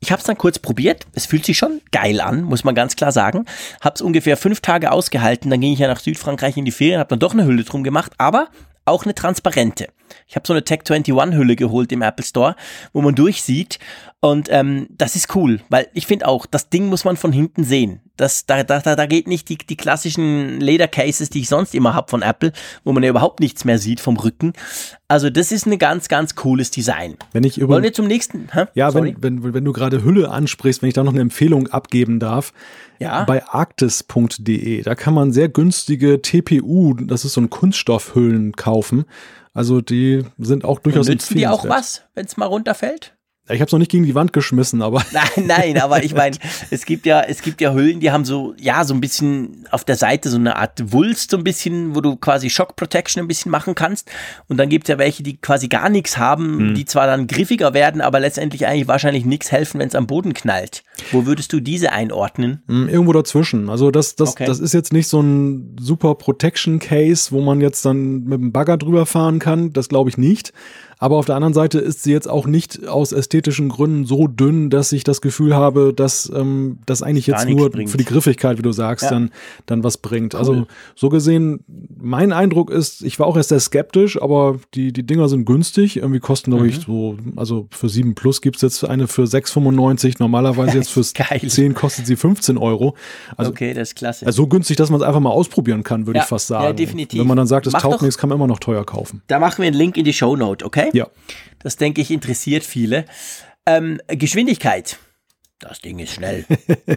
Ich 0.00 0.12
habe 0.12 0.20
es 0.20 0.26
dann 0.26 0.38
kurz 0.38 0.60
probiert. 0.60 1.06
Es 1.12 1.26
fühlt 1.26 1.44
sich 1.44 1.58
schon 1.58 1.80
geil 1.90 2.20
an, 2.20 2.42
muss 2.42 2.62
man 2.62 2.76
ganz 2.76 2.94
klar 2.94 3.10
sagen. 3.10 3.46
Habe 3.80 3.96
es 3.96 4.00
ungefähr 4.00 4.36
fünf 4.36 4.60
Tage 4.60 4.92
ausgehalten. 4.92 5.50
Dann 5.50 5.60
ging 5.60 5.72
ich 5.72 5.80
ja 5.80 5.88
nach 5.88 5.98
Südfrankreich 5.98 6.56
in 6.56 6.64
die 6.64 6.70
Ferien, 6.70 7.00
habe 7.00 7.08
dann 7.08 7.18
doch 7.18 7.32
eine 7.32 7.44
Hülle 7.44 7.64
drum 7.64 7.82
gemacht, 7.82 8.12
aber 8.16 8.48
auch 8.84 9.04
eine 9.04 9.14
transparente. 9.14 9.88
Ich 10.26 10.36
habe 10.36 10.46
so 10.46 10.52
eine 10.52 10.64
Tech 10.64 10.80
21 10.88 11.36
Hülle 11.36 11.56
geholt 11.56 11.92
im 11.92 12.02
Apple 12.02 12.24
Store, 12.24 12.56
wo 12.92 13.02
man 13.02 13.14
durchsieht 13.14 13.78
und 14.20 14.48
ähm, 14.50 14.86
das 14.90 15.14
ist 15.14 15.34
cool, 15.36 15.60
weil 15.68 15.88
ich 15.94 16.06
finde 16.06 16.26
auch, 16.26 16.46
das 16.46 16.70
Ding 16.70 16.86
muss 16.86 17.04
man 17.04 17.16
von 17.16 17.32
hinten 17.32 17.64
sehen. 17.64 18.00
Das, 18.18 18.46
da, 18.46 18.62
da, 18.64 18.80
da 18.80 19.06
geht 19.06 19.28
nicht 19.28 19.48
die, 19.48 19.56
die 19.56 19.76
klassischen 19.76 20.60
Ledercases, 20.60 21.30
die 21.30 21.40
ich 21.40 21.48
sonst 21.48 21.74
immer 21.74 21.94
hab 21.94 22.10
von 22.10 22.22
Apple, 22.22 22.52
wo 22.84 22.92
man 22.92 23.02
ja 23.02 23.10
überhaupt 23.10 23.40
nichts 23.40 23.64
mehr 23.64 23.78
sieht 23.78 24.00
vom 24.00 24.16
Rücken. 24.16 24.52
Also 25.06 25.30
das 25.30 25.52
ist 25.52 25.66
ein 25.66 25.78
ganz, 25.78 26.08
ganz 26.08 26.34
cooles 26.34 26.70
Design. 26.70 27.16
Wenn 27.32 27.44
ich 27.44 27.58
über, 27.58 27.74
Wollen 27.74 27.84
wir 27.84 27.92
zum 27.92 28.06
nächsten? 28.06 28.48
Hä? 28.52 28.66
Ja, 28.74 28.92
wenn, 28.92 29.22
wenn, 29.22 29.54
wenn 29.54 29.64
du 29.64 29.72
gerade 29.72 30.04
Hülle 30.04 30.30
ansprichst, 30.30 30.82
wenn 30.82 30.88
ich 30.88 30.94
da 30.94 31.04
noch 31.04 31.12
eine 31.12 31.22
Empfehlung 31.22 31.68
abgeben 31.68 32.18
darf. 32.18 32.52
Ja. 32.98 33.24
Bei 33.24 33.46
arktis.de, 33.46 34.82
da 34.82 34.94
kann 34.96 35.14
man 35.14 35.32
sehr 35.32 35.48
günstige 35.48 36.20
TPU, 36.20 36.94
das 36.94 37.24
ist 37.24 37.34
so 37.34 37.40
ein 37.40 37.48
Kunststoffhüllen 37.48 38.52
kaufen. 38.52 39.04
Also 39.54 39.80
die 39.80 40.24
sind 40.38 40.64
auch 40.64 40.80
durchaus 40.80 41.06
Und 41.06 41.14
nützen 41.14 41.36
die 41.36 41.46
auch 41.46 41.68
was, 41.68 42.02
wenn 42.14 42.26
es 42.26 42.36
mal 42.36 42.46
runterfällt? 42.46 43.14
Ich 43.50 43.60
habe 43.60 43.66
es 43.66 43.72
noch 43.72 43.78
nicht 43.78 43.90
gegen 43.90 44.04
die 44.04 44.14
Wand 44.14 44.32
geschmissen, 44.32 44.82
aber. 44.82 45.02
Nein, 45.12 45.46
nein, 45.46 45.80
aber 45.80 46.04
ich 46.04 46.14
meine, 46.14 46.36
es 46.70 46.84
gibt 46.84 47.06
ja, 47.06 47.22
es 47.22 47.42
gibt 47.42 47.60
ja 47.60 47.72
Hüllen, 47.72 48.00
die 48.00 48.10
haben 48.10 48.24
so, 48.24 48.54
ja, 48.58 48.84
so 48.84 48.94
ein 48.94 49.00
bisschen 49.00 49.66
auf 49.70 49.84
der 49.84 49.96
Seite 49.96 50.28
so 50.28 50.36
eine 50.36 50.56
Art 50.56 50.92
Wulst, 50.92 51.30
so 51.30 51.36
ein 51.36 51.44
bisschen, 51.44 51.94
wo 51.94 52.00
du 52.00 52.16
quasi 52.16 52.50
Shock 52.50 52.76
Protection 52.76 53.22
ein 53.22 53.28
bisschen 53.28 53.50
machen 53.50 53.74
kannst. 53.74 54.10
Und 54.48 54.58
dann 54.58 54.68
gibt 54.68 54.88
es 54.88 54.92
ja 54.92 54.98
welche, 54.98 55.22
die 55.22 55.36
quasi 55.36 55.68
gar 55.68 55.88
nichts 55.88 56.18
haben, 56.18 56.58
hm. 56.58 56.74
die 56.74 56.84
zwar 56.84 57.06
dann 57.06 57.26
griffiger 57.26 57.74
werden, 57.74 58.00
aber 58.00 58.20
letztendlich 58.20 58.66
eigentlich 58.66 58.88
wahrscheinlich 58.88 59.24
nichts 59.24 59.50
helfen, 59.50 59.80
wenn 59.80 59.88
es 59.88 59.94
am 59.94 60.06
Boden 60.06 60.34
knallt. 60.34 60.82
Wo 61.12 61.26
würdest 61.26 61.52
du 61.52 61.60
diese 61.60 61.92
einordnen? 61.92 62.62
Hm, 62.66 62.88
irgendwo 62.88 63.12
dazwischen. 63.12 63.70
Also 63.70 63.90
das, 63.90 64.16
das, 64.16 64.30
okay. 64.30 64.46
das 64.46 64.60
ist 64.60 64.74
jetzt 64.74 64.92
nicht 64.92 65.08
so 65.08 65.20
ein 65.20 65.76
super 65.80 66.14
Protection 66.14 66.78
Case, 66.78 67.30
wo 67.30 67.40
man 67.40 67.60
jetzt 67.60 67.84
dann 67.84 68.24
mit 68.24 68.40
dem 68.40 68.52
Bagger 68.52 68.76
drüber 68.76 69.06
fahren 69.06 69.38
kann. 69.38 69.72
Das 69.72 69.88
glaube 69.88 70.10
ich 70.10 70.18
nicht. 70.18 70.52
Aber 70.98 71.16
auf 71.16 71.26
der 71.26 71.36
anderen 71.36 71.54
Seite 71.54 71.78
ist 71.78 72.02
sie 72.02 72.12
jetzt 72.12 72.28
auch 72.28 72.46
nicht 72.46 72.86
aus 72.88 73.12
ästhetischen 73.38 73.68
Gründen 73.68 74.04
so 74.04 74.26
dünn, 74.26 74.68
dass 74.70 74.90
ich 74.92 75.04
das 75.04 75.20
Gefühl 75.20 75.54
habe, 75.54 75.92
dass 75.94 76.30
ähm, 76.34 76.78
das 76.86 77.02
eigentlich 77.02 77.26
jetzt 77.26 77.48
nur 77.48 77.70
bringt. 77.70 77.90
für 77.90 77.96
die 77.96 78.04
Griffigkeit, 78.04 78.58
wie 78.58 78.62
du 78.62 78.72
sagst, 78.72 79.04
ja. 79.04 79.10
dann, 79.10 79.30
dann 79.66 79.84
was 79.84 79.98
bringt. 79.98 80.34
Cool. 80.34 80.40
Also 80.40 80.66
so 80.94 81.08
gesehen, 81.08 81.60
mein 82.00 82.32
Eindruck 82.32 82.70
ist, 82.70 83.02
ich 83.02 83.18
war 83.18 83.26
auch 83.26 83.36
erst 83.36 83.50
sehr 83.50 83.60
skeptisch, 83.60 84.20
aber 84.20 84.58
die, 84.74 84.92
die 84.92 85.04
Dinger 85.06 85.28
sind 85.28 85.44
günstig. 85.44 85.98
Irgendwie 85.98 86.20
kosten, 86.20 86.50
glaube 86.50 86.64
mhm. 86.64 86.70
ich, 86.70 86.80
so, 86.80 87.16
also 87.36 87.68
für 87.70 87.88
7 87.88 88.14
Plus 88.14 88.40
gibt's 88.40 88.62
jetzt 88.62 88.84
eine 88.84 89.06
für 89.06 89.24
6,95. 89.24 90.16
Normalerweise 90.18 90.78
jetzt 90.78 90.90
fürs 90.90 91.14
Geil. 91.14 91.40
10 91.46 91.74
kostet 91.74 92.06
sie 92.06 92.16
15 92.16 92.58
Euro. 92.58 92.94
Also, 93.36 93.50
okay, 93.52 93.72
das 93.72 93.88
ist 93.88 93.94
klasse. 93.94 94.26
Also 94.26 94.42
so 94.42 94.46
günstig, 94.48 94.76
dass 94.76 94.90
man 94.90 95.00
es 95.00 95.06
einfach 95.06 95.20
mal 95.20 95.30
ausprobieren 95.30 95.82
kann, 95.84 96.06
würde 96.06 96.18
ja, 96.18 96.24
ich 96.24 96.28
fast 96.28 96.48
sagen. 96.48 96.64
Ja, 96.64 96.72
definitiv. 96.72 97.20
Wenn 97.20 97.26
man 97.26 97.36
dann 97.36 97.46
sagt, 97.46 97.66
es 97.66 97.72
taugt 97.72 98.02
nichts, 98.02 98.18
kann 98.18 98.28
man 98.28 98.36
immer 98.36 98.46
noch 98.46 98.58
teuer 98.58 98.84
kaufen. 98.84 99.22
Da 99.28 99.38
machen 99.38 99.62
wir 99.62 99.68
einen 99.68 99.76
Link 99.76 99.96
in 99.96 100.04
die 100.04 100.12
Show 100.12 100.36
Note, 100.36 100.64
okay? 100.64 100.90
Ja. 100.92 101.06
Das 101.60 101.76
denke 101.76 102.00
ich 102.00 102.10
interessiert 102.10 102.64
viele. 102.64 103.04
Ähm, 103.66 104.00
Geschwindigkeit. 104.08 104.98
Das 105.60 105.80
Ding 105.80 105.98
ist 105.98 106.12
schnell. 106.12 106.44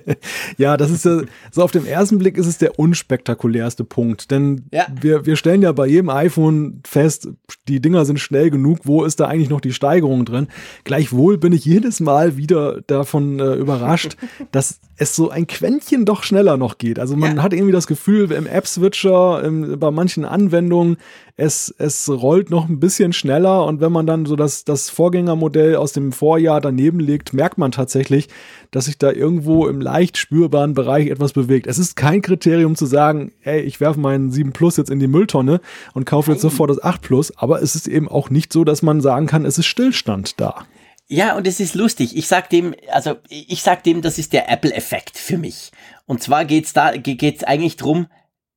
ja, 0.58 0.78
das 0.78 0.92
ist 0.92 1.04
ja, 1.04 1.22
so 1.50 1.64
auf 1.64 1.72
den 1.72 1.88
ersten 1.88 2.20
Blick 2.20 2.38
ist 2.38 2.46
es 2.46 2.60
der 2.60 2.78
unspektakulärste 2.78 3.84
Punkt. 3.84 4.30
Denn 4.30 4.66
ja. 4.72 4.86
wir, 5.02 5.26
wir 5.26 5.36
stellen 5.36 5.64
ja 5.64 5.72
bei 5.72 5.88
jedem 5.88 6.10
iPhone 6.10 6.80
fest, 6.86 7.28
die 7.68 7.82
Dinger 7.82 8.06
sind 8.06 8.20
schnell 8.20 8.52
genug. 8.52 8.82
Wo 8.84 9.04
ist 9.04 9.20
da 9.20 9.26
eigentlich 9.26 9.50
noch 9.50 9.62
die 9.62 9.74
Steigerung 9.74 10.26
drin? 10.26 10.48
Gleichwohl 10.84 11.40
bin 11.40 11.54
ich 11.54 11.66
jedes 11.66 12.02
Mal 12.02 12.38
wieder 12.38 12.82
davon 12.86 13.40
äh, 13.40 13.56
überrascht, 13.56 14.16
dass 14.52 14.80
es 14.96 15.16
so 15.16 15.32
ein 15.32 15.48
Quäntchen 15.48 16.06
doch 16.06 16.22
schneller 16.22 16.58
noch 16.58 16.78
geht. 16.78 17.00
Also 17.00 17.16
man 17.16 17.38
ja. 17.38 17.42
hat 17.44 17.54
irgendwie 17.54 17.72
das 17.72 17.88
Gefühl, 17.88 18.32
im 18.32 18.46
App-Switcher, 18.46 19.42
bei 19.78 19.90
manchen 19.90 20.24
Anwendungen, 20.24 20.98
es, 21.36 21.74
es 21.78 22.10
rollt 22.10 22.50
noch 22.50 22.68
ein 22.70 22.80
bisschen 22.80 23.14
schneller 23.14 23.66
und 23.66 23.82
wenn 23.82 23.92
man 23.92 24.06
dann 24.06 24.26
so 24.26 24.36
das, 24.36 24.64
das 24.66 24.90
Vorgängermodell 24.90 25.76
aus 25.76 25.94
dem 25.94 26.12
Vorjahr 26.12 26.62
daneben 26.62 27.00
legt, 27.00 27.34
merkt 27.34 27.58
man 27.58 27.72
tatsächlich, 27.72 28.28
dass 28.72 28.86
sich 28.86 28.98
da 28.98 29.12
irgendwo 29.12 29.68
im 29.68 29.82
leicht 29.82 30.18
spürbaren 30.18 30.74
Bereich 30.74 31.08
etwas 31.08 31.34
bewegt. 31.34 31.68
Es 31.68 31.80
ist 31.80 31.96
kein 31.96 32.22
Kriterium 32.22 32.76
zu 32.76 32.86
sagen, 32.86 33.32
ey, 33.42 33.62
ich 33.62 33.80
werfe 33.80 34.00
meinen 34.00 34.32
7 34.32 34.52
Plus 34.52 34.78
jetzt 34.78 34.90
in 34.90 35.00
die 35.00 35.08
Mülltonne 35.08 35.62
und 35.94 36.06
kaufe 36.06 36.32
jetzt 36.32 36.42
sofort 36.42 36.70
das 36.70 36.84
8 36.84 37.02
Plus, 37.02 37.38
aber 37.38 37.62
es 37.62 37.76
ist 37.76 37.88
eben 37.88 38.08
auch 38.08 38.30
nicht 38.30 38.54
so, 38.54 38.64
dass 38.64 38.82
man 38.82 39.02
sagen 39.02 39.28
kann, 39.28 39.46
es 39.46 39.58
ist 39.58 39.68
Stillstand 39.68 40.40
da. 40.40 40.66
Ja, 41.08 41.36
und 41.36 41.46
es 41.46 41.60
ist 41.60 41.76
lustig. 41.76 42.16
Ich 42.16 42.30
sag 42.30 42.50
dem, 42.50 42.74
also 42.90 43.16
ich 43.28 43.64
sag 43.64 43.84
dem, 43.84 44.02
das 44.02 44.18
ist 44.18 44.32
der 44.32 44.50
Apple-Effekt 44.50 45.18
für 45.18 45.38
mich. 45.38 45.72
Und 46.06 46.24
zwar 46.24 46.46
geht's 46.46 46.72
da, 46.72 46.96
geht's 46.96 47.44
eigentlich 47.44 47.76
drum, 47.76 48.08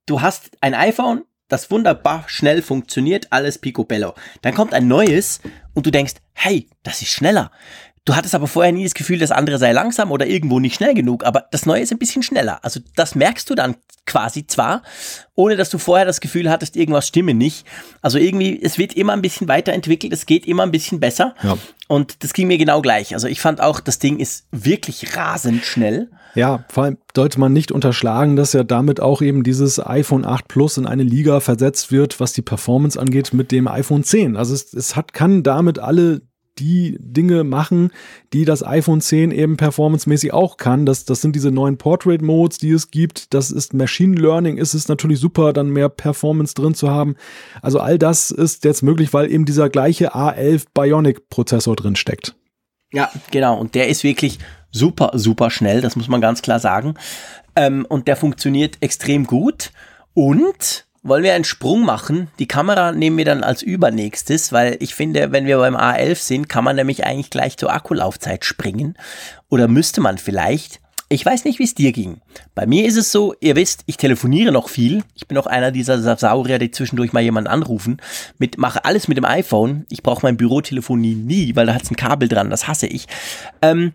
du 0.06 0.20
hast 0.20 0.52
ein 0.60 0.72
iPhone, 0.72 1.24
das 1.48 1.70
wunderbar 1.70 2.24
schnell 2.26 2.62
funktioniert, 2.62 3.28
alles 3.30 3.58
picobello. 3.58 4.14
Dann 4.42 4.54
kommt 4.54 4.74
ein 4.74 4.88
neues 4.88 5.40
und 5.74 5.86
du 5.86 5.90
denkst, 5.90 6.14
hey, 6.34 6.68
das 6.82 7.02
ist 7.02 7.10
schneller. 7.10 7.50
Du 8.06 8.14
hattest 8.14 8.34
aber 8.34 8.46
vorher 8.46 8.72
nie 8.72 8.84
das 8.84 8.92
Gefühl, 8.92 9.18
das 9.18 9.30
andere 9.30 9.58
sei 9.58 9.72
langsam 9.72 10.10
oder 10.10 10.26
irgendwo 10.26 10.60
nicht 10.60 10.74
schnell 10.74 10.92
genug, 10.92 11.24
aber 11.24 11.46
das 11.50 11.64
neue 11.64 11.80
ist 11.80 11.90
ein 11.90 11.98
bisschen 11.98 12.22
schneller. 12.22 12.58
Also 12.62 12.80
das 12.96 13.14
merkst 13.14 13.48
du 13.48 13.54
dann 13.54 13.76
quasi 14.06 14.46
zwar, 14.46 14.82
ohne 15.34 15.56
dass 15.56 15.70
du 15.70 15.78
vorher 15.78 16.04
das 16.04 16.20
Gefühl 16.20 16.50
hattest, 16.50 16.76
irgendwas 16.76 17.08
stimme 17.08 17.32
nicht. 17.32 17.66
Also 18.02 18.18
irgendwie, 18.18 18.60
es 18.60 18.76
wird 18.76 18.92
immer 18.92 19.14
ein 19.14 19.22
bisschen 19.22 19.48
weiterentwickelt, 19.48 20.12
es 20.12 20.26
geht 20.26 20.46
immer 20.46 20.64
ein 20.64 20.70
bisschen 20.70 21.00
besser. 21.00 21.34
Ja. 21.42 21.56
Und 21.88 22.22
das 22.22 22.34
ging 22.34 22.46
mir 22.46 22.58
genau 22.58 22.82
gleich. 22.82 23.14
Also 23.14 23.26
ich 23.26 23.40
fand 23.40 23.62
auch, 23.62 23.80
das 23.80 23.98
Ding 23.98 24.18
ist 24.18 24.46
wirklich 24.50 25.16
rasend 25.16 25.64
schnell. 25.64 26.10
Ja, 26.34 26.64
vor 26.68 26.84
allem 26.84 26.98
sollte 27.14 27.40
man 27.40 27.54
nicht 27.54 27.72
unterschlagen, 27.72 28.36
dass 28.36 28.52
ja 28.52 28.64
damit 28.64 29.00
auch 29.00 29.22
eben 29.22 29.44
dieses 29.44 29.84
iPhone 29.84 30.26
8 30.26 30.46
Plus 30.48 30.76
in 30.76 30.86
eine 30.86 31.04
Liga 31.04 31.40
versetzt 31.40 31.90
wird, 31.90 32.20
was 32.20 32.34
die 32.34 32.42
Performance 32.42 33.00
angeht, 33.00 33.32
mit 33.32 33.50
dem 33.50 33.66
iPhone 33.66 34.04
10. 34.04 34.36
Also 34.36 34.52
es, 34.52 34.74
es 34.74 34.94
hat, 34.94 35.14
kann 35.14 35.42
damit 35.42 35.78
alle 35.78 36.20
die 36.58 36.96
Dinge 37.00 37.44
machen, 37.44 37.90
die 38.32 38.44
das 38.44 38.64
iPhone 38.64 39.00
10 39.00 39.30
eben 39.30 39.56
performancemäßig 39.56 40.32
auch 40.32 40.56
kann. 40.56 40.86
Das, 40.86 41.04
das 41.04 41.20
sind 41.20 41.34
diese 41.34 41.50
neuen 41.50 41.78
Portrait 41.78 42.22
Modes, 42.22 42.58
die 42.58 42.70
es 42.70 42.90
gibt. 42.90 43.34
Das 43.34 43.50
ist 43.50 43.74
Machine 43.74 44.16
Learning. 44.16 44.56
Ist 44.56 44.74
es 44.74 44.88
natürlich 44.88 45.18
super, 45.18 45.52
dann 45.52 45.70
mehr 45.70 45.88
Performance 45.88 46.54
drin 46.54 46.74
zu 46.74 46.90
haben. 46.90 47.16
Also 47.62 47.80
all 47.80 47.98
das 47.98 48.30
ist 48.30 48.64
jetzt 48.64 48.82
möglich, 48.82 49.12
weil 49.12 49.30
eben 49.30 49.44
dieser 49.44 49.68
gleiche 49.68 50.14
A11 50.14 50.66
Bionic 50.74 51.28
Prozessor 51.28 51.76
drin 51.76 51.96
steckt. 51.96 52.34
Ja, 52.92 53.10
genau. 53.30 53.58
Und 53.58 53.74
der 53.74 53.88
ist 53.88 54.04
wirklich 54.04 54.38
super, 54.70 55.12
super 55.14 55.50
schnell. 55.50 55.80
Das 55.80 55.96
muss 55.96 56.08
man 56.08 56.20
ganz 56.20 56.42
klar 56.42 56.60
sagen. 56.60 56.94
Ähm, 57.56 57.84
und 57.88 58.08
der 58.08 58.16
funktioniert 58.16 58.76
extrem 58.80 59.26
gut. 59.26 59.72
Und 60.14 60.86
wollen 61.04 61.22
wir 61.22 61.34
einen 61.34 61.44
Sprung 61.44 61.84
machen? 61.84 62.28
Die 62.38 62.48
Kamera 62.48 62.92
nehmen 62.92 63.18
wir 63.18 63.26
dann 63.26 63.44
als 63.44 63.62
übernächstes, 63.62 64.52
weil 64.52 64.76
ich 64.80 64.94
finde, 64.94 65.30
wenn 65.30 65.46
wir 65.46 65.58
beim 65.58 65.76
A11 65.76 66.16
sind, 66.16 66.48
kann 66.48 66.64
man 66.64 66.76
nämlich 66.76 67.04
eigentlich 67.04 67.30
gleich 67.30 67.56
zur 67.56 67.72
Akkulaufzeit 67.72 68.44
springen. 68.44 68.96
Oder 69.50 69.68
müsste 69.68 70.00
man 70.00 70.18
vielleicht. 70.18 70.80
Ich 71.10 71.24
weiß 71.24 71.44
nicht, 71.44 71.58
wie 71.58 71.64
es 71.64 71.74
dir 71.74 71.92
ging. 71.92 72.22
Bei 72.54 72.66
mir 72.66 72.86
ist 72.86 72.96
es 72.96 73.12
so, 73.12 73.34
ihr 73.40 73.54
wisst, 73.54 73.82
ich 73.84 73.98
telefoniere 73.98 74.50
noch 74.50 74.70
viel. 74.70 75.04
Ich 75.14 75.28
bin 75.28 75.36
auch 75.36 75.46
einer 75.46 75.70
dieser 75.70 76.16
Saurier, 76.16 76.58
die 76.58 76.70
zwischendurch 76.70 77.12
mal 77.12 77.22
jemanden 77.22 77.50
anrufen. 77.50 77.98
Mit, 78.38 78.56
mache 78.56 78.84
alles 78.86 79.06
mit 79.06 79.18
dem 79.18 79.26
iPhone. 79.26 79.84
Ich 79.90 80.02
brauche 80.02 80.24
mein 80.24 80.38
Bürotelefon 80.38 81.00
nie, 81.00 81.54
weil 81.54 81.66
da 81.66 81.74
hat 81.74 81.88
ein 81.90 81.96
Kabel 81.96 82.28
dran. 82.28 82.48
Das 82.48 82.66
hasse 82.66 82.86
ich. 82.86 83.06
Ähm, 83.60 83.92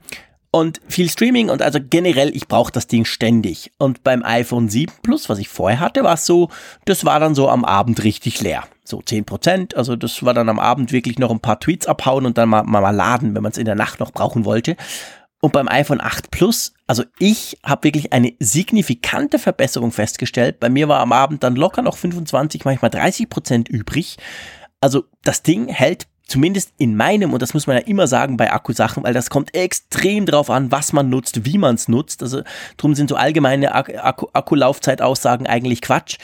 und 0.51 0.81
viel 0.87 1.09
Streaming 1.09 1.49
und 1.49 1.61
also 1.61 1.79
generell, 1.81 2.35
ich 2.35 2.47
brauche 2.47 2.71
das 2.71 2.87
Ding 2.87 3.05
ständig. 3.05 3.71
Und 3.77 4.03
beim 4.03 4.23
iPhone 4.23 4.67
7 4.67 4.91
Plus, 5.03 5.29
was 5.29 5.37
ich 5.37 5.47
vorher 5.47 5.79
hatte, 5.79 6.03
war 6.03 6.15
es 6.15 6.25
so, 6.25 6.49
das 6.85 7.05
war 7.05 7.19
dann 7.19 7.35
so 7.35 7.49
am 7.49 7.63
Abend 7.65 8.03
richtig 8.03 8.41
leer. 8.41 8.63
So 8.83 9.01
10 9.01 9.25
Prozent. 9.25 9.75
Also 9.75 9.95
das 9.95 10.23
war 10.25 10.33
dann 10.33 10.49
am 10.49 10.59
Abend 10.59 10.91
wirklich 10.91 11.19
noch 11.19 11.29
ein 11.29 11.39
paar 11.39 11.59
Tweets 11.59 11.85
abhauen 11.85 12.25
und 12.25 12.37
dann 12.37 12.49
mal, 12.49 12.63
mal, 12.63 12.81
mal 12.81 12.89
laden, 12.89 13.35
wenn 13.35 13.43
man 13.43 13.51
es 13.51 13.59
in 13.59 13.65
der 13.65 13.75
Nacht 13.75 13.99
noch 13.99 14.11
brauchen 14.11 14.45
wollte. 14.45 14.75
Und 15.41 15.53
beim 15.53 15.67
iPhone 15.69 16.01
8 16.01 16.31
Plus, 16.31 16.73
also 16.87 17.03
ich 17.19 17.59
habe 17.63 17.83
wirklich 17.85 18.11
eine 18.11 18.33
signifikante 18.39 19.39
Verbesserung 19.39 19.91
festgestellt. 19.91 20.59
Bei 20.59 20.69
mir 20.69 20.87
war 20.89 20.99
am 20.99 21.13
Abend 21.13 21.43
dann 21.43 21.55
locker 21.55 21.81
noch 21.81 21.95
25, 21.95 22.65
manchmal 22.65 22.91
30 22.91 23.29
Prozent 23.29 23.69
übrig. 23.69 24.17
Also 24.81 25.05
das 25.23 25.43
Ding 25.43 25.67
hält 25.67 26.07
zumindest 26.29 26.73
in 26.77 26.95
meinem, 26.95 27.33
und 27.33 27.41
das 27.41 27.53
muss 27.53 27.67
man 27.67 27.77
ja 27.77 27.83
immer 27.83 28.07
sagen 28.07 28.37
bei 28.37 28.51
Akkusachen, 28.51 29.03
weil 29.03 29.13
das 29.13 29.29
kommt 29.29 29.53
extrem 29.55 30.25
drauf 30.25 30.49
an, 30.49 30.71
was 30.71 30.93
man 30.93 31.09
nutzt, 31.09 31.45
wie 31.45 31.57
man 31.57 31.75
es 31.75 31.87
nutzt. 31.87 32.21
Also 32.23 32.43
drum 32.77 32.95
sind 32.95 33.09
so 33.09 33.15
allgemeine 33.15 33.73
Akku 33.73 34.27
Akkulaufzeitaussagen 34.33 35.47
eigentlich 35.47 35.81
Quatsch. 35.81 36.17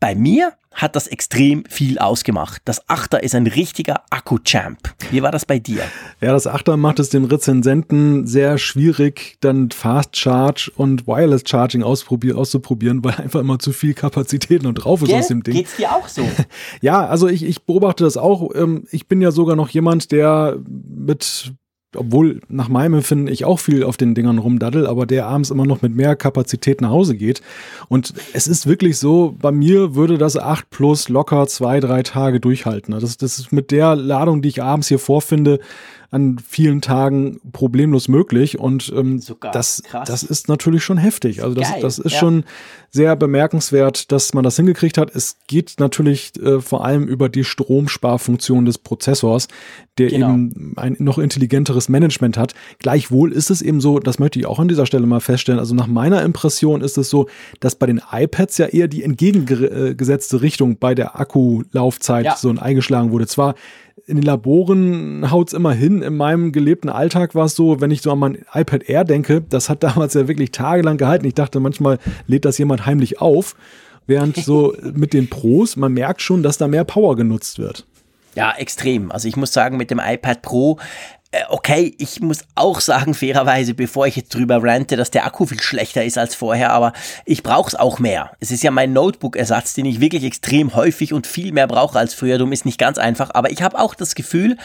Bei 0.00 0.14
mir 0.14 0.52
hat 0.72 0.96
das 0.96 1.06
extrem 1.06 1.64
viel 1.68 1.98
ausgemacht. 1.98 2.62
Das 2.64 2.88
Achter 2.88 3.22
ist 3.22 3.34
ein 3.34 3.46
richtiger 3.46 4.02
Akku-Champ. 4.10 4.78
Wie 5.10 5.22
war 5.22 5.32
das 5.32 5.44
bei 5.44 5.58
dir? 5.58 5.82
Ja, 6.20 6.32
das 6.32 6.46
Achter 6.46 6.76
macht 6.76 6.98
es 6.98 7.08
dem 7.10 7.24
Rezensenten 7.24 8.26
sehr 8.26 8.58
schwierig, 8.58 9.38
dann 9.40 9.70
Fast 9.70 10.16
Charge 10.16 10.70
und 10.76 11.06
Wireless 11.06 11.42
Charging 11.46 11.82
auszuprobieren, 11.82 13.04
weil 13.04 13.14
einfach 13.14 13.40
immer 13.40 13.58
zu 13.58 13.72
viel 13.72 13.94
Kapazität 13.94 14.62
noch 14.62 14.74
drauf 14.74 15.02
ist 15.02 15.08
Gell? 15.08 15.18
aus 15.18 15.28
dem 15.28 15.42
Ding. 15.42 15.54
Geht's 15.54 15.76
dir 15.76 15.92
auch 15.92 16.08
so? 16.08 16.22
ja, 16.80 17.06
also 17.06 17.28
ich, 17.28 17.42
ich 17.42 17.62
beobachte 17.64 18.04
das 18.04 18.16
auch. 18.16 18.54
Ähm, 18.54 18.84
ich 18.90 19.08
bin 19.08 19.20
ja 19.20 19.30
sogar 19.30 19.56
noch 19.56 19.70
jemand, 19.70 20.12
der 20.12 20.58
mit 20.68 21.52
obwohl 21.96 22.40
nach 22.48 22.68
meinem 22.68 22.94
Empfinden 22.94 23.28
ich 23.28 23.44
auch 23.44 23.58
viel 23.58 23.82
auf 23.82 23.96
den 23.96 24.14
Dingern 24.14 24.38
rumdaddel, 24.38 24.86
aber 24.86 25.06
der 25.06 25.26
abends 25.26 25.50
immer 25.50 25.64
noch 25.64 25.80
mit 25.80 25.94
mehr 25.94 26.16
Kapazität 26.16 26.80
nach 26.80 26.90
Hause 26.90 27.16
geht. 27.16 27.40
Und 27.88 28.12
es 28.34 28.46
ist 28.46 28.66
wirklich 28.66 28.98
so, 28.98 29.34
bei 29.40 29.52
mir 29.52 29.94
würde 29.94 30.18
das 30.18 30.36
8 30.36 30.68
Plus 30.68 31.08
locker 31.08 31.46
zwei, 31.46 31.80
drei 31.80 32.02
Tage 32.02 32.40
durchhalten. 32.40 32.92
Das, 32.92 33.16
das 33.16 33.38
ist 33.38 33.52
mit 33.52 33.70
der 33.70 33.96
Ladung, 33.96 34.42
die 34.42 34.50
ich 34.50 34.62
abends 34.62 34.88
hier 34.88 34.98
vorfinde, 34.98 35.60
an 36.10 36.38
vielen 36.38 36.80
Tagen 36.80 37.38
problemlos 37.52 38.08
möglich 38.08 38.58
und 38.58 38.90
ähm, 38.96 39.20
das, 39.52 39.82
das 39.92 40.22
ist 40.22 40.48
natürlich 40.48 40.82
schon 40.82 40.96
heftig. 40.96 41.42
Also 41.42 41.54
das, 41.54 41.70
Geil, 41.70 41.82
das 41.82 41.98
ist 41.98 42.12
ja. 42.12 42.18
schon 42.18 42.44
sehr 42.90 43.14
bemerkenswert, 43.14 44.10
dass 44.10 44.32
man 44.32 44.42
das 44.42 44.56
hingekriegt 44.56 44.96
hat. 44.96 45.14
Es 45.14 45.36
geht 45.46 45.74
natürlich 45.78 46.32
äh, 46.40 46.62
vor 46.62 46.82
allem 46.86 47.06
über 47.06 47.28
die 47.28 47.44
Stromsparfunktion 47.44 48.64
des 48.64 48.78
Prozessors, 48.78 49.48
der 49.98 50.08
genau. 50.08 50.30
eben 50.30 50.72
ein 50.76 50.96
noch 50.98 51.18
intelligenteres 51.18 51.90
Management 51.90 52.38
hat. 52.38 52.54
Gleichwohl 52.78 53.30
ist 53.30 53.50
es 53.50 53.60
eben 53.60 53.82
so, 53.82 53.98
das 53.98 54.18
möchte 54.18 54.38
ich 54.38 54.46
auch 54.46 54.58
an 54.58 54.68
dieser 54.68 54.86
Stelle 54.86 55.06
mal 55.06 55.20
feststellen, 55.20 55.60
also 55.60 55.74
nach 55.74 55.88
meiner 55.88 56.22
Impression 56.22 56.80
ist 56.80 56.96
es 56.96 57.10
so, 57.10 57.28
dass 57.60 57.74
bei 57.74 57.84
den 57.84 58.00
iPads 58.10 58.56
ja 58.56 58.66
eher 58.66 58.88
die 58.88 59.02
entgegengesetzte 59.02 60.40
Richtung 60.40 60.78
bei 60.78 60.94
der 60.94 61.20
Akkulaufzeit 61.20 62.24
ja. 62.24 62.36
so 62.36 62.48
eingeschlagen 62.48 63.10
wurde. 63.10 63.26
Zwar 63.26 63.54
in 64.06 64.16
den 64.16 64.24
Laboren 64.24 65.30
haut 65.30 65.48
es 65.48 65.54
immer 65.54 65.72
hin. 65.72 66.02
In 66.02 66.16
meinem 66.16 66.52
gelebten 66.52 66.88
Alltag 66.88 67.34
war 67.34 67.46
es 67.46 67.54
so, 67.54 67.80
wenn 67.80 67.90
ich 67.90 68.02
so 68.02 68.12
an 68.12 68.18
mein 68.18 68.38
iPad 68.52 68.88
Air 68.88 69.04
denke, 69.04 69.40
das 69.40 69.68
hat 69.68 69.82
damals 69.82 70.14
ja 70.14 70.28
wirklich 70.28 70.52
tagelang 70.52 70.96
gehalten. 70.96 71.26
Ich 71.26 71.34
dachte, 71.34 71.60
manchmal 71.60 71.98
lädt 72.26 72.44
das 72.44 72.58
jemand 72.58 72.86
heimlich 72.86 73.20
auf. 73.20 73.54
Während 74.06 74.36
so 74.36 74.74
mit 74.94 75.12
den 75.12 75.28
Pros, 75.28 75.76
man 75.76 75.92
merkt 75.92 76.22
schon, 76.22 76.42
dass 76.42 76.58
da 76.58 76.68
mehr 76.68 76.84
Power 76.84 77.16
genutzt 77.16 77.58
wird. 77.58 77.86
Ja, 78.34 78.54
extrem. 78.56 79.10
Also 79.10 79.26
ich 79.26 79.36
muss 79.36 79.52
sagen, 79.52 79.76
mit 79.76 79.90
dem 79.90 80.00
iPad 80.04 80.42
Pro 80.42 80.78
okay, 81.50 81.94
ich 81.98 82.20
muss 82.20 82.44
auch 82.54 82.80
sagen, 82.80 83.12
fairerweise, 83.12 83.74
bevor 83.74 84.06
ich 84.06 84.16
jetzt 84.16 84.34
drüber 84.34 84.62
rante, 84.62 84.96
dass 84.96 85.10
der 85.10 85.26
Akku 85.26 85.44
viel 85.46 85.60
schlechter 85.60 86.02
ist 86.02 86.16
als 86.16 86.34
vorher, 86.34 86.72
aber 86.72 86.94
ich 87.26 87.42
brauche 87.42 87.68
es 87.68 87.74
auch 87.74 87.98
mehr. 87.98 88.32
Es 88.40 88.50
ist 88.50 88.62
ja 88.62 88.70
mein 88.70 88.94
Notebook-Ersatz, 88.94 89.74
den 89.74 89.84
ich 89.84 90.00
wirklich 90.00 90.24
extrem 90.24 90.74
häufig 90.74 91.12
und 91.12 91.26
viel 91.26 91.52
mehr 91.52 91.66
brauche 91.66 91.98
als 91.98 92.14
früher. 92.14 92.38
Dumm 92.38 92.52
ist 92.52 92.64
nicht 92.64 92.78
ganz 92.78 92.96
einfach, 92.96 93.30
aber 93.34 93.50
ich 93.50 93.62
habe 93.62 93.78
auch 93.78 93.94
das 93.94 94.14
Gefühl, 94.14 94.56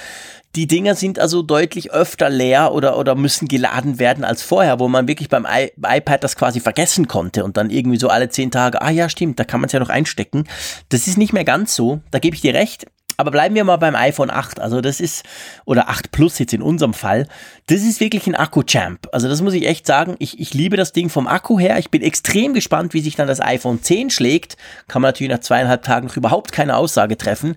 die 0.55 0.67
Dinger 0.67 0.95
sind 0.95 1.19
also 1.19 1.41
deutlich 1.41 1.91
öfter 1.91 2.29
leer 2.29 2.73
oder, 2.73 2.97
oder 2.97 3.15
müssen 3.15 3.47
geladen 3.47 3.97
werden 3.99 4.23
als 4.23 4.43
vorher, 4.43 4.79
wo 4.79 4.87
man 4.87 5.07
wirklich 5.07 5.27
beim 5.27 5.45
I 5.45 5.71
iPad 5.83 6.23
das 6.23 6.35
quasi 6.35 6.59
vergessen 6.59 7.07
konnte 7.07 7.43
und 7.43 7.57
dann 7.57 7.71
irgendwie 7.71 7.97
so 7.97 8.07
alle 8.07 8.29
zehn 8.29 8.51
Tage, 8.51 8.81
ah 8.81 8.91
ja, 8.91 9.09
stimmt, 9.09 9.39
da 9.39 9.45
kann 9.45 9.61
man 9.61 9.65
es 9.65 9.73
ja 9.73 9.79
noch 9.79 9.89
einstecken. 9.89 10.45
Das 10.89 11.07
ist 11.07 11.17
nicht 11.17 11.33
mehr 11.33 11.43
ganz 11.43 11.75
so, 11.75 12.01
da 12.11 12.19
gebe 12.19 12.35
ich 12.35 12.41
dir 12.41 12.53
recht. 12.53 12.85
Aber 13.17 13.31
bleiben 13.31 13.55
wir 13.55 13.63
mal 13.63 13.77
beim 13.77 13.95
iPhone 13.95 14.31
8. 14.31 14.59
Also 14.59 14.81
das 14.81 14.99
ist, 14.99 15.23
oder 15.65 15.89
8 15.89 16.11
Plus 16.11 16.39
jetzt 16.39 16.53
in 16.53 16.61
unserem 16.61 16.93
Fall, 16.93 17.27
das 17.67 17.81
ist 17.81 17.99
wirklich 17.99 18.25
ein 18.27 18.35
Akku-Champ. 18.35 19.07
Also 19.11 19.29
das 19.29 19.41
muss 19.41 19.53
ich 19.53 19.67
echt 19.67 19.85
sagen. 19.85 20.15
Ich, 20.19 20.39
ich 20.39 20.53
liebe 20.53 20.77
das 20.77 20.93
Ding 20.93 21.09
vom 21.09 21.27
Akku 21.27 21.59
her. 21.59 21.77
Ich 21.77 21.91
bin 21.91 22.01
extrem 22.01 22.53
gespannt, 22.53 22.93
wie 22.93 23.01
sich 23.01 23.15
dann 23.15 23.27
das 23.27 23.39
iPhone 23.39 23.81
10 23.81 24.09
schlägt. 24.09 24.57
Kann 24.87 25.01
man 25.01 25.09
natürlich 25.09 25.31
nach 25.31 25.41
zweieinhalb 25.41 25.83
Tagen 25.83 26.07
noch 26.07 26.17
überhaupt 26.17 26.51
keine 26.51 26.75
Aussage 26.75 27.17
treffen. 27.17 27.55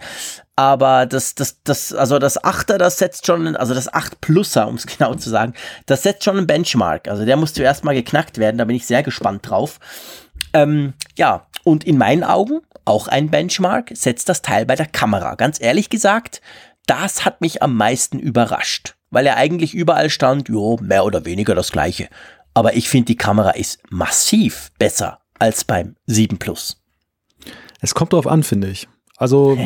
Aber 0.57 1.07
das, 1.07 1.35
das, 1.35 1.63
das, 1.65 1.93
also 1.93 2.19
das 2.19 2.43
8er, 2.43 2.79
das 2.79 2.99
setzt 2.99 3.27
schon, 3.27 3.57
also 3.57 3.75
das 3.75 3.93
8 3.93 4.21
Pluser, 4.21 4.69
um 4.69 4.77
es 4.77 4.87
genau 4.99 5.15
zu 5.15 5.31
sagen, 5.31 5.55
das 5.87 6.03
setzt 6.03 6.25
schon 6.25 6.37
einen 6.37 6.47
Benchmark. 6.47 7.09
Also 7.09 7.25
der 7.25 7.37
muss 7.37 7.55
zuerst 7.55 7.85
mal 7.85 7.95
geknackt 7.95 8.39
werden. 8.39 8.59
Da 8.59 8.65
bin 8.65 8.77
ich 8.77 8.87
sehr 8.87 9.03
gespannt 9.03 9.49
drauf. 9.49 9.79
Ähm, 10.53 10.95
ja, 11.17 11.47
und 11.65 11.85
in 11.85 11.99
meinen 11.99 12.25
Augen 12.25 12.61
auch 12.87 13.09
ein 13.09 13.31
Benchmark, 13.31 13.91
setzt 13.93 14.29
das 14.29 14.41
Teil 14.43 14.65
bei 14.65 14.77
der 14.77 14.87
Kamera. 14.87 15.35
Ganz 15.35 15.61
ehrlich 15.61 15.91
gesagt, 15.91 16.41
das 16.87 17.25
hat 17.25 17.41
mich 17.41 17.63
am 17.63 17.75
meisten 17.77 18.19
überrascht, 18.19 18.97
weil 19.11 19.27
er 19.27 19.37
eigentlich 19.37 19.75
überall 19.75 20.09
stand, 20.09 20.49
jo, 20.49 20.79
mehr 20.81 21.05
oder 21.05 21.25
weniger 21.25 21.55
das 21.55 21.73
gleiche. 21.73 22.09
Aber 22.55 22.75
ich 22.75 22.89
finde, 22.89 23.07
die 23.07 23.17
Kamera 23.17 23.51
ist 23.51 23.81
massiv 23.91 24.71
besser 24.79 25.21
als 25.39 25.65
beim 25.65 25.97
7 26.07 26.39
Plus. 26.39 26.83
Es 27.81 27.95
kommt 27.95 28.13
drauf 28.15 28.27
an, 28.27 28.43
finde 28.43 28.69
ich. 28.69 28.89
Also 29.19 29.57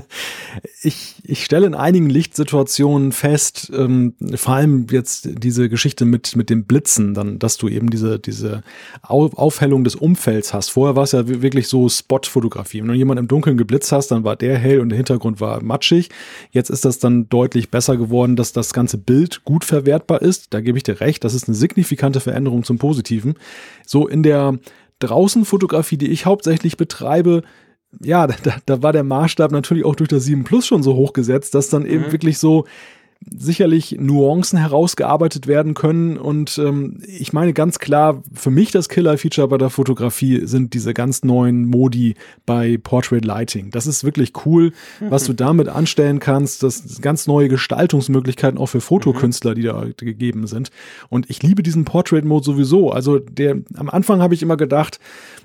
ich, 0.82 1.14
ich 1.24 1.44
stelle 1.44 1.66
in 1.66 1.74
einigen 1.74 2.10
Lichtsituationen 2.10 3.12
fest, 3.12 3.72
ähm, 3.74 4.14
vor 4.34 4.54
allem 4.54 4.86
jetzt 4.90 5.28
diese 5.42 5.70
Geschichte 5.70 6.04
mit, 6.04 6.36
mit 6.36 6.50
dem 6.50 6.64
Blitzen, 6.64 7.14
dann, 7.14 7.38
dass 7.38 7.56
du 7.56 7.68
eben 7.68 7.88
diese, 7.88 8.18
diese 8.18 8.62
Aufhellung 9.02 9.82
des 9.82 9.96
Umfelds 9.96 10.52
hast. 10.52 10.68
Vorher 10.70 10.94
war 10.94 11.04
es 11.04 11.12
ja 11.12 11.26
wirklich 11.26 11.68
so 11.68 11.88
Spot-Fotografie. 11.88 12.80
Wenn 12.80 12.88
du 12.88 12.94
jemanden 12.94 13.24
im 13.24 13.28
Dunkeln 13.28 13.56
geblitzt 13.56 13.92
hast, 13.92 14.08
dann 14.08 14.24
war 14.24 14.36
der 14.36 14.58
hell 14.58 14.80
und 14.80 14.90
der 14.90 14.96
Hintergrund 14.96 15.40
war 15.40 15.62
matschig. 15.62 16.10
Jetzt 16.50 16.68
ist 16.68 16.84
das 16.84 16.98
dann 16.98 17.30
deutlich 17.30 17.70
besser 17.70 17.96
geworden, 17.96 18.36
dass 18.36 18.52
das 18.52 18.74
ganze 18.74 18.98
Bild 18.98 19.44
gut 19.44 19.64
verwertbar 19.64 20.20
ist. 20.20 20.52
Da 20.52 20.60
gebe 20.60 20.76
ich 20.76 20.84
dir 20.84 21.00
recht. 21.00 21.24
Das 21.24 21.32
ist 21.32 21.48
eine 21.48 21.54
signifikante 21.54 22.20
Veränderung 22.20 22.62
zum 22.62 22.76
Positiven. 22.76 23.34
So 23.86 24.06
in 24.06 24.22
der 24.22 24.58
Draußenfotografie, 24.98 25.96
die 25.96 26.08
ich 26.08 26.26
hauptsächlich 26.26 26.76
betreibe, 26.76 27.42
ja, 28.00 28.26
da, 28.26 28.56
da 28.64 28.82
war 28.82 28.92
der 28.92 29.04
Maßstab 29.04 29.52
natürlich 29.52 29.84
auch 29.84 29.96
durch 29.96 30.08
das 30.08 30.24
7 30.24 30.44
Plus 30.44 30.66
schon 30.66 30.82
so 30.82 30.94
hoch 30.94 31.12
gesetzt, 31.12 31.54
dass 31.54 31.68
dann 31.68 31.86
eben 31.86 32.06
mhm. 32.06 32.12
wirklich 32.12 32.38
so 32.38 32.66
sicherlich 33.20 33.96
Nuancen 33.98 34.58
herausgearbeitet 34.58 35.46
werden 35.46 35.74
können. 35.74 36.16
Und 36.16 36.58
ähm, 36.58 36.98
ich 37.06 37.32
meine 37.32 37.52
ganz 37.52 37.78
klar, 37.78 38.22
für 38.32 38.50
mich 38.50 38.70
das 38.70 38.88
Killer-Feature 38.88 39.48
bei 39.48 39.58
der 39.58 39.70
Fotografie 39.70 40.46
sind 40.46 40.74
diese 40.74 40.94
ganz 40.94 41.24
neuen 41.24 41.66
Modi 41.66 42.14
bei 42.44 42.78
Portrait 42.78 43.24
Lighting. 43.24 43.70
Das 43.70 43.86
ist 43.86 44.04
wirklich 44.04 44.32
cool, 44.44 44.72
was 45.00 45.24
du 45.24 45.32
damit 45.34 45.68
anstellen 45.68 46.20
kannst. 46.20 46.62
Das 46.62 46.78
sind 46.78 47.02
ganz 47.02 47.26
neue 47.26 47.48
Gestaltungsmöglichkeiten 47.48 48.58
auch 48.58 48.66
für 48.66 48.80
Fotokünstler, 48.80 49.54
die 49.54 49.62
da 49.62 49.86
gegeben 49.96 50.46
sind. 50.46 50.70
Und 51.08 51.28
ich 51.28 51.42
liebe 51.42 51.62
diesen 51.62 51.84
Portrait-Mode 51.84 52.44
sowieso. 52.44 52.90
Also 52.90 53.18
der, 53.18 53.56
am 53.74 53.90
Anfang 53.90 54.20
habe 54.20 54.34
ich 54.34 54.42
immer 54.42 54.56
gedacht, 54.56 55.00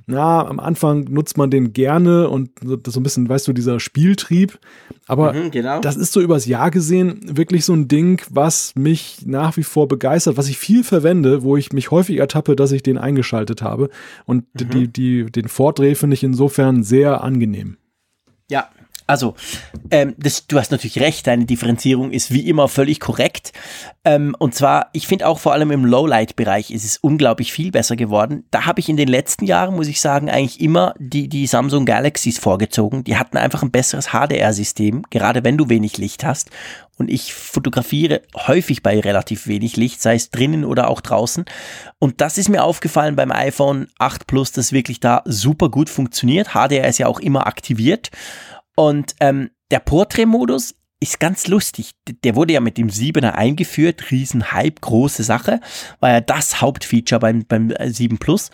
na, 0.07 0.45
am 0.45 0.59
Anfang 0.59 1.05
nutzt 1.05 1.37
man 1.37 1.49
den 1.49 1.73
gerne 1.73 2.29
und 2.29 2.49
so 2.85 2.99
ein 2.99 3.03
bisschen, 3.03 3.29
weißt 3.29 3.47
du, 3.47 3.53
dieser 3.53 3.79
Spieltrieb. 3.79 4.59
Aber 5.07 5.33
mhm, 5.33 5.51
genau. 5.51 5.79
das 5.79 5.95
ist 5.95 6.13
so 6.13 6.21
übers 6.21 6.45
Jahr 6.45 6.71
gesehen 6.71 7.19
wirklich 7.23 7.60
so 7.65 7.73
ein 7.73 7.87
Ding, 7.87 8.21
was 8.29 8.73
mich 8.75 9.19
nach 9.25 9.57
wie 9.57 9.63
vor 9.63 9.87
begeistert, 9.87 10.37
was 10.37 10.49
ich 10.49 10.57
viel 10.57 10.83
verwende, 10.83 11.43
wo 11.43 11.57
ich 11.57 11.73
mich 11.73 11.91
häufig 11.91 12.17
ertappe, 12.17 12.55
dass 12.55 12.71
ich 12.71 12.83
den 12.83 12.97
eingeschaltet 12.97 13.61
habe. 13.61 13.89
Und 14.25 14.45
mhm. 14.53 14.69
die, 14.69 14.87
die, 14.87 15.31
den 15.31 15.47
Vordreh 15.47 15.95
finde 15.95 16.15
ich 16.15 16.23
insofern 16.23 16.83
sehr 16.83 17.23
angenehm. 17.23 17.77
Ja, 18.49 18.69
Also, 19.11 19.35
ähm, 19.89 20.15
das, 20.17 20.47
du 20.47 20.57
hast 20.57 20.71
natürlich 20.71 21.01
recht, 21.01 21.27
deine 21.27 21.43
Differenzierung 21.43 22.11
ist 22.11 22.31
wie 22.31 22.47
immer 22.47 22.69
völlig 22.69 23.01
korrekt. 23.01 23.51
Ähm, 24.05 24.37
und 24.39 24.55
zwar, 24.55 24.89
ich 24.93 25.05
finde 25.05 25.27
auch 25.27 25.37
vor 25.37 25.51
allem 25.51 25.69
im 25.71 25.83
Lowlight-Bereich 25.83 26.71
ist 26.71 26.85
es 26.85 26.95
unglaublich 26.95 27.51
viel 27.51 27.71
besser 27.71 27.97
geworden. 27.97 28.45
Da 28.51 28.65
habe 28.65 28.79
ich 28.79 28.87
in 28.87 28.95
den 28.95 29.09
letzten 29.09 29.45
Jahren, 29.45 29.75
muss 29.75 29.89
ich 29.89 29.99
sagen, 29.99 30.29
eigentlich 30.29 30.61
immer 30.61 30.93
die, 30.97 31.27
die 31.27 31.45
Samsung 31.45 31.85
Galaxies 31.85 32.39
vorgezogen. 32.39 33.03
Die 33.03 33.17
hatten 33.17 33.35
einfach 33.35 33.63
ein 33.63 33.71
besseres 33.71 34.11
HDR-System, 34.13 35.03
gerade 35.09 35.43
wenn 35.43 35.57
du 35.57 35.67
wenig 35.67 35.97
Licht 35.97 36.23
hast. 36.23 36.49
Und 36.97 37.09
ich 37.09 37.33
fotografiere 37.33 38.21
häufig 38.35 38.83
bei 38.83 38.99
relativ 38.99 39.47
wenig 39.47 39.75
Licht, 39.75 40.01
sei 40.01 40.15
es 40.15 40.29
drinnen 40.29 40.63
oder 40.63 40.87
auch 40.87 41.01
draußen. 41.01 41.45
Und 41.99 42.21
das 42.21 42.37
ist 42.37 42.47
mir 42.47 42.63
aufgefallen 42.63 43.15
beim 43.15 43.31
iPhone 43.31 43.87
8 43.97 44.27
Plus, 44.27 44.51
das 44.51 44.71
wirklich 44.71 44.99
da 44.99 45.21
super 45.25 45.69
gut 45.69 45.89
funktioniert. 45.89 46.49
HDR 46.53 46.87
ist 46.87 46.99
ja 46.99 47.07
auch 47.07 47.19
immer 47.19 47.47
aktiviert. 47.47 48.11
Und 48.75 49.15
ähm, 49.19 49.51
der 49.69 49.79
Portrait-Modus 49.79 50.75
ist 50.99 51.19
ganz 51.19 51.47
lustig. 51.47 51.91
Der 52.23 52.35
wurde 52.35 52.53
ja 52.53 52.59
mit 52.59 52.77
dem 52.77 52.89
7er 52.89 53.31
eingeführt, 53.31 54.11
Riesenhype, 54.11 54.81
große 54.81 55.23
Sache, 55.23 55.59
war 55.99 56.11
ja 56.11 56.21
das 56.21 56.61
Hauptfeature 56.61 57.19
beim, 57.19 57.45
beim 57.45 57.73
7 57.79 58.17
Plus. 58.17 58.51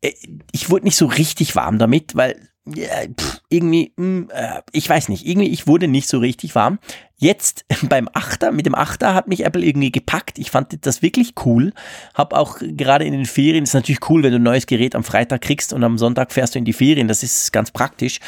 Äh, 0.00 0.12
ich 0.52 0.70
wurde 0.70 0.84
nicht 0.84 0.96
so 0.96 1.06
richtig 1.06 1.54
warm 1.56 1.78
damit, 1.78 2.16
weil 2.16 2.48
ja, 2.66 2.86
pff, 3.08 3.42
irgendwie, 3.50 3.92
mh, 3.96 4.04
hm, 4.04 4.30
äh, 4.32 4.62
ich 4.72 4.88
weiß 4.88 5.10
nicht, 5.10 5.26
irgendwie, 5.26 5.50
ich 5.50 5.66
wurde 5.66 5.86
nicht 5.86 6.08
so 6.08 6.18
richtig 6.18 6.54
warm. 6.54 6.78
Jetzt 7.16 7.64
beim 7.88 8.08
Achter, 8.12 8.52
mit 8.52 8.66
dem 8.66 8.74
Achter 8.74 9.14
hat 9.14 9.28
mich 9.28 9.44
Apple 9.44 9.64
irgendwie 9.64 9.92
gepackt. 9.92 10.38
Ich 10.38 10.50
fand 10.50 10.86
das 10.86 11.02
wirklich 11.02 11.34
cool. 11.44 11.72
Hab 12.14 12.32
auch 12.32 12.58
gerade 12.60 13.04
in 13.04 13.12
den 13.12 13.26
Ferien, 13.26 13.64
ist 13.64 13.74
natürlich 13.74 14.08
cool, 14.08 14.22
wenn 14.22 14.32
du 14.32 14.38
ein 14.38 14.42
neues 14.42 14.66
Gerät 14.66 14.94
am 14.94 15.04
Freitag 15.04 15.42
kriegst 15.42 15.72
und 15.72 15.84
am 15.84 15.98
Sonntag 15.98 16.32
fährst 16.32 16.54
du 16.54 16.58
in 16.58 16.64
die 16.64 16.72
Ferien. 16.72 17.08
Das 17.08 17.22
ist 17.22 17.52
ganz 17.52 17.70
praktisch. 17.70 18.20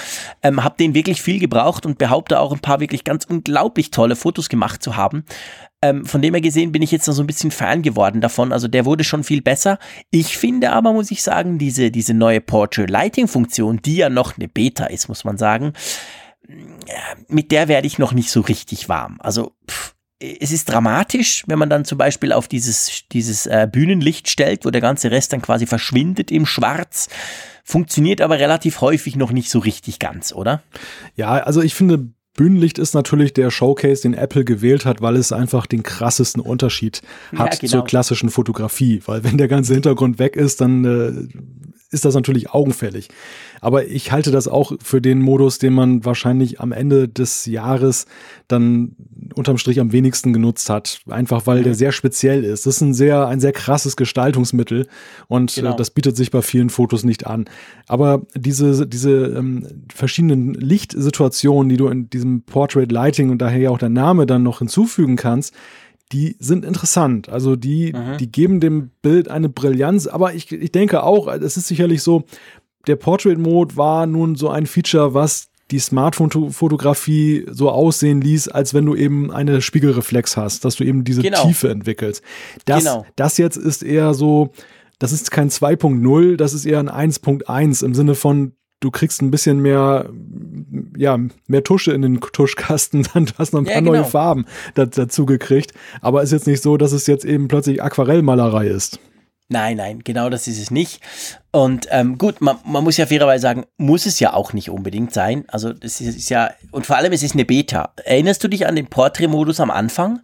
Ähm, 0.43 0.63
hab 0.63 0.79
den 0.79 0.95
wirklich 0.95 1.21
viel 1.21 1.41
gebraucht 1.41 1.85
und 1.85 1.99
behaupte 1.99 2.41
auch 2.41 2.53
ein 2.53 2.61
paar 2.61 2.81
wirklich 2.81 3.05
ganz 3.05 3.25
unglaublich 3.25 3.91
tolle 3.91 4.17
Fotos 4.17 4.49
gemacht 4.49 4.83
zu 4.83 4.97
haben. 4.97 5.25
Ähm, 5.83 6.07
von 6.07 6.23
dem 6.23 6.35
her 6.35 6.41
gesehen 6.41 6.73
bin 6.73 6.83
ich 6.83 6.91
jetzt 6.91 7.07
noch 7.07 7.15
so 7.15 7.23
ein 7.23 7.27
bisschen 7.27 7.51
Fan 7.51 7.83
geworden 7.83 8.21
davon. 8.21 8.53
Also 8.53 8.67
der 8.67 8.85
wurde 8.85 9.05
schon 9.05 9.25
viel 9.25 9.43
besser. 9.43 9.79
Ich 10.11 10.39
finde 10.39 10.73
aber, 10.73 10.93
muss 10.93 11.11
ich 11.11 11.23
sagen, 11.23 11.59
diese, 11.59 11.91
diese 11.91 12.15
neue 12.15 12.41
Portrait 12.41 12.89
Lighting 12.89 13.29
Funktion, 13.29 13.81
die 13.83 13.97
ja 13.97 14.09
noch 14.09 14.37
eine 14.37 14.49
Beta 14.49 14.87
ist, 14.87 15.09
muss 15.09 15.25
man 15.25 15.37
sagen, 15.37 15.75
mit 17.29 17.51
der 17.51 17.69
werde 17.69 17.87
ich 17.87 17.99
noch 17.99 18.13
nicht 18.13 18.31
so 18.31 18.41
richtig 18.41 18.89
warm. 18.89 19.19
Also 19.21 19.53
pff, 19.69 19.95
es 20.19 20.51
ist 20.51 20.71
dramatisch, 20.71 21.45
wenn 21.47 21.59
man 21.59 21.69
dann 21.69 21.85
zum 21.85 21.99
Beispiel 21.99 22.33
auf 22.33 22.49
dieses, 22.49 23.03
dieses 23.13 23.47
äh, 23.47 23.69
Bühnenlicht 23.71 24.29
stellt, 24.29 24.65
wo 24.65 24.71
der 24.71 24.81
ganze 24.81 25.11
Rest 25.11 25.33
dann 25.33 25.43
quasi 25.43 25.67
verschwindet 25.67 26.31
im 26.31 26.47
Schwarz. 26.47 27.09
Funktioniert 27.65 28.21
aber 28.21 28.39
relativ 28.39 28.81
häufig 28.81 29.17
noch 29.17 29.33
nicht 29.33 29.51
so 29.51 29.59
richtig 29.59 29.99
ganz, 29.99 30.33
oder? 30.33 30.63
Ja, 31.17 31.35
also 31.35 31.61
ich 31.61 31.75
finde, 31.75 32.09
Bühnenlicht 32.35 32.79
ist 32.79 32.95
natürlich 32.95 33.35
der 33.35 33.51
Showcase, 33.51 34.03
den 34.03 34.15
Apple 34.15 34.45
gewählt 34.45 34.85
hat, 34.85 35.03
weil 35.03 35.17
es 35.17 35.33
einfach 35.33 35.67
den 35.67 35.83
krassesten 35.83 36.41
Unterschied 36.41 37.03
hat 37.35 37.55
ja, 37.55 37.61
genau. 37.61 37.71
zur 37.71 37.85
klassischen 37.85 38.31
Fotografie. 38.31 39.03
Weil 39.05 39.25
wenn 39.25 39.37
der 39.37 39.49
ganze 39.49 39.75
Hintergrund 39.75 40.19
weg 40.19 40.37
ist, 40.37 40.61
dann 40.61 40.85
äh, 40.85 41.41
ist 41.91 42.05
das 42.05 42.15
natürlich 42.15 42.51
augenfällig. 42.51 43.09
Aber 43.61 43.87
ich 43.87 44.13
halte 44.13 44.31
das 44.31 44.49
auch 44.49 44.73
für 44.83 45.01
den 45.01 45.21
Modus, 45.21 45.59
den 45.59 45.73
man 45.73 46.05
wahrscheinlich 46.05 46.61
am 46.61 46.73
Ende 46.73 47.09
des 47.09 47.47
Jahres 47.47 48.07
dann 48.49 48.97
unterm 49.35 49.59
Strich 49.59 49.81
am 49.81 49.93
wenigsten 49.93 50.33
genutzt 50.33 50.71
hat. 50.71 51.01
Einfach 51.09 51.47
weil 51.47 51.63
der 51.63 51.75
sehr 51.75 51.93
speziell 51.93 52.45
ist. 52.45 52.67
Das 52.67 52.77
ist 52.77 52.81
ein 52.81 52.95
sehr, 52.95 53.27
ein 53.27 53.41
sehr 53.41 53.53
krasses 53.53 53.97
Gestaltungsmittel 53.97 54.87
und 55.29 55.57
äh, 55.57 55.61
genau. 55.61 55.77
das 55.77 55.91
bietet 55.91 56.17
sich 56.17 56.31
bei 56.31 56.43
vielen 56.43 56.71
Fotos 56.71 57.05
nicht 57.05 57.27
an. 57.27 57.47
Aber 57.89 58.23
diese, 58.35 58.87
diese 58.87 59.27
ähm, 59.27 59.67
verschiedenen 59.93 60.55
Lichtsituationen, 60.55 61.69
die 61.69 61.77
du 61.77 61.89
in 61.89 62.11
diesem 62.11 62.43
Portrait 62.43 62.91
Lighting 62.91 63.31
und 63.31 63.39
daher 63.39 63.59
ja 63.59 63.71
auch 63.71 63.79
der 63.79 63.89
Name 63.89 64.27
dann 64.27 64.43
noch 64.43 64.59
hinzufügen 64.59 65.17
kannst, 65.17 65.55
die 66.13 66.37
sind 66.39 66.65
interessant. 66.65 67.29
Also 67.29 67.57
die, 67.57 67.93
mhm. 67.93 68.19
die 68.19 68.31
geben 68.31 68.61
dem 68.61 68.91
Bild 69.03 69.29
eine 69.29 69.49
Brillanz. 69.49 70.07
Aber 70.07 70.35
ich, 70.35 70.53
ich 70.53 70.73
denke 70.73 71.03
auch, 71.03 71.27
es 71.29 71.57
ist 71.57 71.67
sicherlich 71.67 72.03
so, 72.03 72.25
der 72.87 72.97
Portrait 72.97 73.39
Mode 73.39 73.77
war 73.77 74.07
nun 74.07 74.37
so 74.37 74.49
ein 74.49 74.67
Feature, 74.67 75.15
was 75.15 75.49
die 75.71 75.81
Smartphone-Fotografie 75.81 77.47
so 77.51 77.71
aussehen 77.71 78.21
ließ, 78.21 78.49
als 78.49 78.73
wenn 78.73 78.87
du 78.87 78.95
eben 78.95 79.33
eine 79.33 79.61
Spiegelreflex 79.61 80.37
hast, 80.37 80.65
dass 80.65 80.77
du 80.77 80.85
eben 80.85 81.03
diese 81.03 81.23
genau. 81.23 81.45
Tiefe 81.45 81.71
entwickelst. 81.71 82.23
Das, 82.67 82.85
genau. 82.85 83.05
das 83.17 83.37
jetzt 83.37 83.57
ist 83.57 83.83
eher 83.83 84.15
so, 84.15 84.53
das 84.99 85.13
ist 85.13 85.31
kein 85.31 85.51
2.0, 85.51 86.37
das 86.37 86.55
ist 86.55 86.67
eher 86.67 86.79
ein 86.79 87.11
1.1 87.11 87.85
im 87.85 87.95
Sinne 87.95 88.15
von, 88.15 88.53
du 88.79 88.93
kriegst 88.93 89.23
ein 89.23 89.33
bisschen 89.33 89.61
mehr, 89.61 90.09
ja, 90.97 91.19
mehr 91.49 91.65
Tusche 91.65 91.93
in 91.93 92.03
den 92.03 92.21
Tuschkasten, 92.21 93.05
dann 93.15 93.27
hast 93.37 93.53
du 93.53 93.57
noch 93.57 93.63
ein 93.63 93.67
paar 93.67 93.75
ja, 93.75 93.81
genau. 93.81 93.93
neue 93.93 94.05
Farben 94.05 94.45
dazu 94.75 95.27
gekriegt. 95.27 95.73
Aber 96.01 96.23
ist 96.23 96.33
jetzt 96.33 96.47
nicht 96.47 96.63
so, 96.63 96.77
dass 96.77 96.93
es 96.93 97.09
jetzt 97.09 97.25
eben 97.25 97.49
plötzlich 97.49 97.83
Aquarellmalerei 97.83 98.69
ist. 98.69 99.01
Nein, 99.49 99.77
nein, 99.77 100.01
genau 100.03 100.29
das 100.29 100.49
ist 100.49 100.61
es 100.61 100.71
nicht. 100.73 101.01
Und 101.53 101.87
ähm, 101.91 102.19
gut, 102.19 102.41
man, 102.41 102.59
man 102.65 102.83
muss 102.83 102.97
ja 102.97 103.07
fairerweise 103.07 103.43
sagen, 103.43 103.65
muss 103.77 104.05
es 104.05 104.19
ja 104.19 104.33
auch 104.33 104.53
nicht 104.53 104.71
unbedingt 104.71 105.15
sein. 105.15 105.45
Also 105.49 105.73
das 105.73 106.01
ist, 106.01 106.17
ist 106.17 106.31
ja, 106.31 106.51
und 106.73 106.85
vor 106.85 106.97
allem 106.97 107.13
es 107.13 107.23
ist 107.23 107.35
eine 107.35 107.45
Beta. 107.45 107.93
Erinnerst 108.05 108.43
du 108.43 108.49
dich 108.49 108.67
an 108.67 108.75
den 108.75 108.89
Portrait-Modus 108.89 109.61
am 109.61 109.71
Anfang? 109.71 110.21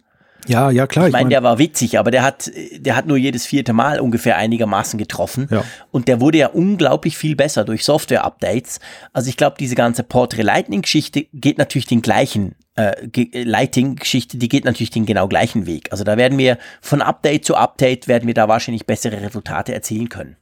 Ja, 0.47 0.69
ja, 0.71 0.87
klar. 0.87 1.07
Ich 1.07 1.13
meine, 1.13 1.25
mein, 1.25 1.29
der 1.29 1.43
war 1.43 1.57
witzig, 1.57 1.97
aber 1.97 2.11
der 2.11 2.23
hat, 2.23 2.51
der 2.75 2.95
hat 2.97 3.05
nur 3.05 3.17
jedes 3.17 3.45
vierte 3.45 3.71
Mal 3.71 4.01
ungefähr 4.01 4.35
einigermaßen 4.35 4.97
getroffen. 4.97 5.47
Ja. 5.49 5.63
Und 5.91 6.09
der 6.09 6.19
wurde 6.19 6.39
ja 6.39 6.47
unglaublich 6.47 7.17
viel 7.17 7.37
besser 7.37 7.63
durch 7.63 7.85
Software-Updates. 7.85 8.79
Also 9.13 9.29
ich 9.29 9.37
glaube, 9.37 9.55
diese 9.57 9.75
ganze 9.75 10.03
Portrait 10.03 10.43
Lightning-Geschichte 10.43 11.27
geht 11.33 11.57
natürlich 11.57 11.85
den 11.85 12.01
gleichen, 12.01 12.55
äh, 12.75 13.43
Lighting-Geschichte, 13.43 14.37
die 14.37 14.49
geht 14.49 14.65
natürlich 14.65 14.91
den 14.91 15.05
genau 15.05 15.27
gleichen 15.27 15.65
Weg. 15.65 15.91
Also 15.91 16.03
da 16.03 16.17
werden 16.17 16.37
wir 16.37 16.57
von 16.81 17.01
Update 17.01 17.45
zu 17.45 17.55
Update 17.55 18.07
werden 18.07 18.27
wir 18.27 18.33
da 18.33 18.47
wahrscheinlich 18.47 18.85
bessere 18.85 19.21
Resultate 19.21 19.73
erzielen 19.73 20.09
können. 20.09 20.37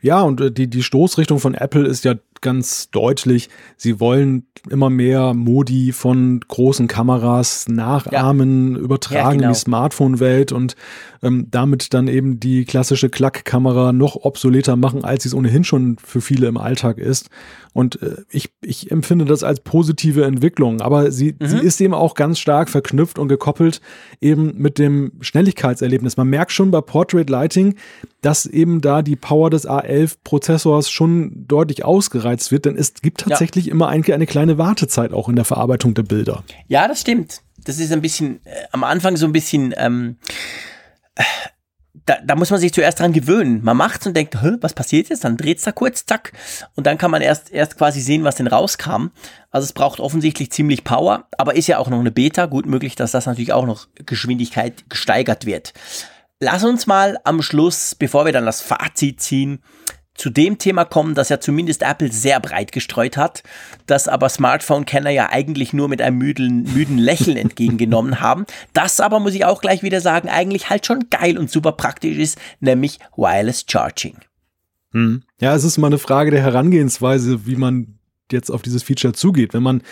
Ja, 0.00 0.22
und 0.22 0.40
äh, 0.40 0.50
die, 0.50 0.68
die 0.68 0.82
Stoßrichtung 0.82 1.40
von 1.40 1.54
Apple 1.54 1.86
ist 1.86 2.04
ja 2.04 2.14
ganz 2.40 2.90
deutlich, 2.90 3.50
sie 3.76 4.00
wollen 4.00 4.46
immer 4.70 4.88
mehr 4.88 5.34
Modi 5.34 5.92
von 5.92 6.40
großen 6.40 6.86
Kameras 6.86 7.68
nachahmen, 7.68 8.76
ja. 8.76 8.80
übertragen 8.80 9.24
ja, 9.24 9.30
genau. 9.32 9.46
in 9.48 9.52
die 9.52 9.58
Smartphone-Welt 9.58 10.52
und 10.52 10.76
ähm, 11.22 11.48
damit 11.50 11.92
dann 11.92 12.08
eben 12.08 12.40
die 12.40 12.64
klassische 12.64 13.10
Klackkamera 13.10 13.92
noch 13.92 14.16
obsoleter 14.16 14.76
machen, 14.76 15.04
als 15.04 15.24
sie 15.24 15.28
es 15.30 15.34
ohnehin 15.34 15.64
schon 15.64 15.96
für 16.02 16.20
viele 16.20 16.46
im 16.46 16.56
Alltag 16.56 16.98
ist. 16.98 17.28
Und 17.72 18.02
äh, 18.02 18.16
ich, 18.30 18.50
ich 18.62 18.90
empfinde 18.90 19.26
das 19.26 19.42
als 19.44 19.60
positive 19.60 20.24
Entwicklung, 20.24 20.80
aber 20.80 21.12
sie, 21.12 21.36
mhm. 21.38 21.46
sie 21.46 21.58
ist 21.58 21.80
eben 21.80 21.94
auch 21.94 22.14
ganz 22.14 22.38
stark 22.38 22.68
verknüpft 22.68 23.18
und 23.18 23.28
gekoppelt 23.28 23.80
eben 24.20 24.54
mit 24.56 24.78
dem 24.78 25.12
Schnelligkeitserlebnis. 25.20 26.16
Man 26.16 26.28
merkt 26.28 26.52
schon 26.52 26.70
bei 26.70 26.80
Portrait 26.80 27.28
Lighting, 27.28 27.76
dass 28.22 28.46
eben 28.46 28.80
da 28.80 29.02
die 29.02 29.16
Power 29.16 29.49
des 29.50 29.68
A11-Prozessors 29.68 30.90
schon 30.90 31.46
deutlich 31.46 31.84
ausgereizt 31.84 32.52
wird, 32.52 32.64
denn 32.64 32.76
es 32.76 32.94
gibt 32.94 33.20
tatsächlich 33.20 33.66
ja. 33.66 33.72
immer 33.72 33.88
eine, 33.88 34.04
eine 34.12 34.26
kleine 34.26 34.58
Wartezeit 34.58 35.12
auch 35.12 35.28
in 35.28 35.36
der 35.36 35.44
Verarbeitung 35.44 35.94
der 35.94 36.02
Bilder. 36.02 36.44
Ja, 36.68 36.88
das 36.88 37.00
stimmt. 37.00 37.42
Das 37.64 37.78
ist 37.78 37.92
ein 37.92 38.00
bisschen, 38.00 38.40
äh, 38.44 38.50
am 38.72 38.84
Anfang 38.84 39.16
so 39.16 39.26
ein 39.26 39.32
bisschen, 39.32 39.74
ähm, 39.76 40.16
da, 42.06 42.16
da 42.24 42.34
muss 42.34 42.50
man 42.50 42.60
sich 42.60 42.72
zuerst 42.72 43.00
dran 43.00 43.12
gewöhnen. 43.12 43.62
Man 43.62 43.76
macht's 43.76 44.06
und 44.06 44.16
denkt, 44.16 44.36
was 44.60 44.72
passiert 44.72 45.08
jetzt? 45.10 45.24
Dann 45.24 45.36
dreht's 45.36 45.64
da 45.64 45.72
kurz, 45.72 46.06
zack. 46.06 46.32
Und 46.74 46.86
dann 46.86 46.98
kann 46.98 47.10
man 47.10 47.22
erst, 47.22 47.52
erst 47.52 47.76
quasi 47.76 48.00
sehen, 48.00 48.24
was 48.24 48.36
denn 48.36 48.46
rauskam. 48.46 49.10
Also 49.50 49.64
es 49.64 49.72
braucht 49.72 50.00
offensichtlich 50.00 50.50
ziemlich 50.50 50.84
Power, 50.84 51.28
aber 51.36 51.56
ist 51.56 51.66
ja 51.66 51.78
auch 51.78 51.88
noch 51.88 52.00
eine 52.00 52.10
Beta. 52.10 52.46
Gut 52.46 52.66
möglich, 52.66 52.94
dass 52.94 53.12
das 53.12 53.26
natürlich 53.26 53.52
auch 53.52 53.66
noch 53.66 53.88
Geschwindigkeit 53.94 54.88
gesteigert 54.88 55.46
wird. 55.46 55.72
Lass 56.40 56.64
uns 56.64 56.86
mal 56.86 57.18
am 57.24 57.42
Schluss, 57.42 57.94
bevor 57.94 58.24
wir 58.24 58.32
dann 58.32 58.46
das 58.46 58.62
Fazit 58.62 59.20
ziehen, 59.20 59.62
zu 60.14 60.30
dem 60.30 60.58
Thema 60.58 60.84
kommen, 60.84 61.14
das 61.14 61.28
ja 61.28 61.38
zumindest 61.38 61.82
Apple 61.82 62.10
sehr 62.10 62.40
breit 62.40 62.72
gestreut 62.72 63.18
hat, 63.18 63.42
das 63.86 64.08
aber 64.08 64.28
Smartphone-Kenner 64.28 65.10
ja 65.10 65.30
eigentlich 65.30 65.72
nur 65.72 65.88
mit 65.88 66.00
einem 66.00 66.18
müden, 66.18 66.62
müden 66.74 66.98
Lächeln 66.98 67.36
entgegengenommen 67.38 68.20
haben. 68.20 68.46
Das 68.72 69.00
aber, 69.00 69.20
muss 69.20 69.34
ich 69.34 69.44
auch 69.44 69.60
gleich 69.60 69.82
wieder 69.82 70.00
sagen, 70.00 70.28
eigentlich 70.28 70.70
halt 70.70 70.86
schon 70.86 71.10
geil 71.10 71.38
und 71.38 71.50
super 71.50 71.72
praktisch 71.72 72.16
ist, 72.16 72.38
nämlich 72.60 72.98
Wireless 73.16 73.66
Charging. 73.68 74.16
Hm. 74.92 75.22
Ja, 75.40 75.54
es 75.54 75.64
ist 75.64 75.78
mal 75.78 75.88
eine 75.88 75.98
Frage 75.98 76.30
der 76.30 76.42
Herangehensweise, 76.42 77.46
wie 77.46 77.56
man 77.56 77.99
jetzt 78.32 78.50
auf 78.50 78.62
dieses 78.62 78.82
Feature 78.82 79.12
zugeht. 79.12 79.54
Wenn 79.54 79.62
man 79.62 79.82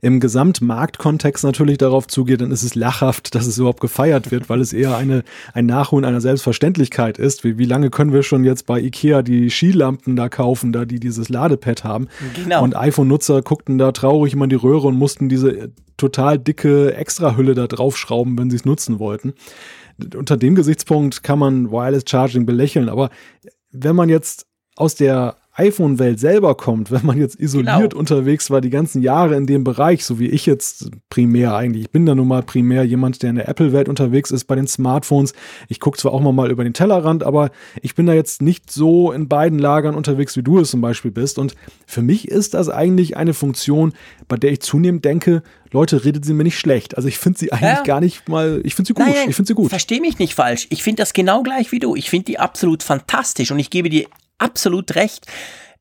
im 0.00 0.20
Gesamtmarktkontext 0.20 1.44
natürlich 1.44 1.78
darauf 1.78 2.06
zugeht, 2.06 2.40
dann 2.40 2.50
ist 2.50 2.62
es 2.62 2.74
lachhaft, 2.74 3.34
dass 3.34 3.46
es 3.46 3.58
überhaupt 3.58 3.80
gefeiert 3.80 4.30
wird, 4.30 4.48
weil 4.48 4.60
es 4.60 4.72
eher 4.72 4.96
eine, 4.96 5.24
ein 5.54 5.66
Nachholen 5.66 6.04
einer 6.04 6.20
Selbstverständlichkeit 6.20 7.18
ist. 7.18 7.44
Wie, 7.44 7.58
wie 7.58 7.64
lange 7.64 7.90
können 7.90 8.12
wir 8.12 8.22
schon 8.22 8.44
jetzt 8.44 8.66
bei 8.66 8.80
Ikea 8.80 9.22
die 9.22 9.50
Skilampen 9.50 10.16
da 10.16 10.28
kaufen, 10.28 10.72
da 10.72 10.84
die 10.84 11.00
dieses 11.00 11.28
Ladepad 11.28 11.84
haben? 11.84 12.08
Genau. 12.34 12.62
Und 12.62 12.76
iPhone-Nutzer 12.76 13.42
guckten 13.42 13.78
da 13.78 13.92
traurig 13.92 14.32
immer 14.32 14.44
in 14.44 14.50
die 14.50 14.56
Röhre 14.56 14.88
und 14.88 14.96
mussten 14.96 15.28
diese 15.28 15.72
total 15.96 16.38
dicke 16.38 16.94
Extrahülle 16.94 17.54
da 17.54 17.66
draufschrauben, 17.66 18.38
wenn 18.38 18.50
sie 18.50 18.56
es 18.56 18.64
nutzen 18.64 18.98
wollten. 18.98 19.34
Unter 20.16 20.36
dem 20.36 20.54
Gesichtspunkt 20.54 21.22
kann 21.22 21.38
man 21.38 21.70
Wireless 21.70 22.04
Charging 22.06 22.46
belächeln, 22.46 22.88
aber 22.88 23.10
wenn 23.72 23.96
man 23.96 24.08
jetzt 24.08 24.46
aus 24.76 24.94
der 24.94 25.36
iPhone-Welt 25.58 26.20
selber 26.20 26.54
kommt, 26.54 26.90
wenn 26.90 27.04
man 27.04 27.18
jetzt 27.18 27.38
isoliert 27.38 27.90
genau. 27.90 27.98
unterwegs 27.98 28.48
war, 28.50 28.60
die 28.60 28.70
ganzen 28.70 29.02
Jahre 29.02 29.36
in 29.36 29.46
dem 29.46 29.64
Bereich, 29.64 30.04
so 30.04 30.18
wie 30.20 30.28
ich 30.28 30.46
jetzt 30.46 30.90
primär 31.10 31.54
eigentlich. 31.54 31.82
Ich 31.82 31.90
bin 31.90 32.06
da 32.06 32.14
nun 32.14 32.28
mal 32.28 32.42
primär 32.42 32.84
jemand, 32.84 33.22
der 33.22 33.30
in 33.30 33.36
der 33.36 33.48
Apple-Welt 33.48 33.88
unterwegs 33.88 34.30
ist 34.30 34.44
bei 34.44 34.54
den 34.54 34.68
Smartphones. 34.68 35.34
Ich 35.68 35.80
gucke 35.80 35.98
zwar 35.98 36.12
auch 36.12 36.20
mal, 36.20 36.32
mal 36.32 36.50
über 36.50 36.62
den 36.62 36.74
Tellerrand, 36.74 37.24
aber 37.24 37.50
ich 37.82 37.96
bin 37.96 38.06
da 38.06 38.12
jetzt 38.12 38.40
nicht 38.40 38.70
so 38.70 39.10
in 39.10 39.28
beiden 39.28 39.58
Lagern 39.58 39.96
unterwegs, 39.96 40.36
wie 40.36 40.42
du 40.42 40.60
es 40.60 40.70
zum 40.70 40.80
Beispiel 40.80 41.10
bist. 41.10 41.38
Und 41.38 41.54
für 41.86 42.02
mich 42.02 42.28
ist 42.28 42.54
das 42.54 42.68
eigentlich 42.68 43.16
eine 43.16 43.34
Funktion, 43.34 43.92
bei 44.28 44.36
der 44.36 44.52
ich 44.52 44.60
zunehmend 44.60 45.04
denke, 45.04 45.42
Leute, 45.72 46.04
redet 46.04 46.24
sie 46.24 46.34
mir 46.34 46.44
nicht 46.44 46.58
schlecht. 46.58 46.96
Also 46.96 47.08
ich 47.08 47.18
finde 47.18 47.38
sie 47.40 47.52
eigentlich 47.52 47.78
ja. 47.78 47.82
gar 47.82 48.00
nicht 48.00 48.28
mal, 48.28 48.60
ich 48.64 48.74
finde 48.76 48.88
sie 48.88 48.94
gut. 48.94 49.06
Nein, 49.06 49.28
ich 49.28 49.36
finde 49.36 49.48
sie 49.48 49.54
gut. 49.54 49.70
Versteh 49.70 49.98
mich 50.00 50.18
nicht 50.20 50.34
falsch. 50.34 50.68
Ich 50.70 50.84
finde 50.84 51.02
das 51.02 51.12
genau 51.12 51.42
gleich 51.42 51.72
wie 51.72 51.80
du. 51.80 51.96
Ich 51.96 52.10
finde 52.10 52.26
die 52.26 52.38
absolut 52.38 52.82
fantastisch 52.82 53.50
und 53.50 53.58
ich 53.58 53.70
gebe 53.70 53.90
dir 53.90 54.06
absolut 54.38 54.94
recht. 54.94 55.26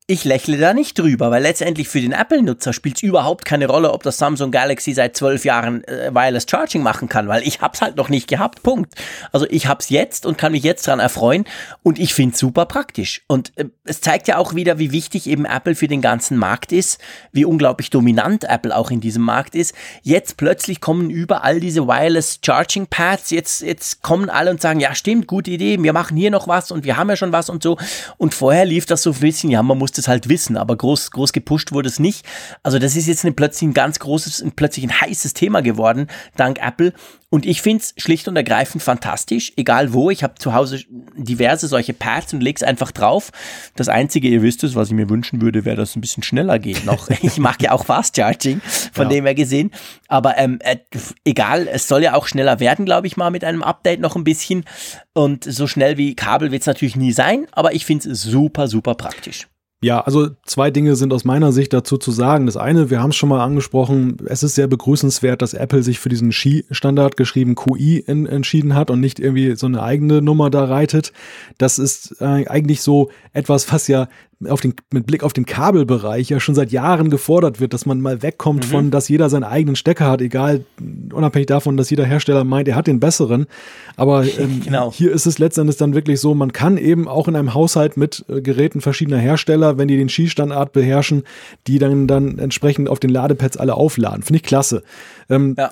Ich 0.09 0.23
lächle 0.23 0.57
da 0.57 0.73
nicht 0.73 0.97
drüber, 0.97 1.31
weil 1.31 1.43
letztendlich 1.43 1.89
für 1.89 1.99
den 1.99 2.13
Apple-Nutzer 2.13 2.71
spielt 2.71 2.95
es 2.95 3.03
überhaupt 3.03 3.43
keine 3.43 3.67
Rolle, 3.67 3.91
ob 3.91 4.03
das 4.03 4.17
Samsung 4.17 4.51
Galaxy 4.51 4.93
seit 4.93 5.17
zwölf 5.17 5.43
Jahren 5.43 5.83
äh, 5.83 6.15
Wireless 6.15 6.45
Charging 6.49 6.81
machen 6.81 7.09
kann, 7.09 7.27
weil 7.27 7.45
ich 7.45 7.59
hab's 7.59 7.81
halt 7.81 7.97
noch 7.97 8.07
nicht 8.07 8.29
gehabt. 8.29 8.63
Punkt. 8.63 8.93
Also 9.33 9.45
ich 9.49 9.67
hab's 9.67 9.89
jetzt 9.89 10.25
und 10.25 10.37
kann 10.37 10.53
mich 10.53 10.63
jetzt 10.63 10.87
dran 10.87 11.01
erfreuen 11.01 11.43
und 11.83 11.99
ich 11.99 12.13
find's 12.13 12.39
super 12.39 12.65
praktisch. 12.67 13.21
Und 13.27 13.51
äh, 13.57 13.65
es 13.83 13.99
zeigt 13.99 14.29
ja 14.29 14.37
auch 14.37 14.55
wieder, 14.55 14.79
wie 14.79 14.93
wichtig 14.93 15.27
eben 15.27 15.43
Apple 15.43 15.75
für 15.75 15.89
den 15.89 16.01
ganzen 16.01 16.37
Markt 16.37 16.71
ist, 16.71 17.01
wie 17.33 17.43
unglaublich 17.43 17.89
dominant 17.89 18.45
Apple 18.45 18.73
auch 18.73 18.91
in 18.91 19.01
diesem 19.01 19.23
Markt 19.23 19.55
ist. 19.55 19.75
Jetzt 20.03 20.37
plötzlich 20.37 20.79
kommen 20.79 21.09
überall 21.09 21.59
diese 21.59 21.85
Wireless 21.85 22.39
Charging 22.41 22.87
Pads. 22.87 23.31
Jetzt, 23.31 23.61
jetzt 23.61 24.03
kommen 24.03 24.29
alle 24.29 24.51
und 24.51 24.61
sagen, 24.61 24.79
ja 24.79 24.95
stimmt, 24.95 25.27
gute 25.27 25.51
Idee, 25.51 25.83
wir 25.83 25.91
machen 25.91 26.15
hier 26.15 26.31
noch 26.31 26.47
was 26.47 26.71
und 26.71 26.85
wir 26.85 26.95
haben 26.95 27.09
ja 27.09 27.17
schon 27.17 27.33
was 27.33 27.49
und 27.49 27.61
so. 27.61 27.77
Und 28.15 28.33
vorher 28.33 28.63
lief 28.63 28.85
das 28.85 29.03
so 29.03 29.11
ein 29.11 29.19
bisschen, 29.19 29.51
ja, 29.51 29.61
man 29.61 29.77
muss 29.77 29.96
das 29.97 30.07
halt 30.07 30.29
wissen, 30.29 30.57
aber 30.57 30.75
groß, 30.75 31.11
groß 31.11 31.33
gepusht 31.33 31.71
wurde 31.71 31.89
es 31.89 31.99
nicht. 31.99 32.25
Also 32.63 32.79
das 32.79 32.95
ist 32.95 33.07
jetzt 33.07 33.25
eine, 33.25 33.33
plötzlich 33.33 33.69
ein 33.69 33.73
ganz 33.73 33.99
großes, 33.99 34.45
plötzlich 34.55 34.85
ein 34.85 35.01
heißes 35.01 35.33
Thema 35.33 35.61
geworden, 35.61 36.07
dank 36.35 36.59
Apple. 36.59 36.93
Und 37.29 37.45
ich 37.45 37.61
finde 37.61 37.83
es 37.83 37.93
schlicht 38.01 38.29
und 38.29 38.37
ergreifend 38.37 38.81
fantastisch, 38.81 39.51
egal 39.57 39.91
wo. 39.91 40.09
Ich 40.09 40.23
habe 40.23 40.35
zu 40.35 40.53
Hause 40.53 40.79
diverse 41.17 41.67
solche 41.67 41.93
Pads 41.93 42.33
und 42.33 42.41
lege 42.41 42.55
es 42.55 42.63
einfach 42.63 42.91
drauf. 42.93 43.31
Das 43.75 43.89
Einzige, 43.89 44.29
ihr 44.29 44.41
wisst 44.43 44.63
es, 44.63 44.75
was 44.75 44.87
ich 44.87 44.93
mir 44.93 45.09
wünschen 45.09 45.41
würde, 45.41 45.65
wäre, 45.65 45.75
dass 45.75 45.89
es 45.89 45.95
ein 45.97 46.01
bisschen 46.01 46.23
schneller 46.23 46.57
geht 46.57 46.85
noch. 46.85 47.09
ich 47.21 47.37
mag 47.37 47.61
ja 47.61 47.73
auch 47.73 47.85
Fast 47.85 48.15
Charging, 48.15 48.61
von 48.93 49.07
ja. 49.07 49.09
dem 49.09 49.25
her 49.25 49.35
gesehen. 49.35 49.71
Aber 50.07 50.37
ähm, 50.37 50.59
äh, 50.61 50.77
egal, 51.25 51.67
es 51.67 51.89
soll 51.89 52.01
ja 52.01 52.13
auch 52.13 52.27
schneller 52.27 52.61
werden, 52.61 52.85
glaube 52.85 53.07
ich 53.07 53.17
mal, 53.17 53.29
mit 53.29 53.43
einem 53.43 53.61
Update 53.61 53.99
noch 53.99 54.15
ein 54.15 54.23
bisschen. 54.23 54.63
Und 55.11 55.43
so 55.43 55.67
schnell 55.67 55.97
wie 55.97 56.15
Kabel 56.15 56.51
wird 56.51 56.61
es 56.61 56.67
natürlich 56.67 56.95
nie 56.95 57.11
sein, 57.11 57.47
aber 57.51 57.73
ich 57.73 57.85
finde 57.85 58.09
es 58.09 58.21
super, 58.21 58.69
super 58.69 58.95
praktisch. 58.95 59.47
Ja, 59.79 60.01
also 60.01 60.29
zwei 60.43 60.71
Dinge 60.71 60.95
sind 60.95 61.13
aus 61.13 61.23
meiner 61.23 61.51
Sicht 61.51 61.71
dazu 61.71 61.99
zu 61.99 62.09
sagen. 62.11 62.47
Das 62.47 62.57
eine, 62.57 62.89
wir 62.89 62.99
haben 62.99 63.11
es 63.11 63.15
schon 63.15 63.29
mal 63.29 63.43
angesprochen, 63.43 64.17
es 64.25 64.41
ist 64.41 64.55
sehr 64.55 64.65
begrüßenswert, 64.65 65.39
dass 65.43 65.53
Apple 65.53 65.83
sich 65.83 65.99
für 65.99 66.09
diesen 66.09 66.31
Ski-Standard 66.31 67.15
geschrieben 67.15 67.53
QI 67.53 67.99
in, 67.99 68.25
entschieden 68.25 68.73
hat 68.73 68.89
und 68.89 68.99
nicht 68.99 69.19
irgendwie 69.19 69.55
so 69.55 69.67
eine 69.67 69.83
eigene 69.83 70.23
Nummer 70.23 70.49
da 70.49 70.65
reitet. 70.65 71.13
Das 71.59 71.77
ist 71.77 72.19
äh, 72.21 72.47
eigentlich 72.47 72.81
so 72.81 73.11
etwas, 73.33 73.71
was 73.71 73.87
ja 73.87 74.09
auf 74.47 74.61
den, 74.61 74.75
mit 74.91 75.07
Blick 75.07 75.23
auf 75.23 75.33
den 75.33 75.45
Kabelbereich 75.45 76.29
ja 76.29 76.39
schon 76.39 76.53
seit 76.53 76.71
Jahren 76.71 77.09
gefordert 77.09 77.59
wird, 77.59 77.73
dass 77.73 77.87
man 77.87 78.01
mal 78.01 78.21
wegkommt 78.21 78.65
mhm. 78.65 78.69
von, 78.69 78.91
dass 78.91 79.09
jeder 79.09 79.29
seinen 79.29 79.43
eigenen 79.43 79.75
Stecker 79.75 80.05
hat, 80.05 80.21
egal, 80.21 80.63
unabhängig 81.11 81.47
davon, 81.47 81.75
dass 81.75 81.89
jeder 81.89 82.05
Hersteller 82.05 82.43
meint, 82.43 82.67
er 82.67 82.75
hat 82.75 82.87
den 82.87 82.99
besseren. 82.99 83.47
Aber 83.95 84.23
ähm, 84.39 84.61
genau. 84.63 84.91
hier 84.91 85.11
ist 85.11 85.25
es 85.25 85.39
letztendlich 85.39 85.77
dann 85.77 85.95
wirklich 85.95 86.19
so, 86.19 86.35
man 86.35 86.53
kann 86.53 86.77
eben 86.77 87.07
auch 87.07 87.27
in 87.27 87.35
einem 87.35 87.55
Haushalt 87.55 87.97
mit 87.97 88.25
äh, 88.29 88.41
Geräten 88.41 88.79
verschiedener 88.81 89.17
Hersteller, 89.17 89.77
wenn 89.79 89.87
die 89.87 89.97
den 89.97 90.09
Skistandard 90.09 90.71
beherrschen, 90.71 91.23
die 91.65 91.79
dann, 91.79 92.07
dann 92.07 92.37
entsprechend 92.37 92.89
auf 92.89 92.99
den 92.99 93.09
Ladepads 93.09 93.57
alle 93.57 93.73
aufladen. 93.73 94.21
Finde 94.21 94.37
ich 94.37 94.43
klasse. 94.43 94.83
Ähm, 95.29 95.55
ja. 95.57 95.71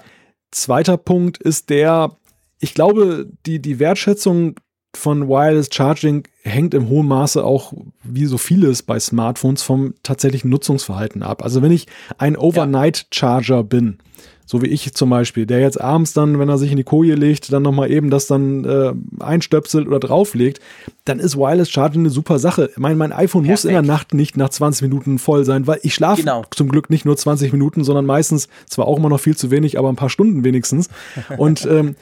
Zweiter 0.49 0.97
Punkt 0.97 1.37
ist 1.37 1.69
der, 1.69 2.17
ich 2.59 2.73
glaube, 2.73 3.27
die, 3.45 3.59
die 3.59 3.77
Wertschätzung 3.77 4.55
von 4.97 5.27
Wireless 5.27 5.69
Charging 5.71 6.23
hängt 6.43 6.73
im 6.73 6.89
hohen 6.89 7.07
Maße 7.07 7.43
auch, 7.43 7.73
wie 8.03 8.25
so 8.25 8.37
vieles 8.37 8.83
bei 8.83 8.99
Smartphones, 8.99 9.63
vom 9.63 9.95
tatsächlichen 10.03 10.49
Nutzungsverhalten 10.49 11.23
ab. 11.23 11.43
Also 11.43 11.61
wenn 11.61 11.71
ich 11.71 11.87
ein 12.17 12.37
Overnight 12.37 13.07
Charger 13.11 13.63
bin, 13.63 13.97
so 14.45 14.61
wie 14.61 14.67
ich 14.67 14.93
zum 14.93 15.09
Beispiel, 15.09 15.45
der 15.45 15.59
jetzt 15.59 15.81
abends 15.81 16.13
dann, 16.13 16.37
wenn 16.37 16.49
er 16.49 16.59
sich 16.59 16.69
in 16.69 16.77
die 16.77 16.83
Koje 16.83 17.15
legt, 17.15 17.51
dann 17.51 17.63
nochmal 17.63 17.89
eben 17.89 18.11
das 18.11 18.27
dann 18.27 18.63
äh, 18.63 18.93
einstöpselt 19.19 19.87
oder 19.87 19.99
drauflegt, 19.99 20.59
dann 21.03 21.19
ist 21.19 21.35
Wireless 21.35 21.71
Charging 21.71 22.01
eine 22.01 22.11
super 22.11 22.37
Sache. 22.37 22.69
Ich 22.71 22.77
meine, 22.77 22.95
mein 22.95 23.11
iPhone 23.11 23.43
Perfekt. 23.43 23.63
muss 23.63 23.65
in 23.65 23.71
der 23.71 23.81
Nacht 23.81 24.13
nicht 24.13 24.37
nach 24.37 24.49
20 24.49 24.83
Minuten 24.83 25.17
voll 25.17 25.45
sein, 25.45 25.65
weil 25.65 25.79
ich 25.81 25.95
schlafe 25.95 26.21
genau. 26.21 26.45
zum 26.51 26.69
Glück 26.69 26.91
nicht 26.91 27.05
nur 27.05 27.17
20 27.17 27.51
Minuten, 27.53 27.83
sondern 27.83 28.05
meistens 28.05 28.47
zwar 28.67 28.87
auch 28.87 28.97
immer 28.97 29.09
noch 29.09 29.19
viel 29.19 29.35
zu 29.35 29.49
wenig, 29.49 29.79
aber 29.79 29.89
ein 29.89 29.95
paar 29.95 30.09
Stunden 30.09 30.43
wenigstens. 30.43 30.89
Und 31.37 31.65
ähm, 31.65 31.95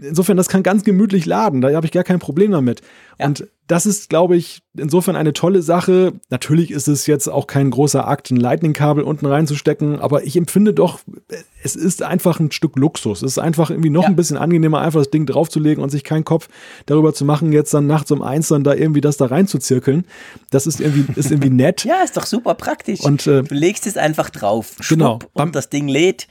insofern, 0.00 0.36
das 0.36 0.48
kann 0.48 0.62
ganz 0.62 0.84
gemütlich 0.84 1.26
laden. 1.26 1.60
Da 1.60 1.72
habe 1.72 1.86
ich 1.86 1.92
gar 1.92 2.04
kein 2.04 2.18
Problem 2.18 2.50
damit. 2.50 2.82
Ja. 3.18 3.26
Und 3.26 3.48
das 3.68 3.84
ist, 3.84 4.08
glaube 4.08 4.34
ich, 4.34 4.62
insofern 4.76 5.14
eine 5.14 5.34
tolle 5.34 5.60
Sache. 5.60 6.14
Natürlich 6.30 6.70
ist 6.70 6.88
es 6.88 7.06
jetzt 7.06 7.28
auch 7.28 7.46
kein 7.46 7.70
großer 7.70 8.08
Akt, 8.08 8.30
ein 8.30 8.36
Lightning-Kabel 8.36 9.04
unten 9.04 9.26
reinzustecken, 9.26 10.00
aber 10.00 10.24
ich 10.24 10.36
empfinde 10.36 10.72
doch, 10.72 11.00
es 11.62 11.76
ist 11.76 12.02
einfach 12.02 12.40
ein 12.40 12.50
Stück 12.50 12.76
Luxus. 12.76 13.22
Es 13.22 13.32
ist 13.32 13.38
einfach 13.38 13.70
irgendwie 13.70 13.90
noch 13.90 14.04
ja. 14.04 14.08
ein 14.08 14.16
bisschen 14.16 14.38
angenehmer, 14.38 14.80
einfach 14.80 15.00
das 15.00 15.10
Ding 15.10 15.26
draufzulegen 15.26 15.84
und 15.84 15.90
sich 15.90 16.02
keinen 16.02 16.24
Kopf 16.24 16.48
darüber 16.86 17.12
zu 17.12 17.26
machen, 17.26 17.52
jetzt 17.52 17.74
dann 17.74 17.86
nachts 17.86 18.10
um 18.10 18.22
eins 18.22 18.48
dann 18.48 18.64
da 18.64 18.72
irgendwie 18.72 19.02
das 19.02 19.18
da 19.18 19.26
reinzuzirkeln. 19.26 20.06
Das 20.50 20.66
ist 20.66 20.80
irgendwie, 20.80 21.04
ist 21.14 21.30
irgendwie 21.30 21.50
nett. 21.54 21.84
ja, 21.84 22.02
ist 22.02 22.16
doch 22.16 22.26
super 22.26 22.54
praktisch. 22.54 23.00
Und, 23.00 23.26
äh, 23.26 23.42
du 23.42 23.54
legst 23.54 23.86
es 23.86 23.98
einfach 23.98 24.30
drauf. 24.30 24.76
Genau. 24.88 25.18
Und 25.34 25.54
das 25.54 25.68
Ding 25.68 25.88
lädt. 25.88 26.26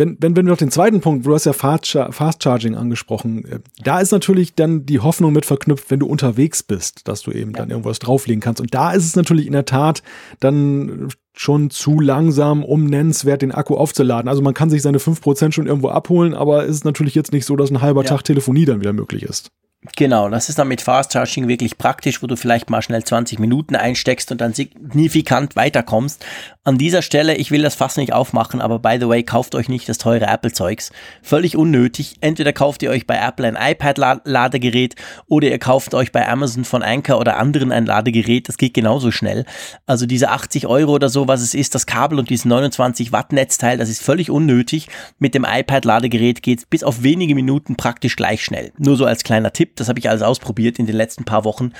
Wenn, 0.00 0.16
wenn, 0.18 0.34
wenn 0.34 0.46
wir 0.46 0.52
noch 0.52 0.56
den 0.56 0.70
zweiten 0.70 1.02
Punkt, 1.02 1.26
du 1.26 1.34
hast 1.34 1.44
ja 1.44 1.52
Fast, 1.52 1.98
Fast 2.10 2.42
Charging 2.42 2.74
angesprochen, 2.74 3.44
äh, 3.44 3.58
da 3.84 4.00
ist 4.00 4.12
natürlich 4.12 4.54
dann 4.54 4.86
die 4.86 5.00
Hoffnung 5.00 5.34
mit 5.34 5.44
verknüpft, 5.44 5.90
wenn 5.90 6.00
du 6.00 6.06
unterwegs 6.06 6.62
bist, 6.62 7.06
dass 7.06 7.20
du 7.20 7.32
eben 7.32 7.50
ja. 7.50 7.58
dann 7.58 7.68
irgendwas 7.68 7.98
drauflegen 7.98 8.40
kannst. 8.40 8.62
Und 8.62 8.72
da 8.72 8.92
ist 8.92 9.04
es 9.04 9.14
natürlich 9.14 9.46
in 9.46 9.52
der 9.52 9.66
Tat 9.66 10.02
dann 10.40 11.08
schon 11.34 11.68
zu 11.68 12.00
langsam, 12.00 12.64
um 12.64 12.86
nennenswert 12.86 13.42
den 13.42 13.52
Akku 13.52 13.76
aufzuladen. 13.76 14.30
Also 14.30 14.40
man 14.40 14.54
kann 14.54 14.70
sich 14.70 14.80
seine 14.80 14.98
5% 14.98 15.52
schon 15.52 15.66
irgendwo 15.66 15.90
abholen, 15.90 16.32
aber 16.32 16.64
es 16.64 16.76
ist 16.76 16.84
natürlich 16.86 17.14
jetzt 17.14 17.32
nicht 17.32 17.44
so, 17.44 17.54
dass 17.54 17.70
ein 17.70 17.82
halber 17.82 18.02
ja. 18.02 18.08
Tag 18.08 18.24
Telefonie 18.24 18.64
dann 18.64 18.80
wieder 18.80 18.94
möglich 18.94 19.22
ist. 19.22 19.50
Genau, 19.96 20.28
das 20.28 20.50
ist 20.50 20.58
dann 20.58 20.68
mit 20.68 20.82
Fast 20.82 21.14
Charging 21.14 21.48
wirklich 21.48 21.78
praktisch, 21.78 22.22
wo 22.22 22.26
du 22.26 22.36
vielleicht 22.36 22.68
mal 22.68 22.82
schnell 22.82 23.02
20 23.02 23.38
Minuten 23.38 23.76
einsteckst 23.76 24.30
und 24.30 24.38
dann 24.42 24.52
signifikant 24.52 25.56
weiterkommst. 25.56 26.22
An 26.64 26.76
dieser 26.76 27.00
Stelle, 27.00 27.34
ich 27.36 27.50
will 27.50 27.62
das 27.62 27.76
fast 27.76 27.96
nicht 27.96 28.12
aufmachen, 28.12 28.60
aber 28.60 28.78
by 28.78 28.98
the 29.00 29.08
way, 29.08 29.22
kauft 29.22 29.54
euch 29.54 29.70
nicht 29.70 29.88
das 29.88 29.96
teure 29.96 30.26
Apple-Zeugs. 30.26 30.92
Völlig 31.22 31.56
unnötig. 31.56 32.16
Entweder 32.20 32.52
kauft 32.52 32.82
ihr 32.82 32.90
euch 32.90 33.06
bei 33.06 33.16
Apple 33.16 33.48
ein 33.48 33.56
iPad-Ladegerät 33.72 34.96
oder 35.28 35.48
ihr 35.48 35.58
kauft 35.58 35.94
euch 35.94 36.12
bei 36.12 36.28
Amazon 36.28 36.66
von 36.66 36.82
Anker 36.82 37.18
oder 37.18 37.38
anderen 37.38 37.72
ein 37.72 37.86
Ladegerät. 37.86 38.50
Das 38.50 38.58
geht 38.58 38.74
genauso 38.74 39.10
schnell. 39.10 39.46
Also 39.86 40.04
diese 40.04 40.28
80 40.28 40.66
Euro 40.66 40.92
oder 40.92 41.08
so, 41.08 41.26
was 41.26 41.40
es 41.40 41.54
ist, 41.54 41.74
das 41.74 41.86
Kabel 41.86 42.18
und 42.18 42.28
dieses 42.28 42.44
29 42.44 43.12
Watt 43.12 43.32
Netzteil, 43.32 43.78
das 43.78 43.88
ist 43.88 44.02
völlig 44.02 44.30
unnötig. 44.30 44.88
Mit 45.18 45.34
dem 45.34 45.46
iPad-Ladegerät 45.48 46.42
geht's 46.42 46.66
bis 46.66 46.84
auf 46.84 47.02
wenige 47.02 47.34
Minuten 47.34 47.76
praktisch 47.76 48.16
gleich 48.16 48.44
schnell. 48.44 48.72
Nur 48.76 48.96
so 48.96 49.06
als 49.06 49.24
kleiner 49.24 49.54
Tipp. 49.54 49.69
Das 49.74 49.88
habe 49.88 49.98
ich 49.98 50.08
alles 50.08 50.22
ausprobiert 50.22 50.78
in 50.78 50.86
den 50.86 50.96
letzten 50.96 51.24
paar 51.24 51.44
Wochen, 51.44 51.72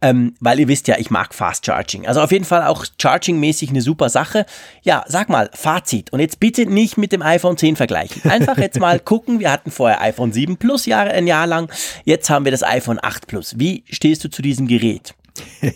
ähm, 0.00 0.34
weil 0.40 0.60
ihr 0.60 0.68
wisst 0.68 0.88
ja, 0.88 0.96
ich 0.98 1.10
mag 1.10 1.34
Fast 1.34 1.66
Charging. 1.66 2.06
Also 2.06 2.20
auf 2.20 2.32
jeden 2.32 2.44
Fall 2.44 2.64
auch 2.64 2.84
Charging-mäßig 3.00 3.70
eine 3.70 3.82
super 3.82 4.08
Sache. 4.08 4.46
Ja, 4.82 5.04
sag 5.08 5.28
mal, 5.28 5.50
Fazit. 5.54 6.12
Und 6.12 6.20
jetzt 6.20 6.40
bitte 6.40 6.66
nicht 6.66 6.96
mit 6.98 7.12
dem 7.12 7.22
iPhone 7.22 7.56
10 7.56 7.76
vergleichen. 7.76 8.30
Einfach 8.30 8.58
jetzt 8.58 8.80
mal 8.80 9.00
gucken. 9.04 9.40
Wir 9.40 9.50
hatten 9.50 9.70
vorher 9.70 10.00
iPhone 10.02 10.32
7 10.32 10.56
Plus 10.56 10.86
Jahre, 10.86 11.10
ein 11.10 11.26
Jahr 11.26 11.46
lang. 11.46 11.70
Jetzt 12.04 12.30
haben 12.30 12.44
wir 12.44 12.52
das 12.52 12.62
iPhone 12.62 12.98
8 13.00 13.26
Plus. 13.26 13.58
Wie 13.58 13.84
stehst 13.90 14.24
du 14.24 14.30
zu 14.30 14.42
diesem 14.42 14.66
Gerät? 14.66 15.14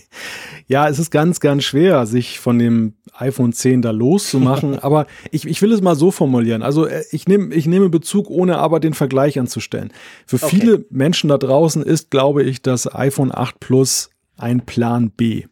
Ja, 0.69 0.89
es 0.89 0.99
ist 0.99 1.11
ganz, 1.11 1.41
ganz 1.41 1.65
schwer, 1.65 2.07
sich 2.07 2.39
von 2.41 2.59
dem 2.59 2.95
iPhone 3.13 3.53
10 3.53 3.83
da 3.83 3.91
loszumachen. 3.91 4.79
aber 4.83 5.07
ich, 5.31 5.47
ich 5.47 5.61
will 5.61 5.73
es 5.73 5.83
mal 5.83 5.97
so 5.97 6.11
formulieren. 6.11 6.63
Also 6.63 6.87
äh, 6.87 7.05
ich 7.11 7.29
nehme 7.29 7.55
ich 7.55 7.67
nehme 7.67 7.91
Bezug, 7.91 8.31
ohne 8.31 8.57
aber 8.57 8.81
den 8.81 8.95
Vergleich 8.95 9.39
anzustellen. 9.39 9.93
Für 10.27 10.37
okay. 10.37 10.47
viele 10.49 10.85
Menschen 10.89 11.29
da 11.29 11.37
draußen 11.37 11.83
ist, 11.83 12.11
glaube 12.11 12.43
ich, 12.43 12.63
das 12.63 12.93
iPhone 12.95 13.33
8 13.35 13.61
Plus 13.61 14.09
ein 14.39 14.65
Plan 14.65 15.11
B. 15.11 15.45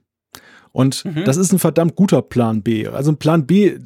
Und 0.72 1.05
mhm. 1.05 1.24
das 1.24 1.36
ist 1.36 1.52
ein 1.52 1.59
verdammt 1.59 1.97
guter 1.97 2.22
Plan 2.22 2.62
B. 2.62 2.86
Also 2.86 3.10
ein 3.10 3.16
Plan 3.16 3.47
B, 3.47 3.76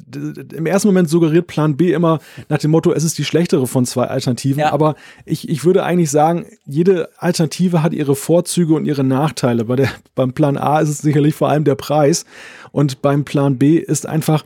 im 0.53 0.65
ersten 0.65 0.87
Moment 0.87 1.09
suggeriert 1.09 1.47
Plan 1.47 1.77
B 1.77 1.93
immer 1.93 2.19
nach 2.47 2.59
dem 2.59 2.71
Motto, 2.71 2.93
es 2.93 3.03
ist 3.03 3.17
die 3.17 3.25
schlechtere 3.25 3.65
von 3.65 3.85
zwei 3.85 4.05
Alternativen. 4.05 4.59
Ja. 4.59 4.71
Aber 4.71 4.95
ich, 5.25 5.49
ich 5.49 5.65
würde 5.65 5.83
eigentlich 5.83 6.11
sagen, 6.11 6.45
jede 6.65 7.09
Alternative 7.17 7.81
hat 7.81 7.93
ihre 7.93 8.15
Vorzüge 8.15 8.75
und 8.75 8.85
ihre 8.85 9.03
Nachteile. 9.03 9.65
Bei 9.65 9.75
der, 9.75 9.89
beim 10.13 10.33
Plan 10.33 10.57
A 10.57 10.79
ist 10.79 10.89
es 10.89 10.97
sicherlich 10.99 11.33
vor 11.33 11.49
allem 11.49 11.63
der 11.63 11.75
Preis. 11.75 12.25
Und 12.71 13.01
beim 13.01 13.25
Plan 13.25 13.57
B 13.57 13.77
ist 13.77 14.05
einfach, 14.05 14.43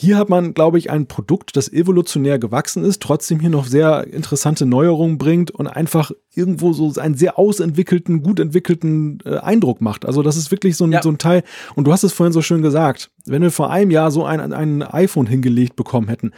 hier 0.00 0.16
hat 0.16 0.30
man, 0.30 0.54
glaube 0.54 0.78
ich, 0.78 0.90
ein 0.90 1.08
Produkt, 1.08 1.58
das 1.58 1.70
evolutionär 1.70 2.38
gewachsen 2.38 2.84
ist, 2.84 3.02
trotzdem 3.02 3.38
hier 3.38 3.50
noch 3.50 3.66
sehr 3.66 4.06
interessante 4.06 4.64
Neuerungen 4.64 5.18
bringt 5.18 5.50
und 5.50 5.66
einfach 5.66 6.10
irgendwo 6.34 6.72
so 6.72 6.98
einen 6.98 7.16
sehr 7.16 7.38
ausentwickelten, 7.38 8.22
gut 8.22 8.40
entwickelten 8.40 9.18
äh, 9.26 9.36
Eindruck 9.36 9.82
macht. 9.82 10.06
Also 10.06 10.22
das 10.22 10.38
ist 10.38 10.50
wirklich 10.50 10.78
so 10.78 10.84
ein, 10.84 10.92
ja. 10.92 11.02
so 11.02 11.10
ein 11.10 11.18
Teil. 11.18 11.42
Und 11.74 11.86
du 11.86 11.92
hast 11.92 12.02
es 12.02 12.14
vorhin 12.14 12.32
so 12.32 12.40
schön 12.40 12.62
gesagt, 12.62 13.10
wenn 13.26 13.42
wir 13.42 13.50
vor 13.50 13.70
einem 13.70 13.90
Jahr 13.90 14.10
so 14.10 14.24
ein, 14.24 14.54
ein 14.54 14.82
iPhone 14.82 15.26
hingelegt 15.26 15.76
bekommen 15.76 16.08
hätten, 16.08 16.32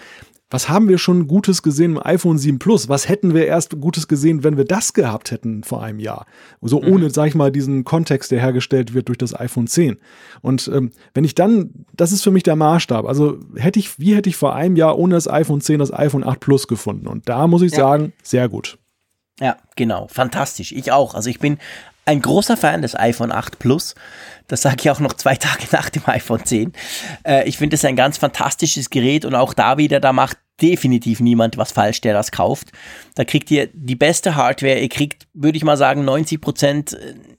was 0.52 0.68
haben 0.68 0.88
wir 0.88 0.98
schon 0.98 1.26
Gutes 1.26 1.62
gesehen 1.62 1.92
im 1.92 2.06
iPhone 2.06 2.36
7 2.36 2.58
Plus? 2.58 2.88
Was 2.88 3.08
hätten 3.08 3.32
wir 3.32 3.46
erst 3.46 3.80
Gutes 3.80 4.06
gesehen, 4.06 4.44
wenn 4.44 4.58
wir 4.58 4.66
das 4.66 4.92
gehabt 4.92 5.30
hätten 5.30 5.64
vor 5.64 5.82
einem 5.82 5.98
Jahr? 5.98 6.26
So 6.60 6.80
mhm. 6.80 6.92
ohne, 6.92 7.10
sag 7.10 7.28
ich 7.28 7.34
mal, 7.34 7.50
diesen 7.50 7.84
Kontext, 7.84 8.30
der 8.30 8.40
hergestellt 8.40 8.92
wird 8.92 9.08
durch 9.08 9.16
das 9.16 9.38
iPhone 9.38 9.66
10. 9.66 9.96
Und 10.42 10.70
ähm, 10.72 10.90
wenn 11.14 11.24
ich 11.24 11.34
dann, 11.34 11.86
das 11.94 12.12
ist 12.12 12.22
für 12.22 12.30
mich 12.30 12.42
der 12.42 12.56
Maßstab. 12.56 13.06
Also 13.06 13.38
hätte 13.56 13.78
ich, 13.78 13.98
wie 13.98 14.14
hätte 14.14 14.28
ich 14.28 14.36
vor 14.36 14.54
einem 14.54 14.76
Jahr 14.76 14.98
ohne 14.98 15.14
das 15.14 15.26
iPhone 15.26 15.62
10 15.62 15.78
das 15.78 15.92
iPhone 15.92 16.22
8 16.22 16.38
Plus 16.38 16.68
gefunden? 16.68 17.06
Und 17.06 17.28
da 17.30 17.46
muss 17.46 17.62
ich 17.62 17.72
ja. 17.72 17.78
sagen, 17.78 18.12
sehr 18.22 18.50
gut. 18.50 18.78
Ja, 19.40 19.56
genau. 19.76 20.06
Fantastisch. 20.08 20.72
Ich 20.72 20.92
auch. 20.92 21.14
Also 21.14 21.30
ich 21.30 21.38
bin 21.38 21.58
ein 22.04 22.20
großer 22.20 22.56
Fan 22.56 22.82
des 22.82 22.98
iPhone 22.98 23.32
8 23.32 23.58
Plus. 23.58 23.94
Das 24.48 24.62
sage 24.62 24.76
ich 24.80 24.90
auch 24.90 25.00
noch 25.00 25.14
zwei 25.14 25.36
Tage 25.36 25.64
nach 25.72 25.90
dem 25.90 26.02
iPhone 26.06 26.44
10. 26.44 26.72
Äh, 27.24 27.48
ich 27.48 27.58
finde 27.58 27.76
es 27.76 27.84
ein 27.84 27.96
ganz 27.96 28.18
fantastisches 28.18 28.90
Gerät 28.90 29.24
und 29.24 29.34
auch 29.34 29.54
da 29.54 29.78
wieder, 29.78 30.00
da 30.00 30.12
macht 30.12 30.38
definitiv 30.60 31.20
niemand 31.20 31.56
was 31.56 31.72
falsch, 31.72 32.00
der 32.00 32.12
das 32.12 32.30
kauft. 32.30 32.68
Da 33.14 33.24
kriegt 33.24 33.50
ihr 33.50 33.68
die 33.72 33.96
beste 33.96 34.36
Hardware. 34.36 34.78
Ihr 34.78 34.88
kriegt, 34.88 35.26
würde 35.34 35.56
ich 35.56 35.64
mal 35.64 35.76
sagen, 35.76 36.04
90 36.04 36.40
Prozent 36.40 36.96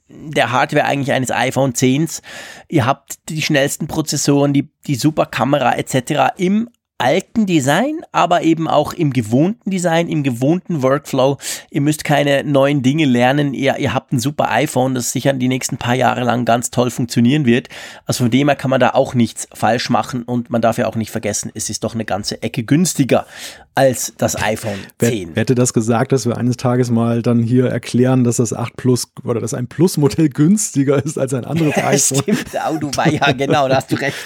der 0.08 0.50
Hardware 0.50 0.84
eigentlich 0.84 1.12
eines 1.12 1.30
iPhone 1.30 1.72
10s. 1.72 2.20
Ihr 2.68 2.86
habt 2.86 3.28
die 3.28 3.42
schnellsten 3.42 3.86
Prozessoren, 3.86 4.52
die, 4.52 4.68
die 4.86 4.96
super 4.96 5.26
Kamera 5.26 5.74
etc. 5.74 6.34
im 6.36 6.68
alten 6.98 7.46
Design, 7.46 8.00
aber 8.12 8.42
eben 8.42 8.68
auch 8.68 8.92
im 8.92 9.12
gewohnten 9.12 9.70
Design, 9.70 10.08
im 10.08 10.22
gewohnten 10.22 10.82
Workflow. 10.82 11.38
Ihr 11.70 11.80
müsst 11.80 12.04
keine 12.04 12.44
neuen 12.44 12.82
Dinge 12.82 13.04
lernen. 13.04 13.52
Ihr, 13.52 13.78
ihr 13.78 13.92
habt 13.92 14.12
ein 14.12 14.20
super 14.20 14.50
iPhone, 14.50 14.94
das 14.94 15.12
sicher 15.12 15.32
die 15.32 15.48
nächsten 15.48 15.76
paar 15.76 15.94
Jahre 15.94 16.22
lang 16.22 16.44
ganz 16.44 16.70
toll 16.70 16.90
funktionieren 16.90 17.46
wird. 17.46 17.68
Also 18.06 18.24
von 18.24 18.30
dem 18.30 18.48
her 18.48 18.56
kann 18.56 18.70
man 18.70 18.80
da 18.80 18.90
auch 18.90 19.14
nichts 19.14 19.48
falsch 19.52 19.90
machen 19.90 20.22
und 20.22 20.50
man 20.50 20.62
darf 20.62 20.78
ja 20.78 20.86
auch 20.86 20.96
nicht 20.96 21.10
vergessen, 21.10 21.50
es 21.54 21.68
ist 21.68 21.84
doch 21.84 21.94
eine 21.94 22.04
ganze 22.04 22.42
Ecke 22.42 22.62
günstiger 22.62 23.26
als 23.74 24.12
das 24.16 24.40
iPhone 24.40 24.78
10. 25.00 25.30
Wer 25.34 25.40
hätte 25.40 25.54
das 25.54 25.72
gesagt, 25.72 26.12
dass 26.12 26.26
wir 26.26 26.36
eines 26.36 26.56
Tages 26.56 26.90
mal 26.90 27.22
dann 27.22 27.42
hier 27.42 27.66
erklären, 27.66 28.22
dass 28.22 28.36
das 28.36 28.52
8 28.52 28.76
Plus 28.76 29.08
oder 29.24 29.40
dass 29.40 29.52
ein 29.52 29.66
Plus-Modell 29.66 30.28
günstiger 30.28 31.04
ist 31.04 31.18
als 31.18 31.34
ein 31.34 31.44
anderes 31.44 31.76
iPhone? 31.76 32.22
Stimmt, 32.22 32.50
oh, 32.70 32.76
du 32.78 32.90
war 32.96 33.08
ja 33.08 33.32
genau, 33.32 33.68
da 33.68 33.76
hast 33.76 33.90
du 33.90 33.96
recht. 33.96 34.16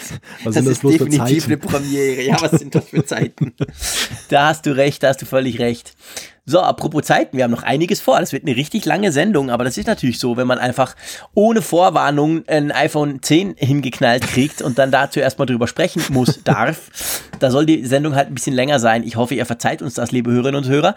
Was 0.44 0.54
das, 0.54 0.64
das 0.64 0.74
ist 0.74 0.82
definitiv 0.82 1.46
eine 1.46 1.56
Premiere. 1.56 2.22
Ja, 2.22 2.36
was 2.40 2.52
sind 2.52 2.74
das 2.74 2.88
für 2.88 3.04
Zeiten? 3.04 3.54
da 4.28 4.48
hast 4.48 4.66
du 4.66 4.76
recht, 4.76 5.02
da 5.02 5.08
hast 5.08 5.22
du 5.22 5.26
völlig 5.26 5.58
recht. 5.58 5.94
So, 6.50 6.60
apropos 6.60 7.02
Zeiten, 7.02 7.36
wir 7.36 7.44
haben 7.44 7.50
noch 7.50 7.62
einiges 7.62 8.00
vor. 8.00 8.18
Das 8.18 8.32
wird 8.32 8.44
eine 8.46 8.56
richtig 8.56 8.86
lange 8.86 9.12
Sendung, 9.12 9.50
aber 9.50 9.64
das 9.64 9.76
ist 9.76 9.86
natürlich 9.86 10.18
so, 10.18 10.38
wenn 10.38 10.46
man 10.46 10.58
einfach 10.58 10.96
ohne 11.34 11.60
Vorwarnung 11.60 12.42
ein 12.46 12.72
iPhone 12.72 13.20
10 13.20 13.56
hingeknallt 13.58 14.26
kriegt 14.26 14.62
und 14.62 14.78
dann 14.78 14.90
dazu 14.90 15.20
erstmal 15.20 15.44
drüber 15.44 15.68
sprechen 15.68 16.02
muss, 16.08 16.42
darf. 16.44 17.20
Da 17.38 17.50
soll 17.50 17.66
die 17.66 17.84
Sendung 17.84 18.14
halt 18.14 18.28
ein 18.28 18.34
bisschen 18.34 18.54
länger 18.54 18.78
sein. 18.78 19.02
Ich 19.02 19.16
hoffe, 19.16 19.34
ihr 19.34 19.44
verzeiht 19.44 19.82
uns 19.82 19.92
das, 19.92 20.10
liebe 20.10 20.30
Hörerinnen 20.30 20.64
und 20.64 20.70
Hörer. 20.70 20.94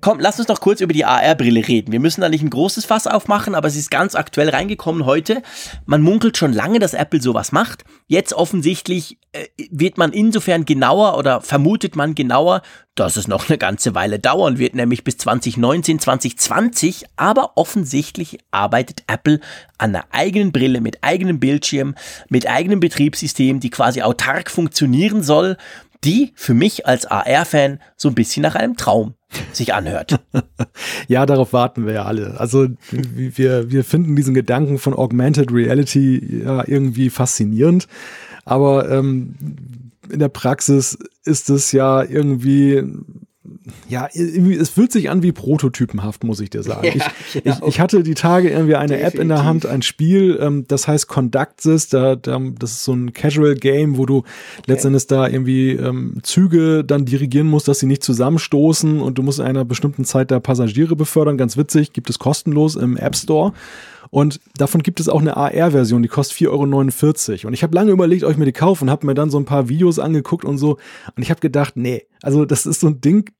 Komm, 0.00 0.18
lasst 0.18 0.40
uns 0.40 0.48
noch 0.48 0.62
kurz 0.62 0.80
über 0.80 0.94
die 0.94 1.04
AR-Brille 1.04 1.68
reden. 1.68 1.92
Wir 1.92 2.00
müssen 2.00 2.22
da 2.22 2.30
nicht 2.30 2.42
ein 2.42 2.48
großes 2.48 2.86
Fass 2.86 3.06
aufmachen, 3.06 3.54
aber 3.54 3.68
es 3.68 3.76
ist 3.76 3.90
ganz 3.90 4.14
aktuell 4.14 4.48
reingekommen 4.48 5.04
heute. 5.04 5.42
Man 5.84 6.00
munkelt 6.00 6.38
schon 6.38 6.54
lange, 6.54 6.78
dass 6.78 6.94
Apple 6.94 7.20
sowas 7.20 7.52
macht. 7.52 7.84
Jetzt 8.06 8.32
offensichtlich 8.32 9.18
äh, 9.32 9.44
wird 9.70 9.98
man 9.98 10.14
insofern 10.14 10.64
genauer 10.64 11.18
oder 11.18 11.42
vermutet 11.42 11.96
man 11.96 12.14
genauer 12.14 12.62
dass 12.96 13.16
es 13.16 13.28
noch 13.28 13.48
eine 13.48 13.58
ganze 13.58 13.94
Weile 13.94 14.18
dauern 14.18 14.58
wird, 14.58 14.74
nämlich 14.74 14.85
bis 14.88 15.18
2019, 15.18 15.98
2020. 15.98 17.06
Aber 17.16 17.52
offensichtlich 17.56 18.38
arbeitet 18.50 19.04
Apple 19.06 19.40
an 19.78 19.94
einer 19.94 20.04
eigenen 20.10 20.52
Brille 20.52 20.80
mit 20.80 21.02
eigenem 21.02 21.40
Bildschirm, 21.40 21.94
mit 22.28 22.48
eigenem 22.48 22.80
Betriebssystem, 22.80 23.60
die 23.60 23.70
quasi 23.70 24.02
autark 24.02 24.50
funktionieren 24.50 25.22
soll, 25.22 25.56
die 26.04 26.32
für 26.34 26.54
mich 26.54 26.86
als 26.86 27.06
AR-Fan 27.06 27.80
so 27.96 28.08
ein 28.08 28.14
bisschen 28.14 28.42
nach 28.42 28.54
einem 28.54 28.76
Traum 28.76 29.14
sich 29.52 29.74
anhört. 29.74 30.20
ja, 31.08 31.26
darauf 31.26 31.52
warten 31.52 31.86
wir 31.86 31.94
ja 31.94 32.04
alle. 32.04 32.38
Also 32.38 32.68
wir, 32.90 33.70
wir 33.70 33.84
finden 33.84 34.14
diesen 34.14 34.34
Gedanken 34.34 34.78
von 34.78 34.94
Augmented 34.94 35.52
Reality 35.52 36.42
ja 36.44 36.62
irgendwie 36.66 37.10
faszinierend. 37.10 37.88
Aber 38.44 38.88
ähm, 38.90 39.34
in 40.10 40.20
der 40.20 40.28
Praxis 40.28 40.96
ist 41.24 41.50
es 41.50 41.72
ja 41.72 42.02
irgendwie 42.02 42.84
ja, 43.88 44.08
es 44.12 44.68
fühlt 44.70 44.92
sich 44.92 45.10
an 45.10 45.22
wie 45.22 45.32
prototypenhaft, 45.32 46.24
muss 46.24 46.40
ich 46.40 46.50
dir 46.50 46.62
sagen. 46.62 46.86
Ja, 46.86 46.92
ich, 46.94 47.42
genau. 47.42 47.56
ich, 47.62 47.68
ich, 47.68 47.80
hatte 47.80 48.02
die 48.02 48.14
Tage 48.14 48.50
irgendwie 48.50 48.76
eine 48.76 48.94
Definitiv. 48.94 49.14
App 49.14 49.20
in 49.20 49.28
der 49.28 49.44
Hand, 49.44 49.66
ein 49.66 49.82
Spiel, 49.82 50.38
ähm, 50.40 50.64
das 50.68 50.88
heißt 50.88 51.08
Conductsys, 51.08 51.88
da, 51.88 52.16
da, 52.16 52.40
das 52.58 52.72
ist 52.72 52.84
so 52.84 52.92
ein 52.92 53.12
Casual 53.12 53.54
Game, 53.54 53.96
wo 53.96 54.06
du 54.06 54.18
okay. 54.18 54.26
letztendlich 54.66 55.06
da 55.06 55.28
irgendwie 55.28 55.72
ähm, 55.72 56.18
Züge 56.22 56.84
dann 56.84 57.04
dirigieren 57.04 57.48
musst, 57.48 57.68
dass 57.68 57.80
sie 57.80 57.86
nicht 57.86 58.02
zusammenstoßen 58.02 59.00
und 59.00 59.18
du 59.18 59.22
musst 59.22 59.38
in 59.38 59.44
einer 59.46 59.64
bestimmten 59.64 60.04
Zeit 60.04 60.30
da 60.30 60.40
Passagiere 60.40 60.96
befördern. 60.96 61.38
Ganz 61.38 61.56
witzig, 61.56 61.92
gibt 61.92 62.10
es 62.10 62.18
kostenlos 62.18 62.76
im 62.76 62.96
App 62.96 63.16
Store. 63.16 63.52
Und 64.10 64.40
davon 64.56 64.82
gibt 64.82 65.00
es 65.00 65.08
auch 65.08 65.20
eine 65.20 65.36
AR-Version, 65.36 66.02
die 66.02 66.08
kostet 66.08 66.38
4,49 66.38 67.30
Euro. 67.30 67.48
Und 67.48 67.54
ich 67.54 67.62
habe 67.62 67.74
lange 67.74 67.92
überlegt, 67.92 68.24
ob 68.24 68.30
ich 68.30 68.36
mir 68.36 68.44
die 68.44 68.52
kaufe 68.52 68.84
und 68.84 68.90
habe 68.90 69.06
mir 69.06 69.14
dann 69.14 69.30
so 69.30 69.38
ein 69.38 69.44
paar 69.44 69.68
Videos 69.68 69.98
angeguckt 69.98 70.44
und 70.44 70.58
so. 70.58 70.78
Und 71.16 71.22
ich 71.22 71.30
habe 71.30 71.40
gedacht, 71.40 71.76
nee, 71.76 72.06
also 72.22 72.44
das 72.44 72.66
ist 72.66 72.80
so 72.80 72.88
ein 72.88 73.00
Ding, 73.00 73.30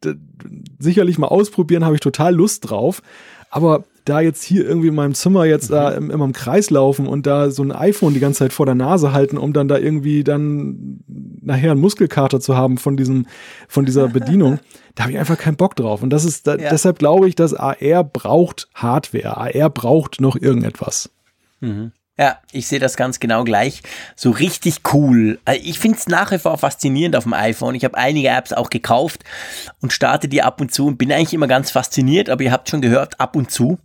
sicherlich 0.78 1.18
mal 1.18 1.28
ausprobieren, 1.28 1.84
habe 1.84 1.94
ich 1.94 2.00
total 2.00 2.34
Lust 2.34 2.68
drauf. 2.70 3.02
Aber 3.50 3.84
da 4.06 4.20
jetzt 4.20 4.42
hier 4.42 4.66
irgendwie 4.66 4.88
in 4.88 4.94
meinem 4.94 5.14
Zimmer 5.14 5.44
jetzt 5.44 5.70
da 5.70 6.00
mhm. 6.00 6.10
immer 6.10 6.24
im 6.24 6.32
Kreis 6.32 6.70
laufen 6.70 7.06
und 7.06 7.26
da 7.26 7.50
so 7.50 7.62
ein 7.62 7.72
iPhone 7.72 8.14
die 8.14 8.20
ganze 8.20 8.38
Zeit 8.38 8.52
vor 8.52 8.64
der 8.64 8.74
Nase 8.74 9.12
halten, 9.12 9.36
um 9.36 9.52
dann 9.52 9.68
da 9.68 9.76
irgendwie 9.76 10.24
dann 10.24 11.00
nachher 11.42 11.72
einen 11.72 11.80
Muskelkater 11.80 12.40
zu 12.40 12.56
haben 12.56 12.78
von 12.78 12.96
diesem, 12.96 13.26
von 13.68 13.84
dieser 13.84 14.08
Bedienung, 14.16 14.60
da 14.94 15.04
habe 15.04 15.12
ich 15.12 15.18
einfach 15.18 15.36
keinen 15.36 15.56
Bock 15.56 15.76
drauf. 15.76 16.02
Und 16.02 16.10
das 16.10 16.24
ist, 16.24 16.46
da, 16.46 16.56
ja. 16.56 16.70
deshalb 16.70 16.98
glaube 16.98 17.28
ich, 17.28 17.34
dass 17.34 17.52
AR 17.52 18.04
braucht 18.04 18.68
Hardware. 18.74 19.36
AR 19.36 19.70
braucht 19.70 20.20
noch 20.20 20.36
irgendetwas. 20.36 21.10
Mhm. 21.60 21.92
Ja, 22.18 22.38
ich 22.50 22.66
sehe 22.66 22.78
das 22.78 22.96
ganz 22.96 23.20
genau 23.20 23.44
gleich. 23.44 23.82
So 24.14 24.30
richtig 24.30 24.76
cool. 24.94 25.38
Also 25.44 25.60
ich 25.62 25.78
finde 25.78 25.98
es 25.98 26.06
nach 26.06 26.32
wie 26.32 26.38
vor 26.38 26.56
faszinierend 26.56 27.14
auf 27.14 27.24
dem 27.24 27.34
iPhone. 27.34 27.74
Ich 27.74 27.84
habe 27.84 27.98
einige 27.98 28.28
Apps 28.28 28.54
auch 28.54 28.70
gekauft 28.70 29.22
und 29.82 29.92
starte 29.92 30.26
die 30.26 30.42
ab 30.42 30.58
und 30.62 30.72
zu 30.72 30.86
und 30.86 30.96
bin 30.96 31.12
eigentlich 31.12 31.34
immer 31.34 31.46
ganz 31.46 31.70
fasziniert, 31.70 32.30
aber 32.30 32.42
ihr 32.42 32.52
habt 32.52 32.70
schon 32.70 32.80
gehört, 32.80 33.20
ab 33.20 33.36
und 33.36 33.50
zu. 33.50 33.78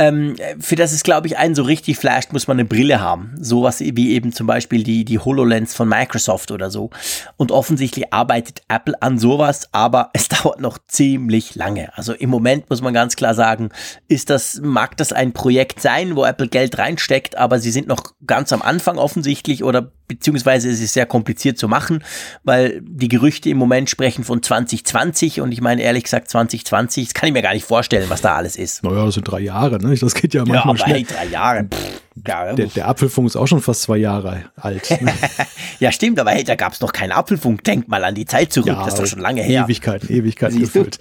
Ähm, 0.00 0.34
für 0.58 0.76
das 0.76 0.92
es, 0.92 1.02
glaube 1.02 1.26
ich, 1.26 1.36
einen 1.36 1.54
so 1.54 1.62
richtig 1.62 1.98
flasht, 1.98 2.32
muss 2.32 2.48
man 2.48 2.58
eine 2.58 2.64
Brille 2.64 3.00
haben. 3.00 3.34
Sowas 3.38 3.80
wie 3.80 4.12
eben 4.12 4.32
zum 4.32 4.46
Beispiel 4.46 4.82
die, 4.82 5.04
die 5.04 5.18
HoloLens 5.18 5.74
von 5.74 5.88
Microsoft 5.88 6.50
oder 6.50 6.70
so. 6.70 6.88
Und 7.36 7.52
offensichtlich 7.52 8.12
arbeitet 8.12 8.62
Apple 8.68 9.00
an 9.02 9.18
sowas, 9.18 9.68
aber 9.72 10.10
es 10.14 10.28
dauert 10.28 10.58
noch 10.58 10.78
ziemlich 10.88 11.54
lange. 11.54 11.96
Also 11.96 12.14
im 12.14 12.30
Moment 12.30 12.68
muss 12.68 12.80
man 12.80 12.94
ganz 12.94 13.14
klar 13.14 13.34
sagen, 13.34 13.68
ist 14.08 14.30
das, 14.30 14.60
mag 14.60 14.96
das 14.96 15.12
ein 15.12 15.32
Projekt 15.32 15.80
sein, 15.80 16.16
wo 16.16 16.24
Apple 16.24 16.48
Geld 16.48 16.78
reinsteckt, 16.78 17.36
aber 17.36 17.59
sie 17.60 17.70
sind 17.70 17.88
noch 17.88 18.14
ganz 18.26 18.52
am 18.52 18.62
Anfang 18.62 18.98
offensichtlich 18.98 19.64
oder 19.64 19.92
beziehungsweise 20.08 20.68
es 20.68 20.80
ist 20.80 20.92
sehr 20.92 21.06
kompliziert 21.06 21.58
zu 21.58 21.68
machen, 21.68 22.02
weil 22.42 22.80
die 22.82 23.08
Gerüchte 23.08 23.48
im 23.48 23.58
Moment 23.58 23.88
sprechen 23.88 24.24
von 24.24 24.42
2020 24.42 25.40
und 25.40 25.52
ich 25.52 25.60
meine 25.60 25.82
ehrlich 25.82 26.04
gesagt 26.04 26.28
2020, 26.30 27.08
das 27.08 27.14
kann 27.14 27.28
ich 27.28 27.32
mir 27.32 27.42
gar 27.42 27.54
nicht 27.54 27.66
vorstellen, 27.66 28.08
was 28.08 28.20
da 28.20 28.36
alles 28.36 28.56
ist. 28.56 28.82
Naja, 28.82 29.06
das 29.06 29.14
sind 29.14 29.24
drei 29.24 29.40
Jahre, 29.40 29.78
ne? 29.78 29.94
Das 29.96 30.14
geht 30.14 30.34
ja 30.34 30.40
manchmal 30.40 30.56
ja, 30.56 30.64
aber 30.64 30.78
schnell. 30.78 30.96
Hey, 30.96 31.04
drei 31.04 31.26
Jahre. 31.26 31.64
Pff. 31.64 31.99
Ja, 32.26 32.52
der, 32.52 32.66
der, 32.66 32.88
Apfelfunk 32.88 33.28
ist 33.28 33.36
auch 33.36 33.46
schon 33.46 33.60
fast 33.60 33.82
zwei 33.82 33.96
Jahre 33.96 34.44
alt. 34.56 34.90
Ne? 35.00 35.12
ja, 35.78 35.92
stimmt, 35.92 36.18
aber 36.18 36.32
hey, 36.32 36.42
da 36.42 36.56
gab 36.56 36.72
es 36.72 36.80
noch 36.80 36.92
keinen 36.92 37.12
Apfelfunk. 37.12 37.62
Denk 37.64 37.88
mal 37.88 38.02
an 38.02 38.14
die 38.14 38.26
Zeit 38.26 38.52
zurück, 38.52 38.68
ja, 38.68 38.84
das 38.84 38.94
ist 38.94 39.00
doch 39.00 39.06
schon 39.06 39.20
lange 39.20 39.42
her. 39.42 39.64
Ewigkeiten, 39.64 40.10
Ewigkeiten 40.10 40.58
gefüllt. 40.58 40.98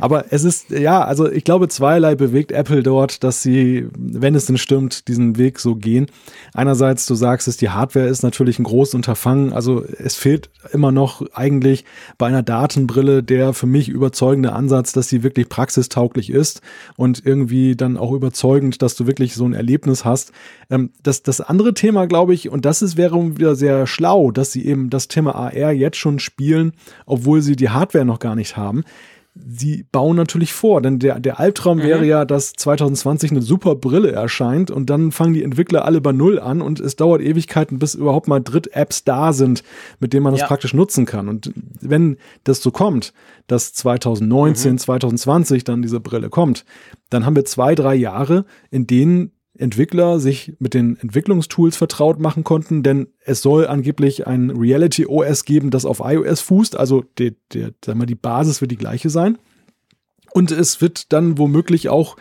aber 0.00 0.26
es 0.30 0.44
ist, 0.44 0.70
ja, 0.70 1.04
also 1.04 1.30
ich 1.30 1.44
glaube, 1.44 1.68
zweierlei 1.68 2.14
bewegt 2.14 2.52
Apple 2.52 2.82
dort, 2.82 3.24
dass 3.24 3.42
sie, 3.42 3.88
wenn 3.96 4.34
es 4.34 4.46
denn 4.46 4.56
stimmt, 4.56 5.08
diesen 5.08 5.38
Weg 5.38 5.58
so 5.58 5.74
gehen. 5.74 6.06
Einerseits, 6.54 7.06
du 7.06 7.14
sagst 7.14 7.48
es, 7.48 7.56
die 7.56 7.70
Hardware 7.70 8.06
ist 8.06 8.22
natürlich 8.22 8.58
ein 8.58 8.64
großes 8.64 8.94
Unterfangen. 8.94 9.52
Also 9.52 9.84
es 9.84 10.14
fehlt 10.14 10.50
immer 10.72 10.92
noch 10.92 11.22
eigentlich 11.34 11.84
bei 12.16 12.26
einer 12.26 12.42
Datenbrille 12.42 13.22
der 13.22 13.54
für 13.54 13.66
mich 13.66 13.88
überzeugende 13.88 14.52
Ansatz, 14.52 14.92
dass 14.92 15.08
sie 15.08 15.22
wirklich 15.22 15.48
praxistauglich 15.48 16.30
ist 16.30 16.60
und 16.96 17.24
irgendwie 17.24 17.76
dann 17.76 17.96
auch 17.96 18.12
überzeugend, 18.12 18.82
dass 18.82 18.94
du 18.94 19.06
wirklich 19.06 19.34
so 19.34 19.44
ein 19.44 19.52
Erlebnis 19.52 20.04
hast. 20.04 20.32
Ähm, 20.70 20.90
das, 21.02 21.22
das 21.22 21.40
andere 21.40 21.74
Thema, 21.74 22.06
glaube 22.06 22.34
ich, 22.34 22.48
und 22.48 22.64
das 22.64 22.82
ist, 22.82 22.96
wäre 22.96 23.36
wieder 23.38 23.54
sehr 23.54 23.86
schlau, 23.86 24.30
dass 24.30 24.52
sie 24.52 24.64
eben 24.66 24.90
das 24.90 25.08
Thema 25.08 25.34
AR 25.34 25.72
jetzt 25.72 25.96
schon 25.96 26.18
spielen, 26.18 26.72
obwohl 27.06 27.42
sie 27.42 27.56
die 27.56 27.70
Hardware 27.70 28.04
noch 28.04 28.18
gar 28.18 28.34
nicht 28.34 28.56
haben. 28.56 28.84
sie 29.34 29.84
bauen 29.90 30.16
natürlich 30.16 30.52
vor, 30.52 30.80
denn 30.80 31.00
der, 31.00 31.18
der 31.18 31.40
Albtraum 31.40 31.78
mhm. 31.78 31.82
wäre 31.82 32.06
ja, 32.06 32.24
dass 32.24 32.52
2020 32.52 33.32
eine 33.32 33.42
super 33.42 33.74
Brille 33.74 34.12
erscheint 34.12 34.70
und 34.70 34.90
dann 34.90 35.10
fangen 35.10 35.34
die 35.34 35.42
Entwickler 35.42 35.84
alle 35.84 36.00
bei 36.00 36.12
Null 36.12 36.38
an 36.38 36.62
und 36.62 36.78
es 36.78 36.94
dauert 36.94 37.20
Ewigkeiten, 37.20 37.78
bis 37.80 37.94
überhaupt 37.94 38.28
mal 38.28 38.40
Dritt-Apps 38.40 39.04
da 39.04 39.32
sind, 39.32 39.64
mit 39.98 40.12
denen 40.12 40.22
man 40.22 40.34
das 40.34 40.42
ja. 40.42 40.46
praktisch 40.46 40.72
nutzen 40.72 41.04
kann. 41.04 41.28
Und 41.28 41.52
wenn 41.80 42.16
das 42.44 42.62
so 42.62 42.70
kommt, 42.70 43.12
dass 43.48 43.72
2019, 43.74 44.72
mhm. 44.72 44.78
2020 44.78 45.64
dann 45.64 45.82
diese 45.82 46.00
Brille 46.00 46.30
kommt, 46.30 46.64
dann 47.10 47.26
haben 47.26 47.36
wir 47.36 47.44
zwei, 47.44 47.74
drei 47.74 47.94
Jahre, 47.96 48.44
in 48.70 48.86
denen 48.86 49.32
Entwickler 49.56 50.18
sich 50.18 50.54
mit 50.58 50.74
den 50.74 50.96
Entwicklungstools 50.96 51.76
vertraut 51.76 52.18
machen 52.18 52.42
konnten, 52.42 52.82
denn 52.82 53.08
es 53.24 53.40
soll 53.40 53.66
angeblich 53.66 54.26
ein 54.26 54.50
Reality 54.50 55.06
OS 55.06 55.44
geben, 55.44 55.70
das 55.70 55.84
auf 55.84 56.00
iOS 56.04 56.40
fußt, 56.40 56.76
also 56.76 57.04
der, 57.18 57.32
der, 57.52 57.70
sag 57.84 57.96
mal, 57.96 58.06
die 58.06 58.16
Basis 58.16 58.60
wird 58.60 58.72
die 58.72 58.76
gleiche 58.76 59.10
sein. 59.10 59.38
Und 60.32 60.50
es 60.50 60.80
wird 60.80 61.12
dann 61.12 61.38
womöglich 61.38 61.88
auch 61.88 62.16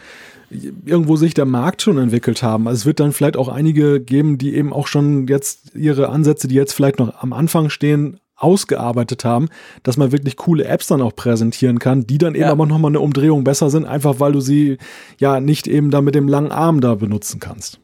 irgendwo 0.86 1.16
sich 1.16 1.34
der 1.34 1.46
Markt 1.46 1.82
schon 1.82 1.98
entwickelt 1.98 2.44
haben. 2.44 2.68
Also 2.68 2.82
es 2.82 2.86
wird 2.86 3.00
dann 3.00 3.12
vielleicht 3.12 3.38
auch 3.38 3.48
einige 3.48 4.00
geben, 4.00 4.38
die 4.38 4.54
eben 4.56 4.72
auch 4.72 4.86
schon 4.86 5.28
jetzt 5.28 5.76
ihre 5.76 6.10
Ansätze, 6.10 6.48
die 6.48 6.56
jetzt 6.56 6.74
vielleicht 6.74 7.00
noch 7.00 7.22
am 7.22 7.34
Anfang 7.34 7.72
stehen, 7.72 8.20
ausgearbeitet 8.36 9.26
haben, 9.26 9.50
dass 9.84 9.98
man 9.98 10.12
wirklich 10.12 10.38
coole 10.38 10.66
Apps 10.66 10.88
dann 10.88 11.02
auch 11.02 11.16
präsentieren 11.16 11.80
kann, 11.80 12.06
die 12.08 12.18
dann 12.18 12.36
eben 12.36 12.44
ja. 12.44 12.52
aber 12.52 12.66
nochmal 12.66 12.92
eine 12.92 13.00
Umdrehung 13.00 13.44
besser 13.44 13.70
sind, 13.70 13.86
einfach 13.86 14.20
weil 14.20 14.32
du 14.32 14.42
sie 14.42 14.78
ja 15.20 15.40
nicht 15.40 15.68
eben 15.68 15.92
da 15.92 16.02
mit 16.02 16.16
dem 16.16 16.28
langen 16.28 16.52
Arm 16.52 16.82
da 16.82 16.96
benutzen 16.96 17.40
kannst. 17.40 17.80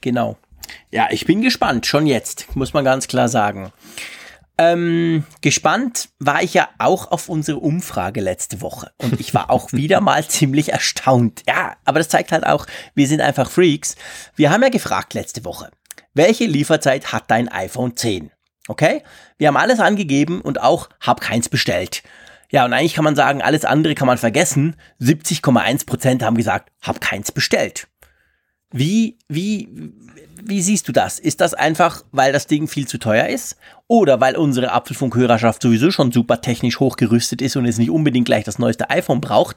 Genau. 0.00 0.36
Ja, 0.90 1.08
ich 1.10 1.26
bin 1.26 1.42
gespannt, 1.42 1.86
schon 1.86 2.06
jetzt, 2.06 2.54
muss 2.56 2.72
man 2.72 2.84
ganz 2.84 3.08
klar 3.08 3.28
sagen. 3.28 3.72
Ähm, 4.58 5.24
gespannt 5.42 6.08
war 6.18 6.42
ich 6.42 6.54
ja 6.54 6.68
auch 6.78 7.10
auf 7.10 7.28
unsere 7.28 7.58
Umfrage 7.58 8.20
letzte 8.22 8.62
Woche. 8.62 8.90
Und 8.96 9.20
ich 9.20 9.34
war 9.34 9.50
auch 9.50 9.70
wieder 9.72 10.00
mal 10.00 10.26
ziemlich 10.26 10.72
erstaunt. 10.72 11.42
Ja, 11.46 11.76
aber 11.84 11.98
das 11.98 12.08
zeigt 12.08 12.32
halt 12.32 12.46
auch, 12.46 12.66
wir 12.94 13.06
sind 13.06 13.20
einfach 13.20 13.50
Freaks. 13.50 13.96
Wir 14.34 14.50
haben 14.50 14.62
ja 14.62 14.70
gefragt 14.70 15.14
letzte 15.14 15.44
Woche, 15.44 15.70
welche 16.14 16.46
Lieferzeit 16.46 17.12
hat 17.12 17.30
dein 17.30 17.48
iPhone 17.48 17.96
10? 17.96 18.30
Okay? 18.68 19.02
Wir 19.38 19.48
haben 19.48 19.56
alles 19.56 19.80
angegeben 19.80 20.40
und 20.40 20.60
auch 20.60 20.88
hab 21.00 21.20
keins 21.20 21.48
bestellt. 21.48 22.02
Ja, 22.50 22.64
und 22.64 22.72
eigentlich 22.72 22.94
kann 22.94 23.04
man 23.04 23.16
sagen, 23.16 23.42
alles 23.42 23.64
andere 23.64 23.94
kann 23.94 24.06
man 24.06 24.18
vergessen. 24.18 24.76
70,1% 25.00 26.22
haben 26.22 26.36
gesagt, 26.36 26.70
hab 26.80 27.00
keins 27.00 27.32
bestellt. 27.32 27.88
Wie, 28.72 29.18
wie, 29.28 29.68
wie 30.42 30.62
siehst 30.62 30.86
du 30.88 30.92
das? 30.92 31.18
Ist 31.18 31.40
das 31.40 31.54
einfach, 31.54 32.04
weil 32.12 32.32
das 32.32 32.46
Ding 32.46 32.68
viel 32.68 32.86
zu 32.86 32.98
teuer 32.98 33.26
ist? 33.28 33.56
Oder 33.88 34.20
weil 34.20 34.36
unsere 34.36 34.72
Apfelfunkhörerschaft 34.72 35.62
sowieso 35.62 35.90
schon 35.90 36.12
super 36.12 36.40
technisch 36.40 36.78
hochgerüstet 36.78 37.42
ist 37.42 37.56
und 37.56 37.66
es 37.66 37.78
nicht 37.78 37.90
unbedingt 37.90 38.26
gleich 38.26 38.44
das 38.44 38.58
neueste 38.58 38.90
iPhone 38.90 39.20
braucht? 39.20 39.56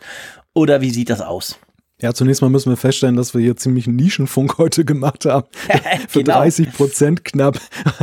Oder 0.54 0.82
wie 0.82 0.92
sieht 0.92 1.10
das 1.10 1.22
aus? 1.22 1.60
Ja, 2.02 2.14
zunächst 2.14 2.42
mal 2.42 2.50
müssen 2.50 2.70
wir 2.70 2.78
feststellen, 2.78 3.18
dass 3.18 3.34
wir 3.34 3.42
hier 3.42 3.58
ziemlich 3.58 3.86
einen 3.86 3.98
Nischenfunk 3.98 4.58
heute 4.58 4.86
gemacht 4.86 5.26
haben. 5.26 5.48
Für 6.08 6.24
genau. 6.24 6.40
30 6.40 6.72
Prozent 6.72 7.26
knapp. 7.26 7.60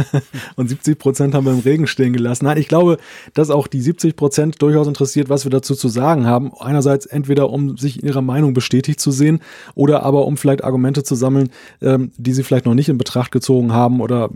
Und 0.56 0.68
70 0.68 0.98
Prozent 0.98 1.35
haben 1.35 1.47
wir 1.47 1.52
im 1.52 1.60
Regen 1.60 1.86
stehen 1.86 2.12
gelassen. 2.12 2.44
Nein, 2.44 2.59
ich 2.59 2.68
glaube, 2.68 2.98
dass 3.32 3.48
auch 3.48 3.66
die 3.66 3.81
70 3.81 4.14
Prozent 4.14 4.60
durchaus 4.60 4.86
interessiert, 4.86 5.31
was 5.31 5.44
wir 5.44 5.51
dazu 5.51 5.74
zu 5.74 5.89
sagen 5.89 6.27
haben. 6.27 6.52
Einerseits 6.59 7.06
entweder, 7.06 7.48
um 7.48 7.78
sich 7.78 8.02
in 8.02 8.06
ihrer 8.06 8.20
Meinung 8.20 8.52
bestätigt 8.52 9.01
zu 9.01 9.10
sehen 9.10 9.40
oder 9.74 10.02
aber 10.02 10.27
um 10.27 10.36
vielleicht 10.36 10.62
Argumente 10.62 11.02
zu 11.02 11.14
sammeln, 11.14 11.48
ähm, 11.81 12.12
die 12.18 12.35
sie 12.35 12.43
vielleicht 12.43 12.66
noch 12.66 12.74
nicht 12.74 12.90
in 12.90 12.98
Betracht 12.98 13.32
gezogen 13.32 13.73
haben 13.73 14.01
oder 14.01 14.28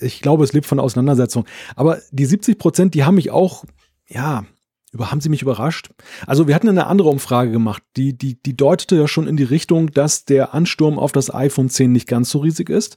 ich 0.00 0.22
glaube, 0.22 0.44
es 0.44 0.52
lebt 0.52 0.66
von 0.66 0.78
Auseinandersetzung. 0.78 1.46
Aber 1.74 1.98
die 2.12 2.26
70 2.26 2.58
Prozent, 2.58 2.94
die 2.94 3.04
haben 3.04 3.16
mich 3.16 3.30
auch, 3.32 3.64
ja, 4.08 4.44
über, 4.92 5.10
haben 5.10 5.20
Sie 5.20 5.28
mich 5.28 5.42
überrascht? 5.42 5.90
Also 6.26 6.48
wir 6.48 6.54
hatten 6.54 6.68
eine 6.68 6.86
andere 6.86 7.08
Umfrage 7.08 7.50
gemacht, 7.50 7.82
die, 7.96 8.16
die, 8.16 8.42
die 8.42 8.56
deutete 8.56 8.96
ja 8.96 9.08
schon 9.08 9.26
in 9.26 9.36
die 9.36 9.44
Richtung, 9.44 9.90
dass 9.92 10.24
der 10.24 10.54
Ansturm 10.54 10.98
auf 10.98 11.12
das 11.12 11.32
iPhone 11.32 11.68
10 11.68 11.92
nicht 11.92 12.08
ganz 12.08 12.30
so 12.30 12.38
riesig 12.40 12.70
ist. 12.70 12.96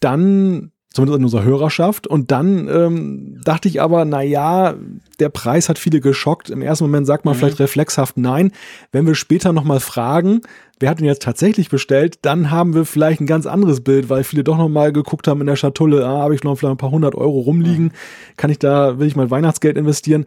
Dann, 0.00 0.72
zumindest 0.92 1.18
in 1.18 1.24
unserer 1.24 1.44
Hörerschaft, 1.44 2.06
und 2.06 2.30
dann 2.32 2.68
ähm, 2.68 3.40
dachte 3.44 3.68
ich 3.68 3.80
aber, 3.80 4.04
na 4.04 4.22
ja, 4.22 4.74
der 5.20 5.28
Preis 5.28 5.68
hat 5.68 5.78
viele 5.78 6.00
geschockt. 6.00 6.50
Im 6.50 6.62
ersten 6.62 6.84
Moment 6.84 7.06
sagt 7.06 7.24
man 7.24 7.34
mhm. 7.34 7.38
vielleicht 7.38 7.60
reflexhaft 7.60 8.16
nein. 8.16 8.50
Wenn 8.90 9.06
wir 9.06 9.14
später 9.14 9.52
nochmal 9.52 9.80
fragen, 9.80 10.40
wer 10.80 10.90
hat 10.90 11.00
ihn 11.00 11.06
jetzt 11.06 11.22
tatsächlich 11.22 11.68
bestellt, 11.68 12.18
dann 12.22 12.50
haben 12.50 12.74
wir 12.74 12.84
vielleicht 12.84 13.20
ein 13.20 13.26
ganz 13.26 13.46
anderes 13.46 13.82
Bild, 13.82 14.08
weil 14.08 14.24
viele 14.24 14.42
doch 14.42 14.58
nochmal 14.58 14.92
geguckt 14.92 15.28
haben 15.28 15.40
in 15.40 15.46
der 15.46 15.56
Schatulle, 15.56 16.04
ah, 16.04 16.22
habe 16.22 16.34
ich 16.34 16.42
noch 16.42 16.56
vielleicht 16.56 16.74
ein 16.74 16.78
paar 16.78 16.90
hundert 16.90 17.14
Euro 17.14 17.38
rumliegen, 17.40 17.92
kann 18.36 18.50
ich 18.50 18.58
da, 18.58 18.98
will 18.98 19.06
ich 19.06 19.16
mal 19.16 19.30
Weihnachtsgeld 19.30 19.76
investieren? 19.76 20.26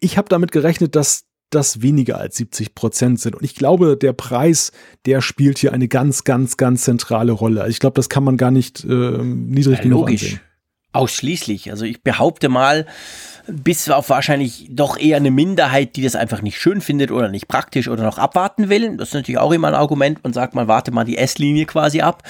Ich 0.00 0.18
habe 0.18 0.28
damit 0.28 0.52
gerechnet, 0.52 0.96
dass 0.96 1.24
das 1.50 1.82
weniger 1.82 2.18
als 2.18 2.36
70 2.36 2.74
Prozent 2.74 3.20
sind. 3.20 3.36
Und 3.36 3.44
ich 3.44 3.54
glaube, 3.54 3.96
der 3.96 4.12
Preis, 4.12 4.72
der 5.06 5.20
spielt 5.20 5.58
hier 5.58 5.72
eine 5.72 5.88
ganz, 5.88 6.24
ganz, 6.24 6.56
ganz 6.56 6.82
zentrale 6.82 7.32
Rolle. 7.32 7.60
Also 7.60 7.70
ich 7.70 7.80
glaube, 7.80 7.94
das 7.94 8.08
kann 8.08 8.24
man 8.24 8.36
gar 8.36 8.50
nicht 8.50 8.84
äh, 8.84 8.88
niedrig 8.88 9.78
ja, 9.78 9.82
genug 9.82 10.00
logisch. 10.08 10.24
ansehen. 10.24 10.40
Ausschließlich. 10.92 11.70
Also 11.70 11.84
ich 11.84 12.02
behaupte 12.02 12.48
mal, 12.48 12.86
bis 13.46 13.88
auf 13.90 14.08
wahrscheinlich 14.08 14.66
doch 14.70 14.98
eher 14.98 15.18
eine 15.18 15.30
Minderheit, 15.30 15.96
die 15.96 16.02
das 16.02 16.16
einfach 16.16 16.42
nicht 16.42 16.58
schön 16.58 16.80
findet 16.80 17.10
oder 17.10 17.28
nicht 17.28 17.48
praktisch 17.48 17.88
oder 17.88 18.02
noch 18.02 18.18
abwarten 18.18 18.68
will. 18.68 18.96
Das 18.96 19.08
ist 19.08 19.14
natürlich 19.14 19.38
auch 19.38 19.52
immer 19.52 19.68
ein 19.68 19.74
Argument. 19.74 20.22
Man 20.22 20.32
sagt 20.32 20.54
mal, 20.54 20.68
warte 20.68 20.90
mal 20.90 21.04
die 21.04 21.18
S-Linie 21.18 21.66
quasi 21.66 22.00
ab. 22.00 22.22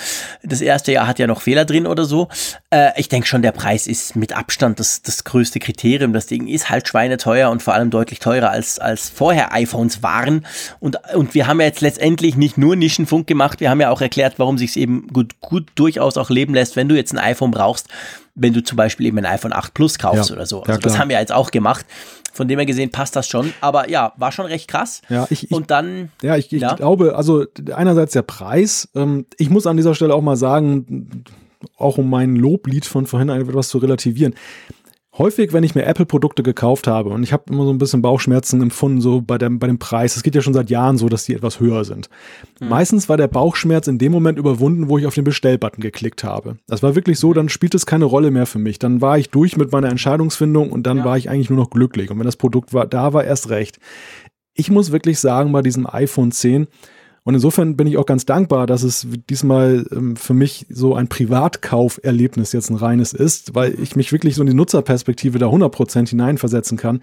Das 0.43 0.61
erste 0.61 0.93
Jahr 0.93 1.07
hat 1.07 1.19
ja 1.19 1.27
noch 1.27 1.41
Fehler 1.41 1.65
drin 1.65 1.86
oder 1.86 2.05
so. 2.05 2.28
Äh, 2.70 2.91
ich 2.97 3.09
denke 3.09 3.27
schon, 3.27 3.43
der 3.43 3.53
Preis 3.53 3.86
ist 3.86 4.16
mit 4.16 4.36
Abstand 4.36 4.81
das, 4.81 5.03
das 5.03 5.24
größte 5.24 5.61
Kriterium. 5.61 6.12
Das 6.12 6.27
Ding 6.27 6.49
ist 6.49 6.70
halt 6.70 6.89
schweineteuer 6.89 7.51
und 7.51 7.62
vor 7.62 7.74
allem 7.74 7.91
deutlich 7.91 8.19
teurer 8.19 8.51
als, 8.51 8.78
als 8.78 9.09
vorher 9.09 9.53
iPhones 9.53 10.03
waren. 10.03 10.47
Und, 10.81 10.99
und 11.15 11.35
wir 11.35 11.47
haben 11.47 11.61
ja 11.61 11.66
jetzt 11.66 11.81
letztendlich 11.81 12.36
nicht 12.36 12.59
nur 12.59 12.77
Nischenfunk 12.77 13.27
gemacht, 13.27 13.61
wir 13.61 13.70
haben 13.70 13.81
ja 13.81 13.91
auch 13.91 14.01
erklärt, 14.01 14.35
warum 14.39 14.59
sich 14.59 14.70
es 14.70 14.77
eben 14.77 15.09
gut, 15.09 15.41
gut 15.41 15.69
durchaus 15.77 16.16
auch 16.16 16.31
leben 16.31 16.55
lässt, 16.55 16.77
wenn 16.77 16.89
du 16.89 16.97
jetzt 16.97 17.12
ein 17.12 17.19
iPhone 17.19 17.51
brauchst 17.51 17.89
wenn 18.35 18.52
du 18.52 18.62
zum 18.62 18.77
Beispiel 18.77 19.06
eben 19.06 19.19
ein 19.19 19.27
iPhone 19.27 19.52
8 19.52 19.74
Plus 19.74 19.98
kaufst 19.98 20.31
ja, 20.31 20.36
oder 20.36 20.47
so. 20.47 20.61
Also 20.62 20.73
ja, 20.73 20.78
das 20.78 20.98
haben 20.98 21.09
wir 21.09 21.19
jetzt 21.19 21.32
auch 21.32 21.51
gemacht. 21.51 21.86
Von 22.32 22.48
dem 22.48 22.59
her 22.59 22.66
gesehen 22.66 22.90
passt 22.90 23.15
das 23.15 23.28
schon. 23.28 23.52
Aber 23.61 23.89
ja, 23.89 24.12
war 24.16 24.32
schon 24.32 24.47
recht 24.47 24.69
krass. 24.69 25.02
Ja, 25.09 25.27
ich, 25.31 25.44
ich 25.44 25.51
und 25.52 25.70
dann. 25.70 26.11
Ja, 26.20 26.36
ich, 26.36 26.52
ich 26.52 26.62
ja. 26.62 26.74
glaube, 26.74 27.15
also 27.16 27.44
einerseits 27.73 28.12
der 28.12 28.23
Preis. 28.23 28.89
Ähm, 28.97 29.27
ich 29.39 29.51
muss 29.51 29.66
an 29.66 29.77
dieser 29.77 29.94
Stelle 29.94 30.15
auch 30.15 30.23
mal 30.23 30.36
sagen, 30.36 31.24
auch 31.77 31.97
um 31.97 32.11
mein 32.11 32.35
Loblied 32.35 32.86
von 32.86 33.06
vorhin 33.06 33.28
etwas 33.28 33.69
zu 33.69 33.78
relativieren 33.78 34.35
häufig, 35.16 35.53
wenn 35.53 35.65
ich 35.65 35.74
mir 35.74 35.85
Apple-Produkte 35.85 36.43
gekauft 36.43 36.86
habe 36.86 37.11
und 37.11 37.23
ich 37.23 37.32
habe 37.32 37.45
immer 37.51 37.65
so 37.65 37.70
ein 37.70 37.78
bisschen 37.78 38.03
Bauchschmerzen 38.03 38.61
empfunden, 38.61 39.01
so 39.01 39.20
bei 39.20 39.39
dem, 39.39 39.59
bei 39.59 39.66
dem 39.66 39.78
Preis. 39.78 40.16
Es 40.16 40.23
geht 40.23 40.35
ja 40.35 40.43
schon 40.43 40.55
seit 40.55 40.70
Jahren 40.70 40.99
so, 40.99 41.09
dass 41.09 41.24
die 41.24 41.35
etwas 41.35 41.61
höher 41.61 41.85
sind. 41.85 42.09
Mhm. 42.61 42.69
Meistens 42.69 43.09
war 43.09 43.16
der 43.16 43.28
Bauchschmerz 43.28 43.86
in 43.86 43.99
dem 43.99 44.12
Moment 44.12 44.39
überwunden, 44.39 44.89
wo 44.89 44.99
ich 44.99 45.07
auf 45.07 45.15
den 45.15 45.24
Bestellbutton 45.24 45.81
geklickt 45.81 46.24
habe. 46.24 46.57
Das 46.66 46.82
war 46.82 46.95
wirklich 46.95 47.19
so, 47.19 47.32
dann 47.32 47.49
spielt 47.49 47.74
es 47.74 47.86
keine 47.86 48.05
Rolle 48.05 48.31
mehr 48.31 48.47
für 48.47 48.59
mich. 48.59 48.78
Dann 48.78 49.01
war 49.01 49.19
ich 49.19 49.31
durch 49.31 49.57
mit 49.57 49.73
meiner 49.73 49.89
Entscheidungsfindung 49.89 50.70
und 50.70 50.86
dann 50.86 50.99
ja. 50.99 51.05
war 51.05 51.16
ich 51.16 51.31
eigentlich 51.31 51.51
nur 51.51 51.59
noch 51.59 51.70
glücklich. 51.70 52.11
Und 52.11 52.19
wenn 52.19 52.27
das 52.27 52.36
Produkt 52.36 52.74
war, 52.74 52.86
da 52.86 53.12
war 53.12 53.24
erst 53.24 53.51
recht. 53.51 53.78
Ich 54.55 54.70
muss 54.70 54.93
wirklich 54.93 55.19
sagen, 55.19 55.53
bei 55.53 55.62
diesem 55.62 55.86
iPhone 55.86 56.32
10, 56.32 56.69
und 57.24 57.34
insofern 57.34 57.76
bin 57.76 57.86
ich 57.86 57.96
auch 57.96 58.05
ganz 58.05 58.26
dankbar, 58.26 58.66
dass 58.66 58.82
es 58.82 59.06
diesmal 59.30 59.86
ähm, 59.90 60.14
für 60.14 60.34
mich 60.34 60.66
so 60.68 60.94
ein 60.94 61.09
Privatkauferlebnis 61.09 62.52
jetzt 62.52 62.68
ein 62.68 62.76
reines 62.76 63.14
ist, 63.14 63.55
weil 63.55 63.80
ich 63.80 63.96
mich 63.96 64.12
wirklich 64.12 64.34
so 64.34 64.42
in 64.42 64.46
die 64.46 64.55
Nutzerperspektive 64.55 65.38
da 65.38 65.46
100% 65.46 66.09
hineinversetzen 66.09 66.76
kann 66.76 67.01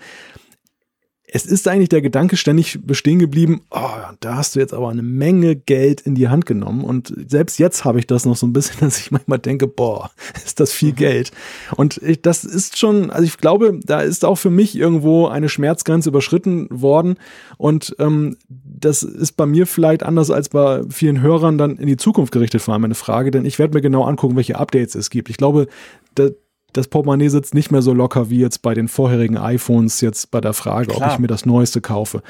es 1.34 1.45
ist 1.45 1.66
eigentlich 1.70 1.88
der 1.88 2.02
Gedanke 2.02 2.36
ständig 2.36 2.80
bestehen 2.86 3.18
geblieben, 3.18 3.62
oh, 3.72 3.80
da 4.20 4.36
hast 4.36 4.53
du 4.53 4.60
jetzt 4.60 4.74
aber 4.74 4.90
eine 4.90 5.02
Menge 5.02 5.56
Geld 5.56 6.02
in 6.02 6.14
die 6.14 6.28
Hand 6.28 6.45
genommen. 6.45 6.84
Und 6.84 7.14
selbst 7.30 7.58
jetzt 7.58 7.86
habe 7.86 7.99
ich 7.99 8.06
das 8.08 8.26
noch 8.26 8.36
so 8.36 8.45
ein 8.45 8.52
bisschen, 8.52 8.80
dass 8.82 8.99
ich 8.99 9.12
manchmal 9.12 9.40
denke, 9.40 9.66
boah, 9.66 10.12
ist 10.44 10.60
das 10.60 10.74
viel 10.74 10.91
mhm. 10.91 10.98
Geld. 10.98 11.32
Und 11.78 12.02
ich, 12.03 12.22
das 12.22 12.44
ist 12.44 12.78
schon, 12.78 13.12
also 13.12 13.24
ich 13.24 13.38
glaube, 13.38 13.80
da 13.82 14.02
ist 14.02 14.26
auch 14.26 14.36
für 14.36 14.49
mich 14.49 14.78
irgendwo 14.78 15.28
eine 15.28 15.48
Schmerzgrenze 15.48 16.10
überschritten 16.10 16.68
worden. 16.70 17.16
Und 17.58 17.95
ähm, 17.99 18.36
das 18.49 19.02
ist 19.02 19.38
bei 19.38 19.45
mir 19.45 19.68
vielleicht 19.68 20.03
anders 20.03 20.32
als 20.32 20.49
bei 20.49 20.84
vielen 20.90 21.22
Hörern 21.22 21.58
dann 21.58 21.78
in 21.78 21.88
die 21.88 21.98
Zukunft 21.98 22.34
gerichtet, 22.34 22.62
vor 22.62 22.74
allem 22.74 22.84
eine 22.84 22.95
Frage, 22.95 23.32
denn 23.32 23.45
ich 23.45 23.58
werde 23.58 23.74
mir 23.74 23.82
genau 23.82 24.03
angucken, 24.03 24.36
welche 24.36 24.60
Updates 24.60 24.95
es 24.95 25.10
gibt. 25.10 25.30
Ich 25.30 25.38
glaube, 25.38 25.68
da, 26.16 26.28
das 26.73 26.88
Portemonnaie 26.88 27.30
sitzt 27.30 27.53
nicht 27.53 27.72
mehr 27.72 27.81
so 27.81 27.93
locker 27.93 28.30
wie 28.30 28.39
jetzt 28.39 28.61
bei 28.61 28.73
den 28.73 28.88
vorherigen 28.88 29.38
iPhones, 29.38 30.02
jetzt 30.02 30.31
bei 30.31 30.41
der 30.41 30.53
Frage, 30.53 30.88
Klar. 30.88 31.07
ob 31.07 31.14
ich 31.14 31.19
mir 31.19 31.27
das 31.27 31.45
Neueste 31.45 31.81
kaufe. 31.81 32.22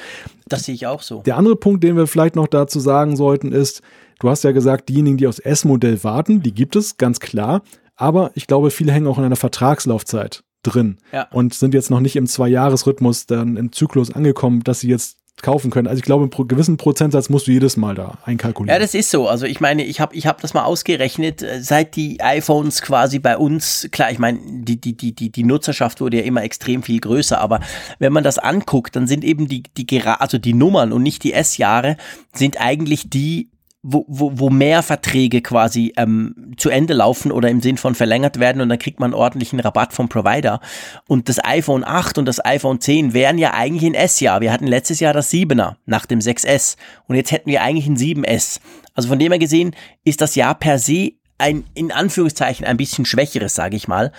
Das 0.48 0.64
sehe 0.64 0.76
ich 0.76 0.88
auch 0.88 1.02
so. 1.02 1.22
Der 1.22 1.38
andere 1.38 1.56
Punkt, 1.56 1.84
den 1.84 1.96
wir 1.96 2.08
vielleicht 2.08 2.36
noch 2.36 2.48
dazu 2.48 2.80
sagen 2.80 3.16
sollten, 3.16 3.52
ist, 3.52 3.82
du 4.20 4.30
hast 4.30 4.44
ja 4.44 4.52
gesagt, 4.52 4.90
diejenigen, 4.90 5.18
die 5.18 5.28
aufs 5.28 5.40
S-Modell 5.40 6.04
warten, 6.04 6.42
die 6.42 6.54
gibt 6.54 6.76
es, 6.76 6.98
ganz 6.98 7.20
klar. 7.20 7.62
Aber 7.96 8.32
ich 8.34 8.48
glaube, 8.48 8.72
viele 8.72 8.92
hängen 8.92 9.08
auch 9.08 9.18
in 9.18 9.24
einer 9.24 9.36
Vertragslaufzeit 9.36 10.44
drin 10.64 10.98
ja. 11.12 11.28
und 11.32 11.54
sind 11.54 11.74
jetzt 11.74 11.90
noch 11.90 12.00
nicht 12.00 12.16
im 12.16 12.28
Zwei-Jahres-Rhythmus 12.28 13.26
dann 13.26 13.58
im 13.58 13.72
Zyklus 13.72 14.12
angekommen, 14.12 14.64
dass 14.64 14.82
sie 14.82 14.90
jetzt 14.90 15.18
kaufen 15.42 15.72
können. 15.72 15.88
Also 15.88 16.00
ich 16.00 16.06
glaube, 16.06 16.24
einen 16.24 16.48
gewissen 16.48 16.78
Prozentsatz 16.78 17.30
musst 17.30 17.48
du 17.48 17.52
jedes 17.52 17.78
Mal 17.78 17.96
da 17.96 18.18
einkalkulieren. 18.26 18.74
Ja, 18.74 18.80
das 18.80 18.94
ist 18.94 19.10
so. 19.12 19.28
Also 19.28 19.46
ich 19.46 19.60
meine, 19.60 19.84
ich 19.84 20.00
habe 20.00 20.16
ich 20.16 20.28
hab 20.28 20.42
das 20.42 20.54
mal 20.54 20.64
ausgerechnet, 20.64 21.42
äh, 21.42 21.62
seit 21.62 21.96
die 21.96 22.22
iPhones 22.22 22.82
quasi 22.82 23.20
bei 23.20 23.38
uns, 23.38 23.88
klar, 23.92 24.12
ich 24.12 24.20
meine, 24.20 24.40
die, 24.46 24.80
die, 24.80 24.96
die, 24.96 25.14
die, 25.14 25.32
die 25.32 25.44
Nutzerschaft 25.44 26.02
wurde 26.02 26.18
ja 26.18 26.24
immer 26.24 26.44
extrem 26.44 26.84
viel 26.84 27.00
größer, 27.00 27.40
aber 27.40 27.60
wenn 28.00 28.14
man 28.14 28.24
das 28.24 28.38
anguckt, 28.38 28.96
dann 28.96 29.08
sind 29.08 29.24
eben 29.24 29.48
die, 29.48 29.64
die, 29.64 30.02
also 30.02 30.38
die 30.38 30.54
Nummern 30.54 30.92
und 30.92 31.04
nicht 31.04 31.24
die 31.24 31.34
S-Jahre, 31.34 31.98
sind 32.34 32.60
eigentlich 32.60 33.10
die, 33.10 33.50
wo, 33.84 34.06
wo, 34.08 34.32
wo 34.36 34.50
mehr 34.50 34.84
Verträge 34.84 35.42
quasi 35.42 35.94
ähm, 35.98 36.54
zu 36.58 36.70
Ende 36.70 36.94
laufen 36.94 37.32
oder 37.32 37.50
im 37.50 37.62
Sinn 37.62 37.78
von 37.78 37.96
verlängert 37.96 38.40
werden 38.40 38.62
und 38.62 38.70
dann 38.70 38.78
kriegt 38.78 39.00
man 39.00 39.14
ordentlichen 39.14 39.60
Rabatt 39.60 39.94
vom 39.94 40.08
Provider. 40.08 40.60
Und 41.08 41.30
das 41.30 41.44
iPhone 41.44 41.84
8 41.84 42.20
und 42.20 42.26
das 42.26 42.44
iPhone 42.46 42.80
10 42.80 43.14
wären 43.14 43.40
ja 43.40 43.54
eigentlich 43.54 43.90
ein 43.90 43.96
S-Jahr. 43.96 44.42
Wir 44.42 44.54
hatten 44.54 44.68
letztes 44.68 45.00
Jahr 45.00 45.14
das 45.14 45.32
7er 45.32 45.76
nach 45.86 46.06
dem 46.06 46.20
6S 46.20 46.78
und 47.08 47.16
jetzt 47.16 47.32
hätten 47.32 47.50
wir 47.50 47.64
eigentlich 47.64 47.88
ein 47.88 47.98
7S. 47.98 48.60
Also 48.94 49.10
von 49.10 49.18
dem 49.18 49.32
her 49.32 49.40
gesehen 49.40 49.76
ist 50.04 50.22
das 50.22 50.36
Jahr 50.36 50.56
per 50.56 50.78
se 50.78 51.14
ein 51.40 51.64
in 51.74 51.92
Anführungszeichen 51.92 52.68
ein 52.68 52.78
bisschen 52.78 53.06
schwächeres, 53.06 53.56
sage 53.56 53.76
ich 53.76 53.88
mal. 53.88 54.12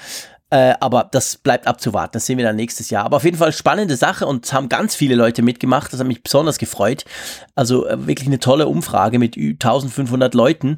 Äh, 0.53 0.75
aber 0.81 1.09
das 1.11 1.39
bleibt 1.39 1.67
abzuwarten. 1.67 2.13
Das 2.13 2.27
sehen 2.27 2.37
wir 2.37 2.45
dann 2.45 2.57
nächstes 2.57 2.91
Jahr. 2.91 3.07
Aber 3.07 3.17
auf 3.17 3.25
jeden 3.25 3.39
Fall 3.39 3.53
spannende 3.53 3.97
Sache 3.97 4.27
und 4.27 4.53
haben 4.53 4.69
ganz 4.69 4.95
viele 4.95 5.15
Leute 5.15 5.41
mitgemacht. 5.41 5.91
Das 5.95 5.99
hat 5.99 6.07
mich 6.07 6.23
besonders 6.23 6.59
gefreut. 6.59 7.07
Also 7.55 7.87
äh, 7.87 8.07
wirklich 8.07 8.29
eine 8.29 8.39
tolle 8.39 8.69
Umfrage 8.69 9.19
mit 9.19 9.35
1500 9.39 10.35
Leuten. 10.35 10.77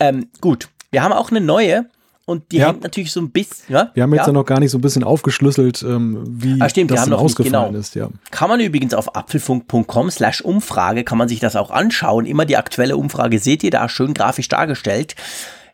Ähm, 0.00 0.26
gut, 0.40 0.70
wir 0.90 1.04
haben 1.04 1.12
auch 1.12 1.30
eine 1.30 1.40
neue. 1.40 1.86
Und 2.24 2.50
die 2.50 2.56
ja. 2.56 2.66
hängt 2.66 2.82
natürlich 2.82 3.12
so 3.12 3.20
ein 3.20 3.30
bisschen. 3.30 3.72
Ja? 3.72 3.92
Wir 3.94 4.02
haben 4.02 4.12
jetzt 4.12 4.26
ja. 4.26 4.32
noch 4.32 4.44
gar 4.44 4.58
nicht 4.58 4.72
so 4.72 4.78
ein 4.78 4.80
bisschen 4.80 5.04
aufgeschlüsselt, 5.04 5.84
ähm, 5.84 6.24
wie 6.26 6.60
ah, 6.60 6.68
stimmt, 6.68 6.90
das 6.90 7.02
haben 7.02 7.10
noch 7.10 7.20
ausgefallen 7.20 7.74
nicht, 7.76 7.92
genau. 7.92 8.06
ist. 8.08 8.12
Ja. 8.12 8.30
Kann 8.32 8.48
man 8.48 8.58
übrigens 8.58 8.92
auf 8.94 9.14
apfelfunk.com 9.14 10.10
slash 10.10 10.40
Umfrage, 10.40 11.04
kann 11.04 11.18
man 11.18 11.28
sich 11.28 11.38
das 11.38 11.54
auch 11.54 11.70
anschauen. 11.70 12.26
Immer 12.26 12.44
die 12.44 12.56
aktuelle 12.56 12.96
Umfrage 12.96 13.38
seht 13.38 13.62
ihr 13.62 13.70
da 13.70 13.88
schön 13.88 14.12
grafisch 14.12 14.48
dargestellt. 14.48 15.14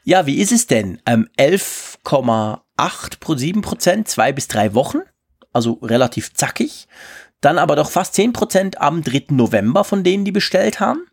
Ja, 0.04 0.26
wie 0.26 0.40
ist 0.40 0.52
es 0.52 0.66
denn? 0.66 0.98
Ähm, 1.06 1.28
11,8 1.38 3.20
pro 3.20 3.34
7 3.34 3.62
Prozent, 3.62 4.08
zwei 4.08 4.32
bis 4.32 4.48
drei 4.48 4.74
Wochen, 4.74 4.98
also 5.52 5.74
relativ 5.82 6.34
zackig. 6.34 6.88
Dann 7.40 7.58
aber 7.58 7.76
doch 7.76 7.90
fast 7.90 8.14
10 8.14 8.32
Prozent 8.32 8.80
am 8.80 9.02
3. 9.02 9.26
November 9.30 9.84
von 9.84 10.04
denen, 10.04 10.24
die 10.24 10.32
bestellt 10.32 10.80
haben. 10.80 11.06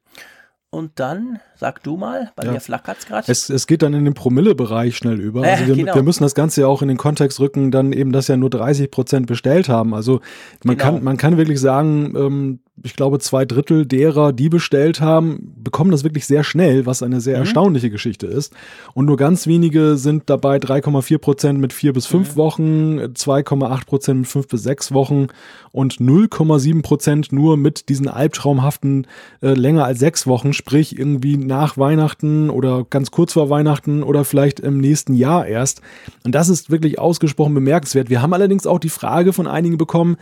Und 0.71 0.99
dann, 0.99 1.39
sag 1.55 1.81
du 1.81 1.97
mal, 1.97 2.31
bei 2.35 2.45
ja. 2.45 2.51
mir 2.51 2.59
flackert 2.59 2.99
es 2.99 3.07
gerade. 3.07 3.31
Es 3.31 3.65
geht 3.65 3.81
dann 3.81 3.95
in 3.95 4.05
den 4.05 4.13
Promille-Bereich 4.13 4.95
schnell 4.95 5.19
über. 5.19 5.41
Also 5.41 5.65
wir, 5.65 5.75
genau. 5.75 5.95
wir, 5.95 6.03
müssen 6.03 6.21
das 6.21 6.35
Ganze 6.35 6.61
ja 6.61 6.67
auch 6.67 6.83
in 6.83 6.87
den 6.87 6.97
Kontext 6.97 7.39
rücken, 7.39 7.71
dann 7.71 7.91
eben, 7.91 8.11
dass 8.11 8.27
ja 8.27 8.37
nur 8.37 8.51
30 8.51 8.91
Prozent 8.91 9.25
bestellt 9.25 9.67
haben. 9.67 9.95
Also 9.95 10.21
man, 10.63 10.77
genau. 10.77 10.91
kann, 10.91 11.03
man 11.03 11.17
kann 11.17 11.37
wirklich 11.37 11.59
sagen, 11.59 12.13
ähm, 12.15 12.59
ich 12.84 12.95
glaube, 12.95 13.19
zwei 13.19 13.45
Drittel 13.45 13.85
derer, 13.85 14.34
die 14.34 14.49
bestellt 14.49 15.01
haben, 15.01 15.53
bekommen 15.56 15.91
das 15.91 16.03
wirklich 16.03 16.26
sehr 16.26 16.43
schnell, 16.43 16.85
was 16.85 17.03
eine 17.03 17.22
sehr 17.22 17.38
mhm. 17.38 17.41
erstaunliche 17.41 17.89
Geschichte 17.89 18.27
ist. 18.27 18.53
Und 18.93 19.06
nur 19.06 19.18
ganz 19.18 19.47
wenige 19.47 19.97
sind 19.97 20.30
dabei 20.30 20.57
3,4 20.57 21.18
Prozent 21.18 21.60
mit 21.60 21.73
vier 21.73 21.93
bis 21.93 22.06
fünf 22.06 22.34
mhm. 22.34 22.38
Wochen, 22.38 22.99
2,8 22.99 23.85
Prozent 23.85 24.19
mit 24.19 24.27
fünf 24.27 24.47
bis 24.47 24.64
sechs 24.64 24.93
Wochen 24.93 25.27
und 25.72 25.95
0,7 25.95 26.81
Prozent 26.81 27.31
nur 27.31 27.57
mit 27.57 27.89
diesen 27.89 28.07
albtraumhaften 28.07 29.07
äh, 29.41 29.53
länger 29.53 29.85
als 29.85 29.99
sechs 29.99 30.27
Wochen, 30.27 30.53
sprich 30.53 30.97
irgendwie 30.97 31.38
nach 31.38 31.77
Weihnachten 31.77 32.49
oder 32.49 32.85
ganz 32.89 33.11
kurz 33.11 33.34
vor 33.34 33.49
Weihnachten 33.49 34.03
oder 34.03 34.26
vielleicht 34.26 34.60
im 34.60 34.80
nächsten 34.80 35.14
Jahr 35.14 35.45
erst. 35.45 35.81
Und 36.23 36.35
das 36.35 36.49
ist 36.49 36.69
wirklich 36.69 36.99
ausgesprochen 36.99 37.53
bemerkenswert. 37.53 38.10
Wir 38.10 38.22
haben 38.22 38.34
allerdings 38.34 38.65
auch 38.65 38.80
die 38.80 38.89
Frage 38.89 39.34
von 39.34 39.47
einigen 39.47 39.77
bekommen, 39.77 40.18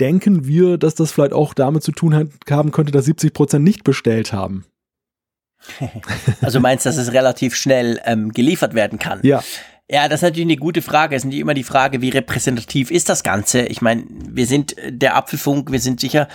denken 0.00 0.46
wir, 0.46 0.78
dass 0.78 0.94
das 0.94 1.12
vielleicht 1.12 1.32
auch 1.32 1.54
damit 1.54 1.82
zu 1.82 1.92
tun 1.92 2.30
haben 2.48 2.72
könnte, 2.72 2.92
dass 2.92 3.04
70 3.04 3.32
Prozent 3.32 3.64
nicht 3.64 3.84
bestellt 3.84 4.32
haben. 4.32 4.64
Also 6.40 6.60
meinst 6.60 6.86
du, 6.86 6.88
dass 6.88 6.98
es 6.98 7.12
relativ 7.12 7.56
schnell 7.56 8.00
ähm, 8.04 8.32
geliefert 8.32 8.74
werden 8.74 8.98
kann? 8.98 9.20
Ja. 9.22 9.42
Ja, 9.90 10.06
das 10.06 10.18
ist 10.18 10.22
natürlich 10.22 10.46
eine 10.46 10.58
gute 10.58 10.82
Frage. 10.82 11.16
Es 11.16 11.24
ist 11.24 11.30
nicht 11.30 11.38
immer 11.38 11.54
die 11.54 11.64
Frage, 11.64 12.02
wie 12.02 12.10
repräsentativ 12.10 12.90
ist 12.90 13.08
das 13.08 13.22
Ganze. 13.22 13.62
Ich 13.62 13.80
meine, 13.80 14.04
wir 14.08 14.46
sind 14.46 14.76
der 14.86 15.16
Apfelfunk, 15.16 15.72
wir 15.72 15.80
sind 15.80 15.98
sicher 15.98 16.28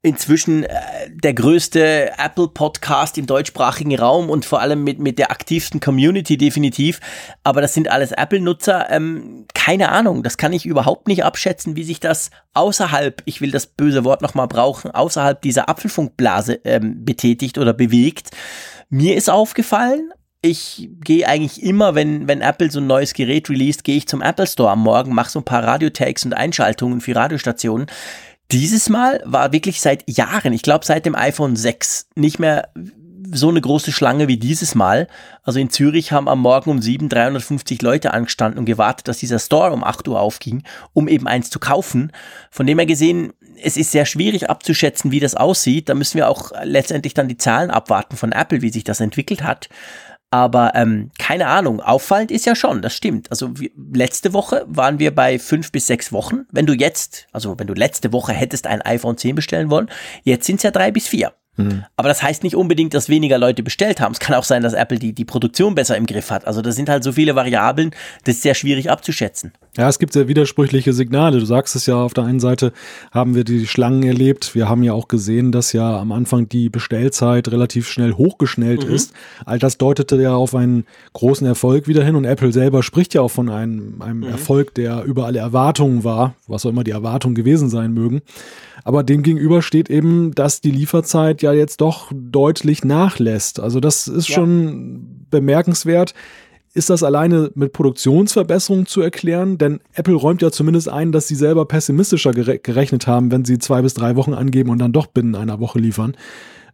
inzwischen 0.00 0.62
äh, 0.62 0.70
der 1.10 1.34
größte 1.34 2.12
Apple-Podcast 2.16 3.18
im 3.18 3.26
deutschsprachigen 3.26 3.98
Raum 3.98 4.30
und 4.30 4.44
vor 4.44 4.60
allem 4.60 4.84
mit, 4.84 5.00
mit 5.00 5.18
der 5.18 5.32
aktivsten 5.32 5.80
Community 5.80 6.36
definitiv. 6.36 7.00
Aber 7.42 7.60
das 7.60 7.74
sind 7.74 7.90
alles 7.90 8.12
Apple-Nutzer. 8.12 8.88
Ähm, 8.90 9.46
keine 9.54 9.88
Ahnung, 9.88 10.22
das 10.22 10.36
kann 10.36 10.52
ich 10.52 10.64
überhaupt 10.64 11.08
nicht 11.08 11.24
abschätzen, 11.24 11.74
wie 11.74 11.84
sich 11.84 11.98
das 11.98 12.30
außerhalb, 12.54 13.22
ich 13.24 13.40
will 13.40 13.50
das 13.50 13.66
böse 13.66 14.04
Wort 14.04 14.22
nochmal 14.22 14.46
brauchen, 14.46 14.92
außerhalb 14.92 15.42
dieser 15.42 15.68
Apfelfunkblase 15.68 16.60
ähm, 16.62 17.04
betätigt 17.04 17.58
oder 17.58 17.72
bewegt. 17.72 18.30
Mir 18.88 19.16
ist 19.16 19.28
aufgefallen, 19.28 20.12
ich 20.42 20.88
gehe 21.04 21.26
eigentlich 21.26 21.62
immer, 21.62 21.94
wenn, 21.94 22.26
wenn 22.26 22.40
Apple 22.40 22.70
so 22.70 22.80
ein 22.80 22.86
neues 22.86 23.12
Gerät 23.12 23.50
released, 23.50 23.84
gehe 23.84 23.96
ich 23.96 24.08
zum 24.08 24.22
Apple 24.22 24.46
Store 24.46 24.70
am 24.70 24.82
Morgen, 24.82 25.14
mache 25.14 25.30
so 25.30 25.40
ein 25.40 25.44
paar 25.44 25.64
Radiotags 25.64 26.24
und 26.24 26.32
Einschaltungen 26.32 27.00
für 27.00 27.14
Radiostationen. 27.14 27.86
Dieses 28.50 28.88
Mal 28.88 29.22
war 29.24 29.52
wirklich 29.52 29.80
seit 29.80 30.08
Jahren, 30.08 30.52
ich 30.52 30.62
glaube 30.62 30.84
seit 30.84 31.06
dem 31.06 31.14
iPhone 31.14 31.56
6, 31.56 32.08
nicht 32.16 32.38
mehr 32.38 32.70
so 33.32 33.48
eine 33.48 33.60
große 33.60 33.92
Schlange 33.92 34.28
wie 34.28 34.38
dieses 34.38 34.74
Mal. 34.74 35.06
Also 35.42 35.60
in 35.60 35.70
Zürich 35.70 36.10
haben 36.10 36.28
am 36.28 36.40
Morgen 36.40 36.70
um 36.70 36.82
7 36.82 37.08
350 37.08 37.80
Leute 37.82 38.12
angestanden 38.12 38.58
und 38.58 38.64
gewartet, 38.64 39.08
dass 39.08 39.18
dieser 39.18 39.38
Store 39.38 39.72
um 39.72 39.84
8 39.84 40.08
Uhr 40.08 40.20
aufging, 40.20 40.64
um 40.94 41.06
eben 41.06 41.28
eins 41.28 41.50
zu 41.50 41.60
kaufen. 41.60 42.12
Von 42.50 42.66
dem 42.66 42.78
her 42.78 42.86
gesehen, 42.86 43.32
es 43.62 43.76
ist 43.76 43.92
sehr 43.92 44.06
schwierig 44.06 44.50
abzuschätzen, 44.50 45.10
wie 45.10 45.20
das 45.20 45.34
aussieht. 45.34 45.88
Da 45.88 45.94
müssen 45.94 46.16
wir 46.16 46.28
auch 46.28 46.52
letztendlich 46.64 47.14
dann 47.14 47.28
die 47.28 47.36
Zahlen 47.36 47.70
abwarten 47.70 48.16
von 48.16 48.32
Apple, 48.32 48.62
wie 48.62 48.70
sich 48.70 48.84
das 48.84 49.00
entwickelt 49.00 49.42
hat. 49.42 49.68
Aber 50.30 50.72
ähm, 50.76 51.10
keine 51.18 51.48
Ahnung, 51.48 51.80
auffallend 51.80 52.30
ist 52.30 52.46
ja 52.46 52.54
schon, 52.54 52.82
das 52.82 52.94
stimmt. 52.94 53.30
Also 53.30 53.58
wie, 53.58 53.72
letzte 53.92 54.32
Woche 54.32 54.64
waren 54.68 55.00
wir 55.00 55.12
bei 55.12 55.40
fünf 55.40 55.72
bis 55.72 55.88
sechs 55.88 56.12
Wochen. 56.12 56.46
Wenn 56.52 56.66
du 56.66 56.72
jetzt, 56.72 57.26
also 57.32 57.58
wenn 57.58 57.66
du 57.66 57.74
letzte 57.74 58.12
Woche 58.12 58.32
hättest 58.32 58.68
ein 58.68 58.80
iPhone 58.82 59.16
10 59.16 59.34
bestellen 59.34 59.70
wollen, 59.70 59.90
jetzt 60.22 60.46
sind 60.46 60.56
es 60.56 60.62
ja 60.62 60.70
drei 60.70 60.92
bis 60.92 61.08
vier. 61.08 61.32
Mhm. 61.64 61.84
Aber 61.96 62.08
das 62.08 62.22
heißt 62.22 62.42
nicht 62.42 62.56
unbedingt, 62.56 62.94
dass 62.94 63.08
weniger 63.08 63.38
Leute 63.38 63.62
bestellt 63.62 64.00
haben. 64.00 64.12
Es 64.12 64.20
kann 64.20 64.34
auch 64.34 64.44
sein, 64.44 64.62
dass 64.62 64.72
Apple 64.72 64.98
die, 64.98 65.12
die 65.12 65.24
Produktion 65.24 65.74
besser 65.74 65.96
im 65.96 66.06
Griff 66.06 66.30
hat. 66.30 66.46
Also 66.46 66.62
das 66.62 66.76
sind 66.76 66.88
halt 66.88 67.04
so 67.04 67.12
viele 67.12 67.34
Variablen, 67.34 67.90
das 68.24 68.36
ist 68.36 68.42
sehr 68.42 68.54
schwierig 68.54 68.90
abzuschätzen. 68.90 69.52
Ja, 69.76 69.88
es 69.88 70.00
gibt 70.00 70.12
sehr 70.12 70.26
widersprüchliche 70.26 70.92
Signale. 70.92 71.38
Du 71.38 71.46
sagst 71.46 71.76
es 71.76 71.86
ja, 71.86 71.94
auf 71.94 72.12
der 72.12 72.24
einen 72.24 72.40
Seite 72.40 72.72
haben 73.12 73.36
wir 73.36 73.44
die 73.44 73.68
Schlangen 73.68 74.02
erlebt. 74.02 74.54
Wir 74.54 74.68
haben 74.68 74.82
ja 74.82 74.92
auch 74.92 75.06
gesehen, 75.06 75.52
dass 75.52 75.72
ja 75.72 75.96
am 75.98 76.10
Anfang 76.10 76.48
die 76.48 76.68
Bestellzeit 76.68 77.48
relativ 77.48 77.88
schnell 77.88 78.14
hochgeschnellt 78.14 78.86
mhm. 78.86 78.94
ist. 78.94 79.12
All 79.46 79.60
das 79.60 79.78
deutete 79.78 80.20
ja 80.20 80.34
auf 80.34 80.56
einen 80.56 80.84
großen 81.12 81.46
Erfolg 81.46 81.86
wieder 81.86 82.04
hin 82.04 82.16
und 82.16 82.24
Apple 82.24 82.52
selber 82.52 82.82
spricht 82.82 83.14
ja 83.14 83.20
auch 83.22 83.30
von 83.30 83.48
einem, 83.48 84.02
einem 84.02 84.18
mhm. 84.18 84.24
Erfolg, 84.24 84.74
der 84.74 85.04
über 85.04 85.26
alle 85.26 85.38
Erwartungen 85.38 86.02
war, 86.02 86.34
was 86.48 86.66
auch 86.66 86.70
immer 86.70 86.84
die 86.84 86.90
Erwartungen 86.90 87.36
gewesen 87.36 87.70
sein 87.70 87.92
mögen. 87.92 88.22
Aber 88.84 89.02
dem 89.02 89.22
gegenüber 89.22 89.62
steht 89.62 89.90
eben, 89.90 90.32
dass 90.34 90.60
die 90.60 90.70
Lieferzeit 90.70 91.42
ja 91.42 91.52
jetzt 91.52 91.80
doch 91.80 92.10
deutlich 92.14 92.84
nachlässt. 92.84 93.60
Also 93.60 93.80
das 93.80 94.08
ist 94.08 94.28
ja. 94.28 94.36
schon 94.36 95.26
bemerkenswert. 95.30 96.14
Ist 96.72 96.88
das 96.88 97.02
alleine 97.02 97.50
mit 97.54 97.72
Produktionsverbesserungen 97.72 98.86
zu 98.86 99.00
erklären? 99.00 99.58
Denn 99.58 99.80
Apple 99.92 100.14
räumt 100.14 100.40
ja 100.40 100.52
zumindest 100.52 100.88
ein, 100.88 101.10
dass 101.10 101.26
sie 101.26 101.34
selber 101.34 101.64
pessimistischer 101.64 102.30
gerechnet 102.32 103.08
haben, 103.08 103.32
wenn 103.32 103.44
sie 103.44 103.58
zwei 103.58 103.82
bis 103.82 103.94
drei 103.94 104.14
Wochen 104.14 104.34
angeben 104.34 104.70
und 104.70 104.78
dann 104.78 104.92
doch 104.92 105.06
binnen 105.06 105.34
einer 105.34 105.58
Woche 105.58 105.80
liefern. 105.80 106.16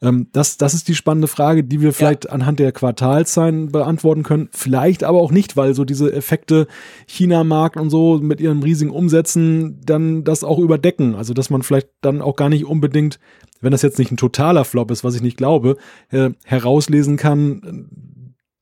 Ähm, 0.03 0.29
das, 0.33 0.57
das 0.57 0.75
ist 0.75 0.89
die 0.89 0.95
spannende 0.95 1.29
Frage, 1.29 1.65
die 1.65 1.81
wir 1.81 1.93
vielleicht 1.93 2.27
ja. 2.27 2.31
anhand 2.31 2.59
der 2.59 2.73
Quartalszahlen 2.73 3.73
beantworten 3.73 4.23
können. 4.23 4.49
Vielleicht 4.53 5.05
aber 5.05 5.21
auch 5.21 5.31
nicht, 5.31 5.57
weil 5.57 5.75
so 5.75 5.85
diese 5.85 6.13
Effekte 6.13 6.67
China-Markt 7.07 7.77
und 7.77 7.91
so 7.91 8.19
mit 8.19 8.41
ihren 8.41 8.63
riesigen 8.63 8.91
Umsätzen 8.91 9.81
dann 9.85 10.25
das 10.25 10.45
auch 10.45 10.59
überdecken. 10.59 11.15
Also, 11.15 11.35
dass 11.35 11.51
man 11.51 11.63
vielleicht 11.63 11.89
dann 12.01 12.23
auch 12.23 12.37
gar 12.37 12.49
nicht 12.49 12.65
unbedingt, 12.65 13.19
wenn 13.61 13.73
das 13.73 13.83
jetzt 13.83 13.99
nicht 13.99 14.11
ein 14.11 14.17
totaler 14.17 14.65
Flop 14.65 14.91
ist, 14.91 15.05
was 15.05 15.15
ich 15.15 15.23
nicht 15.23 15.37
glaube, 15.37 15.77
äh, 16.11 16.31
herauslesen 16.45 17.17
kann, 17.17 17.89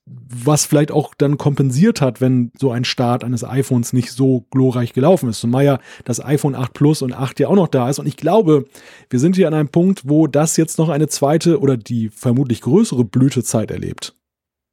was 0.07 0.67
vielleicht 0.67 0.91
auch 0.91 1.15
dann 1.15 1.39
kompensiert 1.39 2.01
hat, 2.01 2.21
wenn 2.21 2.53
so 2.59 2.71
ein 2.71 2.85
Start 2.85 3.25
eines 3.25 3.43
iPhones 3.43 3.95
nicht 3.95 4.13
so 4.13 4.47
glorreich 4.51 4.93
gelaufen 4.93 5.31
ist. 5.31 5.41
Zumal 5.41 5.65
ja 5.65 5.79
das 6.05 6.23
iPhone 6.23 6.55
8 6.55 6.75
Plus 6.75 7.01
und 7.01 7.15
8 7.15 7.41
ja 7.41 7.49
auch 7.49 7.55
noch 7.55 7.69
da 7.69 7.89
ist. 7.89 7.99
Und 7.99 8.07
ich 8.07 8.17
glaube, 8.17 8.67
wir 9.09 9.19
sind 9.19 9.37
hier 9.37 9.49
an 9.49 9.55
einem 9.55 9.69
Punkt, 9.69 10.03
wo 10.05 10.27
das 10.27 10.57
jetzt 10.59 10.79
noch 10.79 10.91
eine 10.91 11.09
zweite 11.09 11.59
oder 11.59 11.79
die 11.79 12.11
vermutlich 12.11 12.61
größere 12.61 13.05
Blütezeit 13.05 13.71
erlebt. 13.71 14.15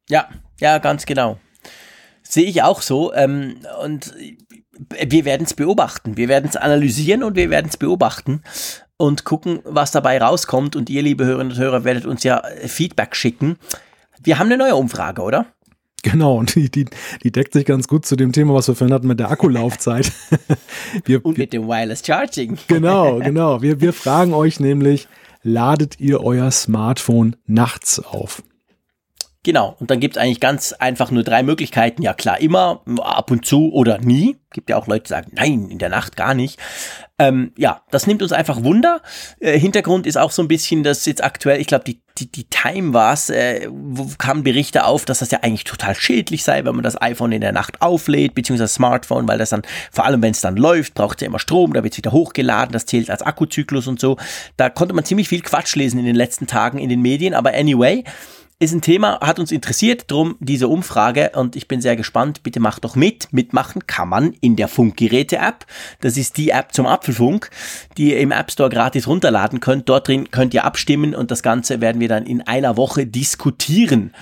Ja, 0.08 0.28
ja, 0.60 0.78
ganz 0.78 1.06
genau. 1.06 1.38
Sehe 2.22 2.44
ich 2.44 2.62
auch 2.62 2.82
so. 2.82 3.14
Ähm, 3.14 3.56
und 3.82 4.14
wir 4.90 5.24
werden 5.24 5.44
es 5.44 5.54
beobachten. 5.54 6.18
Wir 6.18 6.28
werden 6.28 6.48
es 6.50 6.56
analysieren 6.56 7.22
und 7.22 7.36
wir 7.36 7.48
werden 7.48 7.68
es 7.68 7.78
beobachten 7.78 8.42
und 8.98 9.24
gucken, 9.24 9.60
was 9.64 9.92
dabei 9.92 10.18
rauskommt. 10.18 10.76
Und 10.76 10.90
ihr, 10.90 11.02
liebe 11.02 11.24
Hörerinnen 11.24 11.52
und 11.52 11.58
Hörer, 11.58 11.84
werdet 11.84 12.04
uns 12.04 12.22
ja 12.22 12.42
Feedback 12.66 13.16
schicken. 13.16 13.56
Wir 14.24 14.38
haben 14.38 14.46
eine 14.46 14.58
neue 14.58 14.76
Umfrage, 14.76 15.22
oder? 15.22 15.46
Genau, 16.02 16.36
und 16.36 16.54
die, 16.56 16.68
die, 16.68 16.86
die 17.22 17.30
deckt 17.30 17.52
sich 17.52 17.64
ganz 17.64 17.86
gut 17.86 18.04
zu 18.04 18.16
dem 18.16 18.32
Thema, 18.32 18.54
was 18.54 18.66
wir 18.66 18.74
vorhin 18.74 18.92
hatten 18.92 19.06
mit 19.06 19.20
der 19.20 19.30
Akkulaufzeit. 19.30 20.12
wir, 21.04 21.24
und 21.24 21.38
mit 21.38 21.52
dem 21.52 21.68
Wireless 21.68 22.04
Charging. 22.04 22.58
Genau, 22.66 23.18
genau. 23.24 23.62
Wir, 23.62 23.80
wir 23.80 23.92
fragen 23.92 24.34
euch 24.34 24.58
nämlich, 24.58 25.06
ladet 25.42 26.00
ihr 26.00 26.22
euer 26.22 26.50
Smartphone 26.50 27.36
nachts 27.46 28.00
auf? 28.00 28.42
Genau, 29.44 29.74
und 29.80 29.90
dann 29.90 29.98
gibt 29.98 30.16
es 30.16 30.22
eigentlich 30.22 30.38
ganz 30.38 30.72
einfach 30.72 31.10
nur 31.10 31.24
drei 31.24 31.42
Möglichkeiten. 31.42 32.00
Ja 32.00 32.14
klar, 32.14 32.40
immer, 32.40 32.80
ab 33.00 33.32
und 33.32 33.44
zu 33.44 33.72
oder 33.72 33.98
nie. 33.98 34.36
Gibt 34.52 34.70
ja 34.70 34.76
auch 34.76 34.86
Leute, 34.86 35.04
die 35.04 35.08
sagen, 35.08 35.32
nein, 35.34 35.68
in 35.68 35.78
der 35.78 35.88
Nacht 35.88 36.16
gar 36.16 36.32
nicht. 36.34 36.60
Ähm, 37.18 37.52
ja, 37.58 37.82
das 37.90 38.06
nimmt 38.06 38.22
uns 38.22 38.30
einfach 38.30 38.62
Wunder. 38.62 39.02
Äh, 39.40 39.58
Hintergrund 39.58 40.06
ist 40.06 40.16
auch 40.16 40.30
so 40.30 40.42
ein 40.42 40.48
bisschen, 40.48 40.84
dass 40.84 41.06
jetzt 41.06 41.24
aktuell, 41.24 41.60
ich 41.60 41.66
glaube, 41.66 41.82
die, 41.84 42.00
die, 42.18 42.30
die 42.30 42.44
Time 42.44 42.94
war 42.94 43.14
es, 43.14 43.30
äh, 43.30 43.66
wo 43.68 44.06
kamen 44.16 44.44
Berichte 44.44 44.84
auf, 44.84 45.06
dass 45.06 45.18
das 45.18 45.32
ja 45.32 45.40
eigentlich 45.42 45.64
total 45.64 45.96
schädlich 45.96 46.44
sei, 46.44 46.64
wenn 46.64 46.76
man 46.76 46.84
das 46.84 47.00
iPhone 47.02 47.32
in 47.32 47.40
der 47.40 47.52
Nacht 47.52 47.82
auflädt, 47.82 48.36
beziehungsweise 48.36 48.72
Smartphone, 48.72 49.26
weil 49.26 49.38
das 49.38 49.50
dann, 49.50 49.62
vor 49.90 50.04
allem 50.04 50.22
wenn 50.22 50.30
es 50.30 50.40
dann 50.40 50.56
läuft, 50.56 50.94
braucht 50.94 51.20
ja 51.20 51.26
immer 51.26 51.40
Strom, 51.40 51.72
da 51.72 51.82
wird 51.82 51.94
es 51.94 51.98
wieder 51.98 52.12
hochgeladen, 52.12 52.72
das 52.72 52.86
zählt 52.86 53.10
als 53.10 53.22
Akkuzyklus 53.22 53.88
und 53.88 53.98
so. 53.98 54.18
Da 54.56 54.70
konnte 54.70 54.94
man 54.94 55.04
ziemlich 55.04 55.28
viel 55.28 55.42
Quatsch 55.42 55.74
lesen 55.74 55.98
in 55.98 56.06
den 56.06 56.16
letzten 56.16 56.46
Tagen 56.46 56.78
in 56.78 56.88
den 56.88 57.02
Medien, 57.02 57.34
aber 57.34 57.54
anyway, 57.54 58.04
ist 58.62 58.72
ein 58.72 58.80
Thema, 58.80 59.18
hat 59.20 59.40
uns 59.40 59.50
interessiert, 59.50 60.08
drum 60.08 60.36
diese 60.38 60.68
Umfrage 60.68 61.32
und 61.34 61.56
ich 61.56 61.66
bin 61.66 61.80
sehr 61.80 61.96
gespannt. 61.96 62.44
Bitte 62.44 62.60
macht 62.60 62.84
doch 62.84 62.94
mit. 62.94 63.32
Mitmachen 63.32 63.88
kann 63.88 64.08
man 64.08 64.34
in 64.40 64.54
der 64.54 64.68
Funkgeräte-App. 64.68 65.66
Das 66.00 66.16
ist 66.16 66.36
die 66.36 66.50
App 66.50 66.72
zum 66.72 66.86
Apfelfunk, 66.86 67.50
die 67.96 68.10
ihr 68.10 68.20
im 68.20 68.30
App 68.30 68.52
Store 68.52 68.70
gratis 68.70 69.08
runterladen 69.08 69.58
könnt. 69.58 69.88
Dort 69.88 70.06
drin 70.06 70.30
könnt 70.30 70.54
ihr 70.54 70.64
abstimmen 70.64 71.12
und 71.14 71.32
das 71.32 71.42
Ganze 71.42 71.80
werden 71.80 72.00
wir 72.00 72.08
dann 72.08 72.24
in 72.24 72.40
einer 72.40 72.76
Woche 72.76 73.04
diskutieren. 73.04 74.14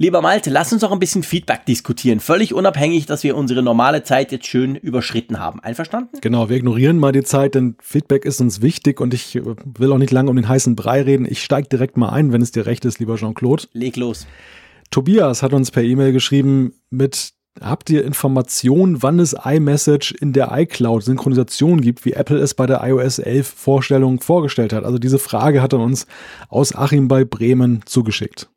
Lieber 0.00 0.22
Malte, 0.22 0.48
lass 0.50 0.72
uns 0.72 0.82
doch 0.82 0.92
ein 0.92 1.00
bisschen 1.00 1.24
Feedback 1.24 1.66
diskutieren. 1.66 2.20
Völlig 2.20 2.54
unabhängig, 2.54 3.06
dass 3.06 3.24
wir 3.24 3.36
unsere 3.36 3.64
normale 3.64 4.04
Zeit 4.04 4.30
jetzt 4.30 4.46
schön 4.46 4.76
überschritten 4.76 5.40
haben. 5.40 5.58
Einverstanden? 5.58 6.18
Genau, 6.20 6.48
wir 6.48 6.56
ignorieren 6.56 7.00
mal 7.00 7.10
die 7.10 7.24
Zeit, 7.24 7.56
denn 7.56 7.74
Feedback 7.82 8.24
ist 8.24 8.40
uns 8.40 8.62
wichtig 8.62 9.00
und 9.00 9.12
ich 9.12 9.34
will 9.34 9.92
auch 9.92 9.98
nicht 9.98 10.12
lange 10.12 10.30
um 10.30 10.36
den 10.36 10.48
heißen 10.48 10.76
Brei 10.76 11.02
reden. 11.02 11.26
Ich 11.28 11.42
steige 11.42 11.68
direkt 11.68 11.96
mal 11.96 12.10
ein, 12.10 12.32
wenn 12.32 12.40
es 12.42 12.52
dir 12.52 12.64
recht 12.64 12.84
ist, 12.84 13.00
lieber 13.00 13.16
Jean-Claude. 13.16 13.64
Leg 13.72 13.96
los. 13.96 14.28
Tobias 14.92 15.42
hat 15.42 15.52
uns 15.52 15.72
per 15.72 15.82
E-Mail 15.82 16.12
geschrieben 16.12 16.74
mit 16.90 17.32
Habt 17.60 17.90
ihr 17.90 18.04
Informationen, 18.04 19.02
wann 19.02 19.18
es 19.18 19.32
iMessage 19.32 20.12
in 20.12 20.32
der 20.32 20.52
iCloud 20.52 21.02
Synchronisation 21.02 21.80
gibt, 21.80 22.04
wie 22.04 22.12
Apple 22.12 22.38
es 22.38 22.54
bei 22.54 22.66
der 22.66 22.86
iOS 22.86 23.18
11 23.18 23.48
Vorstellung 23.48 24.20
vorgestellt 24.20 24.72
hat? 24.72 24.84
Also 24.84 24.98
diese 24.98 25.18
Frage 25.18 25.60
hat 25.60 25.72
er 25.72 25.80
uns 25.80 26.06
aus 26.48 26.72
Achim 26.72 27.08
bei 27.08 27.24
Bremen 27.24 27.80
zugeschickt. 27.84 28.48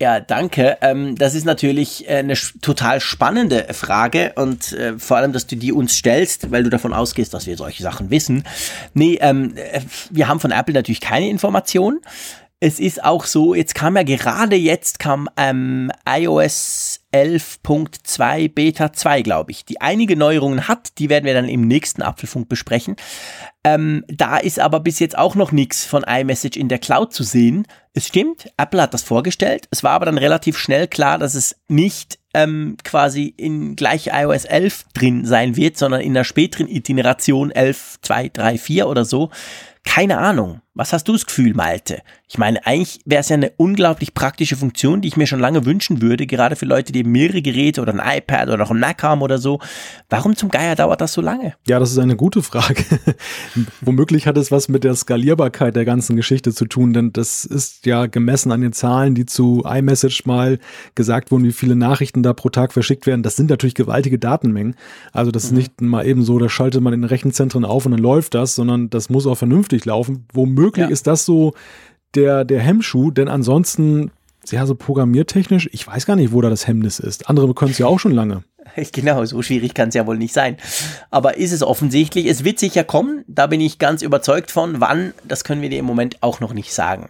Ja, 0.00 0.18
danke. 0.18 0.78
Ähm, 0.80 1.14
das 1.14 1.34
ist 1.34 1.44
natürlich 1.44 2.08
äh, 2.08 2.16
eine 2.16 2.32
total 2.62 3.00
spannende 3.00 3.66
Frage 3.74 4.32
und 4.34 4.72
äh, 4.72 4.98
vor 4.98 5.18
allem, 5.18 5.34
dass 5.34 5.46
du 5.46 5.56
die 5.56 5.72
uns 5.72 5.94
stellst, 5.94 6.50
weil 6.50 6.62
du 6.62 6.70
davon 6.70 6.94
ausgehst, 6.94 7.34
dass 7.34 7.46
wir 7.46 7.54
solche 7.58 7.82
Sachen 7.82 8.08
wissen. 8.08 8.44
Nee, 8.94 9.18
ähm, 9.20 9.52
äh, 9.56 9.82
wir 10.08 10.26
haben 10.26 10.40
von 10.40 10.52
Apple 10.52 10.72
natürlich 10.72 11.02
keine 11.02 11.28
Informationen. 11.28 12.00
Es 12.62 12.78
ist 12.78 13.02
auch 13.02 13.24
so, 13.24 13.54
jetzt 13.54 13.74
kam 13.74 13.96
ja 13.96 14.02
gerade 14.02 14.54
jetzt 14.54 14.98
kam 14.98 15.30
ähm, 15.38 15.90
iOS 16.06 17.00
11.2 17.10 18.52
Beta 18.52 18.92
2, 18.92 19.22
glaube 19.22 19.50
ich, 19.50 19.64
die 19.64 19.80
einige 19.80 20.14
Neuerungen 20.14 20.68
hat. 20.68 20.98
Die 20.98 21.08
werden 21.08 21.24
wir 21.24 21.32
dann 21.32 21.48
im 21.48 21.66
nächsten 21.66 22.02
Apfelfunk 22.02 22.50
besprechen. 22.50 22.96
Ähm, 23.64 24.04
da 24.08 24.36
ist 24.36 24.60
aber 24.60 24.80
bis 24.80 24.98
jetzt 24.98 25.16
auch 25.16 25.36
noch 25.36 25.52
nichts 25.52 25.86
von 25.86 26.04
iMessage 26.04 26.58
in 26.58 26.68
der 26.68 26.78
Cloud 26.78 27.14
zu 27.14 27.22
sehen. 27.22 27.66
Es 27.94 28.06
stimmt, 28.06 28.52
Apple 28.58 28.82
hat 28.82 28.92
das 28.92 29.04
vorgestellt. 29.04 29.66
Es 29.70 29.82
war 29.82 29.92
aber 29.92 30.04
dann 30.04 30.18
relativ 30.18 30.58
schnell 30.58 30.86
klar, 30.86 31.16
dass 31.16 31.34
es 31.34 31.56
nicht 31.68 32.18
ähm, 32.34 32.76
quasi 32.84 33.32
in 33.38 33.74
gleich 33.74 34.10
iOS 34.12 34.44
11 34.44 34.84
drin 34.92 35.24
sein 35.24 35.56
wird, 35.56 35.78
sondern 35.78 36.02
in 36.02 36.12
einer 36.12 36.24
späteren 36.24 36.68
Iteration 36.68 37.50
11, 37.50 38.00
2, 38.02 38.28
3, 38.28 38.58
4 38.58 38.86
oder 38.86 39.06
so. 39.06 39.30
Keine 39.84 40.18
Ahnung. 40.18 40.60
Was 40.74 40.92
hast 40.92 41.08
du 41.08 41.12
das 41.12 41.26
Gefühl, 41.26 41.52
Malte? 41.52 42.00
Ich 42.28 42.38
meine, 42.38 42.64
eigentlich 42.64 43.00
wäre 43.04 43.22
es 43.22 43.28
ja 43.28 43.34
eine 43.34 43.50
unglaublich 43.56 44.14
praktische 44.14 44.54
Funktion, 44.54 45.00
die 45.00 45.08
ich 45.08 45.16
mir 45.16 45.26
schon 45.26 45.40
lange 45.40 45.66
wünschen 45.66 46.00
würde, 46.00 46.28
gerade 46.28 46.54
für 46.54 46.64
Leute, 46.64 46.92
die 46.92 47.02
mehrere 47.02 47.42
Geräte 47.42 47.82
oder 47.82 47.92
ein 47.92 48.18
iPad 48.18 48.46
oder 48.46 48.58
noch 48.58 48.70
ein 48.70 48.78
Mac 48.78 49.02
haben 49.02 49.20
oder 49.20 49.38
so. 49.38 49.58
Warum 50.08 50.36
zum 50.36 50.48
Geier 50.48 50.76
dauert 50.76 51.00
das 51.00 51.12
so 51.12 51.22
lange? 51.22 51.54
Ja, 51.66 51.80
das 51.80 51.90
ist 51.90 51.98
eine 51.98 52.14
gute 52.14 52.40
Frage. 52.40 52.84
Womöglich 53.80 54.28
hat 54.28 54.36
es 54.36 54.52
was 54.52 54.68
mit 54.68 54.84
der 54.84 54.94
Skalierbarkeit 54.94 55.74
der 55.74 55.84
ganzen 55.84 56.14
Geschichte 56.14 56.54
zu 56.54 56.66
tun, 56.66 56.92
denn 56.92 57.12
das 57.12 57.44
ist 57.44 57.84
ja 57.84 58.06
gemessen 58.06 58.52
an 58.52 58.60
den 58.60 58.72
Zahlen, 58.72 59.16
die 59.16 59.26
zu 59.26 59.64
iMessage 59.68 60.22
mal 60.24 60.60
gesagt 60.94 61.32
wurden, 61.32 61.42
wie 61.42 61.52
viele 61.52 61.74
Nachrichten 61.74 62.22
da 62.22 62.32
pro 62.32 62.48
Tag 62.48 62.72
verschickt 62.72 63.08
werden. 63.08 63.24
Das 63.24 63.34
sind 63.34 63.50
natürlich 63.50 63.74
gewaltige 63.74 64.20
Datenmengen. 64.20 64.76
Also 65.12 65.32
das 65.32 65.46
ist 65.46 65.50
mhm. 65.50 65.58
nicht 65.58 65.80
mal 65.80 66.06
eben 66.06 66.22
so, 66.22 66.38
da 66.38 66.48
schaltet 66.48 66.80
man 66.80 66.92
in 66.92 67.00
den 67.00 67.08
Rechenzentren 67.08 67.64
auf 67.64 67.86
und 67.86 67.90
dann 67.90 68.00
läuft 68.00 68.34
das, 68.34 68.54
sondern 68.54 68.88
das 68.88 69.10
muss 69.10 69.26
auch 69.26 69.34
vernünftig 69.34 69.84
laufen. 69.84 70.26
Womöglich 70.32 70.59
womöglich 70.60 70.86
ja. 70.86 70.90
ist 70.90 71.06
das 71.06 71.24
so 71.24 71.54
der, 72.14 72.44
der 72.44 72.60
Hemmschuh, 72.60 73.10
denn 73.10 73.28
ansonsten, 73.28 74.10
ja, 74.48 74.66
so 74.66 74.74
programmiertechnisch, 74.74 75.68
ich 75.72 75.86
weiß 75.86 76.06
gar 76.06 76.16
nicht, 76.16 76.32
wo 76.32 76.40
da 76.40 76.50
das 76.50 76.66
Hemmnis 76.66 76.98
ist. 76.98 77.28
Andere 77.28 77.54
können 77.54 77.70
es 77.70 77.78
ja 77.78 77.86
auch 77.86 77.98
schon 77.98 78.12
lange. 78.12 78.42
Genau, 78.92 79.24
so 79.24 79.42
schwierig 79.42 79.74
kann 79.74 79.88
es 79.88 79.94
ja 79.94 80.06
wohl 80.06 80.16
nicht 80.16 80.32
sein. 80.32 80.56
Aber 81.10 81.36
ist 81.38 81.50
es 81.50 81.62
offensichtlich, 81.62 82.26
es 82.26 82.44
wird 82.44 82.60
sicher 82.60 82.84
kommen, 82.84 83.24
da 83.26 83.48
bin 83.48 83.60
ich 83.60 83.80
ganz 83.80 84.00
überzeugt 84.00 84.52
von. 84.52 84.80
Wann, 84.80 85.12
das 85.26 85.42
können 85.42 85.60
wir 85.60 85.70
dir 85.70 85.80
im 85.80 85.86
Moment 85.86 86.22
auch 86.22 86.38
noch 86.38 86.52
nicht 86.52 86.72
sagen. 86.72 87.08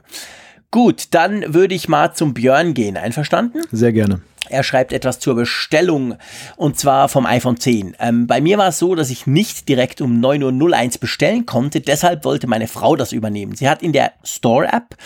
Gut, 0.70 1.08
dann 1.10 1.52
würde 1.52 1.74
ich 1.74 1.86
mal 1.86 2.14
zum 2.14 2.32
Björn 2.32 2.72
gehen. 2.72 2.96
Einverstanden? 2.96 3.60
Sehr 3.72 3.92
gerne. 3.92 4.22
Er 4.48 4.62
schreibt 4.62 4.92
etwas 4.92 5.18
zur 5.18 5.34
Bestellung 5.34 6.16
und 6.56 6.78
zwar 6.78 7.08
vom 7.08 7.26
iPhone 7.26 7.58
10. 7.58 7.96
Ähm, 8.00 8.26
bei 8.26 8.40
mir 8.40 8.58
war 8.58 8.68
es 8.68 8.78
so, 8.78 8.94
dass 8.94 9.10
ich 9.10 9.26
nicht 9.26 9.68
direkt 9.68 10.00
um 10.00 10.20
9.01 10.20 10.94
Uhr 10.94 11.00
bestellen 11.00 11.46
konnte, 11.46 11.80
deshalb 11.80 12.24
wollte 12.24 12.46
meine 12.46 12.66
Frau 12.66 12.96
das 12.96 13.12
übernehmen. 13.12 13.54
Sie 13.54 13.68
hat 13.68 13.82
in 13.82 13.92
der 13.92 14.12
Store-App 14.24 14.96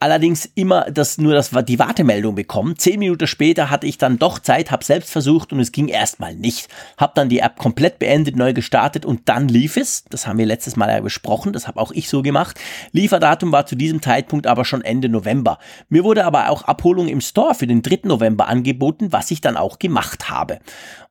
allerdings 0.00 0.48
immer 0.54 0.90
das, 0.90 1.18
nur 1.18 1.34
das, 1.34 1.50
die 1.66 1.78
Wartemeldung 1.78 2.34
bekommen. 2.34 2.76
Zehn 2.78 3.00
Minuten 3.00 3.26
später 3.26 3.68
hatte 3.70 3.86
ich 3.86 3.98
dann 3.98 4.18
doch 4.18 4.38
Zeit, 4.38 4.70
habe 4.70 4.84
selbst 4.84 5.10
versucht 5.10 5.52
und 5.52 5.60
es 5.60 5.72
ging 5.72 5.88
erstmal 5.88 6.34
nicht. 6.34 6.68
Habe 6.96 7.12
dann 7.16 7.28
die 7.28 7.40
App 7.40 7.56
komplett 7.56 7.98
beendet, 7.98 8.36
neu 8.36 8.52
gestartet 8.52 9.04
und 9.04 9.28
dann 9.28 9.48
lief 9.48 9.76
es. 9.76 10.04
Das 10.10 10.26
haben 10.26 10.38
wir 10.38 10.46
letztes 10.46 10.76
Mal 10.76 10.88
ja 10.88 11.00
besprochen, 11.00 11.52
das 11.52 11.66
habe 11.66 11.80
auch 11.80 11.90
ich 11.90 12.08
so 12.08 12.22
gemacht. 12.22 12.58
Lieferdatum 12.92 13.50
war 13.50 13.66
zu 13.66 13.74
diesem 13.74 14.00
Zeitpunkt 14.00 14.46
aber 14.46 14.64
schon 14.64 14.82
Ende 14.82 15.08
November. 15.08 15.58
Mir 15.88 16.04
wurde 16.04 16.24
aber 16.24 16.50
auch 16.50 16.62
Abholung 16.62 17.08
im 17.08 17.20
Store 17.20 17.54
für 17.54 17.66
den 17.66 17.82
3. 17.82 18.00
November 18.04 18.46
angeboten, 18.78 19.12
was 19.12 19.30
ich 19.30 19.40
dann 19.40 19.56
auch 19.56 19.78
gemacht 19.78 20.30
habe. 20.30 20.60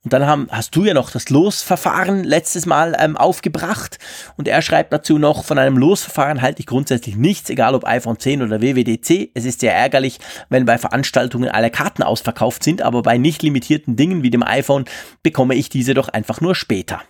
Und 0.04 0.14
dann 0.14 0.26
haben, 0.26 0.48
hast 0.50 0.76
du 0.76 0.86
ja 0.86 0.94
noch 0.94 1.12
das 1.12 1.30
Losverfahren 1.30 2.24
letztes 2.24 2.66
Mal 2.66 2.96
ähm, 2.98 3.18
aufgebracht. 3.18 4.00
Und 4.38 4.48
er 4.48 4.62
schreibt 4.62 4.94
dazu 4.94 5.18
noch, 5.18 5.44
von 5.44 5.58
einem 5.58 5.78
Losverfahren 5.78 6.42
halte 6.42 6.62
ich 6.62 6.66
grundsätzlich 6.66 7.18
nichts, 7.18 7.50
egal 7.50 7.76
ob 7.76 7.86
iPhone 7.86 8.18
10 8.18 8.42
oder 8.42 8.62
WWDC. 8.62 9.32
Es 9.34 9.46
ist 9.46 9.60
sehr 9.60 9.76
ärgerlich, 9.76 10.20
wenn 10.50 10.66
bei 10.66 10.78
Veranstaltungen 10.78 11.50
alle 11.50 11.70
Karten 11.70 12.04
ausverkauft 12.04 12.64
sind, 12.64 12.82
aber 12.82 13.02
bei 13.02 13.18
nicht 13.18 13.44
limitierten 13.44 13.96
Dingen 13.96 14.24
wie 14.24 14.30
dem 14.30 14.44
iPhone 14.44 14.86
bekomme 15.24 15.56
ich 15.56 15.70
diese 15.70 15.94
doch 15.94 16.08
einfach 16.08 16.40
nur 16.40 16.56
später. 16.56 17.02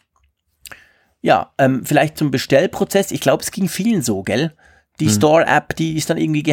Ja, 1.21 1.53
ähm, 1.57 1.85
vielleicht 1.85 2.17
zum 2.17 2.31
Bestellprozess. 2.31 3.11
Ich 3.11 3.21
glaube, 3.21 3.43
es 3.43 3.51
ging 3.51 3.67
vielen 3.67 4.01
so, 4.01 4.23
gell? 4.23 4.55
Die 4.99 5.07
hm. 5.07 5.13
Store-App, 5.13 5.75
die 5.75 5.97
ist 5.97 6.09
dann 6.09 6.17
irgendwie 6.17 6.43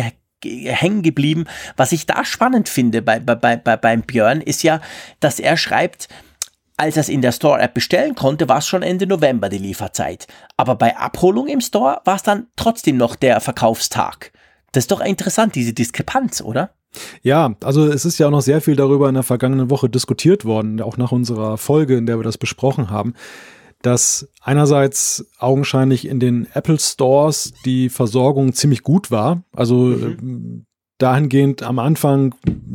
hängen 0.45 1.03
geblieben. 1.03 1.45
Was 1.77 1.93
ich 1.93 2.07
da 2.07 2.25
spannend 2.25 2.69
finde 2.69 3.03
bei, 3.03 3.19
bei, 3.19 3.35
bei, 3.35 3.77
beim 3.77 4.03
Björn 4.03 4.41
ist 4.41 4.63
ja, 4.63 4.81
dass 5.21 5.41
er 5.41 5.57
schreibt, 5.57 6.09
als 6.77 6.97
er 6.97 7.03
es 7.03 7.09
in 7.09 7.23
der 7.23 7.33
Store-App 7.33 7.75
bestellen 7.75 8.15
konnte, 8.15 8.49
war 8.49 8.59
es 8.59 8.67
schon 8.67 8.83
Ende 8.83 9.07
November 9.07 9.49
die 9.49 9.59
Lieferzeit. 9.59 10.27
Aber 10.57 10.75
bei 10.75 10.97
Abholung 10.97 11.47
im 11.47 11.61
Store 11.61 12.01
war 12.05 12.17
es 12.17 12.23
dann 12.23 12.49
trotzdem 12.57 12.97
noch 12.97 13.17
der 13.17 13.41
Verkaufstag. 13.41 14.33
Das 14.73 14.85
ist 14.85 14.91
doch 14.91 15.01
interessant, 15.01 15.55
diese 15.55 15.73
Diskrepanz, 15.73 16.41
oder? 16.41 16.71
Ja, 17.23 17.55
also 17.63 17.87
es 17.87 18.05
ist 18.05 18.19
ja 18.19 18.27
auch 18.27 18.33
noch 18.33 18.43
sehr 18.43 18.61
viel 18.61 18.77
darüber 18.77 19.09
in 19.09 19.15
der 19.15 19.23
vergangenen 19.23 19.71
Woche 19.71 19.89
diskutiert 19.89 20.45
worden, 20.45 20.81
auch 20.81 20.97
nach 20.97 21.13
unserer 21.13 21.59
Folge, 21.59 21.97
in 21.97 22.07
der 22.07 22.19
wir 22.19 22.25
das 22.25 22.39
besprochen 22.39 22.91
haben, 22.91 23.15
dass 23.85 24.29
einerseits 24.41 25.27
augenscheinlich 25.39 26.07
in 26.07 26.21
den 26.21 26.47
Apple 26.55 26.79
Stores 26.79 27.53
die 27.65 27.89
Versorgung 27.89 28.53
ziemlich 28.53 28.83
gut 28.83 29.11
war. 29.11 29.43
Also 29.53 29.77
mhm 29.77 30.67
dahingehend 30.99 31.63
am 31.63 31.79
Anfang 31.79 32.35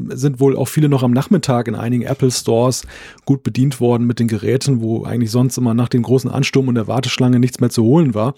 sind 0.10 0.40
wohl 0.40 0.58
auch 0.58 0.68
viele 0.68 0.90
noch 0.90 1.04
am 1.04 1.12
Nachmittag 1.12 1.68
in 1.68 1.76
einigen 1.76 2.04
Apple 2.04 2.32
Stores 2.32 2.86
gut 3.26 3.44
bedient 3.44 3.80
worden 3.80 4.06
mit 4.06 4.20
den 4.20 4.28
Geräten, 4.28 4.82
wo 4.82 5.04
eigentlich 5.04 5.32
sonst 5.32 5.58
immer 5.58 5.74
nach 5.74 5.88
dem 5.88 6.04
großen 6.04 6.30
Ansturm 6.30 6.68
und 6.68 6.76
der 6.76 6.88
Warteschlange 6.88 7.40
nichts 7.40 7.60
mehr 7.60 7.70
zu 7.70 7.84
holen 7.84 8.14
war. 8.14 8.34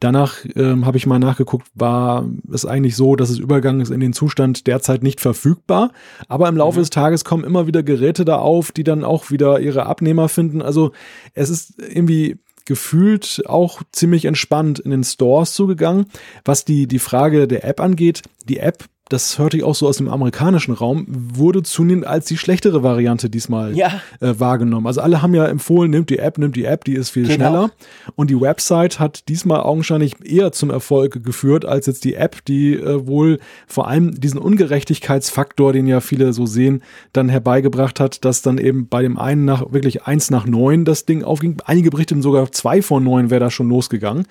Danach 0.00 0.38
ähm, 0.54 0.86
habe 0.86 0.96
ich 0.96 1.06
mal 1.06 1.18
nachgeguckt, 1.18 1.68
war 1.74 2.26
es 2.50 2.64
eigentlich 2.64 2.96
so, 2.96 3.14
dass 3.14 3.30
es 3.30 3.38
übergegangen 3.38 3.82
ist 3.82 3.90
in 3.90 4.00
den 4.00 4.14
Zustand 4.14 4.66
derzeit 4.66 5.02
nicht 5.02 5.20
verfügbar. 5.20 5.92
Aber 6.28 6.48
im 6.48 6.56
Laufe 6.56 6.78
mhm. 6.78 6.82
des 6.82 6.90
Tages 6.90 7.24
kommen 7.24 7.44
immer 7.44 7.66
wieder 7.66 7.82
Geräte 7.82 8.24
da 8.24 8.38
auf, 8.38 8.72
die 8.72 8.84
dann 8.84 9.04
auch 9.04 9.30
wieder 9.30 9.60
ihre 9.60 9.86
Abnehmer 9.86 10.28
finden. 10.28 10.62
Also 10.62 10.92
es 11.34 11.50
ist 11.50 11.74
irgendwie 11.78 12.38
gefühlt 12.64 13.42
auch 13.46 13.82
ziemlich 13.92 14.24
entspannt 14.24 14.78
in 14.78 14.90
den 14.90 15.04
Stores 15.04 15.52
zugegangen. 15.52 16.06
Was 16.44 16.64
die, 16.64 16.86
die 16.86 16.98
Frage 16.98 17.46
der 17.46 17.64
App 17.64 17.80
angeht, 17.80 18.22
die 18.48 18.58
App 18.58 18.84
das 19.08 19.38
hörte 19.38 19.56
ich 19.56 19.62
auch 19.62 19.74
so 19.76 19.86
aus 19.86 19.98
dem 19.98 20.08
amerikanischen 20.08 20.74
Raum, 20.74 21.06
wurde 21.08 21.62
zunehmend 21.62 22.06
als 22.06 22.26
die 22.26 22.36
schlechtere 22.36 22.82
Variante 22.82 23.30
diesmal 23.30 23.76
ja. 23.76 24.00
äh, 24.20 24.34
wahrgenommen. 24.38 24.86
Also 24.86 25.00
alle 25.00 25.22
haben 25.22 25.32
ja 25.32 25.46
empfohlen, 25.46 25.92
nimmt 25.92 26.10
die 26.10 26.18
App, 26.18 26.38
nimmt 26.38 26.56
die 26.56 26.64
App, 26.64 26.84
die 26.84 26.94
ist 26.94 27.10
viel 27.10 27.22
genau. 27.22 27.34
schneller. 27.34 27.70
Und 28.16 28.30
die 28.30 28.40
Website 28.40 28.98
hat 28.98 29.28
diesmal 29.28 29.60
augenscheinlich 29.60 30.14
eher 30.24 30.50
zum 30.50 30.70
Erfolg 30.70 31.22
geführt 31.22 31.64
als 31.64 31.86
jetzt 31.86 32.04
die 32.04 32.14
App, 32.14 32.44
die 32.46 32.74
äh, 32.74 33.06
wohl 33.06 33.38
vor 33.68 33.86
allem 33.86 34.20
diesen 34.20 34.40
Ungerechtigkeitsfaktor, 34.40 35.72
den 35.72 35.86
ja 35.86 36.00
viele 36.00 36.32
so 36.32 36.46
sehen, 36.46 36.82
dann 37.12 37.28
herbeigebracht 37.28 38.00
hat, 38.00 38.24
dass 38.24 38.42
dann 38.42 38.58
eben 38.58 38.88
bei 38.88 39.02
dem 39.02 39.18
einen 39.18 39.44
nach 39.44 39.72
wirklich 39.72 40.02
eins 40.04 40.30
nach 40.30 40.46
neun 40.46 40.84
das 40.84 41.04
Ding 41.04 41.22
aufging. 41.22 41.58
Einige 41.64 41.90
berichteten 41.90 42.22
sogar 42.22 42.50
zwei 42.50 42.82
von 42.82 43.04
neun 43.04 43.30
wäre 43.30 43.40
da 43.40 43.50
schon 43.50 43.68
losgegangen 43.68 44.26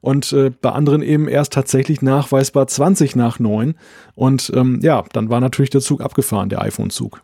und 0.00 0.32
äh, 0.32 0.50
bei 0.50 0.70
anderen 0.70 1.02
eben 1.02 1.28
erst 1.28 1.52
tatsächlich 1.52 2.02
nachweisbar 2.02 2.66
20 2.66 3.16
nach 3.16 3.38
9. 3.38 3.74
Und 4.14 4.52
ähm, 4.54 4.80
ja, 4.82 5.04
dann 5.12 5.30
war 5.30 5.40
natürlich 5.40 5.70
der 5.70 5.80
Zug 5.80 6.00
abgefahren, 6.00 6.48
der 6.48 6.62
iPhone-Zug. 6.62 7.22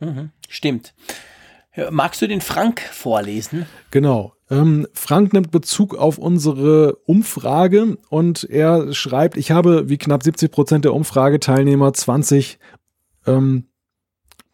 Mhm, 0.00 0.30
stimmt. 0.48 0.94
Magst 1.90 2.22
du 2.22 2.26
den 2.26 2.40
Frank 2.40 2.80
vorlesen? 2.80 3.66
Genau. 3.90 4.32
Ähm, 4.50 4.86
Frank 4.94 5.32
nimmt 5.32 5.50
Bezug 5.50 5.94
auf 5.94 6.18
unsere 6.18 6.96
Umfrage 7.04 7.98
und 8.08 8.44
er 8.44 8.94
schreibt, 8.94 9.36
ich 9.36 9.50
habe 9.50 9.88
wie 9.88 9.98
knapp 9.98 10.22
70 10.22 10.50
Prozent 10.50 10.84
der 10.84 10.94
Umfrageteilnehmer 10.94 11.92
20 11.92 12.58
ähm, 13.26 13.68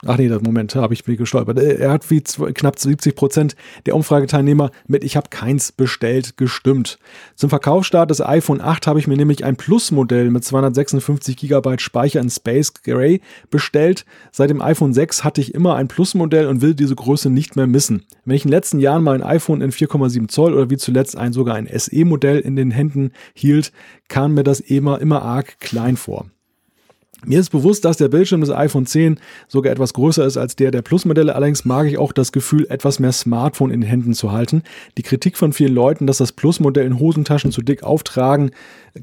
Ach 0.05 0.19
nee, 0.19 0.27
das 0.27 0.43
Moment, 0.43 0.75
habe 0.75 0.95
ich 0.95 1.07
mich 1.07 1.17
gestolpert. 1.17 1.61
Er 1.61 1.93
hat 1.93 2.11
wie 2.11 2.21
knapp 2.21 2.77
70 2.77 3.15
Prozent 3.15 3.55
der 3.87 3.95
Umfrageteilnehmer 3.95 4.73
mit 4.89 5.05
Ich 5.05 5.17
habe 5.17 5.29
keins 5.31 5.71
bestellt 5.71 6.37
gestimmt. 6.37 6.99
Zum 7.37 7.51
Verkaufsstart 7.51 8.11
des 8.11 8.21
iPhone 8.21 8.61
8 8.61 8.89
habe 8.89 8.99
ich 8.99 9.07
mir 9.07 9.17
nämlich 9.17 9.45
ein 9.45 9.55
Plus-Modell 9.55 10.31
mit 10.31 10.43
256 10.43 11.37
GB 11.37 11.79
Speicher 11.79 12.21
in 12.21 12.31
Space 12.31 12.75
Gray 12.83 13.21
bestellt. 13.49 14.05
Seit 14.33 14.51
dem 14.51 14.61
iPhone 14.61 14.93
6 14.93 15.23
hatte 15.23 15.41
ich 15.41 15.55
immer 15.55 15.77
ein 15.77 15.87
Plus-Modell 15.87 16.49
und 16.49 16.63
will 16.63 16.75
diese 16.75 16.97
Größe 16.97 17.31
nicht 17.31 17.55
mehr 17.55 17.69
missen. 17.69 18.05
Wenn 18.25 18.35
ich 18.35 18.45
in 18.45 18.51
den 18.51 18.57
letzten 18.57 18.81
Jahren 18.81 19.05
mal 19.05 19.15
ein 19.15 19.23
iPhone 19.23 19.61
in 19.61 19.71
4,7 19.71 20.27
Zoll 20.27 20.55
oder 20.55 20.69
wie 20.69 20.79
zuletzt 20.79 21.17
ein 21.17 21.33
sogar 21.33 21.55
ein 21.55 21.69
SE-Modell 21.73 22.41
in 22.41 22.57
den 22.57 22.73
Händen 22.73 23.13
hielt, 23.35 23.71
kam 24.09 24.35
mir 24.35 24.43
das 24.43 24.59
immer, 24.59 25.01
immer 25.01 25.23
arg 25.23 25.61
klein 25.61 25.97
vor. 25.97 26.27
Mir 27.25 27.39
ist 27.39 27.51
bewusst, 27.51 27.85
dass 27.85 27.99
der 27.99 28.09
Bildschirm 28.09 28.41
des 28.41 28.51
iPhone 28.51 28.85
10 28.85 29.21
sogar 29.47 29.73
etwas 29.73 29.95
größer 29.95 30.27
ist 30.27 30.37
als 30.37 30.57
der 30.57 30.73
der 30.73 30.83
Plus-Modelle, 30.83 31.35
allerdings 31.35 31.65
mag 31.65 31.87
ich 31.87 31.97
auch 31.97 32.13
das 32.13 32.33
Gefühl, 32.33 32.67
etwas 32.69 32.99
mehr 32.99 33.13
Smartphone 33.13 33.71
in 33.71 33.81
den 33.81 33.89
Händen 33.89 34.15
zu 34.15 34.33
halten. 34.33 34.63
Die 34.99 35.03
Kritik 35.03 35.37
von 35.37 35.53
vielen 35.53 35.75
Leuten, 35.75 36.07
dass 36.07 36.19
das 36.19 36.33
Plus-Modell 36.33 36.85
in 36.85 36.99
Hosentaschen 36.99 37.53
zu 37.53 37.63
dick 37.63 37.85
auftragen 37.85 38.51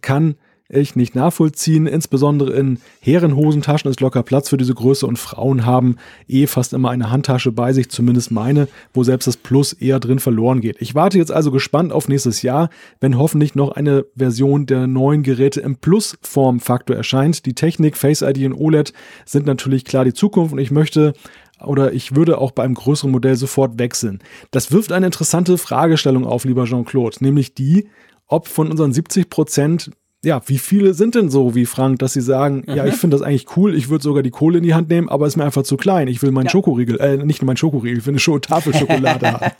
kann, 0.02 0.36
ich 0.70 0.96
nicht 0.96 1.16
nachvollziehen. 1.16 1.88
Insbesondere 1.88 2.54
in 2.54 2.80
Herrenhosentaschen 3.02 3.90
ist 3.90 4.02
locker 4.02 4.22
Platz 4.22 4.50
für 4.50 4.58
diese 4.58 4.76
Größe 4.76 5.06
und 5.08 5.18
Frauen 5.18 5.66
haben 5.66 5.98
eh 6.28 6.46
fast 6.46 6.74
immer 6.74 6.92
eine 6.92 7.10
Handtasche 7.10 7.52
bei 7.52 7.74
sich, 7.74 7.90
zumindest 7.90 8.32
meine, 8.32 8.68
wo 8.94 9.04
selbst 9.04 9.26
das 9.26 9.36
Plus 9.36 9.74
eher 9.74 10.00
drin 10.00 10.20
verloren 10.20 10.62
geht. 10.62 10.78
Ich 10.80 10.94
warte 10.94 11.18
jetzt 11.18 11.32
also 11.32 11.50
gespannt 11.52 11.92
auf 11.92 12.08
nächstes 12.08 12.44
Jahr, 12.44 12.70
wenn 13.00 13.18
hoffentlich 13.18 13.56
noch 13.56 13.72
eine 13.72 14.06
Version 14.16 14.68
der 14.68 14.86
neuen 14.86 15.24
Geräte 15.24 15.60
im 15.62 15.78
Plus-Formfaktor 15.78 16.96
erscheint. 16.96 17.46
Die 17.48 17.56
Technik, 17.56 17.98
Face 17.98 18.22
ID 18.22 18.46
und 18.46 18.54
OLED 18.54 18.94
sind 19.26 19.48
natürlich 19.48 19.86
klar 19.86 20.06
die 20.06 20.14
Zukunft 20.14 20.54
und 20.54 20.60
ich 20.60 20.72
möchte 20.72 21.14
oder 21.66 21.92
ich 21.92 22.16
würde 22.16 22.38
auch 22.38 22.52
bei 22.52 22.64
einem 22.64 22.76
größeren 22.76 23.12
Modell 23.12 23.36
sofort 23.36 23.80
wechseln. 23.80 24.20
Das 24.52 24.72
wirft 24.72 24.94
eine 24.94 25.08
interessante 25.08 25.58
Fragestellung 25.58 26.26
auf, 26.26 26.46
lieber 26.46 26.64
Jean-Claude, 26.64 27.18
nämlich 27.20 27.54
die, 27.54 27.90
ob 28.28 28.48
von 28.48 28.70
unseren 28.70 28.94
70 28.94 29.30
Prozent 29.30 29.92
ja, 30.24 30.42
wie 30.48 30.58
viele 30.58 30.94
sind 30.94 31.16
denn 31.16 31.30
so 31.30 31.56
wie 31.56 31.66
Frank, 31.66 32.00
dass 32.00 32.12
sie 32.12 32.22
sagen, 32.22 32.64
mhm. 32.68 32.76
ja, 32.76 32.86
ich 32.86 32.96
finde 32.96 33.16
das 33.16 33.26
eigentlich 33.26 33.56
cool, 33.56 33.74
ich 33.74 33.90
würde 33.90 34.04
sogar 34.04 34.22
die 34.22 34.32
Kohle 34.32 34.58
in 34.58 34.64
die 34.66 34.74
Hand 34.74 34.90
nehmen, 34.90 35.08
aber 35.08 35.26
ist 35.26 35.38
mir 35.38 35.46
einfach 35.46 35.64
zu 35.64 35.78
klein. 35.78 36.10
Ich 36.10 36.22
will 36.22 36.32
meinen 36.32 36.46
ja. 36.46 36.52
Schokoriegel, 36.52 37.00
äh, 37.00 37.18
nicht 37.18 37.42
nur 37.42 37.48
meinen 37.48 37.58
Schokoriegel, 37.58 38.00
ich 38.00 38.06
will 38.06 38.12
eine 38.12 38.20
Scho 38.20 38.38
Tafelschokolade 38.38 39.32
haben. 39.32 39.52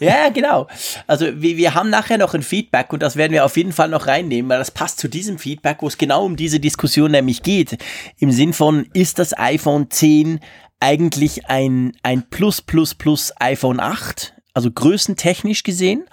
Ja, 0.00 0.30
genau. 0.30 0.66
Also 1.06 1.26
wir, 1.42 1.58
wir 1.58 1.74
haben 1.74 1.90
nachher 1.90 2.16
noch 2.16 2.32
ein 2.32 2.42
Feedback 2.42 2.92
und 2.92 3.02
das 3.02 3.16
werden 3.16 3.32
wir 3.32 3.44
auf 3.44 3.56
jeden 3.58 3.72
Fall 3.72 3.90
noch 3.90 4.06
reinnehmen, 4.06 4.48
weil 4.48 4.58
das 4.58 4.70
passt 4.70 4.98
zu 4.98 5.08
diesem 5.08 5.38
Feedback, 5.38 5.78
wo 5.80 5.88
es 5.88 5.98
genau 5.98 6.24
um 6.24 6.36
diese 6.36 6.58
Diskussion 6.58 7.10
nämlich 7.10 7.42
geht. 7.42 7.76
Im 8.18 8.32
Sinn 8.32 8.54
von, 8.54 8.86
ist 8.94 9.18
das 9.18 9.36
iPhone 9.38 9.90
10 9.90 10.40
eigentlich 10.80 11.50
ein, 11.50 11.92
ein 12.02 12.22
Plus 12.30 12.62
Plus 12.62 12.94
Plus 12.94 13.32
iPhone 13.38 13.78
8? 13.78 14.34
Also 14.54 14.70
größentechnisch 14.70 15.62
gesehen? 15.64 16.04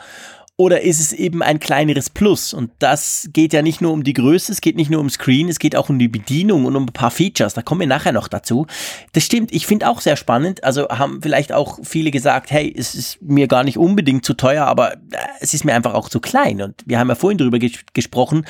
Oder 0.59 0.81
ist 0.81 0.99
es 0.99 1.13
eben 1.13 1.41
ein 1.41 1.61
kleineres 1.61 2.09
Plus? 2.09 2.53
Und 2.53 2.71
das 2.79 3.29
geht 3.31 3.53
ja 3.53 3.61
nicht 3.61 3.79
nur 3.79 3.93
um 3.93 4.03
die 4.03 4.11
Größe, 4.11 4.51
es 4.51 4.59
geht 4.59 4.75
nicht 4.75 4.91
nur 4.91 4.99
um 4.99 5.09
Screen, 5.09 5.47
es 5.47 5.57
geht 5.57 5.73
auch 5.73 5.87
um 5.87 5.99
die 5.99 6.09
Bedienung 6.09 6.65
und 6.65 6.75
um 6.75 6.83
ein 6.83 6.91
paar 6.91 7.11
Features. 7.11 7.53
Da 7.53 7.61
kommen 7.61 7.79
wir 7.79 7.87
nachher 7.87 8.11
noch 8.11 8.27
dazu. 8.27 8.67
Das 9.13 9.23
stimmt, 9.23 9.53
ich 9.53 9.65
finde 9.65 9.87
auch 9.87 10.01
sehr 10.01 10.17
spannend. 10.17 10.65
Also 10.65 10.89
haben 10.89 11.21
vielleicht 11.21 11.53
auch 11.53 11.79
viele 11.83 12.11
gesagt, 12.11 12.51
hey, 12.51 12.75
es 12.77 12.93
ist 12.93 13.21
mir 13.21 13.47
gar 13.47 13.63
nicht 13.63 13.77
unbedingt 13.77 14.25
zu 14.25 14.33
teuer, 14.33 14.65
aber 14.65 14.95
äh, 14.95 14.97
es 15.39 15.53
ist 15.53 15.63
mir 15.63 15.73
einfach 15.73 15.93
auch 15.93 16.09
zu 16.09 16.19
klein. 16.19 16.61
Und 16.61 16.83
wir 16.85 16.99
haben 16.99 17.07
ja 17.07 17.15
vorhin 17.15 17.37
darüber 17.37 17.57
ges 17.57 17.79
gesprochen. 17.93 18.45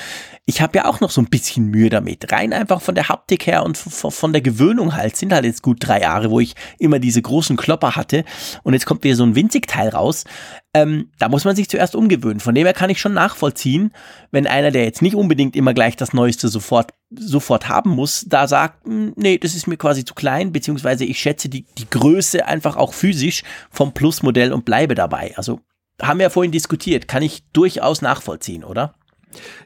Ich 0.48 0.62
habe 0.62 0.80
ja 0.80 0.86
auch 0.86 1.02
noch 1.02 1.12
so 1.12 1.22
ein 1.22 1.30
bisschen 1.30 1.68
Mühe 1.68 1.92
damit. 1.92 2.32
Rein 2.32 2.54
einfach 2.54 2.82
von 2.82 2.96
der 2.96 3.10
Haptik 3.10 3.46
her 3.46 3.62
und 3.62 3.78
von 3.78 4.34
der 4.34 4.42
Gewöhnung 4.42 4.96
halt. 4.96 5.16
Sind 5.16 5.32
halt 5.32 5.46
jetzt 5.46 5.62
gut 5.62 5.78
drei 5.82 6.02
Jahre, 6.02 6.32
wo 6.32 6.40
ich 6.40 6.56
immer 6.80 6.98
diese 6.98 7.22
großen 7.22 7.56
Klopper 7.56 7.96
hatte. 7.96 8.26
Und 8.64 8.74
jetzt 8.74 8.88
kommt 8.88 9.04
wieder 9.04 9.16
so 9.16 9.26
ein 9.26 9.36
winzig 9.36 9.68
Teil 9.68 9.90
raus. 9.90 10.24
Ähm, 10.76 11.10
da 11.18 11.30
muss 11.30 11.46
man 11.46 11.56
sich 11.56 11.68
zuerst 11.68 11.96
umgewöhnen. 11.96 12.40
Von 12.40 12.54
dem 12.54 12.66
her 12.66 12.76
kann 12.76 12.92
ich 12.92 13.02
schon 13.02 13.14
nachvollziehen, 13.14 13.92
wenn 14.30 14.46
einer, 14.46 14.70
der 14.70 14.84
jetzt 14.84 15.02
nicht 15.02 15.16
unbedingt 15.16 15.56
immer 15.56 15.74
gleich 15.74 15.96
das 15.96 16.14
Neueste 16.14 16.48
sofort, 16.48 16.94
sofort 17.10 17.70
haben 17.70 17.90
muss, 17.90 18.26
da 18.28 18.48
sagt, 18.48 18.86
hm, 18.86 19.14
nee, 19.16 19.40
das 19.40 19.56
ist 19.56 19.66
mir 19.66 19.78
quasi 19.78 20.06
zu 20.06 20.14
klein, 20.14 20.52
beziehungsweise 20.52 21.06
ich 21.06 21.20
schätze 21.20 21.50
die, 21.50 21.66
die 21.80 21.90
Größe 21.90 22.46
einfach 22.46 22.76
auch 22.76 22.94
physisch 22.94 23.42
vom 23.72 23.94
Plus-Modell 23.94 24.54
und 24.54 24.66
bleibe 24.66 24.94
dabei. 24.94 25.34
Also 25.38 25.60
haben 26.00 26.20
wir 26.20 26.26
ja 26.26 26.30
vorhin 26.30 26.52
diskutiert, 26.52 27.08
kann 27.08 27.24
ich 27.24 27.44
durchaus 27.52 28.04
nachvollziehen, 28.04 28.64
oder? 28.64 28.94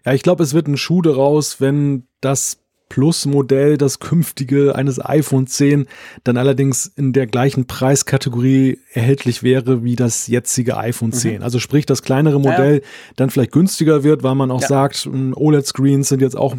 Ja, 0.05 0.13
ich 0.13 0.23
glaube, 0.23 0.43
es 0.43 0.53
wird 0.53 0.67
ein 0.67 0.77
Schuh 0.77 1.01
daraus, 1.01 1.59
wenn 1.59 2.07
das 2.21 2.62
Plus-Modell, 2.93 3.79
das 3.79 3.97
künftige 3.97 4.75
eines 4.75 5.03
iPhone 5.03 5.47
10, 5.47 5.87
dann 6.23 6.37
allerdings 6.37 6.85
in 6.95 7.11
der 7.11 7.25
gleichen 7.25 7.65
Preiskategorie 7.65 8.77
erhältlich 8.91 9.41
wäre 9.41 9.83
wie 9.83 9.95
das 9.95 10.27
jetzige 10.27 10.77
iPhone 10.77 11.11
10. 11.11 11.37
Mhm. 11.37 11.43
Also 11.43 11.57
sprich, 11.57 11.87
das 11.87 12.03
kleinere 12.03 12.39
Modell 12.39 12.75
ja. 12.75 12.87
dann 13.15 13.31
vielleicht 13.31 13.51
günstiger 13.51 14.03
wird, 14.03 14.21
weil 14.21 14.35
man 14.35 14.51
auch 14.51 14.61
ja. 14.61 14.67
sagt, 14.67 15.09
OLED-Screens 15.11 16.07
sind 16.07 16.21
jetzt 16.21 16.37
auch 16.37 16.55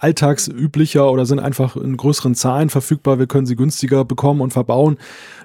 alltagsüblicher 0.00 1.10
oder 1.10 1.26
sind 1.26 1.40
einfach 1.40 1.76
in 1.76 1.96
größeren 1.96 2.34
Zahlen 2.34 2.70
verfügbar. 2.70 3.18
Wir 3.18 3.26
können 3.26 3.46
sie 3.46 3.56
günstiger 3.56 4.04
bekommen 4.04 4.40
und 4.40 4.52
verbauen, 4.52 4.98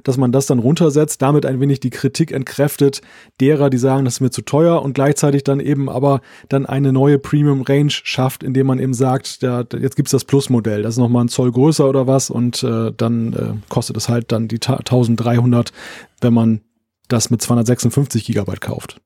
dass 0.03 0.17
man 0.17 0.31
das 0.31 0.45
dann 0.45 0.59
runtersetzt, 0.59 1.21
damit 1.21 1.45
ein 1.45 1.59
wenig 1.59 1.79
die 1.79 1.89
Kritik 1.89 2.31
entkräftet 2.31 3.01
derer, 3.39 3.69
die 3.69 3.77
sagen, 3.77 4.05
das 4.05 4.15
ist 4.15 4.21
mir 4.21 4.29
zu 4.29 4.41
teuer 4.41 4.81
und 4.81 4.93
gleichzeitig 4.93 5.43
dann 5.43 5.59
eben 5.59 5.89
aber 5.89 6.21
dann 6.47 6.65
eine 6.65 6.93
neue 6.93 7.19
Premium 7.19 7.61
Range 7.61 7.91
schafft, 7.91 8.43
indem 8.43 8.67
man 8.67 8.79
eben 8.79 8.93
sagt, 8.93 9.41
ja, 9.41 9.63
jetzt 9.77 9.95
gibt's 9.95 10.11
das 10.11 10.25
Plus-Modell, 10.25 10.83
das 10.83 10.95
ist 10.95 10.99
nochmal 10.99 11.25
ein 11.25 11.29
Zoll 11.29 11.51
größer 11.51 11.87
oder 11.87 12.07
was 12.07 12.29
und 12.29 12.63
äh, 12.63 12.91
dann 12.95 13.33
äh, 13.33 13.69
kostet 13.69 13.97
es 13.97 14.09
halt 14.09 14.31
dann 14.31 14.47
die 14.47 14.59
1300, 14.61 15.71
wenn 16.21 16.33
man 16.33 16.61
das 17.07 17.29
mit 17.29 17.41
256 17.41 18.25
Gigabyte 18.25 18.61
kauft. 18.61 19.01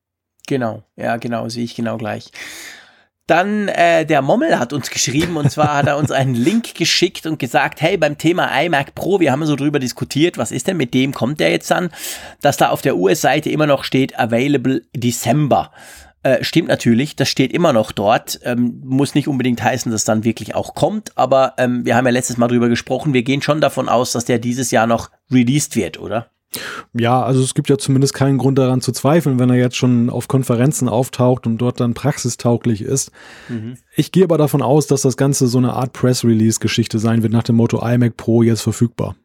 Genau, 0.47 0.83
ja, 0.97 1.17
genau, 1.17 1.47
sehe 1.49 1.63
ich 1.63 1.75
genau 1.75 1.97
gleich. 1.97 2.31
Dann 3.27 3.69
äh, 3.69 4.05
der 4.05 4.21
Mommel 4.21 4.59
hat 4.59 4.73
uns 4.73 4.89
geschrieben 4.89 5.37
und 5.37 5.49
zwar 5.49 5.75
hat 5.77 5.87
er 5.87 5.97
uns 5.97 6.11
einen 6.11 6.35
Link 6.35 6.75
geschickt 6.75 7.25
und 7.25 7.39
gesagt, 7.39 7.81
hey, 7.81 7.95
beim 7.95 8.17
Thema 8.17 8.49
iMac 8.61 8.95
Pro, 8.95 9.21
wir 9.21 9.31
haben 9.31 9.45
so 9.45 9.55
drüber 9.55 9.79
diskutiert, 9.79 10.37
was 10.37 10.51
ist 10.51 10.67
denn 10.67 10.75
mit 10.75 10.93
dem, 10.93 11.13
kommt 11.13 11.39
der 11.39 11.51
jetzt 11.51 11.71
an, 11.71 11.89
dass 12.41 12.57
da 12.57 12.69
auf 12.69 12.81
der 12.81 12.97
US-Seite 12.97 13.49
immer 13.49 13.65
noch 13.65 13.85
steht, 13.85 14.19
available 14.19 14.81
December. 14.93 15.71
Äh, 16.23 16.43
stimmt 16.43 16.67
natürlich, 16.67 17.15
das 17.15 17.29
steht 17.29 17.53
immer 17.53 17.71
noch 17.71 17.93
dort. 17.93 18.41
Ähm, 18.43 18.81
muss 18.83 19.15
nicht 19.15 19.29
unbedingt 19.29 19.63
heißen, 19.63 19.91
dass 19.91 20.03
dann 20.03 20.25
wirklich 20.25 20.53
auch 20.55 20.73
kommt, 20.73 21.17
aber 21.17 21.53
ähm, 21.57 21.85
wir 21.85 21.95
haben 21.95 22.05
ja 22.05 22.11
letztes 22.11 22.35
Mal 22.35 22.49
drüber 22.49 22.67
gesprochen, 22.67 23.13
wir 23.13 23.23
gehen 23.23 23.41
schon 23.41 23.61
davon 23.61 23.87
aus, 23.87 24.11
dass 24.11 24.25
der 24.25 24.39
dieses 24.39 24.71
Jahr 24.71 24.87
noch 24.87 25.11
released 25.31 25.77
wird, 25.77 25.97
oder? 25.97 26.29
Ja, 26.93 27.23
also 27.23 27.41
es 27.41 27.53
gibt 27.53 27.69
ja 27.69 27.77
zumindest 27.77 28.13
keinen 28.13 28.37
Grund 28.37 28.57
daran 28.57 28.81
zu 28.81 28.91
zweifeln, 28.91 29.39
wenn 29.39 29.49
er 29.49 29.55
jetzt 29.55 29.75
schon 29.75 30.09
auf 30.09 30.27
Konferenzen 30.27 30.87
auftaucht 30.87 31.47
und 31.47 31.57
dort 31.57 31.79
dann 31.79 31.93
praxistauglich 31.93 32.81
ist. 32.81 33.11
Mhm. 33.49 33.77
Ich 33.95 34.11
gehe 34.11 34.23
aber 34.23 34.37
davon 34.37 34.61
aus, 34.61 34.87
dass 34.87 35.01
das 35.01 35.17
Ganze 35.17 35.47
so 35.47 35.57
eine 35.57 35.73
Art 35.73 35.93
Press-Release-Geschichte 35.93 36.99
sein 36.99 37.23
wird 37.23 37.33
nach 37.33 37.43
dem 37.43 37.55
Motto 37.55 37.85
iMac 37.85 38.17
Pro 38.17 38.43
jetzt 38.43 38.61
verfügbar. 38.61 39.15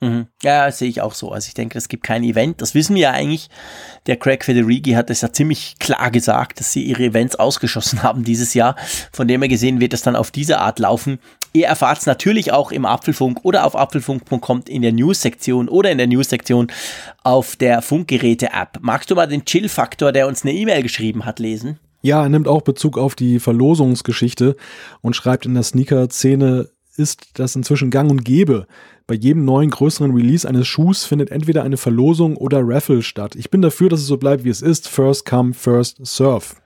Mhm. 0.00 0.28
Ja, 0.42 0.70
sehe 0.70 0.88
ich 0.88 1.00
auch 1.00 1.14
so. 1.14 1.32
Also 1.32 1.48
ich 1.48 1.54
denke, 1.54 1.76
es 1.76 1.88
gibt 1.88 2.04
kein 2.04 2.22
Event. 2.22 2.62
Das 2.62 2.74
wissen 2.74 2.94
wir 2.94 3.02
ja 3.02 3.10
eigentlich. 3.10 3.48
Der 4.06 4.16
Craig 4.16 4.44
Federighi 4.44 4.92
hat 4.92 5.10
es 5.10 5.22
ja 5.22 5.32
ziemlich 5.32 5.76
klar 5.80 6.12
gesagt, 6.12 6.60
dass 6.60 6.72
sie 6.72 6.84
ihre 6.84 7.04
Events 7.04 7.34
ausgeschossen 7.36 8.02
haben 8.04 8.22
dieses 8.22 8.54
Jahr. 8.54 8.76
Von 9.12 9.26
dem 9.26 9.42
her 9.42 9.48
gesehen 9.48 9.80
wird 9.80 9.94
es 9.94 10.02
dann 10.02 10.14
auf 10.14 10.30
diese 10.30 10.60
Art 10.60 10.78
laufen. 10.78 11.18
Ihr 11.52 11.66
erfahrt 11.66 11.98
es 11.98 12.06
natürlich 12.06 12.52
auch 12.52 12.72
im 12.72 12.84
Apfelfunk 12.84 13.40
oder 13.44 13.64
auf 13.64 13.74
apfelfunk.com 13.74 14.62
in 14.68 14.82
der 14.82 14.92
News-Sektion 14.92 15.68
oder 15.68 15.90
in 15.90 15.98
der 15.98 16.06
News-Sektion 16.06 16.70
auf 17.24 17.56
der 17.56 17.82
Funkgeräte-App. 17.82 18.78
Magst 18.80 19.10
du 19.10 19.14
mal 19.14 19.26
den 19.26 19.44
Chill-Faktor, 19.44 20.12
der 20.12 20.28
uns 20.28 20.44
eine 20.44 20.52
E-Mail 20.52 20.82
geschrieben 20.82 21.24
hat, 21.24 21.38
lesen? 21.38 21.78
Ja, 22.02 22.22
er 22.22 22.28
nimmt 22.28 22.48
auch 22.48 22.62
Bezug 22.62 22.96
auf 22.96 23.14
die 23.14 23.40
Verlosungsgeschichte 23.40 24.56
und 25.00 25.16
schreibt 25.16 25.46
in 25.46 25.54
der 25.54 25.62
Sneaker-Szene 25.62 26.68
ist 26.96 27.38
das 27.38 27.56
inzwischen 27.56 27.90
gang 27.90 28.10
und 28.10 28.24
gäbe. 28.24 28.66
Bei 29.06 29.14
jedem 29.14 29.44
neuen 29.44 29.70
größeren 29.70 30.14
Release 30.14 30.46
eines 30.46 30.66
Schuhs 30.66 31.04
findet 31.04 31.30
entweder 31.30 31.62
eine 31.62 31.76
Verlosung 31.76 32.36
oder 32.36 32.60
Raffle 32.62 33.02
statt. 33.02 33.36
Ich 33.36 33.50
bin 33.50 33.62
dafür, 33.62 33.88
dass 33.88 34.00
es 34.00 34.06
so 34.06 34.18
bleibt, 34.18 34.44
wie 34.44 34.50
es 34.50 34.60
ist. 34.60 34.88
First 34.88 35.24
come, 35.24 35.54
first 35.54 36.04
serve. 36.04 36.56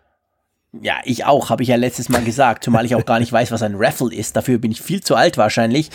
Ja, 0.81 0.95
ich 1.05 1.27
auch, 1.27 1.51
habe 1.51 1.63
ich 1.63 1.69
ja 1.69 1.77
letztes 1.77 2.09
Mal 2.09 2.25
gesagt, 2.25 2.65
zumal 2.65 2.87
ich 2.87 2.95
auch 2.95 3.05
gar 3.05 3.21
nicht 3.21 3.31
weiß, 3.31 3.53
was 3.53 3.63
ein 3.63 3.75
Raffle 3.75 4.15
ist. 4.15 4.37
Dafür 4.37 4.57
bin 4.57 4.71
ich 4.71 4.81
viel 4.81 5.03
zu 5.03 5.15
alt 5.15 5.37
wahrscheinlich. 5.37 5.91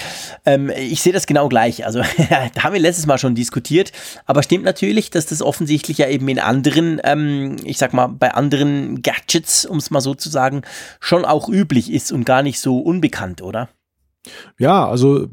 Ähm, 0.46 0.70
ich 0.70 1.02
sehe 1.02 1.14
das 1.14 1.26
genau 1.26 1.50
gleich. 1.50 1.84
Also, 1.84 2.04
da 2.30 2.64
haben 2.64 2.74
wir 2.74 2.80
letztes 2.80 3.08
Mal 3.08 3.18
schon 3.18 3.34
diskutiert. 3.34 3.92
Aber 4.28 4.44
stimmt 4.44 4.66
natürlich, 4.66 5.10
dass 5.10 5.26
das 5.26 5.42
offensichtlich 5.42 5.98
ja 5.98 6.08
eben 6.08 6.30
in 6.30 6.38
anderen, 6.38 7.02
ähm, 7.04 7.56
ich 7.64 7.80
sag 7.80 7.94
mal, 7.94 8.06
bei 8.06 8.36
anderen 8.36 9.02
Gadgets, 9.02 9.66
um 9.66 9.80
es 9.80 9.90
mal 9.90 10.02
so 10.02 10.14
zu 10.14 10.30
sagen, 10.30 10.62
schon 11.00 11.26
auch 11.26 11.50
üblich 11.50 11.92
ist 11.92 12.12
und 12.12 12.26
gar 12.26 12.44
nicht 12.44 12.60
so 12.60 12.78
unbekannt, 12.78 13.42
oder? 13.42 13.70
Ja, 14.60 14.88
also 14.88 15.28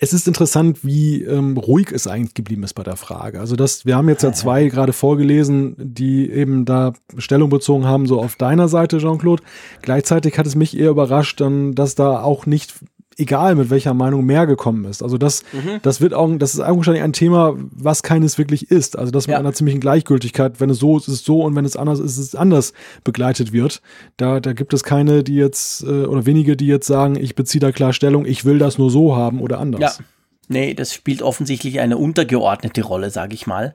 es 0.00 0.12
ist 0.12 0.28
interessant, 0.28 0.84
wie 0.84 1.24
ähm, 1.24 1.56
ruhig 1.56 1.90
es 1.92 2.06
eigentlich 2.06 2.34
geblieben 2.34 2.62
ist 2.62 2.74
bei 2.74 2.84
der 2.84 2.96
Frage. 2.96 3.40
Also 3.40 3.56
das, 3.56 3.84
wir 3.84 3.96
haben 3.96 4.08
jetzt 4.08 4.22
ja 4.22 4.32
zwei 4.32 4.68
gerade 4.68 4.92
vorgelesen, 4.92 5.74
die 5.76 6.30
eben 6.30 6.64
da 6.64 6.92
Stellung 7.16 7.50
bezogen 7.50 7.84
haben, 7.84 8.06
so 8.06 8.20
auf 8.20 8.36
deiner 8.36 8.68
Seite, 8.68 8.98
Jean-Claude. 8.98 9.42
Gleichzeitig 9.82 10.38
hat 10.38 10.46
es 10.46 10.54
mich 10.54 10.78
eher 10.78 10.90
überrascht, 10.90 11.40
dann, 11.40 11.74
dass 11.74 11.96
da 11.96 12.22
auch 12.22 12.46
nicht 12.46 12.74
egal 13.18 13.56
mit 13.56 13.70
welcher 13.70 13.94
Meinung 13.94 14.24
mehr 14.24 14.46
gekommen 14.46 14.84
ist. 14.84 15.02
Also 15.02 15.18
das, 15.18 15.42
mhm. 15.52 15.80
das 15.82 16.00
wird 16.00 16.14
auch, 16.14 16.30
das 16.38 16.54
ist 16.54 16.60
augenscheinlich 16.60 17.02
ein 17.02 17.12
Thema, 17.12 17.54
was 17.72 18.02
keines 18.02 18.38
wirklich 18.38 18.70
ist. 18.70 18.96
Also 18.96 19.10
dass 19.10 19.26
mit 19.26 19.34
ja. 19.34 19.38
einer 19.38 19.52
ziemlichen 19.52 19.80
Gleichgültigkeit, 19.80 20.60
wenn 20.60 20.70
es 20.70 20.78
so 20.78 20.96
ist, 20.96 21.08
ist 21.08 21.14
es 21.14 21.24
so 21.24 21.42
und 21.42 21.56
wenn 21.56 21.64
es 21.64 21.76
anders 21.76 21.98
ist, 21.98 22.12
ist 22.12 22.28
es 22.28 22.34
anders 22.34 22.72
begleitet 23.04 23.52
wird. 23.52 23.82
Da, 24.16 24.40
da 24.40 24.52
gibt 24.52 24.72
es 24.72 24.84
keine, 24.84 25.24
die 25.24 25.34
jetzt, 25.34 25.82
äh, 25.82 26.04
oder 26.04 26.26
wenige, 26.26 26.56
die 26.56 26.66
jetzt 26.66 26.86
sagen, 26.86 27.16
ich 27.16 27.34
beziehe 27.34 27.60
da 27.60 27.72
klar 27.72 27.92
Stellung, 27.92 28.24
ich 28.24 28.44
will 28.44 28.58
das 28.58 28.78
nur 28.78 28.90
so 28.90 29.16
haben 29.16 29.40
oder 29.40 29.58
anders. 29.58 29.98
Ja. 29.98 30.04
Nee, 30.50 30.72
das 30.72 30.94
spielt 30.94 31.20
offensichtlich 31.20 31.80
eine 31.80 31.98
untergeordnete 31.98 32.82
Rolle, 32.82 33.10
sage 33.10 33.34
ich 33.34 33.46
mal. 33.46 33.74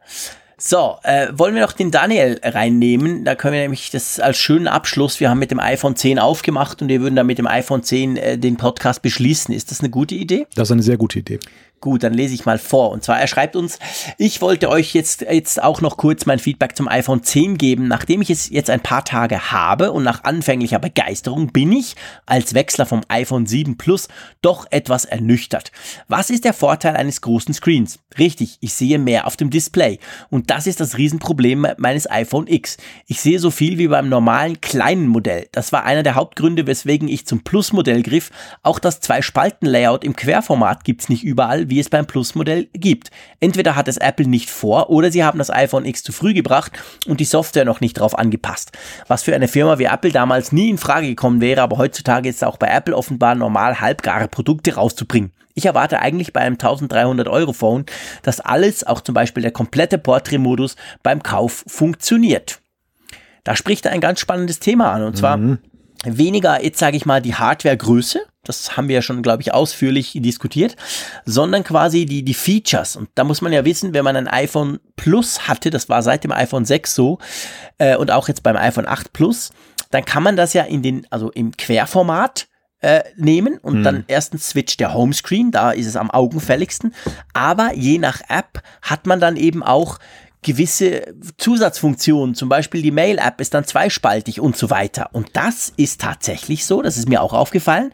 So, 0.65 0.95
äh, 1.03 1.27
wollen 1.33 1.55
wir 1.55 1.61
noch 1.61 1.73
den 1.73 1.91
Daniel 1.91 2.39
reinnehmen? 2.41 3.25
Da 3.25 3.35
können 3.35 3.53
wir 3.53 3.59
nämlich 3.59 3.89
das 3.91 4.21
als 4.21 4.37
schönen 4.37 4.69
Abschluss. 4.69 5.19
Wir 5.19 5.29
haben 5.29 5.39
mit 5.39 5.51
dem 5.51 5.59
iPhone 5.59 5.97
10 5.97 6.19
aufgemacht 6.19 6.81
und 6.81 6.87
wir 6.87 7.01
würden 7.01 7.17
dann 7.17 7.27
mit 7.27 7.37
dem 7.37 7.47
iPhone 7.47 7.83
10 7.83 8.15
äh, 8.15 8.37
den 8.37 8.55
Podcast 8.55 9.01
beschließen. 9.01 9.53
Ist 9.53 9.71
das 9.71 9.81
eine 9.81 9.89
gute 9.89 10.15
Idee? 10.15 10.47
Das 10.55 10.69
ist 10.69 10.71
eine 10.71 10.81
sehr 10.81 10.95
gute 10.95 11.19
Idee. 11.19 11.39
Gut, 11.83 12.03
dann 12.03 12.13
lese 12.13 12.33
ich 12.33 12.45
mal 12.45 12.59
vor. 12.59 12.91
Und 12.91 13.03
zwar, 13.03 13.19
er 13.19 13.27
schreibt 13.27 13.57
uns, 13.57 13.77
ich 14.17 14.39
wollte 14.39 14.69
euch 14.69 14.93
jetzt, 14.93 15.19
jetzt 15.19 15.61
auch 15.61 15.81
noch 15.81 15.97
kurz 15.97 16.25
mein 16.25 16.39
Feedback 16.39 16.77
zum 16.77 16.87
iPhone 16.87 17.23
10 17.23 17.57
geben. 17.57 17.89
Nachdem 17.89 18.21
ich 18.21 18.29
es 18.29 18.49
jetzt 18.49 18.69
ein 18.69 18.79
paar 18.79 19.03
Tage 19.03 19.51
habe 19.51 19.91
und 19.91 20.03
nach 20.03 20.23
anfänglicher 20.23 20.79
Begeisterung 20.79 21.47
bin 21.47 21.73
ich 21.73 21.97
als 22.25 22.53
Wechsler 22.53 22.85
vom 22.85 23.01
iPhone 23.09 23.47
7 23.47 23.75
Plus 23.77 24.07
doch 24.41 24.65
etwas 24.71 25.03
ernüchtert. 25.03 25.73
Was 26.07 26.29
ist 26.29 26.45
der 26.45 26.53
Vorteil 26.53 26.95
eines 26.95 27.19
großen 27.19 27.53
Screens? 27.53 27.99
Richtig, 28.17 28.59
ich 28.61 28.73
sehe 28.73 28.97
mehr 28.97 29.27
auf 29.27 29.35
dem 29.35 29.49
Display. 29.49 29.99
Und 30.29 30.51
das 30.53 30.67
ist 30.67 30.79
das 30.79 30.99
Riesenproblem 30.99 31.65
meines 31.77 32.09
iPhone 32.11 32.45
X. 32.45 32.77
Ich 33.07 33.21
sehe 33.21 33.39
so 33.39 33.49
viel 33.49 33.79
wie 33.79 33.87
beim 33.87 34.07
normalen 34.07 34.61
kleinen 34.61 35.07
Modell. 35.07 35.47
Das 35.51 35.71
war 35.71 35.83
einer 35.83 36.03
der 36.03 36.13
Hauptgründe, 36.13 36.67
weswegen 36.67 37.07
ich 37.07 37.25
zum 37.25 37.43
Plus-Modell 37.43 38.03
griff. 38.03 38.29
Auch 38.61 38.77
das 38.77 38.99
Zwei-Spalten-Layout 38.99 40.03
im 40.03 40.15
Querformat 40.15 40.83
gibt's 40.83 41.09
nicht 41.09 41.23
überall, 41.23 41.71
wie 41.71 41.79
es 41.79 41.89
beim 41.89 42.05
Plus-Modell 42.05 42.69
gibt. 42.73 43.09
Entweder 43.39 43.75
hat 43.75 43.87
es 43.87 43.97
Apple 43.97 44.27
nicht 44.27 44.51
vor 44.51 44.91
oder 44.91 45.11
sie 45.11 45.23
haben 45.23 45.39
das 45.39 45.49
iPhone 45.49 45.85
X 45.85 46.03
zu 46.03 46.11
früh 46.11 46.35
gebracht 46.35 46.71
und 47.07 47.19
die 47.19 47.25
Software 47.25 47.65
noch 47.65 47.81
nicht 47.81 47.93
drauf 47.93 48.15
angepasst. 48.15 48.73
Was 49.07 49.23
für 49.23 49.33
eine 49.33 49.47
Firma 49.47 49.79
wie 49.79 49.85
Apple 49.85 50.11
damals 50.11 50.51
nie 50.51 50.69
in 50.69 50.77
Frage 50.77 51.07
gekommen 51.07 51.41
wäre, 51.41 51.63
aber 51.63 51.79
heutzutage 51.79 52.29
ist 52.29 52.35
es 52.35 52.43
auch 52.43 52.57
bei 52.57 52.67
Apple 52.67 52.95
offenbar 52.95 53.33
normal, 53.33 53.81
halbgare 53.81 54.27
Produkte 54.27 54.75
rauszubringen. 54.75 55.31
Ich 55.53 55.65
erwarte 55.65 55.99
eigentlich 55.99 56.33
bei 56.33 56.41
einem 56.41 56.55
1300 56.55 57.27
Euro 57.27 57.53
Phone, 57.53 57.85
dass 58.23 58.39
alles, 58.39 58.83
auch 58.83 59.01
zum 59.01 59.13
Beispiel 59.13 59.43
der 59.43 59.51
komplette 59.51 59.97
Portrait-Modus 59.97 60.75
beim 61.03 61.21
Kauf 61.21 61.63
funktioniert. 61.67 62.59
Da 63.43 63.55
spricht 63.55 63.85
er 63.85 63.91
ein 63.91 64.01
ganz 64.01 64.19
spannendes 64.19 64.59
Thema 64.59 64.91
an 64.91 65.03
und 65.03 65.17
zwar 65.17 65.37
mhm. 65.37 65.59
weniger, 66.05 66.63
jetzt 66.63 66.79
sage 66.79 66.97
ich 66.97 67.05
mal, 67.05 67.21
die 67.21 67.35
Hardware-Größe, 67.35 68.21
das 68.43 68.75
haben 68.75 68.87
wir 68.89 68.95
ja 68.95 69.01
schon, 69.01 69.21
glaube 69.21 69.41
ich, 69.41 69.53
ausführlich 69.53 70.13
diskutiert, 70.15 70.75
sondern 71.25 71.63
quasi 71.63 72.05
die, 72.05 72.23
die 72.23 72.33
Features. 72.33 72.95
Und 72.95 73.09
da 73.15 73.23
muss 73.23 73.41
man 73.41 73.53
ja 73.53 73.63
wissen, 73.63 73.93
wenn 73.93 74.03
man 74.03 74.17
ein 74.17 74.27
iPhone 74.27 74.79
Plus 74.95 75.47
hatte, 75.47 75.69
das 75.69 75.87
war 75.87 76.01
seit 76.01 76.23
dem 76.23 76.31
iPhone 76.31 76.65
6 76.65 76.93
so, 76.93 77.19
äh, 77.77 77.95
und 77.95 78.11
auch 78.11 78.27
jetzt 78.27 78.43
beim 78.43 78.57
iPhone 78.57 78.87
8 78.87 79.13
Plus, 79.13 79.51
dann 79.91 80.03
kann 80.03 80.23
man 80.23 80.35
das 80.35 80.53
ja 80.53 80.63
in 80.63 80.81
den, 80.81 81.07
also 81.09 81.31
im 81.31 81.55
Querformat 81.55 82.47
äh, 82.83 83.03
nehmen 83.15 83.57
und 83.59 83.75
hm. 83.77 83.83
dann 83.83 84.03
erstens 84.07 84.49
switcht 84.49 84.79
der 84.81 84.93
Homescreen, 84.93 85.51
da 85.51 85.71
ist 85.71 85.87
es 85.87 85.95
am 85.95 86.11
augenfälligsten, 86.11 86.93
aber 87.33 87.73
je 87.73 87.97
nach 87.97 88.21
App 88.27 88.61
hat 88.81 89.07
man 89.07 89.21
dann 89.21 89.37
eben 89.37 89.63
auch 89.63 89.99
gewisse 90.43 91.15
Zusatzfunktionen, 91.37 92.35
zum 92.35 92.49
Beispiel 92.49 92.81
die 92.81 92.91
Mail-App 92.91 93.41
ist 93.41 93.53
dann 93.53 93.65
zweispaltig 93.65 94.39
und 94.39 94.57
so 94.57 94.69
weiter. 94.69 95.09
Und 95.13 95.29
das 95.33 95.73
ist 95.75 96.01
tatsächlich 96.01 96.65
so, 96.65 96.81
das 96.81 96.97
ist 96.97 97.09
mir 97.09 97.21
auch 97.21 97.33
aufgefallen, 97.33 97.91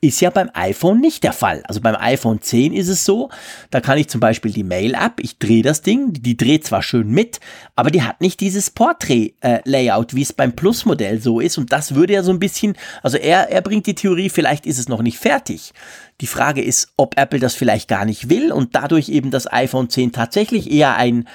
ist 0.00 0.20
ja 0.20 0.30
beim 0.30 0.50
iPhone 0.54 1.00
nicht 1.00 1.24
der 1.24 1.32
Fall. 1.32 1.62
Also 1.66 1.80
beim 1.80 1.96
iPhone 1.96 2.40
10 2.40 2.72
ist 2.72 2.88
es 2.88 3.04
so, 3.04 3.30
da 3.70 3.80
kann 3.80 3.98
ich 3.98 4.08
zum 4.08 4.20
Beispiel 4.20 4.52
die 4.52 4.62
Mail-App, 4.62 5.14
ich 5.20 5.38
drehe 5.38 5.62
das 5.62 5.82
Ding, 5.82 6.12
die, 6.12 6.36
dreht 6.36 6.64
zwar 6.64 6.82
schön 6.82 7.10
mit, 7.10 7.40
aber 7.74 7.90
die 7.90 8.02
hat 8.02 8.20
nicht 8.20 8.40
dieses 8.40 8.70
Portrait-Layout, 8.70 10.14
wie 10.14 10.22
es 10.22 10.32
beim 10.32 10.54
Plus-Modell 10.54 11.20
so 11.20 11.40
ist. 11.40 11.58
Und 11.58 11.72
das 11.72 11.94
würde 11.94 12.12
ja 12.12 12.22
so 12.22 12.30
ein 12.30 12.38
bisschen, 12.38 12.76
also 13.02 13.16
er, 13.16 13.50
er 13.50 13.60
bringt 13.60 13.86
die 13.86 13.96
Theorie, 13.96 14.30
vielleicht 14.30 14.66
ist 14.66 14.78
es 14.78 14.88
noch 14.88 15.02
nicht 15.02 15.18
fertig. 15.18 15.72
Die 16.20 16.26
Frage 16.26 16.62
ist, 16.62 16.92
ob 16.96 17.18
Apple 17.18 17.40
das 17.40 17.54
vielleicht 17.54 17.88
gar 17.88 18.04
nicht 18.04 18.30
will 18.30 18.52
und 18.52 18.76
dadurch 18.76 19.08
eben 19.08 19.30
das 19.30 19.52
iPhone 19.52 19.90
10 19.90 20.12
tatsächlich 20.12 20.70
eher 20.70 20.94
ein, 20.96 21.28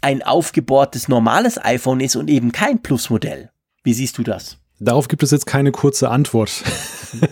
ein 0.00 0.22
aufgebohrtes 0.22 1.08
normales 1.08 1.62
iPhone 1.62 2.00
ist 2.00 2.16
und 2.16 2.28
eben 2.28 2.52
kein 2.52 2.82
Plus-Modell. 2.82 3.50
Wie 3.82 3.94
siehst 3.94 4.18
du 4.18 4.22
das? 4.22 4.58
Darauf 4.78 5.08
gibt 5.08 5.22
es 5.22 5.30
jetzt 5.30 5.46
keine 5.46 5.72
kurze 5.72 6.08
Antwort. 6.08 6.62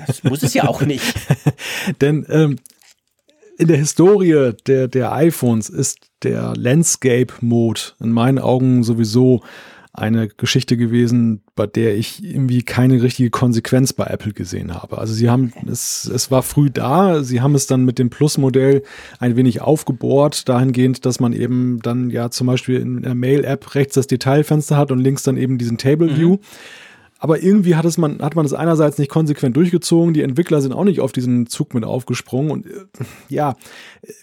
Das 0.06 0.22
muss 0.22 0.42
es 0.42 0.54
ja 0.54 0.68
auch 0.68 0.82
nicht. 0.82 1.14
Denn 2.00 2.26
ähm, 2.28 2.58
in 3.58 3.68
der 3.68 3.78
Historie 3.78 4.52
der, 4.66 4.88
der 4.88 5.12
iPhones 5.12 5.68
ist 5.68 6.10
der 6.22 6.54
Landscape-Mode 6.56 7.80
in 8.00 8.12
meinen 8.12 8.38
Augen 8.38 8.82
sowieso 8.82 9.42
eine 9.92 10.28
Geschichte 10.28 10.76
gewesen, 10.76 11.42
bei 11.56 11.66
der 11.66 11.96
ich 11.96 12.22
irgendwie 12.22 12.62
keine 12.62 13.02
richtige 13.02 13.30
Konsequenz 13.30 13.92
bei 13.92 14.04
Apple 14.04 14.32
gesehen 14.32 14.74
habe. 14.74 14.98
Also 14.98 15.14
sie 15.14 15.30
haben 15.30 15.52
es, 15.66 16.04
es 16.04 16.30
war 16.30 16.42
früh 16.42 16.70
da, 16.70 17.22
sie 17.24 17.40
haben 17.40 17.54
es 17.54 17.66
dann 17.66 17.84
mit 17.84 17.98
dem 17.98 18.10
Plus-Modell 18.10 18.82
ein 19.18 19.36
wenig 19.36 19.60
aufgebohrt, 19.60 20.48
dahingehend, 20.48 21.04
dass 21.04 21.20
man 21.20 21.32
eben 21.32 21.80
dann 21.82 22.10
ja 22.10 22.30
zum 22.30 22.46
Beispiel 22.46 22.80
in 22.80 23.02
der 23.02 23.14
Mail-App 23.14 23.74
rechts 23.74 23.94
das 23.94 24.06
Detailfenster 24.06 24.76
hat 24.76 24.92
und 24.92 24.98
links 24.98 25.22
dann 25.22 25.36
eben 25.36 25.58
diesen 25.58 25.78
Table 25.78 26.16
View. 26.16 26.32
Mhm. 26.32 26.40
Aber 27.18 27.42
irgendwie 27.42 27.74
hat, 27.74 27.84
es 27.84 27.98
man, 27.98 28.20
hat 28.20 28.36
man 28.36 28.46
es 28.46 28.52
einerseits 28.52 28.98
nicht 28.98 29.10
konsequent 29.10 29.56
durchgezogen, 29.56 30.14
die 30.14 30.22
Entwickler 30.22 30.60
sind 30.60 30.72
auch 30.72 30.84
nicht 30.84 31.00
auf 31.00 31.12
diesen 31.12 31.46
Zug 31.46 31.74
mit 31.74 31.84
aufgesprungen. 31.84 32.50
Und 32.50 32.66
äh, 32.66 32.70
ja, 33.28 33.56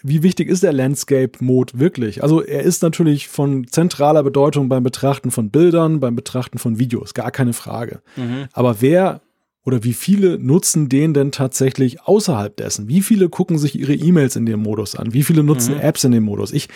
wie 0.02 0.22
wichtig 0.22 0.48
ist 0.48 0.62
der 0.62 0.72
Landscape-Mode 0.72 1.78
wirklich? 1.78 2.22
Also 2.22 2.42
er 2.42 2.62
ist 2.62 2.82
natürlich 2.82 3.28
von 3.28 3.66
zentraler 3.66 4.22
Bedeutung 4.22 4.68
beim 4.68 4.82
Betrachten 4.82 5.30
von 5.30 5.50
Bildern, 5.50 6.00
beim 6.00 6.16
Betrachten 6.16 6.58
von 6.58 6.78
Videos, 6.78 7.12
gar 7.12 7.30
keine 7.30 7.52
Frage. 7.52 8.00
Mhm. 8.16 8.46
Aber 8.52 8.80
wer 8.80 9.20
oder 9.66 9.82
wie 9.82 9.94
viele 9.94 10.38
nutzen 10.38 10.88
den 10.88 11.12
denn 11.12 11.32
tatsächlich 11.32 12.00
außerhalb 12.02 12.56
dessen? 12.56 12.88
Wie 12.88 13.02
viele 13.02 13.28
gucken 13.28 13.58
sich 13.58 13.78
ihre 13.78 13.94
E-Mails 13.94 14.36
in 14.36 14.46
dem 14.46 14.62
Modus 14.62 14.94
an? 14.94 15.12
Wie 15.12 15.24
viele 15.24 15.42
nutzen 15.42 15.74
mhm. 15.74 15.80
Apps 15.80 16.04
in 16.04 16.12
dem 16.12 16.22
Modus? 16.22 16.52
Ich, 16.52 16.68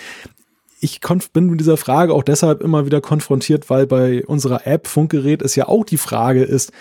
ich 0.81 1.01
bin 1.33 1.51
mit 1.51 1.61
dieser 1.61 1.77
Frage 1.77 2.15
auch 2.15 2.23
deshalb 2.23 2.63
immer 2.63 2.87
wieder 2.87 3.01
konfrontiert, 3.01 3.69
weil 3.69 3.87
bei 3.87 4.25
unserer 4.25 4.67
App 4.67 4.87
Funkgerät 4.87 5.43
es 5.43 5.55
ja 5.55 5.69
auch 5.69 5.85
die 5.85 5.99
Frage 5.99 6.43
ist, 6.43 6.73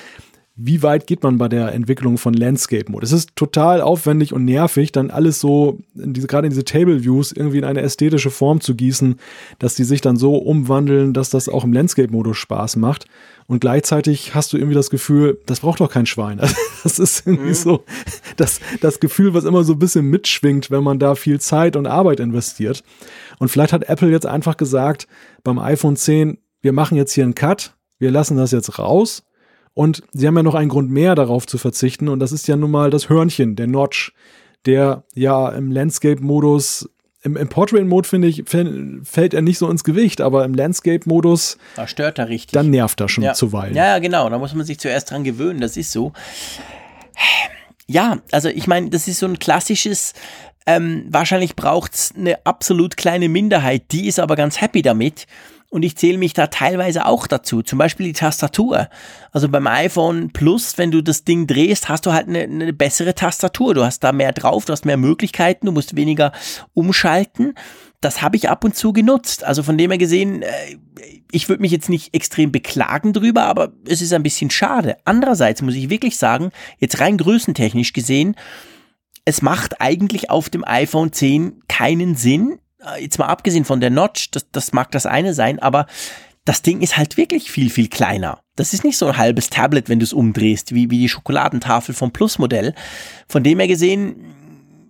wie 0.61 0.83
weit 0.83 1.07
geht 1.07 1.23
man 1.23 1.37
bei 1.37 1.47
der 1.47 1.73
Entwicklung 1.73 2.17
von 2.17 2.33
Landscape 2.33 2.91
Mode? 2.91 3.05
Es 3.05 3.13
ist 3.13 3.35
total 3.37 3.79
aufwendig 3.79 4.33
und 4.33 4.43
nervig, 4.43 4.91
dann 4.91 5.09
alles 5.09 5.39
so, 5.39 5.79
in 5.95 6.11
diese, 6.11 6.27
gerade 6.27 6.47
in 6.47 6.51
diese 6.51 6.65
Table 6.65 7.01
Views 7.01 7.31
irgendwie 7.31 7.59
in 7.59 7.63
eine 7.63 7.81
ästhetische 7.81 8.29
Form 8.29 8.59
zu 8.59 8.75
gießen, 8.75 9.15
dass 9.57 9.75
die 9.75 9.85
sich 9.85 10.01
dann 10.01 10.17
so 10.17 10.35
umwandeln, 10.35 11.13
dass 11.13 11.29
das 11.29 11.47
auch 11.47 11.63
im 11.63 11.71
Landscape 11.71 12.11
Modus 12.11 12.37
Spaß 12.37 12.75
macht. 12.75 13.05
Und 13.47 13.61
gleichzeitig 13.61 14.35
hast 14.35 14.51
du 14.51 14.57
irgendwie 14.57 14.75
das 14.75 14.89
Gefühl, 14.89 15.39
das 15.45 15.61
braucht 15.61 15.79
doch 15.79 15.89
kein 15.89 16.05
Schwein. 16.05 16.39
Das 16.83 16.97
ist 16.97 17.27
irgendwie 17.27 17.49
mhm. 17.49 17.55
so 17.55 17.83
das, 18.37 18.61
das 18.79 19.01
Gefühl, 19.01 19.33
was 19.33 19.43
immer 19.43 19.65
so 19.65 19.73
ein 19.73 19.79
bisschen 19.79 20.05
mitschwingt, 20.05 20.71
wenn 20.71 20.81
man 20.81 20.97
da 20.97 21.15
viel 21.15 21.41
Zeit 21.41 21.75
und 21.75 21.87
Arbeit 21.87 22.21
investiert. 22.21 22.85
Und 23.39 23.49
vielleicht 23.49 23.73
hat 23.73 23.89
Apple 23.89 24.09
jetzt 24.09 24.25
einfach 24.25 24.57
gesagt, 24.57 25.07
beim 25.43 25.57
iPhone 25.57 25.95
10, 25.95 26.37
wir 26.61 26.73
machen 26.73 26.97
jetzt 26.97 27.13
hier 27.13 27.23
einen 27.23 27.35
Cut, 27.35 27.75
wir 27.97 28.11
lassen 28.11 28.37
das 28.37 28.51
jetzt 28.51 28.77
raus. 28.77 29.23
Und 29.73 30.03
sie 30.11 30.27
haben 30.27 30.35
ja 30.35 30.43
noch 30.43 30.55
einen 30.55 30.69
Grund 30.69 30.91
mehr 30.91 31.15
darauf 31.15 31.47
zu 31.47 31.57
verzichten. 31.57 32.09
Und 32.09 32.19
das 32.19 32.31
ist 32.31 32.47
ja 32.47 32.55
nun 32.55 32.71
mal 32.71 32.89
das 32.89 33.09
Hörnchen, 33.09 33.55
der 33.55 33.67
Notch, 33.67 34.13
der 34.65 35.03
ja 35.15 35.49
im 35.49 35.71
Landscape-Modus 35.71 36.89
im, 37.21 37.35
im 37.35 37.49
Portrait-Mode, 37.49 38.07
finde 38.07 38.27
ich, 38.27 38.43
fällt 38.47 39.33
er 39.33 39.41
nicht 39.41 39.57
so 39.57 39.69
ins 39.69 39.83
Gewicht, 39.83 40.21
aber 40.21 40.45
im 40.45 40.53
Landscape-Modus. 40.53 41.57
Da 41.75 41.87
stört 41.87 42.17
er 42.17 42.29
richtig. 42.29 42.53
Dann 42.53 42.69
nervt 42.69 43.01
er 43.01 43.09
schon 43.09 43.23
ja. 43.23 43.33
zuweilen. 43.33 43.75
Ja, 43.75 43.87
ja, 43.87 43.99
genau. 43.99 44.29
Da 44.29 44.37
muss 44.37 44.53
man 44.53 44.65
sich 44.65 44.79
zuerst 44.79 45.11
dran 45.11 45.23
gewöhnen. 45.23 45.59
Das 45.59 45.75
ist 45.75 45.91
so. 45.91 46.13
Ja, 47.87 48.19
also 48.31 48.49
ich 48.49 48.67
meine, 48.67 48.89
das 48.89 49.07
ist 49.07 49.19
so 49.19 49.25
ein 49.25 49.39
klassisches. 49.39 50.13
Ähm, 50.65 51.05
wahrscheinlich 51.09 51.55
braucht 51.55 51.95
es 51.95 52.13
eine 52.15 52.45
absolut 52.45 52.97
kleine 52.97 53.29
Minderheit, 53.29 53.91
die 53.91 54.07
ist 54.07 54.19
aber 54.19 54.35
ganz 54.35 54.61
happy 54.61 54.81
damit. 54.81 55.25
Und 55.71 55.83
ich 55.83 55.95
zähle 55.97 56.17
mich 56.17 56.33
da 56.33 56.47
teilweise 56.47 57.05
auch 57.05 57.27
dazu. 57.27 57.61
Zum 57.61 57.77
Beispiel 57.77 58.07
die 58.07 58.13
Tastatur. 58.13 58.89
Also 59.31 59.49
beim 59.49 59.67
iPhone 59.67 60.31
Plus, 60.31 60.79
wenn 60.79 60.89
du 60.89 61.01
das 61.01 61.25
Ding 61.25 61.45
drehst, 61.45 61.89
hast 61.89 62.07
du 62.07 62.11
halt 62.11 62.27
eine, 62.27 62.39
eine, 62.39 62.73
bessere 62.73 63.13
Tastatur. 63.13 63.75
Du 63.75 63.85
hast 63.85 63.99
da 64.03 64.11
mehr 64.11 64.31
drauf, 64.31 64.65
du 64.65 64.73
hast 64.73 64.85
mehr 64.85 64.97
Möglichkeiten, 64.97 65.67
du 65.67 65.71
musst 65.71 65.95
weniger 65.95 66.31
umschalten. 66.73 67.53
Das 68.01 68.23
habe 68.23 68.35
ich 68.35 68.49
ab 68.49 68.63
und 68.63 68.75
zu 68.75 68.93
genutzt. 68.93 69.43
Also 69.43 69.61
von 69.61 69.77
dem 69.77 69.91
her 69.91 69.99
gesehen, 69.99 70.41
äh, 70.41 70.77
ich 71.31 71.49
würde 71.49 71.61
mich 71.61 71.71
jetzt 71.71 71.89
nicht 71.89 72.15
extrem 72.15 72.51
beklagen 72.51 73.13
drüber, 73.13 73.43
aber 73.43 73.71
es 73.87 74.01
ist 74.01 74.13
ein 74.13 74.23
bisschen 74.23 74.49
schade. 74.49 74.97
Andererseits 75.05 75.61
muss 75.61 75.75
ich 75.75 75.91
wirklich 75.91 76.17
sagen, 76.17 76.51
jetzt 76.79 76.99
rein 76.99 77.17
größentechnisch 77.17 77.93
gesehen, 77.93 78.35
es 79.29 79.43
macht 79.43 79.79
eigentlich 79.79 80.31
auf 80.31 80.49
dem 80.49 80.65
iPhone 80.65 81.13
10 81.13 81.61
keinen 81.67 82.15
Sinn, 82.15 82.57
äh, 82.83 83.03
jetzt 83.03 83.19
mal 83.19 83.27
abgesehen 83.27 83.63
von 83.63 83.79
der 83.79 83.91
Notch, 83.91 84.31
das, 84.31 84.49
das 84.51 84.73
mag 84.73 84.91
das 84.91 85.05
eine 85.05 85.35
sein, 85.35 85.59
aber 85.59 85.85
das 86.45 86.63
Ding 86.63 86.81
ist 86.81 86.97
halt 86.97 87.15
wirklich 87.15 87.51
viel, 87.51 87.69
viel 87.69 87.89
kleiner. 87.89 88.39
Das 88.55 88.73
ist 88.73 88.83
nicht 88.83 88.97
so 88.97 89.05
ein 89.05 89.17
halbes 89.17 89.51
Tablet, 89.51 89.87
wenn 89.87 89.99
du 89.99 90.03
es 90.03 90.13
umdrehst, 90.13 90.73
wie, 90.73 90.89
wie 90.89 90.97
die 90.97 91.09
Schokoladentafel 91.09 91.93
vom 91.93 92.11
Plus-Modell. 92.11 92.73
Von 93.27 93.43
dem 93.43 93.59
her 93.59 93.67
gesehen 93.67 94.33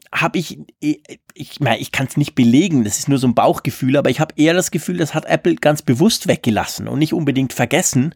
habe 0.10 0.40
ich, 0.40 0.58
ich, 0.80 1.02
ich 1.34 1.60
meine, 1.60 1.80
ich 1.80 1.92
kann 1.92 2.08
es 2.08 2.16
nicht 2.16 2.34
belegen, 2.34 2.86
das 2.86 2.98
ist 2.98 3.10
nur 3.10 3.18
so 3.18 3.28
ein 3.28 3.36
Bauchgefühl, 3.36 3.98
aber 3.98 4.10
ich 4.10 4.22
habe 4.22 4.34
eher 4.38 4.54
das 4.54 4.72
Gefühl, 4.72 4.98
das 4.98 5.14
hat 5.14 5.26
Apple 5.26 5.56
ganz 5.56 5.82
bewusst 5.82 6.28
weggelassen 6.28 6.88
und 6.88 7.00
nicht 7.00 7.14
unbedingt 7.14 7.52
vergessen. 7.52 8.16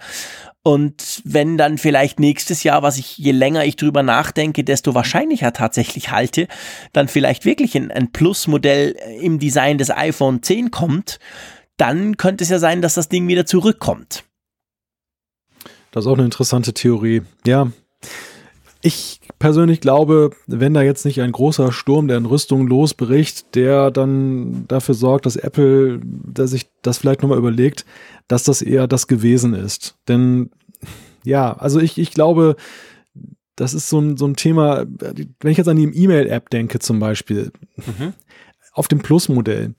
Und 0.65 1.21
wenn 1.25 1.57
dann 1.57 1.77
vielleicht 1.77 2.21
nächstes 2.21 2.63
Jahr, 2.63 2.81
was 2.83 2.97
ich, 2.97 3.17
je 3.17 3.31
länger 3.31 3.65
ich 3.65 3.75
drüber 3.75 4.01
nachdenke, 4.01 4.63
desto 4.63 4.95
wahrscheinlicher 4.95 5.51
tatsächlich 5.51 6.11
halte, 6.11 6.47
dann 6.93 7.09
vielleicht 7.09 7.43
wirklich 7.43 7.75
ein, 7.75 7.91
ein 7.91 8.13
Plus-Modell 8.13 8.95
im 9.19 9.39
Design 9.39 9.77
des 9.77 9.91
iPhone 9.91 10.41
10 10.41 10.71
kommt, 10.71 11.19
dann 11.75 12.15
könnte 12.15 12.45
es 12.45 12.49
ja 12.49 12.59
sein, 12.59 12.81
dass 12.81 12.93
das 12.93 13.09
Ding 13.09 13.27
wieder 13.27 13.45
zurückkommt. 13.45 14.23
Das 15.91 16.05
ist 16.05 16.07
auch 16.07 16.15
eine 16.15 16.25
interessante 16.25 16.73
Theorie. 16.73 17.23
Ja. 17.45 17.71
Ich 18.85 19.21
persönlich 19.39 19.79
glaube, 19.79 20.31
wenn 20.45 20.73
da 20.73 20.81
jetzt 20.81 21.05
nicht 21.05 21.21
ein 21.21 21.31
großer 21.31 21.71
Sturm 21.71 22.09
der 22.09 22.17
Entrüstung 22.17 22.67
losbricht, 22.67 23.55
der 23.55 23.91
dann 23.91 24.65
dafür 24.67 24.93
sorgt, 24.93 25.25
dass 25.25 25.37
Apple 25.37 26.01
dass 26.03 26.51
sich 26.51 26.69
das 26.81 26.97
vielleicht 26.97 27.21
nochmal 27.21 27.37
überlegt, 27.37 27.85
dass 28.27 28.43
das 28.43 28.61
eher 28.61 28.87
das 28.87 29.07
gewesen 29.07 29.53
ist. 29.53 29.95
Denn 30.09 30.49
ja, 31.23 31.53
also 31.53 31.79
ich, 31.79 31.97
ich 31.97 32.11
glaube, 32.11 32.57
das 33.55 33.73
ist 33.73 33.89
so 33.89 33.99
ein, 33.99 34.17
so 34.17 34.25
ein 34.25 34.35
Thema, 34.35 34.85
wenn 34.85 35.51
ich 35.51 35.57
jetzt 35.57 35.69
an 35.69 35.77
die 35.77 35.83
E-Mail-App 35.83 36.49
denke 36.49 36.79
zum 36.79 36.99
Beispiel, 36.99 37.51
mhm. 37.77 38.13
auf 38.73 38.89
dem 38.89 38.99
Plus-Modell. 38.99 39.75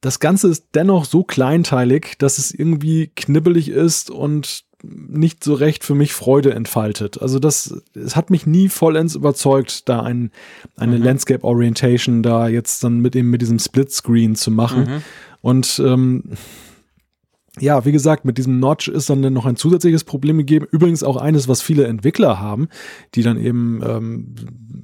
Das 0.00 0.20
Ganze 0.20 0.48
ist 0.48 0.68
dennoch 0.74 1.04
so 1.04 1.24
kleinteilig, 1.24 2.16
dass 2.18 2.38
es 2.38 2.52
irgendwie 2.52 3.08
knibbelig 3.16 3.70
ist 3.70 4.10
und 4.10 4.64
nicht 5.08 5.44
so 5.44 5.54
recht 5.54 5.84
für 5.84 5.94
mich 5.94 6.12
Freude 6.12 6.54
entfaltet. 6.54 7.20
Also 7.20 7.38
das, 7.38 7.82
es 7.94 8.16
hat 8.16 8.30
mich 8.30 8.46
nie 8.46 8.68
vollends 8.68 9.14
überzeugt, 9.14 9.88
da 9.88 10.02
ein, 10.02 10.30
eine 10.76 10.98
mhm. 10.98 11.04
Landscape 11.04 11.44
Orientation 11.44 12.22
da 12.22 12.48
jetzt 12.48 12.84
dann 12.84 13.00
mit 13.00 13.14
dem, 13.14 13.30
mit 13.30 13.40
diesem 13.40 13.58
Split 13.58 13.92
Screen 13.92 14.34
zu 14.34 14.50
machen. 14.50 14.84
Mhm. 14.84 15.02
Und 15.40 15.82
ähm, 15.84 16.24
ja, 17.60 17.84
wie 17.84 17.92
gesagt, 17.92 18.24
mit 18.24 18.36
diesem 18.36 18.58
Notch 18.58 18.88
ist 18.88 19.08
dann 19.08 19.20
noch 19.32 19.46
ein 19.46 19.54
zusätzliches 19.54 20.02
Problem 20.02 20.38
gegeben. 20.38 20.66
Übrigens 20.72 21.04
auch 21.04 21.16
eines, 21.16 21.46
was 21.46 21.62
viele 21.62 21.86
Entwickler 21.86 22.40
haben, 22.40 22.68
die 23.14 23.22
dann 23.22 23.38
eben 23.38 23.80
ähm, 23.86 24.34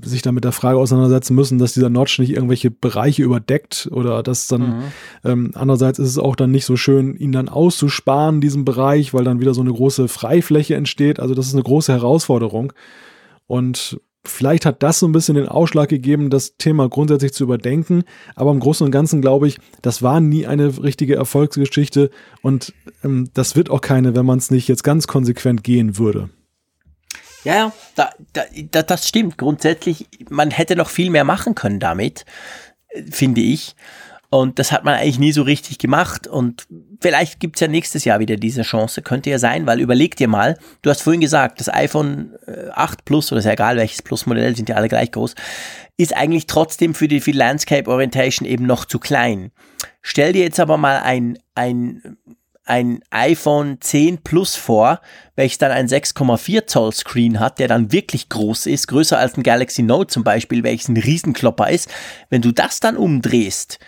sich 0.05 0.23
dann 0.23 0.37
mit 0.37 0.45
der 0.45 0.53
Frage 0.53 0.79
auseinandersetzen 0.79 1.35
müssen, 1.35 1.59
dass 1.59 1.75
dieser 1.75 1.91
Notch 1.91 2.21
nicht 2.21 2.31
irgendwelche 2.31 2.71
Bereiche 2.71 3.25
überdeckt 3.25 3.89
oder 3.91 4.23
dass 4.23 4.47
dann 4.47 4.61
mhm. 4.61 4.83
ähm, 5.25 5.51
andererseits 5.55 5.99
ist 5.99 6.11
es 6.11 6.19
auch 6.19 6.37
dann 6.37 6.53
nicht 6.53 6.65
so 6.65 6.77
schön, 6.77 7.17
ihn 7.17 7.33
dann 7.33 7.49
auszusparen, 7.49 8.41
diesen 8.41 8.65
Bereich, 8.65 9.13
weil 9.13 9.25
dann 9.25 9.41
wieder 9.41 9.53
so 9.53 9.63
eine 9.63 9.73
große 9.73 10.07
Freifläche 10.07 10.77
entsteht. 10.77 11.19
Also 11.19 11.35
das 11.35 11.49
ist 11.49 11.55
eine 11.55 11.65
große 11.65 11.93
Herausforderung. 11.93 12.73
Und 13.49 14.01
Vielleicht 14.25 14.67
hat 14.67 14.83
das 14.83 14.99
so 14.99 15.09
ein 15.09 15.13
bisschen 15.13 15.37
den 15.37 15.49
Ausschlag 15.49 15.89
gegeben, 15.89 16.29
das 16.29 16.57
Thema 16.59 16.89
grundsätzlich 16.91 17.33
zu 17.33 17.45
überdenken. 17.45 18.05
Aber 18.35 18.51
im 18.51 18.61
Großen 18.61 18.85
und 18.85 18.91
Ganzen 18.91 19.23
glaube 19.23 19.49
ich, 19.49 19.59
das 19.81 20.03
war 20.03 20.21
nie 20.21 20.47
eine 20.47 20.83
richtige 20.83 21.17
Erfolgsgeschichte 21.17 22.11
und 22.43 22.75
ähm, 23.03 23.31
das 23.33 23.57
wird 23.57 23.71
auch 23.71 23.81
keine, 23.81 24.15
wenn 24.15 24.27
man 24.27 24.39
es 24.39 24.51
nicht 24.51 24.69
jetzt 24.69 24.85
ganz 24.85 25.07
konsequent 25.07 25.65
gehen 25.65 25.97
würde. 25.97 26.29
Ja, 27.45 27.55
ja, 27.55 27.73
da, 27.95 28.11
da, 28.71 28.83
das 28.83 29.09
stimmt. 29.09 29.39
Grundsätzlich, 29.39 30.07
man 30.29 30.51
hätte 30.51 30.77
noch 30.77 30.91
viel 30.91 31.09
mehr 31.09 31.25
machen 31.25 31.55
können 31.55 31.81
damit, 31.81 32.27
äh, 32.89 33.03
finde 33.11 33.41
ich. 33.41 33.75
Und 34.33 34.61
das 34.61 34.71
hat 34.71 34.85
man 34.85 34.95
eigentlich 34.95 35.19
nie 35.19 35.33
so 35.33 35.43
richtig 35.43 35.79
gemacht. 35.79 36.29
Und 36.29 36.69
vielleicht 37.01 37.41
gibt's 37.41 37.59
ja 37.59 37.67
nächstes 37.67 38.05
Jahr 38.05 38.21
wieder 38.21 38.37
diese 38.37 38.63
Chance. 38.63 39.03
Könnte 39.03 39.29
ja 39.29 39.41
sein, 39.41 39.67
weil 39.67 39.81
überleg 39.81 40.15
dir 40.15 40.29
mal, 40.29 40.57
du 40.83 40.91
hast 40.91 41.03
vorhin 41.03 41.21
gesagt, 41.21 41.59
das 41.59 41.69
iPhone 41.69 42.37
8 42.73 43.01
äh, 43.01 43.03
Plus, 43.05 43.33
oder 43.33 43.41
ist 43.41 43.47
ja 43.47 43.53
egal 43.53 43.77
welches 43.77 44.03
Plus-Modell, 44.03 44.55
sind 44.55 44.69
ja 44.69 44.77
alle 44.77 44.89
gleich 44.89 45.11
groß, 45.11 45.35
ist 45.97 46.17
eigentlich 46.17 46.47
trotzdem 46.47 46.95
für 46.95 47.09
die, 47.09 47.21
für 47.21 47.33
Landscape 47.33 47.91
Orientation 47.91 48.47
eben 48.47 48.67
noch 48.67 48.85
zu 48.85 49.01
klein. 49.01 49.51
Stell 50.01 50.33
dir 50.33 50.45
jetzt 50.45 50.61
aber 50.61 50.77
mal 50.77 51.01
ein, 51.01 51.37
ein, 51.57 52.17
ein 52.65 53.01
iPhone 53.11 53.79
10 53.81 54.23
Plus 54.23 54.55
vor, 54.55 55.01
welches 55.35 55.59
dann 55.59 55.73
ein 55.73 55.89
6,4 55.89 56.69
Zoll 56.69 56.93
Screen 56.93 57.41
hat, 57.41 57.59
der 57.59 57.67
dann 57.67 57.91
wirklich 57.91 58.29
groß 58.29 58.67
ist, 58.67 58.87
größer 58.87 59.19
als 59.19 59.37
ein 59.37 59.43
Galaxy 59.43 59.83
Note 59.83 60.07
zum 60.07 60.23
Beispiel, 60.23 60.63
welches 60.63 60.89
ein 60.89 60.97
Riesenklopper 60.97 61.69
ist. 61.69 61.89
Wenn 62.29 62.43
du 62.43 62.53
das 62.53 62.79
dann 62.79 62.97
umdrehst, 62.97 63.81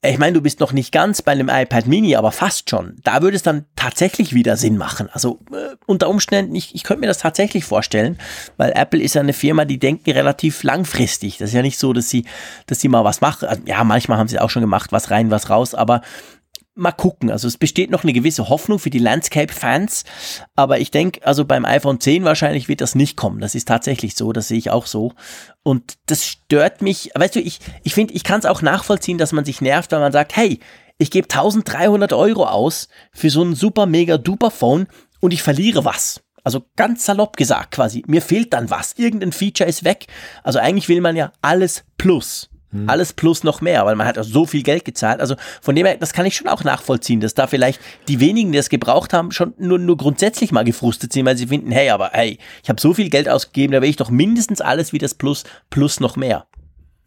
ich 0.00 0.18
meine, 0.18 0.34
du 0.34 0.40
bist 0.40 0.60
noch 0.60 0.72
nicht 0.72 0.92
ganz 0.92 1.22
bei 1.22 1.32
einem 1.32 1.48
iPad 1.48 1.88
Mini, 1.88 2.14
aber 2.14 2.30
fast 2.30 2.70
schon. 2.70 2.94
Da 3.02 3.20
würde 3.20 3.36
es 3.36 3.42
dann 3.42 3.64
tatsächlich 3.74 4.32
wieder 4.32 4.56
Sinn 4.56 4.76
machen. 4.76 5.08
Also 5.12 5.40
äh, 5.52 5.74
unter 5.86 6.08
Umständen, 6.08 6.54
ich, 6.54 6.72
ich 6.72 6.84
könnte 6.84 7.00
mir 7.00 7.08
das 7.08 7.18
tatsächlich 7.18 7.64
vorstellen, 7.64 8.16
weil 8.56 8.70
Apple 8.76 9.00
ist 9.02 9.16
ja 9.16 9.22
eine 9.22 9.32
Firma, 9.32 9.64
die 9.64 9.80
denken 9.80 10.12
relativ 10.12 10.62
langfristig. 10.62 11.38
Das 11.38 11.48
ist 11.48 11.54
ja 11.54 11.62
nicht 11.62 11.78
so, 11.78 11.92
dass 11.92 12.08
sie, 12.08 12.26
dass 12.66 12.80
sie 12.80 12.88
mal 12.88 13.02
was 13.02 13.20
machen. 13.20 13.48
Also, 13.48 13.62
ja, 13.66 13.82
manchmal 13.82 14.18
haben 14.18 14.28
sie 14.28 14.38
auch 14.38 14.50
schon 14.50 14.62
gemacht, 14.62 14.92
was 14.92 15.10
rein, 15.10 15.32
was 15.32 15.50
raus, 15.50 15.74
aber 15.74 16.02
mal 16.78 16.92
gucken. 16.92 17.30
Also 17.30 17.48
es 17.48 17.58
besteht 17.58 17.90
noch 17.90 18.02
eine 18.02 18.12
gewisse 18.12 18.48
Hoffnung 18.48 18.78
für 18.78 18.90
die 18.90 18.98
Landscape-Fans, 18.98 20.04
aber 20.54 20.80
ich 20.80 20.90
denke, 20.90 21.26
also 21.26 21.44
beim 21.44 21.64
iPhone 21.64 22.00
10 22.00 22.24
wahrscheinlich 22.24 22.68
wird 22.68 22.80
das 22.80 22.94
nicht 22.94 23.16
kommen. 23.16 23.40
Das 23.40 23.54
ist 23.54 23.68
tatsächlich 23.68 24.14
so, 24.16 24.32
das 24.32 24.48
sehe 24.48 24.58
ich 24.58 24.70
auch 24.70 24.86
so. 24.86 25.12
Und 25.62 25.94
das 26.06 26.24
stört 26.24 26.82
mich. 26.82 27.10
Weißt 27.14 27.36
du, 27.36 27.40
ich, 27.40 27.60
ich 27.82 27.94
finde, 27.94 28.14
ich 28.14 28.24
kann 28.24 28.40
es 28.40 28.46
auch 28.46 28.62
nachvollziehen, 28.62 29.18
dass 29.18 29.32
man 29.32 29.44
sich 29.44 29.60
nervt, 29.60 29.92
weil 29.92 30.00
man 30.00 30.12
sagt, 30.12 30.36
hey, 30.36 30.60
ich 30.98 31.10
gebe 31.10 31.28
1300 31.30 32.12
Euro 32.12 32.46
aus 32.46 32.88
für 33.12 33.30
so 33.30 33.42
ein 33.42 33.54
super 33.54 33.86
mega 33.86 34.18
duper 34.18 34.50
Phone 34.50 34.88
und 35.20 35.32
ich 35.32 35.42
verliere 35.42 35.84
was. 35.84 36.22
Also 36.44 36.64
ganz 36.76 37.04
salopp 37.04 37.36
gesagt 37.36 37.72
quasi, 37.72 38.04
mir 38.06 38.22
fehlt 38.22 38.52
dann 38.52 38.70
was. 38.70 38.94
Irgendein 38.96 39.32
Feature 39.32 39.68
ist 39.68 39.84
weg. 39.84 40.06
Also 40.42 40.58
eigentlich 40.58 40.88
will 40.88 41.00
man 41.00 41.14
ja 41.14 41.32
alles 41.42 41.84
plus. 41.98 42.50
Hm. 42.72 42.88
Alles 42.88 43.12
plus 43.12 43.44
noch 43.44 43.60
mehr, 43.60 43.86
weil 43.86 43.96
man 43.96 44.06
hat 44.06 44.18
auch 44.18 44.24
so 44.24 44.44
viel 44.44 44.62
Geld 44.62 44.84
gezahlt. 44.84 45.20
Also 45.20 45.36
von 45.62 45.74
dem 45.74 45.86
her, 45.86 45.96
das 45.96 46.12
kann 46.12 46.26
ich 46.26 46.36
schon 46.36 46.48
auch 46.48 46.64
nachvollziehen, 46.64 47.20
dass 47.20 47.34
da 47.34 47.46
vielleicht 47.46 47.80
die 48.08 48.20
wenigen, 48.20 48.52
die 48.52 48.58
es 48.58 48.68
gebraucht 48.68 49.12
haben, 49.12 49.32
schon 49.32 49.54
nur, 49.58 49.78
nur 49.78 49.96
grundsätzlich 49.96 50.52
mal 50.52 50.64
gefrustet 50.64 51.12
sind, 51.12 51.24
weil 51.24 51.36
sie 51.36 51.46
finden, 51.46 51.70
hey, 51.70 51.90
aber 51.90 52.10
hey, 52.12 52.38
ich 52.62 52.68
habe 52.68 52.80
so 52.80 52.92
viel 52.92 53.08
Geld 53.08 53.28
ausgegeben, 53.28 53.72
da 53.72 53.80
will 53.80 53.88
ich 53.88 53.96
doch 53.96 54.10
mindestens 54.10 54.60
alles 54.60 54.92
wie 54.92 54.98
das 54.98 55.14
Plus, 55.14 55.44
plus 55.70 56.00
noch 56.00 56.16
mehr. 56.16 56.46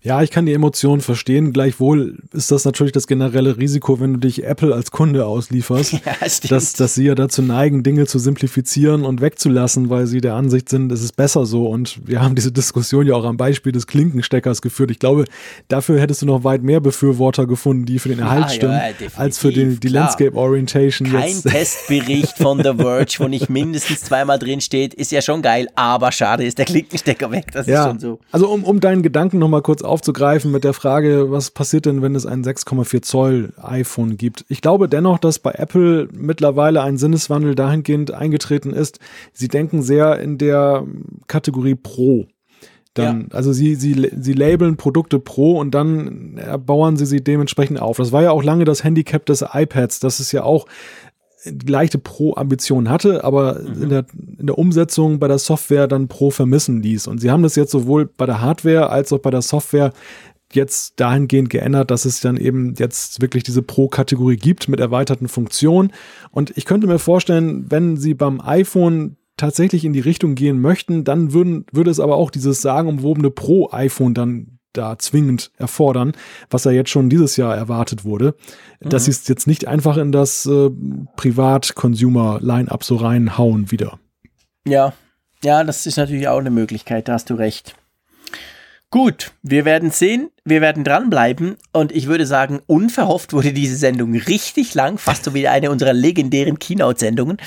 Ja, 0.03 0.23
ich 0.23 0.31
kann 0.31 0.47
die 0.47 0.53
Emotionen 0.53 1.01
verstehen. 1.01 1.53
Gleichwohl 1.53 2.17
ist 2.33 2.49
das 2.49 2.65
natürlich 2.65 2.91
das 2.91 3.05
generelle 3.05 3.57
Risiko, 3.57 3.99
wenn 3.99 4.13
du 4.13 4.19
dich 4.19 4.43
Apple 4.43 4.73
als 4.73 4.89
Kunde 4.89 5.27
auslieferst, 5.27 5.93
ja, 6.05 6.15
dass, 6.49 6.73
dass 6.73 6.95
sie 6.95 7.05
ja 7.05 7.13
dazu 7.13 7.43
neigen, 7.43 7.83
Dinge 7.83 8.07
zu 8.07 8.17
simplifizieren 8.17 9.05
und 9.05 9.21
wegzulassen, 9.21 9.91
weil 9.91 10.07
sie 10.07 10.19
der 10.19 10.33
Ansicht 10.33 10.69
sind, 10.69 10.91
es 10.91 11.03
ist 11.03 11.15
besser 11.15 11.45
so. 11.45 11.67
Und 11.67 11.99
wir 12.03 12.19
haben 12.19 12.33
diese 12.33 12.51
Diskussion 12.51 13.05
ja 13.05 13.13
auch 13.13 13.25
am 13.25 13.37
Beispiel 13.37 13.71
des 13.71 13.85
Klinkensteckers 13.85 14.63
geführt. 14.63 14.89
Ich 14.89 14.97
glaube, 14.97 15.25
dafür 15.67 15.99
hättest 15.99 16.23
du 16.23 16.25
noch 16.25 16.43
weit 16.43 16.63
mehr 16.63 16.79
Befürworter 16.79 17.45
gefunden, 17.45 17.85
die 17.85 17.99
für 17.99 18.09
den 18.09 18.19
Erhalt 18.19 18.45
ja, 18.45 18.49
stimmen, 18.49 18.81
ja, 18.99 19.07
als 19.17 19.37
für 19.37 19.51
den, 19.51 19.79
die 19.79 19.89
Klar. 19.89 20.05
Landscape 20.05 20.35
Orientation. 20.35 21.11
Kein 21.11 21.29
jetzt. 21.29 21.43
Testbericht 21.47 22.37
von 22.37 22.57
The 22.57 22.73
Verge, 22.75 23.17
wo 23.19 23.27
nicht 23.27 23.51
mindestens 23.51 24.01
zweimal 24.01 24.39
drin 24.39 24.61
steht, 24.61 24.95
ist 24.95 25.11
ja 25.11 25.21
schon 25.21 25.43
geil, 25.43 25.67
aber 25.75 26.11
schade 26.11 26.43
ist 26.43 26.57
der 26.57 26.65
Klinkenstecker 26.65 27.29
weg. 27.29 27.51
Das 27.53 27.67
ist 27.67 27.77
schon 27.77 27.99
so. 27.99 28.19
Also 28.31 28.49
um, 28.49 28.63
um 28.63 28.79
deinen 28.79 29.03
Gedanken 29.03 29.37
nochmal 29.37 29.61
kurz 29.61 29.83
aufzugreifen 29.91 30.51
mit 30.51 30.63
der 30.63 30.73
Frage, 30.73 31.31
was 31.31 31.51
passiert 31.51 31.85
denn, 31.85 32.01
wenn 32.01 32.15
es 32.15 32.25
ein 32.25 32.43
6,4 32.43 33.01
Zoll 33.01 33.53
iPhone 33.61 34.17
gibt? 34.17 34.45
Ich 34.47 34.61
glaube 34.61 34.89
dennoch, 34.89 35.19
dass 35.19 35.39
bei 35.39 35.51
Apple 35.51 36.07
mittlerweile 36.13 36.81
ein 36.81 36.97
Sinneswandel 36.97 37.53
dahingehend 37.55 38.11
eingetreten 38.11 38.71
ist. 38.71 38.99
Sie 39.33 39.47
denken 39.47 39.83
sehr 39.83 40.19
in 40.19 40.37
der 40.37 40.85
Kategorie 41.27 41.75
Pro. 41.75 42.27
Dann, 42.93 43.21
ja. 43.29 43.35
also 43.35 43.53
sie, 43.53 43.75
sie, 43.75 44.11
sie 44.17 44.33
labeln 44.33 44.75
Produkte 44.75 45.19
Pro 45.19 45.57
und 45.59 45.71
dann 45.71 46.39
bauen 46.65 46.97
sie 46.97 47.05
sie 47.05 47.23
dementsprechend 47.23 47.79
auf. 47.79 47.97
Das 47.97 48.11
war 48.11 48.23
ja 48.23 48.31
auch 48.31 48.43
lange 48.43 48.65
das 48.65 48.83
Handicap 48.83 49.25
des 49.25 49.45
iPads, 49.53 49.99
das 50.01 50.19
es 50.19 50.31
ja 50.31 50.43
auch 50.43 50.65
leichte 51.45 51.97
Pro-Ambitionen 51.97 52.89
hatte, 52.89 53.23
aber 53.23 53.59
mhm. 53.59 53.83
in, 53.83 53.89
der, 53.89 54.05
in 54.39 54.47
der 54.47 54.57
Umsetzung 54.57 55.19
bei 55.19 55.27
der 55.27 55.39
Software 55.39 55.87
dann 55.87 56.07
Pro 56.07 56.29
vermissen 56.29 56.81
ließ. 56.81 57.07
Und 57.07 57.19
sie 57.19 57.31
haben 57.31 57.43
das 57.43 57.55
jetzt 57.55 57.71
sowohl 57.71 58.05
bei 58.05 58.25
der 58.25 58.41
Hardware 58.41 58.89
als 58.89 59.11
auch 59.11 59.19
bei 59.19 59.31
der 59.31 59.41
Software 59.41 59.93
jetzt 60.53 60.99
dahingehend 60.99 61.49
geändert, 61.49 61.91
dass 61.91 62.05
es 62.05 62.19
dann 62.19 62.37
eben 62.37 62.73
jetzt 62.77 63.21
wirklich 63.21 63.43
diese 63.43 63.61
Pro-Kategorie 63.61 64.35
gibt 64.35 64.67
mit 64.67 64.79
erweiterten 64.79 65.27
Funktionen. 65.27 65.91
Und 66.31 66.55
ich 66.57 66.65
könnte 66.65 66.87
mir 66.87 66.99
vorstellen, 66.99 67.65
wenn 67.69 67.97
sie 67.97 68.13
beim 68.13 68.41
iPhone 68.41 69.15
tatsächlich 69.37 69.85
in 69.85 69.93
die 69.93 70.01
Richtung 70.01 70.35
gehen 70.35 70.61
möchten, 70.61 71.03
dann 71.03 71.33
würden, 71.33 71.65
würde 71.71 71.89
es 71.89 71.99
aber 71.99 72.15
auch 72.15 72.31
dieses 72.31 72.61
sagenumwobene 72.61 73.31
Pro-iPhone 73.31 74.13
dann 74.13 74.59
da 74.73 74.97
zwingend 74.97 75.51
erfordern, 75.57 76.13
was 76.49 76.63
ja 76.63 76.71
jetzt 76.71 76.89
schon 76.89 77.09
dieses 77.09 77.37
Jahr 77.37 77.55
erwartet 77.55 78.03
wurde, 78.05 78.35
mhm. 78.79 78.89
dass 78.89 79.05
sie 79.05 79.11
es 79.11 79.27
jetzt 79.27 79.47
nicht 79.47 79.67
einfach 79.67 79.97
in 79.97 80.11
das 80.11 80.45
äh, 80.45 80.69
Privat-Consumer-Line-Up 81.15 82.83
so 82.83 82.95
reinhauen 82.95 83.71
wieder. 83.71 83.99
Ja, 84.65 84.93
ja, 85.43 85.63
das 85.63 85.85
ist 85.85 85.97
natürlich 85.97 86.27
auch 86.27 86.39
eine 86.39 86.51
Möglichkeit, 86.51 87.07
da 87.07 87.13
hast 87.13 87.29
du 87.29 87.33
recht. 87.33 87.75
Gut, 88.93 89.31
wir 89.41 89.63
werden 89.63 89.89
sehen, 89.89 90.31
wir 90.43 90.59
werden 90.59 90.83
dranbleiben 90.83 91.55
und 91.71 91.93
ich 91.93 92.07
würde 92.07 92.25
sagen, 92.25 92.59
unverhofft 92.67 93.31
wurde 93.31 93.53
diese 93.53 93.77
Sendung 93.77 94.13
richtig 94.13 94.73
lang, 94.73 94.97
fast 94.97 95.23
so 95.23 95.33
wie 95.33 95.47
eine 95.47 95.71
unserer 95.71 95.93
legendären 95.93 96.59
Keynote-Sendungen. 96.59 97.37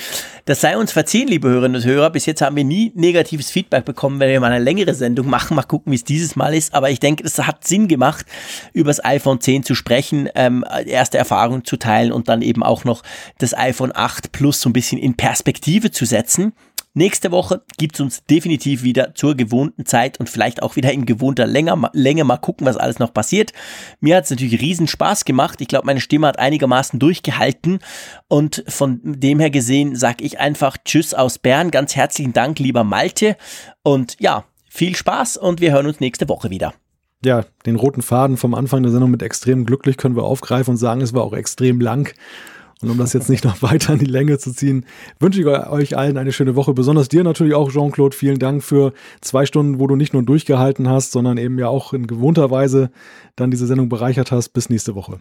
Das 0.46 0.62
sei 0.62 0.78
uns 0.78 0.92
verziehen, 0.92 1.28
liebe 1.28 1.46
Hörerinnen 1.46 1.82
und 1.82 1.86
Hörer. 1.86 2.08
Bis 2.08 2.24
jetzt 2.24 2.40
haben 2.40 2.56
wir 2.56 2.64
nie 2.64 2.92
negatives 2.94 3.50
Feedback 3.50 3.84
bekommen, 3.84 4.20
wenn 4.20 4.30
wir 4.30 4.40
mal 4.40 4.52
eine 4.52 4.64
längere 4.64 4.94
Sendung 4.94 5.28
machen. 5.28 5.54
Mal 5.54 5.64
gucken, 5.64 5.92
wie 5.92 5.96
es 5.96 6.04
dieses 6.04 6.34
Mal 6.34 6.54
ist. 6.54 6.72
Aber 6.72 6.88
ich 6.88 6.98
denke, 6.98 7.24
es 7.24 7.38
hat 7.38 7.66
Sinn 7.66 7.88
gemacht, 7.88 8.24
über 8.72 8.88
das 8.88 9.04
iPhone 9.04 9.38
10 9.38 9.64
zu 9.64 9.74
sprechen, 9.74 10.30
ähm, 10.34 10.64
erste 10.86 11.18
Erfahrungen 11.18 11.66
zu 11.66 11.76
teilen 11.76 12.10
und 12.10 12.30
dann 12.30 12.40
eben 12.40 12.62
auch 12.62 12.84
noch 12.84 13.02
das 13.36 13.52
iPhone 13.52 13.92
8 13.94 14.32
Plus 14.32 14.62
so 14.62 14.70
ein 14.70 14.72
bisschen 14.72 14.96
in 14.96 15.14
Perspektive 15.14 15.90
zu 15.90 16.06
setzen. 16.06 16.54
Nächste 16.96 17.32
Woche 17.32 17.62
gibt's 17.76 18.00
uns 18.00 18.24
definitiv 18.24 18.84
wieder 18.84 19.16
zur 19.16 19.34
gewohnten 19.34 19.84
Zeit 19.84 20.20
und 20.20 20.30
vielleicht 20.30 20.62
auch 20.62 20.76
wieder 20.76 20.92
in 20.92 21.06
gewohnter 21.06 21.44
Länge, 21.44 21.90
Länge 21.92 22.22
mal 22.22 22.36
gucken, 22.36 22.68
was 22.68 22.76
alles 22.76 23.00
noch 23.00 23.12
passiert. 23.12 23.52
Mir 23.98 24.16
hat's 24.16 24.30
natürlich 24.30 24.60
riesen 24.60 24.86
Spaß 24.86 25.24
gemacht. 25.24 25.60
Ich 25.60 25.66
glaube, 25.66 25.86
meine 25.86 26.00
Stimme 26.00 26.28
hat 26.28 26.38
einigermaßen 26.38 27.00
durchgehalten 27.00 27.80
und 28.28 28.62
von 28.68 29.00
dem 29.02 29.40
her 29.40 29.50
gesehen 29.50 29.96
sage 29.96 30.22
ich 30.22 30.38
einfach 30.38 30.76
Tschüss 30.84 31.14
aus 31.14 31.40
Bern. 31.40 31.72
Ganz 31.72 31.96
herzlichen 31.96 32.32
Dank, 32.32 32.60
lieber 32.60 32.84
Malte. 32.84 33.36
Und 33.82 34.16
ja, 34.20 34.44
viel 34.68 34.94
Spaß 34.94 35.36
und 35.36 35.60
wir 35.60 35.72
hören 35.72 35.86
uns 35.86 35.98
nächste 35.98 36.28
Woche 36.28 36.50
wieder 36.50 36.74
ja, 37.24 37.44
den 37.64 37.76
roten 37.76 38.02
Faden 38.02 38.36
vom 38.36 38.54
Anfang 38.54 38.82
der 38.82 38.92
Sendung 38.92 39.10
mit 39.10 39.22
extrem 39.22 39.64
glücklich 39.64 39.96
können 39.96 40.14
wir 40.14 40.24
aufgreifen 40.24 40.72
und 40.72 40.76
sagen, 40.76 41.00
es 41.00 41.14
war 41.14 41.22
auch 41.22 41.32
extrem 41.32 41.80
lang. 41.80 42.12
Und 42.84 42.90
um 42.90 42.98
das 42.98 43.12
jetzt 43.12 43.30
nicht 43.30 43.44
noch 43.44 43.62
weiter 43.62 43.94
in 43.94 43.98
die 43.98 44.04
Länge 44.04 44.38
zu 44.38 44.52
ziehen, 44.52 44.84
wünsche 45.18 45.40
ich 45.40 45.46
euch 45.46 45.96
allen 45.96 46.18
eine 46.18 46.32
schöne 46.32 46.54
Woche. 46.54 46.74
Besonders 46.74 47.08
dir 47.08 47.24
natürlich 47.24 47.54
auch, 47.54 47.70
Jean-Claude. 47.70 48.16
Vielen 48.16 48.38
Dank 48.38 48.62
für 48.62 48.92
zwei 49.20 49.46
Stunden, 49.46 49.78
wo 49.78 49.86
du 49.86 49.96
nicht 49.96 50.12
nur 50.12 50.22
durchgehalten 50.22 50.88
hast, 50.88 51.12
sondern 51.12 51.38
eben 51.38 51.58
ja 51.58 51.68
auch 51.68 51.92
in 51.92 52.06
gewohnter 52.06 52.50
Weise 52.50 52.90
dann 53.36 53.50
diese 53.50 53.66
Sendung 53.66 53.88
bereichert 53.88 54.32
hast. 54.32 54.50
Bis 54.50 54.68
nächste 54.68 54.94
Woche. 54.94 55.20